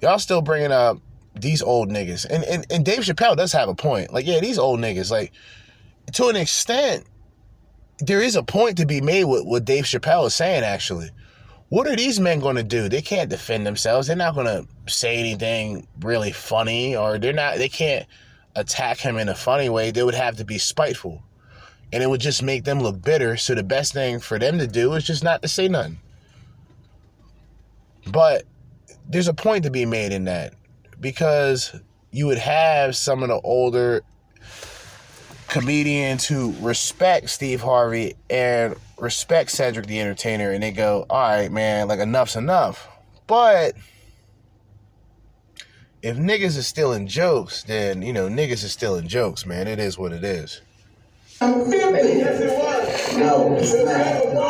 Y'all 0.00 0.18
still 0.18 0.40
bringing 0.40 0.72
up 0.72 0.98
these 1.34 1.60
old 1.60 1.90
niggas. 1.90 2.24
And, 2.24 2.44
and, 2.44 2.66
and 2.70 2.84
Dave 2.84 3.00
Chappelle 3.00 3.36
does 3.36 3.52
have 3.52 3.68
a 3.68 3.74
point. 3.74 4.12
Like, 4.12 4.26
yeah, 4.26 4.40
these 4.40 4.58
old 4.58 4.80
niggas, 4.80 5.10
like, 5.10 5.32
to 6.14 6.28
an 6.28 6.36
extent, 6.36 7.04
there 7.98 8.22
is 8.22 8.36
a 8.36 8.42
point 8.42 8.78
to 8.78 8.86
be 8.86 9.00
made 9.00 9.24
with 9.24 9.44
what 9.44 9.64
Dave 9.64 9.84
Chappelle 9.84 10.26
is 10.26 10.34
saying, 10.34 10.62
actually. 10.62 11.10
What 11.68 11.86
are 11.86 11.96
these 11.96 12.18
men 12.18 12.40
going 12.40 12.56
to 12.56 12.62
do? 12.62 12.88
They 12.88 13.02
can't 13.02 13.28
defend 13.28 13.66
themselves. 13.66 14.06
They're 14.06 14.16
not 14.16 14.34
going 14.34 14.46
to 14.46 14.66
say 14.90 15.18
anything 15.18 15.86
really 16.00 16.32
funny, 16.32 16.96
or 16.96 17.18
they're 17.18 17.32
not, 17.32 17.58
they 17.58 17.68
can't 17.68 18.06
attack 18.54 18.98
him 18.98 19.18
in 19.18 19.28
a 19.28 19.34
funny 19.34 19.68
way. 19.68 19.90
They 19.90 20.02
would 20.02 20.14
have 20.14 20.36
to 20.36 20.44
be 20.44 20.58
spiteful 20.58 21.22
and 21.92 22.02
it 22.02 22.10
would 22.10 22.20
just 22.20 22.42
make 22.42 22.64
them 22.64 22.80
look 22.80 23.02
bitter. 23.02 23.36
So 23.36 23.54
the 23.54 23.62
best 23.62 23.92
thing 23.92 24.20
for 24.20 24.38
them 24.38 24.58
to 24.58 24.66
do 24.66 24.92
is 24.94 25.04
just 25.04 25.24
not 25.24 25.42
to 25.42 25.48
say 25.48 25.68
nothing. 25.68 25.98
But 28.10 28.44
there's 29.08 29.28
a 29.28 29.34
point 29.34 29.64
to 29.64 29.70
be 29.70 29.86
made 29.86 30.12
in 30.12 30.24
that 30.24 30.54
because 31.00 31.74
you 32.10 32.26
would 32.26 32.38
have 32.38 32.96
some 32.96 33.22
of 33.22 33.28
the 33.28 33.40
older 33.40 34.02
comedians 35.48 36.26
who 36.26 36.54
respect 36.60 37.30
Steve 37.30 37.62
Harvey 37.62 38.14
and 38.28 38.74
respect 38.98 39.50
Cedric 39.50 39.86
the 39.86 40.00
Entertainer, 40.00 40.50
and 40.50 40.62
they 40.62 40.72
go, 40.72 41.06
"All 41.08 41.20
right, 41.20 41.50
man, 41.50 41.88
like 41.88 42.00
enough's 42.00 42.36
enough." 42.36 42.88
But 43.26 43.74
if 46.02 46.16
niggas 46.16 46.56
is 46.56 46.66
still 46.66 46.92
in 46.92 47.06
jokes, 47.06 47.62
then 47.62 48.02
you 48.02 48.12
know 48.12 48.28
niggas 48.28 48.64
is 48.64 48.72
still 48.72 48.96
in 48.96 49.08
jokes, 49.08 49.46
man. 49.46 49.66
It 49.66 49.78
is 49.78 49.98
what 49.98 50.12
it 50.12 50.24
is. 50.24 50.60
I'm 51.40 51.70
50. 51.70 51.78
Yes, 52.18 52.40
it 52.40 52.58
was. 52.58 53.16
No, 53.16 53.56
it's 53.56 53.74
not. 53.74 53.94
have 53.94 54.24
a 54.24 54.34
bunch. 54.34 54.48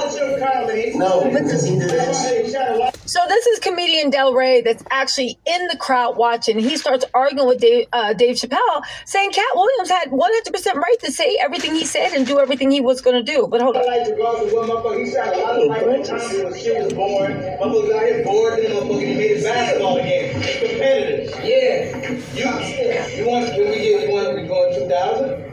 No, 0.95 1.25
because 1.25 1.65
he 1.65 1.79
did 1.79 1.91
that 1.91 2.15
shit. 2.15 2.47
Hey, 2.47 2.53
shut 2.53 2.81
up. 2.81 2.97
So 3.07 3.21
this 3.29 3.47
is 3.47 3.59
comedian 3.61 4.11
Del 4.11 4.35
Rey 4.35 4.63
that's 4.63 4.83
actually 4.91 5.39
in 5.47 5.67
the 5.69 5.77
crowd 5.77 6.17
watching. 6.17 6.59
He 6.59 6.77
starts 6.77 7.05
arguing 7.15 7.47
with 7.47 7.61
Dave, 7.61 7.87
uh, 7.93 8.15
Dave 8.15 8.37
Chappelle, 8.37 8.83
saying 9.05 9.31
Katt 9.33 9.45
Williams 9.55 9.91
had 9.91 10.11
100% 10.11 10.75
right 10.75 10.97
to 11.05 11.13
say 11.13 11.37
everything 11.41 11.75
he 11.75 11.85
said 11.85 12.13
and 12.13 12.27
do 12.27 12.41
everything 12.41 12.71
he 12.71 12.81
was 12.81 13.01
going 13.01 13.17
to 13.17 13.23
do. 13.23 13.47
But 13.49 13.61
hold 13.61 13.77
on. 13.77 13.83
I 13.83 13.87
on. 13.87 13.99
like 13.99 14.09
to 14.09 14.17
go 14.17 14.49
to 14.49 14.55
one 14.55 14.69
motherfucker. 14.69 15.05
He 15.05 15.13
shot 15.13 15.35
a 15.35 15.39
lot 15.39 15.63
of 15.63 15.69
like 15.69 16.05
times 16.05 16.43
when 16.43 16.59
shit 16.59 16.85
was 16.85 16.93
boring. 16.93 17.37
Motherfuckers 17.37 17.95
out 17.95 18.03
here 18.03 18.25
bored, 18.25 18.59
and 18.59 18.75
motherfucker 18.75 19.07
he 19.07 19.15
made 19.15 19.31
it 19.31 19.45
basketball 19.45 19.97
again. 19.99 20.33
Competitive. 20.33 21.45
Yeah. 21.45 22.13
You, 22.35 23.23
you 23.23 23.29
want, 23.29 23.49
when 23.57 23.71
we 23.71 23.77
get, 23.77 24.09
you 24.09 24.13
want 24.13 24.37
to 24.37 24.43
be 24.43 24.49
going 24.49 24.75
2000? 24.75 25.48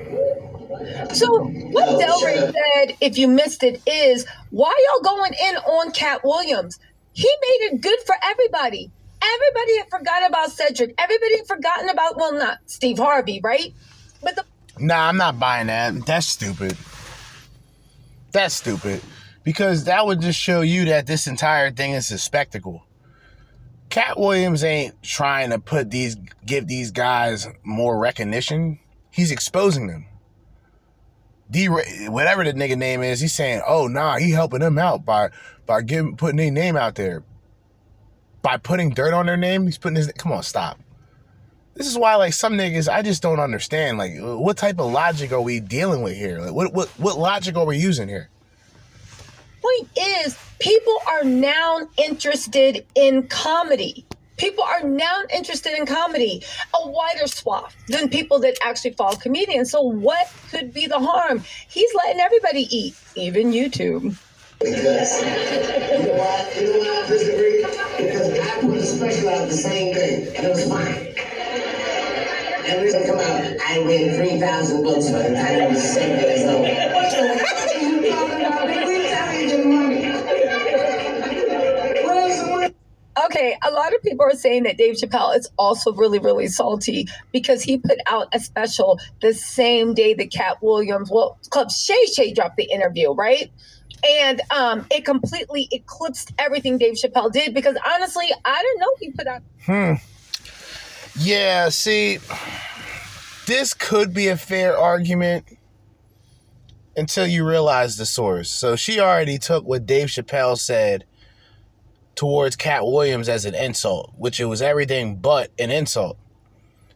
So 1.14 1.46
what 1.48 1.90
oh, 1.90 1.92
No, 1.94 2.00
Del 2.00 2.20
shut 2.20 2.56
said, 2.56 2.98
if 3.02 3.18
you 3.18 3.28
missed 3.28 3.64
it, 3.64 3.82
is 3.88 4.26
why 4.50 4.74
y'all 4.88 5.16
going 5.16 5.34
in 5.34 5.56
on 5.58 5.92
Katt 5.92 6.22
Williams? 6.24 6.80
He 7.14 7.30
made 7.42 7.68
it 7.68 7.82
good 7.82 8.00
for 8.06 8.16
everybody. 8.24 8.92
Everybody 9.22 9.78
had 9.78 9.90
forgotten 9.90 10.28
about 10.28 10.52
Cedric. 10.52 10.94
Everybody 10.98 11.38
had 11.38 11.48
forgotten 11.48 11.90
about, 11.90 12.18
well, 12.18 12.34
not 12.34 12.60
Steve 12.66 12.98
Harvey, 12.98 13.40
right? 13.44 13.74
But 14.22 14.36
the 14.36 14.46
Nah, 14.78 15.08
I'm 15.08 15.18
not 15.18 15.40
buying 15.40 15.68
that. 15.68 16.06
That's 16.06 16.28
stupid. 16.28 16.78
That's 18.32 18.56
stupid. 18.56 19.02
Because 19.44 19.86
that 19.86 20.06
would 20.06 20.22
just 20.22 20.40
show 20.40 20.62
you 20.62 20.86
that 20.86 21.08
this 21.08 21.28
entire 21.28 21.72
thing 21.72 21.92
is 21.92 22.12
a 22.12 22.18
spectacle. 22.18 22.86
Katt 23.90 24.20
Williams 24.20 24.64
ain't 24.64 25.02
trying 25.04 25.52
to 25.52 25.60
put 25.60 25.92
these 25.92 26.18
give 26.46 26.68
these 26.68 26.92
guys 26.92 27.48
more 27.64 27.98
recognition. 27.98 28.80
He's 29.12 29.32
exposing 29.32 29.88
them. 29.88 30.06
D 31.56 31.70
whatever 32.10 32.44
the 32.44 32.54
nigga 32.54 32.78
name 32.78 33.02
is, 33.02 33.22
he's 33.22 33.34
saying, 33.34 33.62
"Oh 33.66 33.88
nah, 33.88 34.18
he 34.18 34.32
helping 34.32 34.60
them 34.60 34.78
out 34.78 35.06
by 35.06 35.30
by 35.66 35.82
giving 35.82 36.18
putting 36.18 36.38
their 36.38 36.52
name 36.52 36.76
out 36.76 36.96
there. 36.96 37.24
By 38.42 38.58
putting 38.58 38.92
dirt 38.92 39.14
on 39.14 39.26
their 39.26 39.38
name, 39.38 39.66
he's 39.66 39.78
putting 39.78 39.96
his 39.96 40.12
come 40.18 40.32
on, 40.32 40.44
stop. 40.44 40.80
This 41.74 41.88
is 41.88 41.98
why, 41.98 42.16
like 42.16 42.34
some 42.34 42.54
niggas, 42.54 42.88
I 42.88 43.02
just 43.02 43.22
don't 43.22 43.40
understand. 43.40 43.98
Like, 43.98 44.14
what 44.20 44.56
type 44.58 44.80
of 44.80 44.92
logic 44.92 45.32
are 45.32 45.42
we 45.42 45.60
dealing 45.60 46.04
with 46.04 46.16
here? 46.16 46.40
Like, 46.40 46.54
what 46.54 46.74
what 46.74 46.90
what 47.00 47.18
logic 47.18 47.56
are 47.58 47.66
we 47.66 47.78
using 47.78 48.08
here? 48.08 48.30
point 49.66 49.90
is, 49.98 50.38
people 50.60 50.98
are 51.08 51.24
now 51.24 51.88
interested 51.98 52.86
in 52.96 53.28
comedy. 53.28 54.06
People 54.38 54.64
are 54.64 54.84
now 54.84 55.22
interested 55.34 55.78
in 55.78 55.86
comedy, 55.86 56.44
a 56.74 56.90
wider 56.90 57.28
swath 57.28 57.76
than 57.88 58.10
people 58.10 58.40
that 58.40 58.58
actually 58.64 58.92
follow 58.92 59.16
comedians. 59.16 59.72
So, 59.72 59.82
what 59.82 60.32
could 60.52 60.74
be 60.74 60.88
the 60.88 61.00
harm? 61.00 61.44
He's 61.70 61.94
letting 61.96 62.20
everybody 62.20 62.68
eat, 62.76 62.96
even 63.16 63.52
YouTube. 63.52 64.18
Because 64.60 65.22
you 65.22 65.28
know 65.28 66.14
why? 66.16 66.52
You 66.60 66.74
know 66.74 66.80
why 66.80 67.04
I 67.04 67.08
disagree? 67.08 67.64
Because 67.98 68.40
I 68.40 68.62
put 68.62 68.78
a 68.78 68.84
special 68.84 69.30
out 69.30 69.48
the 69.48 69.54
same 69.56 69.94
day, 69.94 70.34
and 70.36 70.46
it 70.46 70.50
was 70.50 70.68
fine. 70.68 71.14
And 72.68 72.82
we 72.82 72.92
come 73.06 73.20
out, 73.20 73.58
I 73.68 73.80
win 73.86 74.16
3,000 74.16 74.84
books 74.84 75.12
by 75.12 75.30
the 75.30 75.36
time 75.36 75.62
I 75.62 75.68
was 75.68 75.84
seven 75.84 76.20
years 76.20 76.44
old. 76.50 76.62
What 76.62 77.12
you 77.14 78.10
talking 78.10 78.46
about? 78.46 78.75
Okay, 83.24 83.58
a 83.66 83.72
lot 83.72 83.94
of 83.94 84.02
people 84.04 84.26
are 84.26 84.36
saying 84.36 84.64
that 84.64 84.78
Dave 84.78 84.96
Chappelle 84.96 85.38
is 85.38 85.50
also 85.58 85.94
really, 85.94 86.20
really 86.20 86.48
salty 86.48 87.08
because 87.32 87.64
he 87.64 87.78
put 87.78 87.98
out 88.08 88.28
a 88.34 88.40
special 88.40 89.00
the 89.22 89.34
same 89.34 89.94
day 89.94 90.14
that 90.16 90.32
Katt 90.32 90.62
Williams, 90.62 91.10
well, 91.10 91.38
Club 91.50 91.72
Shay 91.72 92.06
Shay 92.14 92.34
dropped 92.34 92.58
the 92.58 92.66
interview, 92.66 93.12
right? 93.12 93.50
And 94.08 94.42
um, 94.52 94.86
it 94.92 95.06
completely 95.06 95.70
eclipsed 95.72 96.34
everything 96.38 96.78
Dave 96.78 96.96
Chappelle 96.96 97.32
did 97.32 97.54
because 97.54 97.78
honestly, 97.88 98.28
I 98.44 98.62
didn't 98.62 98.80
know 98.80 98.88
he 99.00 99.12
put 99.12 99.28
out. 99.28 99.42
Hmm. 99.66 99.94
Yeah, 101.18 101.70
see, 101.70 102.20
this 103.48 103.74
could 103.74 104.14
be 104.14 104.28
a 104.28 104.36
fair 104.36 104.78
argument 104.78 105.46
until 106.98 107.26
you 107.26 107.48
realize 107.48 107.96
the 107.96 108.06
source. 108.06 108.50
So 108.52 108.76
she 108.76 109.00
already 109.00 109.38
took 109.38 109.66
what 109.66 109.86
Dave 109.86 110.08
Chappelle 110.08 110.58
said 110.58 111.06
towards 112.16 112.56
Katt 112.56 112.86
Williams 112.86 113.30
as 113.30 113.46
an 113.46 113.56
insult, 113.56 114.14
which 114.18 114.40
it 114.40 114.46
was 114.46 114.62
everything 114.62 115.18
but 115.18 115.52
an 115.60 115.72
insult. 115.72 116.18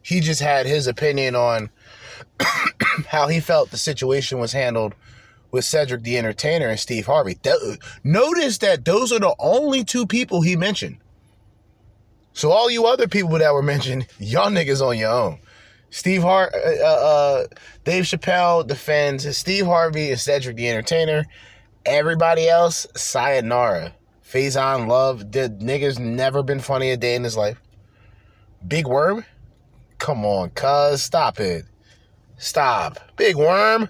He 0.02 0.20
just 0.20 0.40
had 0.40 0.66
his 0.66 0.86
opinion 0.86 1.36
on 1.36 1.70
how 3.08 3.28
he 3.28 3.40
felt 3.40 3.70
the 3.70 3.76
situation 3.76 4.38
was 4.38 4.52
handled 4.52 4.94
with 5.50 5.64
Cedric 5.64 6.02
the 6.02 6.16
Entertainer 6.16 6.68
and 6.68 6.78
Steve 6.78 7.06
Harvey. 7.06 7.38
Notice 8.04 8.58
that 8.58 8.84
those 8.84 9.12
are 9.12 9.18
the 9.18 9.34
only 9.38 9.84
two 9.84 10.06
people 10.06 10.42
he 10.42 10.56
mentioned. 10.56 10.98
So 12.32 12.50
all 12.52 12.70
you 12.70 12.86
other 12.86 13.08
people 13.08 13.38
that 13.38 13.52
were 13.52 13.62
mentioned, 13.62 14.06
y'all 14.18 14.50
niggas 14.50 14.80
on 14.80 14.96
your 14.96 15.10
own. 15.10 15.40
Steve 15.90 16.22
Har, 16.22 16.52
uh, 16.54 16.84
uh, 16.84 17.46
Dave 17.84 18.04
Chappelle 18.04 18.64
defends 18.64 19.36
Steve 19.36 19.66
Harvey 19.66 20.10
and 20.10 20.20
Cedric 20.20 20.56
the 20.56 20.68
Entertainer. 20.68 21.26
Everybody 21.84 22.48
else, 22.48 22.86
sayonara. 22.94 23.92
Faizon 24.30 24.86
Love, 24.86 25.32
the 25.32 25.50
nigga's 25.60 25.98
never 25.98 26.42
been 26.42 26.60
funny 26.60 26.90
a 26.92 26.96
day 26.96 27.16
in 27.16 27.24
his 27.24 27.36
life. 27.36 27.60
Big 28.66 28.86
Worm, 28.86 29.24
come 29.98 30.24
on, 30.24 30.50
cuz 30.50 31.02
stop 31.02 31.40
it, 31.40 31.64
stop. 32.38 32.98
Big 33.16 33.36
Worm. 33.36 33.88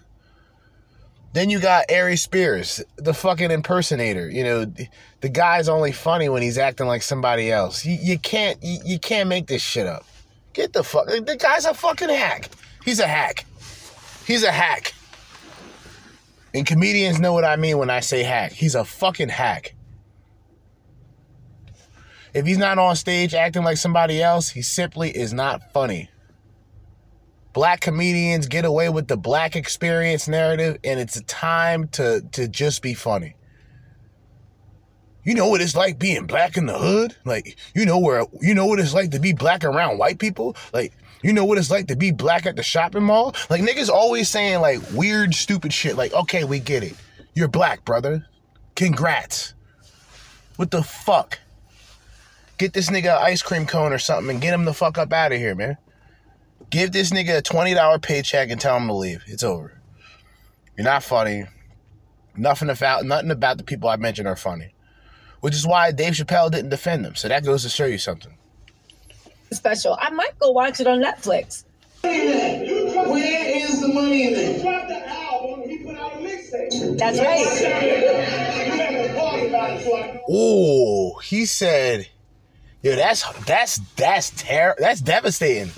Then 1.32 1.48
you 1.48 1.60
got 1.60 1.92
Ari 1.92 2.16
Spears, 2.16 2.82
the 2.96 3.14
fucking 3.14 3.50
impersonator. 3.52 4.28
You 4.28 4.42
know, 4.42 4.64
the, 4.64 4.88
the 5.20 5.28
guy's 5.28 5.68
only 5.68 5.92
funny 5.92 6.28
when 6.28 6.42
he's 6.42 6.58
acting 6.58 6.86
like 6.86 7.02
somebody 7.02 7.52
else. 7.52 7.84
You, 7.84 7.98
you 8.00 8.18
can't 8.18 8.58
you, 8.62 8.78
you 8.84 8.98
can't 8.98 9.28
make 9.28 9.46
this 9.46 9.62
shit 9.62 9.86
up. 9.86 10.04
Get 10.54 10.72
the 10.72 10.82
fuck. 10.82 11.06
The 11.06 11.36
guy's 11.38 11.66
a 11.66 11.74
fucking 11.74 12.08
hack. 12.08 12.48
He's 12.84 12.98
a 12.98 13.06
hack. 13.06 13.44
He's 14.26 14.42
a 14.42 14.50
hack. 14.50 14.94
And 16.54 16.66
comedians 16.66 17.20
know 17.20 17.32
what 17.32 17.44
I 17.44 17.56
mean 17.56 17.78
when 17.78 17.90
I 17.90 18.00
say 18.00 18.22
hack. 18.22 18.52
He's 18.52 18.74
a 18.74 18.84
fucking 18.84 19.28
hack. 19.28 19.74
If 22.32 22.46
he's 22.46 22.58
not 22.58 22.78
on 22.78 22.96
stage 22.96 23.34
acting 23.34 23.64
like 23.64 23.76
somebody 23.76 24.22
else, 24.22 24.50
he 24.50 24.62
simply 24.62 25.10
is 25.10 25.32
not 25.32 25.72
funny. 25.72 26.10
Black 27.52 27.80
comedians 27.80 28.46
get 28.46 28.64
away 28.64 28.88
with 28.88 29.08
the 29.08 29.16
black 29.16 29.56
experience 29.56 30.28
narrative, 30.28 30.78
and 30.84 31.00
it's 31.00 31.16
a 31.16 31.22
time 31.24 31.88
to, 31.88 32.22
to 32.32 32.46
just 32.46 32.80
be 32.82 32.94
funny. 32.94 33.34
You 35.24 35.34
know 35.34 35.48
what 35.48 35.60
it's 35.60 35.76
like 35.76 35.98
being 35.98 36.26
black 36.26 36.56
in 36.56 36.66
the 36.66 36.78
hood? 36.78 37.14
Like, 37.24 37.56
you 37.74 37.84
know 37.84 37.98
where 37.98 38.24
you 38.40 38.54
know 38.54 38.66
what 38.66 38.80
it's 38.80 38.94
like 38.94 39.10
to 39.10 39.20
be 39.20 39.32
black 39.32 39.64
around 39.64 39.98
white 39.98 40.18
people? 40.18 40.56
Like, 40.72 40.92
you 41.22 41.32
know 41.32 41.44
what 41.44 41.58
it's 41.58 41.70
like 41.70 41.88
to 41.88 41.96
be 41.96 42.10
black 42.10 42.46
at 42.46 42.56
the 42.56 42.62
shopping 42.62 43.02
mall? 43.02 43.34
Like 43.50 43.60
niggas 43.60 43.90
always 43.90 44.28
saying 44.28 44.60
like 44.60 44.80
weird, 44.92 45.34
stupid 45.34 45.72
shit. 45.72 45.96
Like, 45.96 46.14
okay, 46.14 46.44
we 46.44 46.58
get 46.58 46.82
it. 46.82 46.94
You're 47.34 47.48
black, 47.48 47.84
brother. 47.84 48.26
Congrats. 48.76 49.54
What 50.56 50.70
the 50.70 50.82
fuck? 50.82 51.38
Get 52.60 52.74
this 52.74 52.90
nigga 52.90 53.16
an 53.16 53.22
ice 53.22 53.40
cream 53.40 53.64
cone 53.64 53.90
or 53.90 53.98
something 53.98 54.28
and 54.28 54.38
get 54.38 54.52
him 54.52 54.66
the 54.66 54.74
fuck 54.74 54.98
up 54.98 55.14
out 55.14 55.32
of 55.32 55.38
here, 55.38 55.54
man. 55.54 55.78
Give 56.68 56.92
this 56.92 57.10
nigga 57.10 57.38
a 57.38 57.42
$20 57.42 58.02
paycheck 58.02 58.50
and 58.50 58.60
tell 58.60 58.76
him 58.76 58.86
to 58.88 58.92
leave. 58.92 59.24
It's 59.26 59.42
over. 59.42 59.80
You're 60.76 60.84
not 60.84 61.02
funny. 61.02 61.46
Nothing 62.36 62.68
about 62.68 63.06
nothing 63.06 63.30
about 63.30 63.56
the 63.56 63.64
people 63.64 63.88
I 63.88 63.96
mentioned 63.96 64.28
are 64.28 64.36
funny. 64.36 64.74
Which 65.40 65.54
is 65.54 65.66
why 65.66 65.90
Dave 65.90 66.12
Chappelle 66.12 66.50
didn't 66.50 66.68
defend 66.68 67.02
them. 67.02 67.14
So 67.14 67.28
that 67.28 67.46
goes 67.46 67.62
to 67.62 67.70
show 67.70 67.86
you 67.86 67.96
something. 67.96 68.36
Special. 69.50 69.96
I 69.98 70.10
might 70.10 70.38
go 70.38 70.50
watch 70.50 70.80
it 70.80 70.86
on 70.86 71.02
Netflix. 71.02 71.64
Where 72.02 72.12
is 73.56 73.80
the 73.80 73.88
money 73.88 74.26
in 74.26 74.34
it? 74.34 74.60
dropped 74.60 74.88
the 74.88 75.08
album, 75.08 75.66
he 75.66 75.78
put 75.78 75.96
out 75.96 76.12
a 76.12 76.16
mixtape. 76.16 76.98
That's 76.98 77.18
right. 77.20 77.40
You 78.66 78.72
haven't 78.72 79.16
talked 79.16 79.46
about 79.46 79.70
it, 79.70 79.82
so 79.82 79.96
I 79.96 80.20
Ooh, 80.30 81.18
he 81.20 81.46
said, 81.46 82.06
"Yo, 82.82 82.96
that's 82.96 83.24
that's 83.44 83.78
that's 83.96 84.30
ter- 84.30 84.76
that's 84.78 85.00
devastating." 85.00 85.70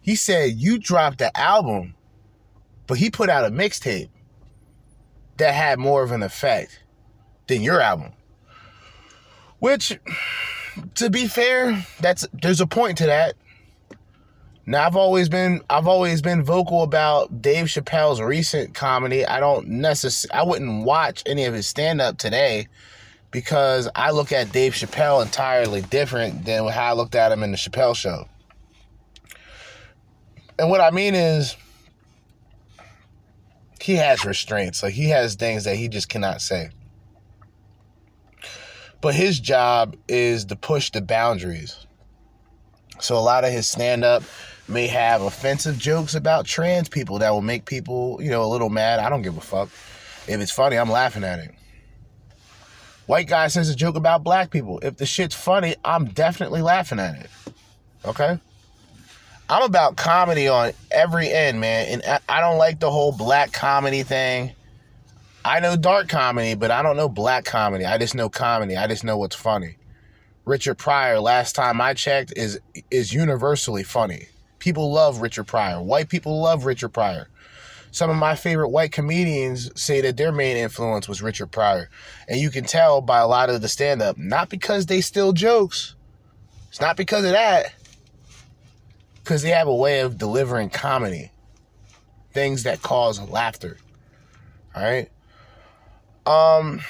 He 0.00 0.16
said 0.16 0.52
you 0.52 0.78
dropped 0.78 1.18
the 1.18 1.36
album, 1.38 1.94
but 2.86 2.98
he 2.98 3.10
put 3.10 3.28
out 3.28 3.44
a 3.44 3.50
mixtape 3.50 4.08
that 5.36 5.54
had 5.54 5.78
more 5.78 6.02
of 6.02 6.12
an 6.12 6.22
effect 6.22 6.82
than 7.46 7.62
your 7.62 7.80
album. 7.80 8.12
Which, 9.58 9.98
to 10.94 11.10
be 11.10 11.26
fair, 11.26 11.84
that's 12.00 12.26
there's 12.32 12.60
a 12.60 12.66
point 12.66 12.98
to 12.98 13.06
that. 13.06 13.34
Now 14.66 14.86
I've 14.86 14.96
always 14.96 15.28
been 15.28 15.62
I've 15.70 15.86
always 15.86 16.20
been 16.20 16.44
vocal 16.44 16.82
about 16.82 17.40
Dave 17.40 17.66
Chappelle's 17.66 18.20
recent 18.20 18.74
comedy. 18.74 19.24
I 19.24 19.40
don't 19.40 19.66
necessarily 19.66 20.40
I 20.40 20.46
wouldn't 20.46 20.84
watch 20.84 21.22
any 21.24 21.44
of 21.46 21.54
his 21.54 21.66
stand 21.66 22.00
up 22.00 22.18
today 22.18 22.68
because 23.30 23.88
I 23.94 24.10
look 24.10 24.32
at 24.32 24.52
Dave 24.52 24.72
Chappelle 24.72 25.22
entirely 25.22 25.82
different 25.82 26.44
than 26.44 26.66
how 26.68 26.90
I 26.90 26.92
looked 26.94 27.14
at 27.14 27.32
him 27.32 27.42
in 27.42 27.50
the 27.50 27.56
Chappelle 27.56 27.94
show. 27.94 28.26
And 30.58 30.70
what 30.70 30.80
I 30.80 30.90
mean 30.90 31.14
is 31.14 31.56
he 33.80 33.94
has 33.94 34.24
restraints. 34.24 34.82
Like 34.82 34.94
he 34.94 35.08
has 35.10 35.34
things 35.34 35.64
that 35.64 35.76
he 35.76 35.88
just 35.88 36.08
cannot 36.08 36.40
say. 36.40 36.70
But 39.00 39.14
his 39.14 39.38
job 39.38 39.96
is 40.08 40.46
to 40.46 40.56
push 40.56 40.90
the 40.90 41.00
boundaries. 41.00 41.86
So 43.00 43.16
a 43.16 43.20
lot 43.20 43.44
of 43.44 43.52
his 43.52 43.68
stand 43.68 44.04
up 44.04 44.24
may 44.66 44.88
have 44.88 45.22
offensive 45.22 45.78
jokes 45.78 46.14
about 46.14 46.44
trans 46.44 46.88
people 46.88 47.18
that 47.20 47.30
will 47.30 47.42
make 47.42 47.64
people, 47.64 48.18
you 48.20 48.30
know, 48.30 48.42
a 48.42 48.48
little 48.48 48.70
mad. 48.70 48.98
I 48.98 49.08
don't 49.08 49.22
give 49.22 49.36
a 49.36 49.40
fuck. 49.40 49.68
If 50.26 50.40
it's 50.40 50.50
funny, 50.50 50.76
I'm 50.76 50.90
laughing 50.90 51.22
at 51.22 51.38
it. 51.38 51.54
White 53.08 53.26
guy 53.26 53.48
says 53.48 53.70
a 53.70 53.74
joke 53.74 53.96
about 53.96 54.22
black 54.22 54.50
people. 54.50 54.80
If 54.80 54.98
the 54.98 55.06
shit's 55.06 55.34
funny, 55.34 55.74
I'm 55.82 56.04
definitely 56.04 56.60
laughing 56.60 57.00
at 57.00 57.14
it. 57.18 57.30
Okay? 58.04 58.38
I'm 59.48 59.62
about 59.62 59.96
comedy 59.96 60.46
on 60.46 60.72
every 60.90 61.30
end, 61.32 61.58
man. 61.58 61.86
And 62.02 62.20
I- 62.28 62.40
don't 62.42 62.58
like 62.58 62.80
the 62.80 62.90
whole 62.90 63.12
black 63.12 63.50
comedy 63.50 64.02
thing. 64.02 64.52
I 65.42 65.58
know 65.60 65.74
dark 65.74 66.08
comedy, 66.10 66.54
but 66.54 66.70
I 66.70 66.82
don't 66.82 66.98
know 66.98 67.08
black 67.08 67.46
comedy. 67.46 67.86
I 67.86 67.96
just 67.96 68.14
know 68.14 68.28
comedy. 68.28 68.76
I 68.76 68.86
just 68.86 69.04
know 69.04 69.16
what's 69.16 69.36
funny. 69.36 69.76
Richard 70.44 70.74
Pryor, 70.74 71.18
last 71.18 71.54
time 71.54 71.80
I 71.80 71.94
checked, 71.94 72.34
is 72.36 72.60
is 72.90 73.14
universally 73.14 73.84
funny. 73.84 74.28
People 74.58 74.92
love 74.92 75.22
Richard 75.22 75.44
Pryor. 75.44 75.80
White 75.80 76.10
people 76.10 76.42
love 76.42 76.66
Richard 76.66 76.90
Pryor. 76.90 77.28
Some 77.90 78.10
of 78.10 78.16
my 78.16 78.34
favorite 78.34 78.68
white 78.68 78.92
comedians 78.92 79.70
say 79.80 80.00
that 80.02 80.16
their 80.16 80.32
main 80.32 80.56
influence 80.56 81.08
was 81.08 81.22
Richard 81.22 81.48
Pryor. 81.48 81.88
And 82.28 82.38
you 82.38 82.50
can 82.50 82.64
tell 82.64 83.00
by 83.00 83.18
a 83.18 83.26
lot 83.26 83.50
of 83.50 83.62
the 83.62 83.68
stand 83.68 84.02
up, 84.02 84.18
not 84.18 84.48
because 84.48 84.86
they 84.86 85.00
steal 85.00 85.32
jokes. 85.32 85.94
It's 86.68 86.80
not 86.80 86.96
because 86.96 87.24
of 87.24 87.32
that. 87.32 87.72
Because 89.22 89.42
they 89.42 89.50
have 89.50 89.68
a 89.68 89.74
way 89.74 90.00
of 90.00 90.18
delivering 90.18 90.70
comedy. 90.70 91.30
Things 92.32 92.64
that 92.64 92.82
cause 92.82 93.20
laughter. 93.20 93.78
All 94.74 94.82
right? 94.82 95.10
Um 96.26 96.80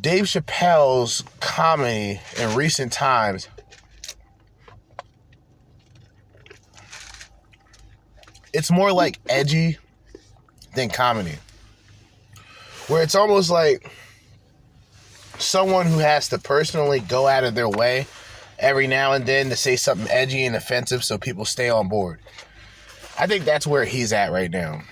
Dave 0.00 0.24
Chappelle's 0.24 1.22
comedy 1.38 2.20
in 2.40 2.54
recent 2.56 2.92
times 2.92 3.48
it's 8.56 8.70
more 8.70 8.90
like 8.90 9.20
edgy 9.28 9.76
than 10.76 10.88
comedy. 10.88 11.34
Where 12.88 13.02
it's 13.02 13.16
almost 13.16 13.50
like 13.50 13.90
someone 15.38 15.86
who 15.86 15.98
has 15.98 16.28
to 16.28 16.38
personally 16.38 17.00
go 17.00 17.26
out 17.26 17.44
of 17.44 17.54
their 17.54 17.68
way 17.68 18.06
every 18.58 18.86
now 18.86 19.12
and 19.12 19.26
then 19.26 19.50
to 19.50 19.56
say 19.56 19.76
something 19.76 20.08
edgy 20.10 20.44
and 20.44 20.56
offensive 20.56 21.04
so 21.04 21.18
people 21.18 21.44
stay 21.44 21.68
on 21.68 21.88
board. 21.88 22.20
I 23.18 23.26
think 23.26 23.44
that's 23.44 23.66
where 23.66 23.84
he's 23.84 24.12
at 24.12 24.32
right 24.32 24.50
now. 24.50 24.82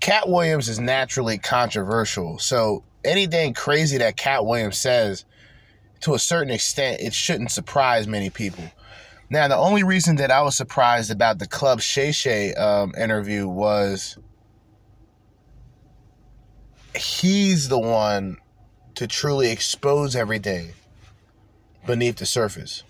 Katt 0.00 0.28
Williams 0.28 0.68
is 0.68 0.78
naturally 0.78 1.38
controversial, 1.38 2.38
so 2.38 2.84
anything 3.04 3.52
crazy 3.54 3.98
that 3.98 4.16
Katt 4.16 4.46
Williams 4.46 4.78
says, 4.78 5.24
to 6.00 6.14
a 6.14 6.18
certain 6.18 6.52
extent, 6.52 7.00
it 7.00 7.12
shouldn't 7.12 7.50
surprise 7.50 8.06
many 8.06 8.30
people. 8.30 8.64
Now, 9.30 9.48
the 9.48 9.56
only 9.56 9.82
reason 9.82 10.16
that 10.16 10.30
I 10.30 10.40
was 10.40 10.56
surprised 10.56 11.10
about 11.10 11.38
the 11.38 11.46
Club 11.46 11.80
Shay 11.80 12.12
Shay 12.12 12.54
um, 12.54 12.94
interview 12.96 13.46
was 13.46 14.16
he's 16.96 17.68
the 17.68 17.78
one 17.78 18.38
to 18.94 19.06
truly 19.06 19.50
expose 19.50 20.16
everything 20.16 20.72
beneath 21.86 22.16
the 22.16 22.26
surface. 22.26 22.82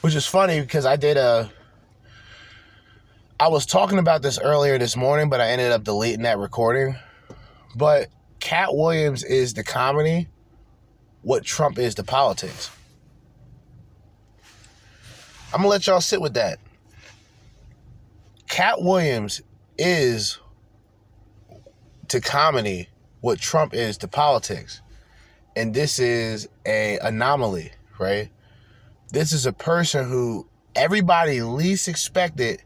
Which 0.00 0.14
is 0.14 0.26
funny 0.26 0.60
because 0.60 0.86
I 0.86 0.96
did 0.96 1.16
a. 1.16 1.50
I 3.40 3.48
was 3.48 3.66
talking 3.66 3.98
about 3.98 4.22
this 4.22 4.38
earlier 4.38 4.78
this 4.78 4.96
morning, 4.96 5.28
but 5.28 5.40
I 5.40 5.48
ended 5.50 5.72
up 5.72 5.84
deleting 5.84 6.22
that 6.22 6.38
recording. 6.38 6.96
But 7.74 8.08
Katt 8.40 8.74
Williams 8.74 9.24
is 9.24 9.54
the 9.54 9.64
comedy, 9.64 10.28
what 11.22 11.44
Trump 11.44 11.78
is 11.78 11.94
the 11.94 12.04
politics. 12.04 12.70
I'm 15.52 15.58
gonna 15.58 15.68
let 15.68 15.86
y'all 15.86 16.00
sit 16.00 16.20
with 16.20 16.34
that. 16.34 16.58
Katt 18.48 18.82
Williams 18.82 19.42
is 19.76 20.38
to 22.08 22.20
comedy 22.20 22.88
what 23.20 23.38
Trump 23.38 23.74
is 23.74 23.98
to 23.98 24.08
politics. 24.08 24.82
And 25.54 25.74
this 25.74 25.98
is 25.98 26.48
a 26.66 26.98
anomaly, 27.02 27.72
right? 27.98 28.30
This 29.10 29.32
is 29.32 29.46
a 29.46 29.52
person 29.52 30.08
who 30.08 30.46
everybody 30.74 31.42
least 31.42 31.88
expected 31.88 32.62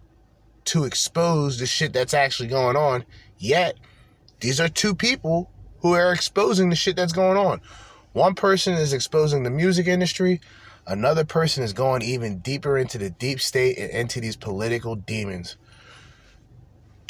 to 0.66 0.84
expose 0.84 1.58
the 1.58 1.66
shit 1.66 1.92
that's 1.92 2.14
actually 2.14 2.48
going 2.48 2.76
on. 2.76 3.04
Yet, 3.38 3.76
these 4.40 4.60
are 4.60 4.68
two 4.68 4.94
people 4.94 5.50
who 5.80 5.94
are 5.94 6.12
exposing 6.12 6.70
the 6.70 6.76
shit 6.76 6.96
that's 6.96 7.12
going 7.12 7.36
on. 7.36 7.60
One 8.12 8.34
person 8.34 8.74
is 8.74 8.92
exposing 8.92 9.42
the 9.42 9.50
music 9.50 9.86
industry, 9.86 10.40
another 10.86 11.24
person 11.24 11.64
is 11.64 11.72
going 11.72 12.02
even 12.02 12.38
deeper 12.38 12.76
into 12.76 12.98
the 12.98 13.10
deep 13.10 13.40
state 13.40 13.78
and 13.78 13.90
into 13.90 14.20
these 14.20 14.36
political 14.36 14.94
demons. 14.94 15.56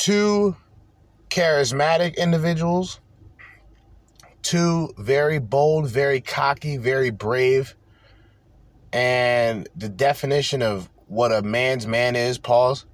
Two 0.03 0.57
charismatic 1.31 2.17
individuals, 2.17 2.99
two 4.43 4.93
very 4.99 5.39
bold, 5.39 5.89
very 5.89 6.21
cocky, 6.21 6.77
very 6.77 7.11
brave, 7.11 7.77
and 8.93 9.69
the 9.77 9.89
definition 9.89 10.61
of 10.61 10.91
what 11.07 11.31
a 11.31 11.41
man's 11.41 11.87
man 11.87 12.17
is, 12.17 12.37
pause. 12.37 12.85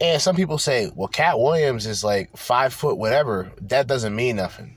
And 0.00 0.22
some 0.22 0.36
people 0.36 0.58
say, 0.58 0.92
well, 0.94 1.08
Katt 1.08 1.36
Williams 1.36 1.84
is 1.84 2.04
like 2.04 2.36
five 2.36 2.72
foot 2.72 2.96
whatever. 2.96 3.50
That 3.62 3.88
doesn't 3.88 4.14
mean 4.14 4.36
nothing. 4.36 4.76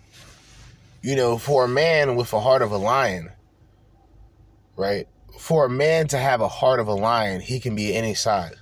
You 1.04 1.16
know, 1.16 1.38
for 1.38 1.66
a 1.66 1.68
man 1.68 2.16
with 2.16 2.34
a 2.34 2.40
heart 2.40 2.64
of 2.64 2.72
a 2.72 2.78
lion, 2.78 3.30
right? 4.76 5.08
For 5.38 5.66
a 5.66 5.70
man 5.70 6.08
to 6.08 6.18
have 6.18 6.42
a 6.42 6.48
heart 6.48 6.80
of 6.80 6.88
a 6.88 6.96
lion, 6.96 7.42
he 7.42 7.60
can 7.60 7.76
be 7.76 7.94
any 7.94 8.16
size. 8.16 8.59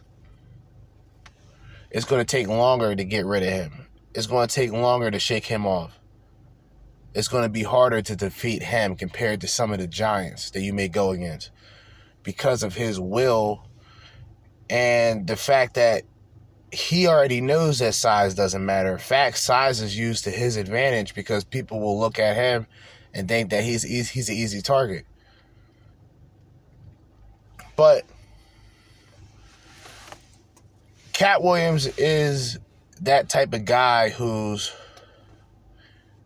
It's 1.89 2.05
going 2.05 2.19
to 2.19 2.25
take 2.25 2.47
longer 2.47 2.95
to 2.95 3.03
get 3.03 3.25
rid 3.25 3.43
of 3.43 3.49
him. 3.49 3.87
It's 4.13 4.27
going 4.27 4.47
to 4.47 4.53
take 4.53 4.71
longer 4.71 5.11
to 5.11 5.19
shake 5.19 5.45
him 5.45 5.65
off. 5.65 5.99
It's 7.13 7.27
going 7.27 7.43
to 7.43 7.49
be 7.49 7.63
harder 7.63 8.01
to 8.01 8.15
defeat 8.15 8.63
him 8.63 8.95
compared 8.95 9.41
to 9.41 9.47
some 9.47 9.71
of 9.71 9.79
the 9.79 9.87
giants 9.87 10.51
that 10.51 10.61
you 10.61 10.73
may 10.73 10.87
go 10.87 11.11
against 11.11 11.51
because 12.23 12.61
of 12.61 12.75
his 12.75 12.99
will 12.99 13.63
and 14.69 15.27
the 15.27 15.35
fact 15.35 15.75
that 15.75 16.03
he 16.71 17.07
already 17.07 17.39
knows 17.39 17.79
that 17.79 17.93
size 17.93 18.35
doesn't 18.35 18.65
matter. 18.65 18.91
In 18.91 18.97
fact, 18.97 19.37
size 19.37 19.81
is 19.81 19.97
used 19.97 20.25
to 20.25 20.29
his 20.29 20.57
advantage 20.57 21.15
because 21.15 21.43
people 21.43 21.79
will 21.79 21.97
look 21.99 22.19
at 22.19 22.35
him 22.35 22.67
and 23.13 23.27
think 23.27 23.51
that 23.51 23.63
he's 23.63 23.83
he's 23.83 24.29
an 24.29 24.35
easy 24.35 24.61
target. 24.61 25.05
But 27.75 28.03
Katt 31.17 31.41
Williams 31.41 31.87
is 31.97 32.59
that 33.01 33.27
type 33.27 33.51
of 33.55 33.65
guy 33.65 34.09
who's 34.09 34.71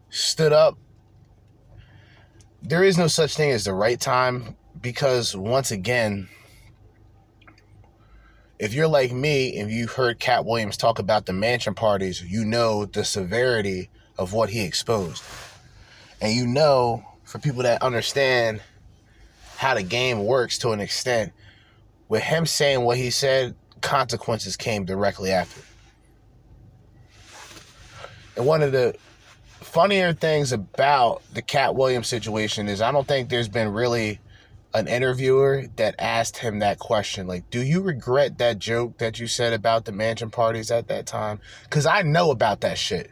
stood 0.09 0.51
up. 0.51 0.77
There 2.61 2.83
is 2.83 2.97
no 2.97 3.07
such 3.07 3.37
thing 3.37 3.51
as 3.51 3.63
the 3.63 3.73
right 3.73 3.97
time 3.97 4.57
because 4.81 5.33
once 5.33 5.71
again, 5.71 6.27
if 8.59 8.73
you're 8.73 8.89
like 8.89 9.13
me 9.13 9.57
and 9.57 9.71
you've 9.71 9.93
heard 9.93 10.19
Katt 10.19 10.43
Williams 10.43 10.75
talk 10.75 10.99
about 10.99 11.25
the 11.25 11.31
mansion 11.31 11.73
parties, 11.73 12.21
you 12.21 12.43
know 12.43 12.83
the 12.83 13.05
severity 13.05 13.89
of 14.17 14.33
what 14.33 14.49
he 14.49 14.59
exposed. 14.59 15.23
And 16.19 16.33
you 16.33 16.45
know, 16.45 17.01
for 17.23 17.39
people 17.39 17.63
that 17.63 17.81
understand 17.81 18.61
how 19.55 19.73
the 19.73 19.83
game 19.83 20.25
works 20.25 20.57
to 20.57 20.71
an 20.71 20.81
extent, 20.81 21.31
with 22.09 22.23
him 22.23 22.45
saying 22.45 22.81
what 22.81 22.97
he 22.97 23.09
said, 23.09 23.55
consequences 23.81 24.55
came 24.55 24.85
directly 24.85 25.31
after. 25.31 25.61
And 28.37 28.45
one 28.45 28.61
of 28.61 28.71
the 28.71 28.95
funnier 29.59 30.13
things 30.13 30.51
about 30.51 31.21
the 31.33 31.41
Katt 31.41 31.75
Williams 31.75 32.07
situation 32.07 32.67
is 32.67 32.81
I 32.81 32.91
don't 32.91 33.07
think 33.07 33.29
there's 33.29 33.47
been 33.47 33.69
really 33.69 34.19
an 34.73 34.87
interviewer 34.87 35.65
that 35.75 35.95
asked 35.99 36.37
him 36.37 36.59
that 36.59 36.79
question. 36.79 37.27
Like 37.27 37.49
do 37.49 37.61
you 37.61 37.81
regret 37.81 38.37
that 38.37 38.59
joke 38.59 38.97
that 38.99 39.19
you 39.19 39.27
said 39.27 39.53
about 39.53 39.85
the 39.85 39.91
mansion 39.91 40.29
parties 40.29 40.71
at 40.71 40.87
that 40.87 41.05
time? 41.05 41.39
Because 41.63 41.85
i 41.85 42.01
know 42.01 42.31
about 42.31 42.61
that 42.61 42.77
shit. 42.77 43.11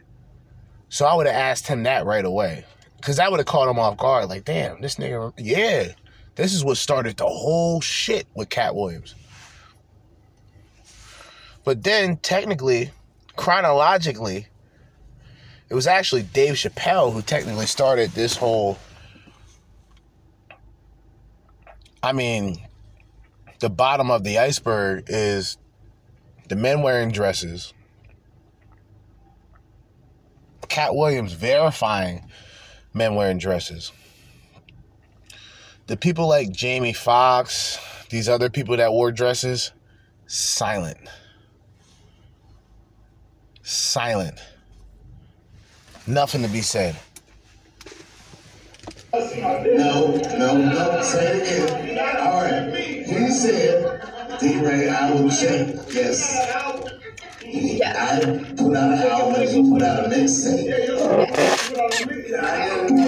So 0.88 1.06
i 1.06 1.14
would 1.14 1.26
have 1.26 1.36
asked 1.36 1.66
him 1.66 1.82
that 1.84 2.06
right 2.06 2.24
away. 2.24 2.64
Because 2.96 3.16
that 3.16 3.30
would 3.30 3.40
have 3.40 3.46
caught 3.46 3.68
him 3.68 3.78
off 3.78 3.96
guard. 3.96 4.28
Like 4.28 4.44
damn 4.44 4.80
this 4.80 4.96
nigga 4.96 5.32
yeah 5.36 5.92
this 6.34 6.54
is 6.54 6.64
what 6.64 6.76
started 6.78 7.16
the 7.16 7.26
whole 7.26 7.80
shit 7.80 8.26
with 8.34 8.48
katt 8.48 8.74
williams 8.74 9.14
but 11.64 11.82
then 11.82 12.16
technically 12.18 12.90
chronologically 13.36 14.46
it 15.68 15.74
was 15.74 15.86
actually 15.86 16.22
dave 16.22 16.54
chappelle 16.54 17.12
who 17.12 17.22
technically 17.22 17.66
started 17.66 18.10
this 18.10 18.36
whole 18.36 18.78
I 22.02 22.12
mean, 22.12 22.56
the 23.58 23.68
bottom 23.68 24.10
of 24.10 24.24
the 24.24 24.38
iceberg 24.38 25.04
is 25.08 25.58
the 26.48 26.56
men 26.56 26.82
wearing 26.82 27.10
dresses. 27.10 27.74
Katt 30.68 30.94
Williams 30.94 31.32
verifying 31.32 32.24
men 32.94 33.16
wearing 33.16 33.38
dresses. 33.38 33.92
The 35.88 35.96
people 35.96 36.28
like 36.28 36.52
Jamie 36.52 36.92
Foxx, 36.92 37.78
these 38.08 38.28
other 38.28 38.48
people 38.48 38.76
that 38.76 38.92
wore 38.92 39.12
dresses, 39.12 39.72
silent. 40.26 40.98
Silent. 43.62 44.38
Nothing 46.06 46.42
to 46.42 46.48
be 46.48 46.60
said. 46.60 46.96
No, 49.12 50.16
no, 50.38 50.56
no, 50.56 51.02
say 51.02 51.38
it 51.38 51.42
again. 51.82 51.98
All 52.18 52.42
right. 52.42 52.74
He 52.74 53.30
said, 53.30 54.38
D-Ray, 54.40 54.88
I 54.88 55.10
will 55.12 55.28
check. 55.28 55.76
Yes. 55.90 56.36
I 57.82 58.20
put 58.56 58.76
out 58.76 58.92
an 58.92 58.98
album, 59.08 59.46
he 59.48 59.70
put 59.70 59.82
out 59.82 60.04
a 60.04 60.08
mixtape. 60.08 60.70
I 62.42 62.88
didn't 62.88 63.00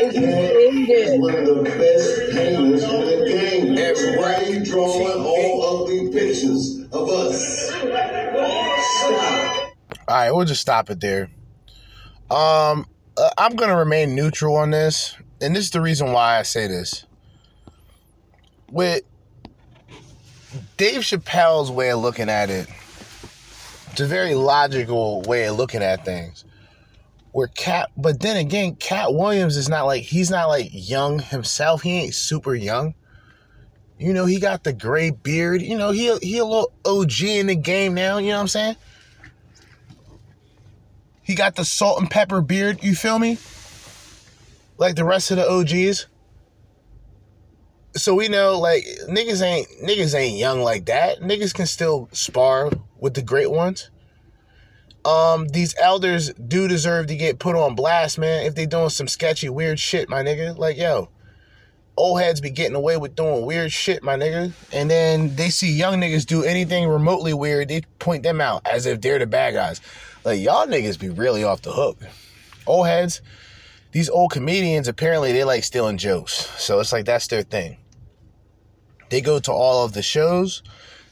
is 0.00 0.14
He's 0.86 1.20
one 1.20 1.34
of 1.34 1.46
the 1.46 1.62
best 1.64 2.30
painters 2.32 2.82
in 2.84 3.00
the 3.00 3.26
game. 3.28 3.74
Why 4.18 4.40
you 4.42 4.64
drawing 4.64 5.24
all 5.24 5.82
ugly 5.82 6.10
pictures 6.10 6.84
of 6.92 7.08
us. 7.08 7.68
Stop. 7.68 7.84
All 10.08 10.16
right, 10.16 10.30
we'll 10.30 10.46
just 10.46 10.60
stop 10.60 10.90
it 10.90 11.00
there. 11.00 11.30
Um, 12.30 12.86
uh, 13.16 13.30
I'm 13.36 13.56
gonna 13.56 13.76
remain 13.76 14.14
neutral 14.14 14.56
on 14.56 14.70
this, 14.70 15.16
and 15.40 15.54
this 15.54 15.64
is 15.64 15.70
the 15.70 15.80
reason 15.80 16.12
why 16.12 16.38
I 16.38 16.42
say 16.42 16.66
this. 16.66 17.04
With 18.70 19.02
Dave 20.76 21.00
Chappelle's 21.00 21.70
way 21.70 21.90
of 21.90 22.00
looking 22.00 22.28
at 22.28 22.50
it, 22.50 22.68
it's 23.90 24.00
a 24.00 24.06
very 24.06 24.34
logical 24.34 25.22
way 25.22 25.46
of 25.46 25.56
looking 25.56 25.82
at 25.82 26.04
things. 26.04 26.44
Where 27.32 27.48
Katt, 27.48 27.90
but 27.96 28.20
then 28.20 28.36
again, 28.36 28.74
Katt 28.76 29.14
Williams 29.14 29.56
is 29.56 29.68
not 29.68 29.86
like 29.86 30.02
he's 30.02 30.30
not 30.30 30.48
like 30.48 30.70
young 30.72 31.18
himself. 31.18 31.82
He 31.82 31.98
ain't 32.00 32.14
super 32.14 32.54
young. 32.54 32.94
You 33.98 34.12
know, 34.12 34.26
he 34.26 34.38
got 34.38 34.64
the 34.64 34.72
gray 34.72 35.10
beard. 35.10 35.60
You 35.60 35.76
know, 35.76 35.90
he 35.90 36.16
he 36.18 36.38
a 36.38 36.44
little 36.44 36.72
OG 36.84 37.22
in 37.22 37.48
the 37.48 37.56
game 37.56 37.94
now. 37.94 38.18
You 38.18 38.28
know 38.28 38.36
what 38.36 38.42
I'm 38.42 38.48
saying? 38.48 38.76
He 41.22 41.34
got 41.34 41.56
the 41.56 41.64
salt 41.64 42.00
and 42.00 42.10
pepper 42.10 42.40
beard. 42.40 42.82
You 42.82 42.94
feel 42.94 43.18
me? 43.18 43.38
Like 44.78 44.94
the 44.94 45.04
rest 45.04 45.30
of 45.30 45.36
the 45.36 45.50
OGs. 45.50 46.06
So 47.96 48.14
we 48.14 48.28
know, 48.28 48.58
like 48.58 48.84
niggas 49.08 49.42
ain't 49.42 49.68
niggas 49.82 50.14
ain't 50.14 50.38
young 50.38 50.60
like 50.60 50.86
that. 50.86 51.20
Niggas 51.20 51.52
can 51.52 51.66
still 51.66 52.08
spar 52.12 52.70
with 52.98 53.14
the 53.14 53.22
great 53.22 53.50
ones. 53.50 53.90
Um, 55.08 55.48
these 55.48 55.74
elders 55.78 56.34
do 56.34 56.68
deserve 56.68 57.06
to 57.06 57.16
get 57.16 57.38
put 57.38 57.56
on 57.56 57.74
blast, 57.74 58.18
man. 58.18 58.44
If 58.44 58.54
they 58.54 58.66
doing 58.66 58.90
some 58.90 59.08
sketchy, 59.08 59.48
weird 59.48 59.80
shit, 59.80 60.10
my 60.10 60.22
nigga. 60.22 60.58
Like, 60.58 60.76
yo, 60.76 61.08
old 61.96 62.20
heads 62.20 62.42
be 62.42 62.50
getting 62.50 62.74
away 62.74 62.98
with 62.98 63.16
doing 63.16 63.46
weird 63.46 63.72
shit, 63.72 64.02
my 64.02 64.16
nigga. 64.16 64.52
And 64.70 64.90
then 64.90 65.34
they 65.34 65.48
see 65.48 65.72
young 65.72 65.98
niggas 65.98 66.26
do 66.26 66.44
anything 66.44 66.86
remotely 66.86 67.32
weird, 67.32 67.68
they 67.68 67.80
point 67.98 68.22
them 68.22 68.42
out 68.42 68.60
as 68.66 68.84
if 68.84 69.00
they're 69.00 69.18
the 69.18 69.26
bad 69.26 69.54
guys. 69.54 69.80
Like, 70.24 70.40
y'all 70.40 70.66
niggas 70.66 71.00
be 71.00 71.08
really 71.08 71.42
off 71.42 71.62
the 71.62 71.72
hook. 71.72 71.96
Old 72.66 72.86
heads, 72.86 73.22
these 73.92 74.10
old 74.10 74.30
comedians, 74.30 74.88
apparently 74.88 75.32
they 75.32 75.44
like 75.44 75.64
stealing 75.64 75.96
jokes. 75.96 76.34
So 76.58 76.80
it's 76.80 76.92
like 76.92 77.06
that's 77.06 77.28
their 77.28 77.44
thing. 77.44 77.78
They 79.08 79.22
go 79.22 79.38
to 79.38 79.52
all 79.52 79.86
of 79.86 79.94
the 79.94 80.02
shows, 80.02 80.62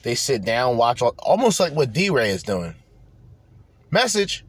they 0.02 0.14
sit 0.14 0.44
down, 0.44 0.76
watch 0.76 1.00
all, 1.00 1.14
almost 1.18 1.60
like 1.60 1.72
what 1.72 1.94
D 1.94 2.10
Ray 2.10 2.28
is 2.28 2.42
doing. 2.42 2.74
Message. 3.90 4.44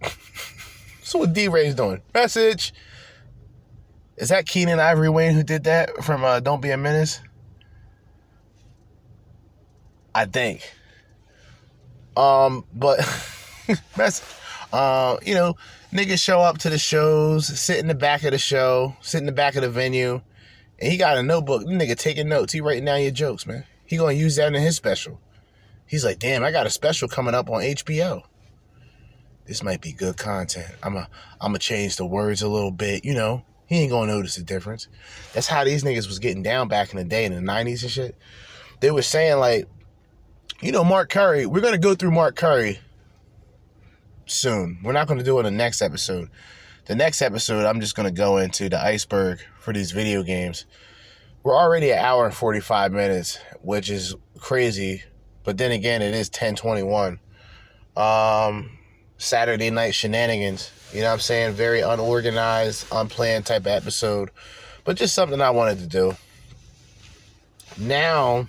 That's 0.00 1.14
what 1.14 1.32
D 1.32 1.48
Ray's 1.48 1.74
doing. 1.74 2.02
Message. 2.14 2.72
Is 4.16 4.30
that 4.30 4.46
Keenan 4.46 4.80
Ivory 4.80 5.10
Wayne 5.10 5.34
who 5.34 5.42
did 5.42 5.64
that 5.64 6.02
from 6.02 6.24
uh, 6.24 6.40
Don't 6.40 6.62
Be 6.62 6.70
a 6.70 6.76
Menace? 6.76 7.20
I 10.14 10.24
think. 10.24 10.62
Um, 12.16 12.64
but 12.74 12.98
message. 13.96 14.26
Uh, 14.72 15.18
you 15.22 15.34
know, 15.34 15.54
niggas 15.92 16.18
show 16.18 16.40
up 16.40 16.58
to 16.58 16.70
the 16.70 16.78
shows, 16.78 17.46
sit 17.46 17.78
in 17.78 17.86
the 17.86 17.94
back 17.94 18.24
of 18.24 18.32
the 18.32 18.38
show, 18.38 18.96
sit 19.00 19.18
in 19.18 19.26
the 19.26 19.32
back 19.32 19.54
of 19.54 19.62
the 19.62 19.68
venue, 19.68 20.20
and 20.80 20.90
he 20.90 20.98
got 20.98 21.18
a 21.18 21.22
notebook. 21.22 21.62
Nigga 21.64 21.96
taking 21.96 22.28
notes. 22.28 22.52
He 22.52 22.60
writing 22.60 22.86
down 22.86 23.02
your 23.02 23.10
jokes, 23.10 23.46
man. 23.46 23.64
He 23.84 23.96
gonna 23.96 24.12
use 24.12 24.36
that 24.36 24.54
in 24.54 24.60
his 24.60 24.76
special. 24.76 25.20
He's 25.86 26.04
like, 26.04 26.18
damn, 26.18 26.42
I 26.42 26.50
got 26.50 26.66
a 26.66 26.70
special 26.70 27.08
coming 27.08 27.34
up 27.34 27.48
on 27.48 27.62
HBO. 27.62 28.22
This 29.46 29.62
might 29.62 29.80
be 29.80 29.92
good 29.92 30.16
content. 30.16 30.66
I'm 30.82 30.96
a 30.96 31.08
I'm 31.40 31.50
gonna 31.50 31.60
change 31.60 31.96
the 31.96 32.04
words 32.06 32.42
a 32.42 32.48
little 32.48 32.72
bit, 32.72 33.04
you 33.04 33.14
know. 33.14 33.44
He 33.66 33.76
ain't 33.76 33.90
gonna 33.90 34.12
notice 34.12 34.36
the 34.36 34.42
difference. 34.42 34.88
That's 35.32 35.46
how 35.46 35.64
these 35.64 35.84
niggas 35.84 36.08
was 36.08 36.18
getting 36.18 36.42
down 36.42 36.68
back 36.68 36.90
in 36.90 36.98
the 36.98 37.04
day 37.04 37.24
in 37.24 37.32
the 37.32 37.40
90s 37.40 37.82
and 37.82 37.90
shit. 37.90 38.16
They 38.80 38.90
were 38.90 39.02
saying 39.02 39.38
like, 39.38 39.68
you 40.60 40.72
know, 40.72 40.82
Mark 40.82 41.10
Curry, 41.10 41.46
we're 41.46 41.60
gonna 41.60 41.78
go 41.78 41.94
through 41.94 42.10
Mark 42.10 42.34
Curry 42.34 42.80
soon. 44.26 44.80
We're 44.82 44.92
not 44.92 45.06
gonna 45.06 45.22
do 45.22 45.36
it 45.36 45.46
in 45.46 45.52
the 45.52 45.58
next 45.58 45.80
episode. 45.80 46.28
The 46.86 46.96
next 46.96 47.22
episode, 47.22 47.66
I'm 47.66 47.80
just 47.80 47.94
gonna 47.94 48.10
go 48.10 48.38
into 48.38 48.68
the 48.68 48.80
iceberg 48.80 49.38
for 49.60 49.72
these 49.72 49.92
video 49.92 50.24
games. 50.24 50.66
We're 51.44 51.56
already 51.56 51.92
an 51.92 51.98
hour 51.98 52.24
and 52.24 52.34
45 52.34 52.90
minutes, 52.90 53.38
which 53.62 53.90
is 53.90 54.16
crazy 54.40 55.04
but 55.46 55.56
then 55.56 55.70
again, 55.70 56.02
it 56.02 56.12
is 56.12 56.26
1021. 56.26 57.20
Um, 57.96 58.70
Saturday 59.16 59.70
night 59.70 59.94
shenanigans. 59.94 60.72
You 60.92 61.00
know 61.00 61.06
what 61.06 61.14
I'm 61.14 61.20
saying? 61.20 61.54
Very 61.54 61.80
unorganized, 61.80 62.84
unplanned 62.90 63.46
type 63.46 63.66
episode. 63.66 64.32
But 64.84 64.96
just 64.96 65.14
something 65.14 65.40
I 65.40 65.50
wanted 65.50 65.78
to 65.78 65.86
do. 65.86 66.16
Now, 67.78 68.48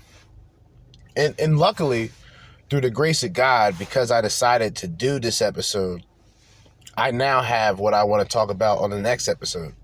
and, 1.16 1.36
and 1.40 1.60
luckily, 1.60 2.12
through 2.70 2.82
the 2.82 2.90
grace 2.90 3.24
of 3.24 3.32
God, 3.32 3.78
because 3.78 4.10
I 4.10 4.22
decided 4.22 4.76
to 4.78 4.88
do 4.88 5.20
this 5.20 5.40
episode, 5.40 6.04
I 6.98 7.12
now 7.12 7.44
have 7.44 7.78
what 7.78 7.94
I 7.94 8.06
want 8.06 8.28
to 8.28 8.34
talk 8.34 8.50
about 8.50 8.80
on 8.80 8.90
the 8.90 9.00
next 9.00 9.28
episode. 9.28 9.76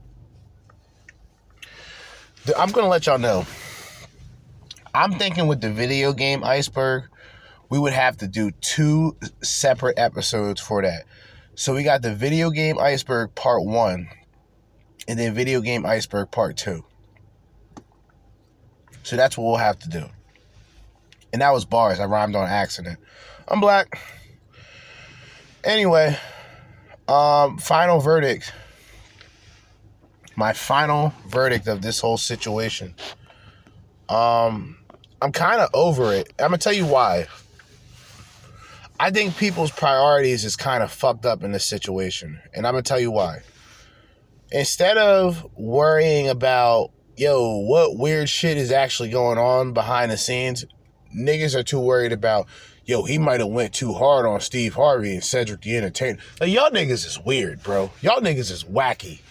I'm 2.57 2.71
going 2.71 2.85
to 2.85 2.89
let 2.89 3.05
y'all 3.05 3.19
know 3.19 3.45
I'm 4.95 5.13
thinking 5.13 5.47
with 5.47 5.61
the 5.61 5.71
video 5.71 6.13
game 6.13 6.43
iceberg, 6.43 7.05
we 7.69 7.79
would 7.79 7.93
have 7.93 8.17
to 8.17 8.27
do 8.27 8.51
two 8.61 9.17
separate 9.41 9.97
episodes 9.97 10.61
for 10.61 10.83
that. 10.83 11.05
So 11.55 11.73
we 11.73 11.83
got 11.83 12.03
the 12.03 12.13
video 12.13 12.51
game 12.51 12.77
iceberg 12.77 13.33
part 13.33 13.63
one, 13.63 14.07
and 15.07 15.17
then 15.17 15.33
video 15.33 15.61
game 15.61 15.85
iceberg 15.85 16.29
part 16.29 16.57
two. 16.57 16.85
So 19.01 19.15
that's 19.15 19.37
what 19.37 19.45
we'll 19.45 19.57
have 19.57 19.79
to 19.79 19.89
do. 19.89 20.05
And 21.31 21.41
that 21.41 21.51
was 21.51 21.65
bars. 21.65 21.99
I 21.99 22.05
rhymed 22.05 22.35
on 22.35 22.47
accident. 22.47 22.99
I'm 23.47 23.59
black. 23.59 23.99
Anyway, 25.63 26.17
um, 27.07 27.57
final 27.57 27.99
verdict. 27.99 28.53
My 30.35 30.53
final 30.53 31.13
verdict 31.27 31.67
of 31.67 31.81
this 31.81 31.99
whole 31.99 32.17
situation. 32.17 32.93
Um, 34.09 34.77
I'm 35.23 35.31
kind 35.31 35.61
of 35.61 35.69
over 35.73 36.13
it. 36.13 36.33
I'm 36.37 36.47
gonna 36.47 36.57
tell 36.57 36.73
you 36.73 36.85
why. 36.85 37.27
I 38.99 39.09
think 39.09 39.37
people's 39.37 39.71
priorities 39.71 40.43
is 40.43 40.57
kind 40.57 40.83
of 40.83 40.91
fucked 40.91 41.25
up 41.25 41.43
in 41.43 41.53
this 41.53 41.63
situation, 41.63 42.41
and 42.53 42.67
I'm 42.67 42.73
gonna 42.73 42.83
tell 42.83 42.99
you 42.99 43.09
why. 43.09 43.41
Instead 44.51 44.97
of 44.97 45.47
worrying 45.55 46.27
about 46.27 46.91
yo, 47.15 47.59
what 47.59 47.97
weird 47.97 48.27
shit 48.27 48.57
is 48.57 48.69
actually 48.69 49.09
going 49.09 49.37
on 49.37 49.71
behind 49.71 50.11
the 50.11 50.17
scenes, 50.17 50.65
niggas 51.15 51.55
are 51.55 51.63
too 51.63 51.79
worried 51.79 52.11
about 52.11 52.45
yo, 52.85 53.03
he 53.03 53.17
might 53.17 53.39
have 53.39 53.47
went 53.47 53.73
too 53.73 53.93
hard 53.93 54.25
on 54.25 54.41
Steve 54.41 54.73
Harvey 54.73 55.13
and 55.13 55.23
Cedric 55.23 55.61
the 55.61 55.77
Entertainer. 55.77 56.19
Like, 56.41 56.51
y'all 56.51 56.69
niggas 56.69 57.05
is 57.05 57.17
weird, 57.17 57.63
bro. 57.63 57.91
Y'all 58.01 58.19
niggas 58.19 58.51
is 58.51 58.65
wacky. 58.65 59.21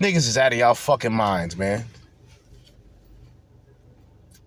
Niggas 0.00 0.28
is 0.28 0.36
out 0.36 0.52
of 0.52 0.58
y'all 0.58 0.74
fucking 0.74 1.14
minds, 1.14 1.56
man. 1.56 1.86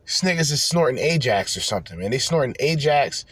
These 0.05 0.21
niggas 0.21 0.51
is 0.51 0.63
snorting 0.63 0.99
Ajax 0.99 1.57
or 1.57 1.61
something, 1.61 1.99
man. 1.99 2.11
They 2.11 2.19
snorting 2.19 2.55
Ajax 2.59 3.25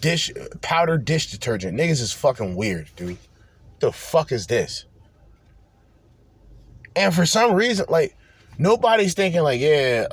dish 0.00 0.32
powder 0.60 0.98
dish 0.98 1.30
detergent. 1.30 1.78
Niggas 1.78 2.00
is 2.00 2.12
fucking 2.12 2.56
weird, 2.56 2.90
dude. 2.96 3.18
The 3.80 3.92
fuck 3.92 4.32
is 4.32 4.46
this? 4.46 4.86
And 6.96 7.14
for 7.14 7.24
some 7.24 7.54
reason, 7.54 7.86
like, 7.88 8.16
nobody's 8.58 9.14
thinking, 9.14 9.42
like, 9.42 9.60
yeah, 9.60 10.08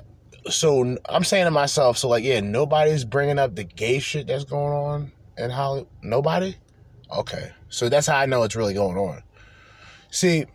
so 0.50 0.98
I'm 1.10 1.24
saying 1.24 1.46
to 1.46 1.52
myself, 1.52 1.98
so, 1.98 2.08
like, 2.08 2.24
yeah, 2.24 2.40
nobody's 2.40 3.04
bringing 3.04 3.40
up 3.40 3.56
the 3.56 3.64
gay 3.64 4.00
shit 4.00 4.28
that's 4.28 4.44
going 4.44 4.74
on 4.74 5.12
and 5.38 5.52
how 5.52 5.88
nobody? 6.02 6.56
Okay. 7.12 7.52
So 7.70 7.90
that's 7.90 8.08
how 8.08 8.18
I 8.18 8.26
know 8.26 8.44
it's 8.44 8.56
really 8.56 8.74
going 8.74 8.98
on. 8.98 9.24
See, 10.12 10.46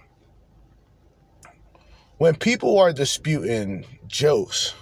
when 2.18 2.36
people 2.36 2.78
are 2.78 2.92
disputing 2.92 3.84
jokes, 4.06 4.74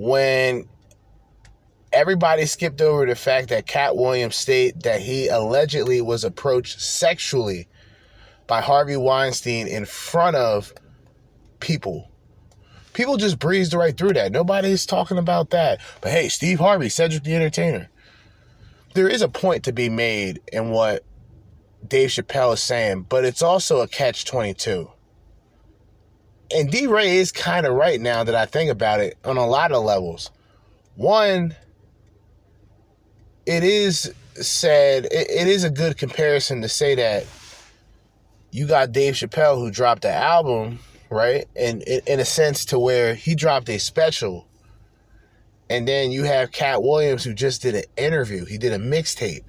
when 0.00 0.66
everybody 1.92 2.46
skipped 2.46 2.80
over 2.80 3.04
the 3.04 3.14
fact 3.14 3.50
that 3.50 3.66
Katt 3.66 3.98
Williams 3.98 4.34
state 4.34 4.82
that 4.82 5.02
he 5.02 5.28
allegedly 5.28 6.00
was 6.00 6.24
approached 6.24 6.80
sexually 6.80 7.68
by 8.46 8.62
Harvey 8.62 8.96
Weinstein 8.96 9.68
in 9.68 9.84
front 9.84 10.36
of 10.36 10.72
people. 11.60 12.10
People 12.94 13.18
just 13.18 13.38
breezed 13.38 13.74
right 13.74 13.94
through 13.94 14.14
that. 14.14 14.32
Nobody's 14.32 14.86
talking 14.86 15.18
about 15.18 15.50
that. 15.50 15.82
But 16.00 16.12
hey, 16.12 16.30
Steve 16.30 16.60
Harvey, 16.60 16.88
Cedric 16.88 17.24
the 17.24 17.34
Entertainer. 17.34 17.90
There 18.94 19.06
is 19.06 19.20
a 19.20 19.28
point 19.28 19.64
to 19.64 19.72
be 19.72 19.90
made 19.90 20.40
in 20.50 20.70
what 20.70 21.04
Dave 21.86 22.08
Chappelle 22.08 22.54
is 22.54 22.62
saying, 22.62 23.04
but 23.10 23.26
it's 23.26 23.42
also 23.42 23.82
a 23.82 23.86
catch 23.86 24.24
22. 24.24 24.90
And 26.52 26.70
D 26.70 26.86
Ray 26.86 27.16
is 27.16 27.30
kind 27.30 27.66
of 27.66 27.74
right 27.74 28.00
now 28.00 28.24
that 28.24 28.34
I 28.34 28.46
think 28.46 28.70
about 28.70 29.00
it 29.00 29.16
on 29.24 29.36
a 29.36 29.46
lot 29.46 29.72
of 29.72 29.84
levels. 29.84 30.30
One, 30.96 31.54
it 33.46 33.62
is 33.62 34.12
said, 34.34 35.06
it, 35.06 35.30
it 35.30 35.46
is 35.46 35.64
a 35.64 35.70
good 35.70 35.96
comparison 35.96 36.62
to 36.62 36.68
say 36.68 36.94
that 36.96 37.26
you 38.50 38.66
got 38.66 38.92
Dave 38.92 39.14
Chappelle 39.14 39.58
who 39.58 39.70
dropped 39.70 40.02
the 40.02 40.12
album, 40.12 40.80
right? 41.08 41.46
And 41.54 41.82
in, 41.82 42.00
in 42.06 42.20
a 42.20 42.24
sense 42.24 42.64
to 42.66 42.78
where 42.78 43.14
he 43.14 43.34
dropped 43.34 43.68
a 43.68 43.78
special. 43.78 44.46
And 45.68 45.86
then 45.86 46.10
you 46.10 46.24
have 46.24 46.50
Katt 46.50 46.82
Williams 46.82 47.22
who 47.22 47.32
just 47.32 47.62
did 47.62 47.76
an 47.76 47.84
interview. 47.96 48.44
He 48.44 48.58
did 48.58 48.72
a 48.72 48.78
mixtape. 48.78 49.44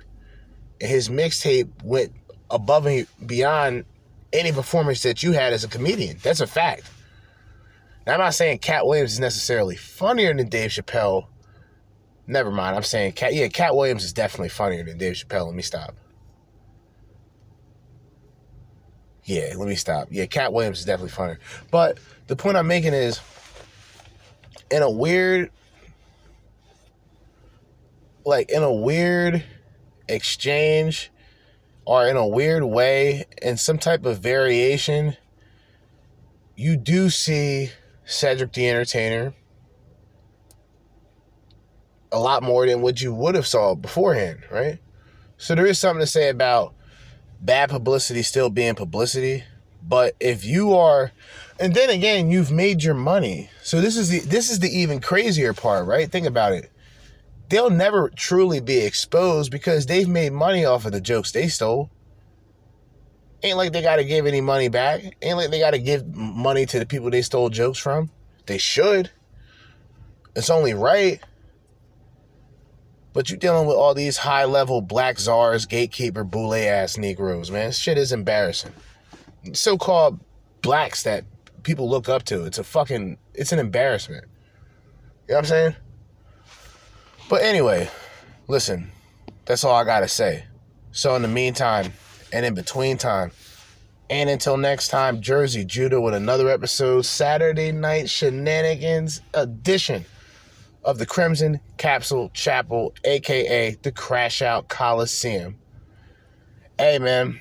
And 0.80 0.90
his 0.90 1.10
mixtape 1.10 1.70
went 1.84 2.14
above 2.52 2.86
and 2.86 3.08
beyond 3.26 3.86
any 4.34 4.52
performance 4.52 5.04
that 5.04 5.24
you 5.24 5.32
had 5.32 5.54
as 5.54 5.64
a 5.64 5.68
comedian. 5.68 6.18
That's 6.22 6.42
a 6.42 6.48
fact. 6.48 6.90
Now, 8.06 8.14
I'm 8.14 8.20
not 8.20 8.34
saying 8.34 8.60
Katt 8.60 8.86
Williams 8.86 9.14
is 9.14 9.20
necessarily 9.20 9.76
funnier 9.76 10.34
than 10.34 10.50
Dave 10.50 10.72
Chappelle. 10.72 11.28
Never 12.28 12.52
mind. 12.52 12.76
I'm 12.76 12.84
saying 12.84 13.14
Katt. 13.14 13.34
Yeah, 13.34 13.48
Katt 13.48 13.76
Williams 13.76 14.04
is 14.04 14.14
definitely 14.14 14.50
funnier 14.50 14.84
than 14.84 14.98
Dave 14.98 15.14
Chappelle. 15.14 15.46
Let 15.46 15.56
me 15.56 15.62
stop. 15.62 15.96
Yeah, 19.24 19.54
let 19.56 19.68
me 19.68 19.76
stop. 19.76 20.08
Yeah, 20.10 20.26
Katt 20.26 20.52
Williams 20.52 20.80
is 20.80 20.86
definitely 20.86 21.12
funnier. 21.12 21.40
But 21.70 22.00
the 22.28 22.36
point 22.36 22.58
I'm 22.58 22.68
making 22.68 22.94
is 22.94 23.20
in 24.72 24.82
a 24.82 24.90
weird 24.90 25.52
like 28.26 28.50
in 28.50 28.64
a 28.64 28.72
weird 28.72 29.44
exchange 30.08 31.12
or 31.86 32.08
in 32.08 32.16
a 32.16 32.28
weird 32.28 32.64
way 32.64 33.26
in 33.42 33.58
some 33.58 33.78
type 33.78 34.06
of 34.06 34.20
variation 34.20 35.16
you 36.56 36.78
do 36.78 37.10
see 37.10 37.72
Cedric 38.06 38.54
the 38.54 38.70
Entertainer 38.70 39.34
a 42.12 42.20
lot 42.20 42.44
more 42.44 42.66
than 42.66 42.82
what 42.82 43.02
you 43.02 43.14
would 43.14 43.36
have 43.36 43.48
saw 43.48 43.74
beforehand, 43.74 44.44
right? 44.52 44.80
So 45.38 45.56
there 45.56 45.66
is 45.66 45.80
something 45.80 46.02
to 46.02 46.08
say 46.08 46.30
about 46.30 46.74
bad 47.40 47.70
publicity 47.70 48.22
still 48.22 48.50
being 48.50 48.76
publicity, 48.76 49.44
but 49.82 50.16
if 50.20 50.46
you 50.46 50.74
are 50.76 51.12
and 51.60 51.76
then 51.76 51.92
again, 51.92 52.32
you've 52.32 52.52
made 52.52 52.84
your 52.84 52.96
money. 52.96 53.50
So 53.62 53.82
this 53.82 53.96
is 53.96 54.10
the 54.10 54.20
this 54.20 54.50
is 54.50 54.60
the 54.60 54.70
even 54.70 55.00
crazier 55.00 55.54
part, 55.54 55.86
right? 55.86 56.12
Think 56.12 56.28
about 56.28 56.54
it. 56.54 56.72
They'll 57.52 57.70
never 57.70 58.10
truly 58.16 58.62
be 58.62 58.78
exposed 58.78 59.52
because 59.52 59.86
they've 59.86 60.08
made 60.08 60.32
money 60.32 60.64
off 60.64 60.86
of 60.86 60.94
the 60.94 61.02
jokes 61.02 61.34
they 61.34 61.50
stole. 61.50 61.92
Ain't 63.44 63.58
like 63.58 63.74
they 63.74 63.82
got 63.82 63.98
to 63.98 64.06
give 64.06 64.26
any 64.26 64.40
money 64.40 64.70
back. 64.70 65.18
Ain't 65.22 65.36
like 65.36 65.52
they 65.52 65.60
got 65.60 65.72
to 65.72 65.80
give 65.80 66.16
money 66.16 66.66
to 66.66 66.80
the 66.80 66.86
people 66.86 67.10
they 67.10 67.22
stole 67.22 67.50
jokes 67.50 67.78
from. 67.78 68.10
They 68.46 68.58
should. 68.58 69.12
It's 70.34 70.50
only 70.50 70.74
right. 70.74 71.20
But 73.12 73.30
you're 73.30 73.38
dealing 73.38 73.68
with 73.68 73.76
all 73.76 73.94
these 73.94 74.16
high 74.16 74.46
level 74.46 74.80
black 74.80 75.20
czars, 75.20 75.66
gatekeeper, 75.66 76.24
boule 76.24 76.54
ass 76.54 76.98
Negroes, 76.98 77.52
man. 77.52 77.66
This 77.66 77.80
shit 77.80 77.98
is 77.98 78.14
embarrassing. 78.14 78.72
So 79.52 79.78
called 79.78 80.22
blacks 80.62 81.04
that 81.04 81.26
people 81.64 81.90
look 81.90 82.08
up 82.08 82.24
to. 82.24 82.46
It's 82.46 82.60
a 82.60 82.64
fucking, 82.64 83.18
it's 83.34 83.52
an 83.52 83.60
embarrassment. 83.60 84.24
You 85.28 85.34
know 85.34 85.36
what 85.36 85.40
I'm 85.40 85.46
saying? 85.48 85.76
But 87.32 87.44
anyway, 87.44 87.90
listen, 88.50 88.92
that's 89.46 89.64
all 89.64 89.74
I 89.74 89.86
gotta 89.86 90.10
say. 90.10 90.44
So 90.92 91.16
in 91.16 91.22
the 91.22 91.30
meantime, 91.30 91.94
and 92.34 92.46
in 92.46 92.54
between 92.54 92.98
time, 92.98 93.32
and 94.10 94.30
until 94.30 94.58
next 94.58 94.90
time, 94.90 95.22
Jerzee 95.22 95.66
Judah 95.66 96.02
with 96.02 96.14
another 96.14 96.50
episode, 96.50 97.06
Saturday 97.06 97.72
Night 97.72 98.10
Shenanigans 98.10 99.22
edition 99.34 100.04
of 100.84 100.98
the 100.98 101.06
Crimson 101.06 101.62
Capsule 101.78 102.32
Chapel, 102.34 102.94
aka 103.06 103.78
the 103.82 103.94
Crash 103.94 104.42
Out 104.42 104.68
Coliseum. 104.68 105.58
Hey 106.78 107.00
man, 107.00 107.40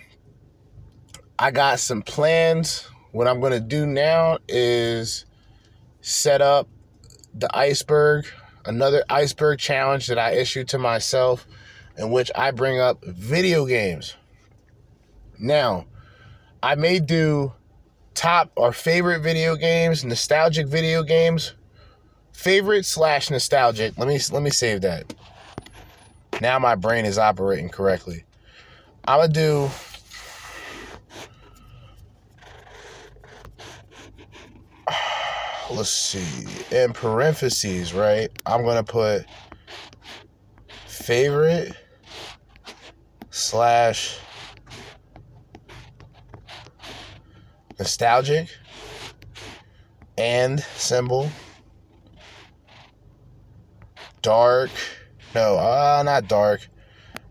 I 1.36 1.50
got 1.50 1.80
some 1.80 2.02
plans. 2.02 2.88
What 3.10 3.26
I'm 3.26 3.40
gonna 3.40 3.58
do 3.58 3.86
now 3.86 4.38
is 4.46 5.24
set 6.00 6.40
up 6.40 6.68
the 7.34 7.48
iceberg, 7.56 8.26
another 8.64 9.04
iceberg 9.08 9.58
challenge 9.58 10.06
that 10.08 10.18
I 10.18 10.32
issued 10.32 10.68
to 10.68 10.78
myself, 10.78 11.46
in 11.96 12.10
which 12.10 12.30
I 12.34 12.50
bring 12.50 12.80
up 12.80 13.04
video 13.04 13.66
games. 13.66 14.16
Now, 15.38 15.86
I 16.62 16.74
may 16.74 16.98
do 16.98 17.52
top 18.14 18.50
or 18.54 18.72
favorite 18.72 19.20
video 19.20 19.56
games, 19.56 20.04
nostalgic 20.04 20.66
video 20.66 21.02
games, 21.02 21.54
favorite 22.32 22.84
slash 22.84 23.30
nostalgic. 23.30 23.96
Let 23.96 24.08
me 24.08 24.18
let 24.30 24.42
me 24.42 24.50
save 24.50 24.82
that. 24.82 25.14
Now 26.40 26.58
my 26.58 26.74
brain 26.74 27.04
is 27.04 27.18
operating 27.18 27.68
correctly. 27.68 28.24
I'm 29.06 29.20
gonna 29.20 29.32
do. 29.32 29.70
Let's 35.70 35.90
see. 35.90 36.46
In 36.76 36.92
parentheses, 36.92 37.94
right? 37.94 38.28
I'm 38.44 38.64
gonna 38.64 38.82
put 38.82 39.24
favorite 40.86 41.74
slash 43.30 44.18
nostalgic 47.78 48.48
and 50.18 50.60
symbol 50.60 51.30
dark 54.20 54.70
no 55.34 55.56
uh 55.56 56.02
not 56.04 56.28
dark 56.28 56.68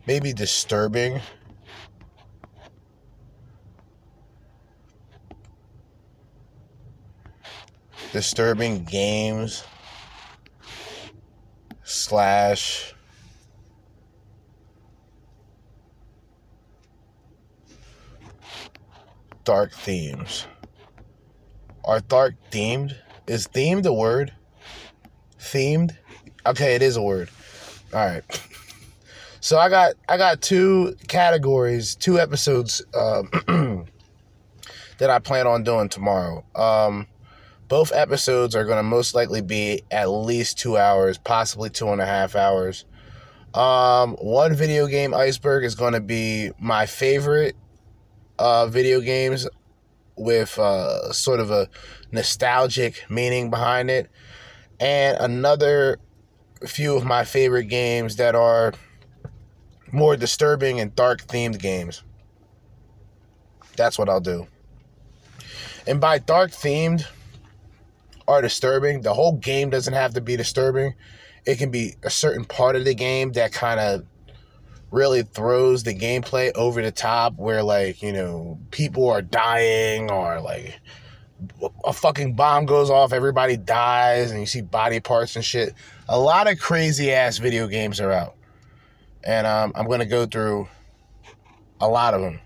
maybe 0.08 0.34
disturbing 0.34 1.22
disturbing 8.12 8.84
games 8.84 9.64
slash 11.84 12.94
dark 19.44 19.72
themes. 19.72 20.46
Are 21.86 22.00
dark 22.02 22.36
themed? 22.52 22.96
Is 23.28 23.48
themed 23.48 23.86
a 23.86 23.94
word? 23.94 24.34
Themed? 25.40 25.96
Okay, 26.46 26.76
it 26.76 26.82
is 26.82 26.98
a 26.98 27.02
word. 27.02 27.30
All 27.94 28.06
right. 28.06 28.24
So 29.42 29.58
I 29.58 29.70
got 29.70 29.94
I 30.10 30.18
got 30.18 30.42
two 30.42 30.98
categories, 31.08 31.96
two 31.96 32.20
episodes 32.20 32.82
um, 32.94 33.30
that 34.98 35.10
I 35.10 35.20
plan 35.20 35.48
on 35.48 35.64
doing 35.64 35.88
tomorrow. 35.88 36.44
Um, 36.56 37.08
both 37.70 37.94
episodes 37.94 38.56
are 38.56 38.66
going 38.66 38.78
to 38.78 38.84
most 38.84 39.14
likely 39.16 39.42
be 39.42 39.84
at 39.92 40.10
least 40.10 40.58
two 40.58 40.76
hours, 40.76 41.20
possibly 41.20 41.70
two 41.70 41.88
and 41.90 42.02
a 42.02 42.06
half 42.06 42.36
hours. 42.36 42.84
Um, 43.54 44.16
one 44.16 44.56
video 44.56 44.88
game 44.88 45.14
iceberg 45.14 45.64
is 45.64 45.76
going 45.76 45.94
to 45.94 46.02
be 46.02 46.52
my 46.60 46.88
favorite 46.88 47.56
uh, 48.40 48.68
video 48.68 49.00
games 49.00 49.48
with 50.16 50.58
uh, 50.58 51.14
sort 51.14 51.40
of 51.40 51.52
a 51.52 51.70
nostalgic 52.12 53.06
meaning 53.08 53.52
behind 53.52 53.90
it, 53.90 54.10
and 54.80 55.18
another 55.18 56.00
few 56.66 56.98
of 56.98 57.06
my 57.06 57.24
favorite 57.24 57.66
games 57.66 58.18
that 58.18 58.36
are 58.36 58.74
more 59.92 60.18
disturbing 60.18 60.80
and 60.80 60.96
dark 60.96 61.22
themed 61.28 61.60
games. 61.60 62.04
That's 63.78 63.98
what 63.98 64.10
I'll 64.10 64.20
do. 64.20 64.48
And 65.88 66.02
by 66.02 66.18
dark 66.18 66.52
themed 66.52 67.06
or 68.30 68.42
disturbing, 68.44 69.02
the 69.02 69.14
whole 69.14 69.34
game 69.34 69.72
doesn't 69.72 69.94
have 69.94 70.14
to 70.14 70.22
be 70.22 70.38
disturbing. 70.38 70.94
It 71.46 71.58
can 71.58 71.72
be 71.72 71.96
a 72.04 72.12
certain 72.12 72.46
part 72.46 72.76
of 72.76 72.86
the 72.86 72.94
game 72.94 73.32
that 73.32 73.52
kind 73.52 73.80
of 73.80 74.06
really 74.92 75.24
throws 75.24 75.84
the 75.84 75.98
gameplay 75.98 76.52
over 76.56 76.82
the 76.82 76.92
top 76.92 77.36
where 77.38 77.64
like, 77.64 78.04
you 78.04 78.14
know, 78.14 78.60
people 78.70 79.10
are 79.10 79.24
dying 79.24 80.12
or 80.12 80.40
like 80.42 80.80
a 81.84 81.92
fucking 81.92 82.36
bomb 82.36 82.68
goes 82.68 82.92
off, 82.92 83.14
everybody 83.14 83.58
dies 83.58 84.30
and 84.30 84.40
you 84.40 84.46
see 84.46 84.62
body 84.62 85.00
parts 85.00 85.36
and 85.36 85.44
shit. 85.44 85.74
A 86.08 86.20
lot 86.20 86.50
of 86.50 86.60
crazy 86.60 87.12
ass 87.12 87.40
video 87.40 87.68
games 87.68 88.00
are 88.00 88.12
out 88.12 88.36
and 89.24 89.48
um, 89.48 89.72
I'm 89.74 89.88
going 89.88 90.02
to 90.02 90.06
go 90.06 90.28
through 90.28 90.68
a 91.82 91.88
lot 91.88 92.14
of 92.14 92.22
them. 92.22 92.40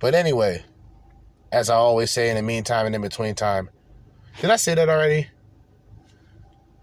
But 0.00 0.14
anyway, 0.14 0.64
as 1.52 1.68
I 1.68 1.74
always 1.74 2.10
say, 2.10 2.30
in 2.30 2.36
the 2.36 2.42
meantime 2.42 2.86
and 2.86 2.94
in 2.94 3.02
between 3.02 3.34
time, 3.34 3.68
did 4.40 4.50
I 4.50 4.56
say 4.56 4.74
that 4.74 4.88
already? 4.88 5.28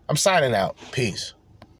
I'm 0.09 0.17
signing 0.17 0.53
out. 0.53 0.77
Peace. 0.91 1.33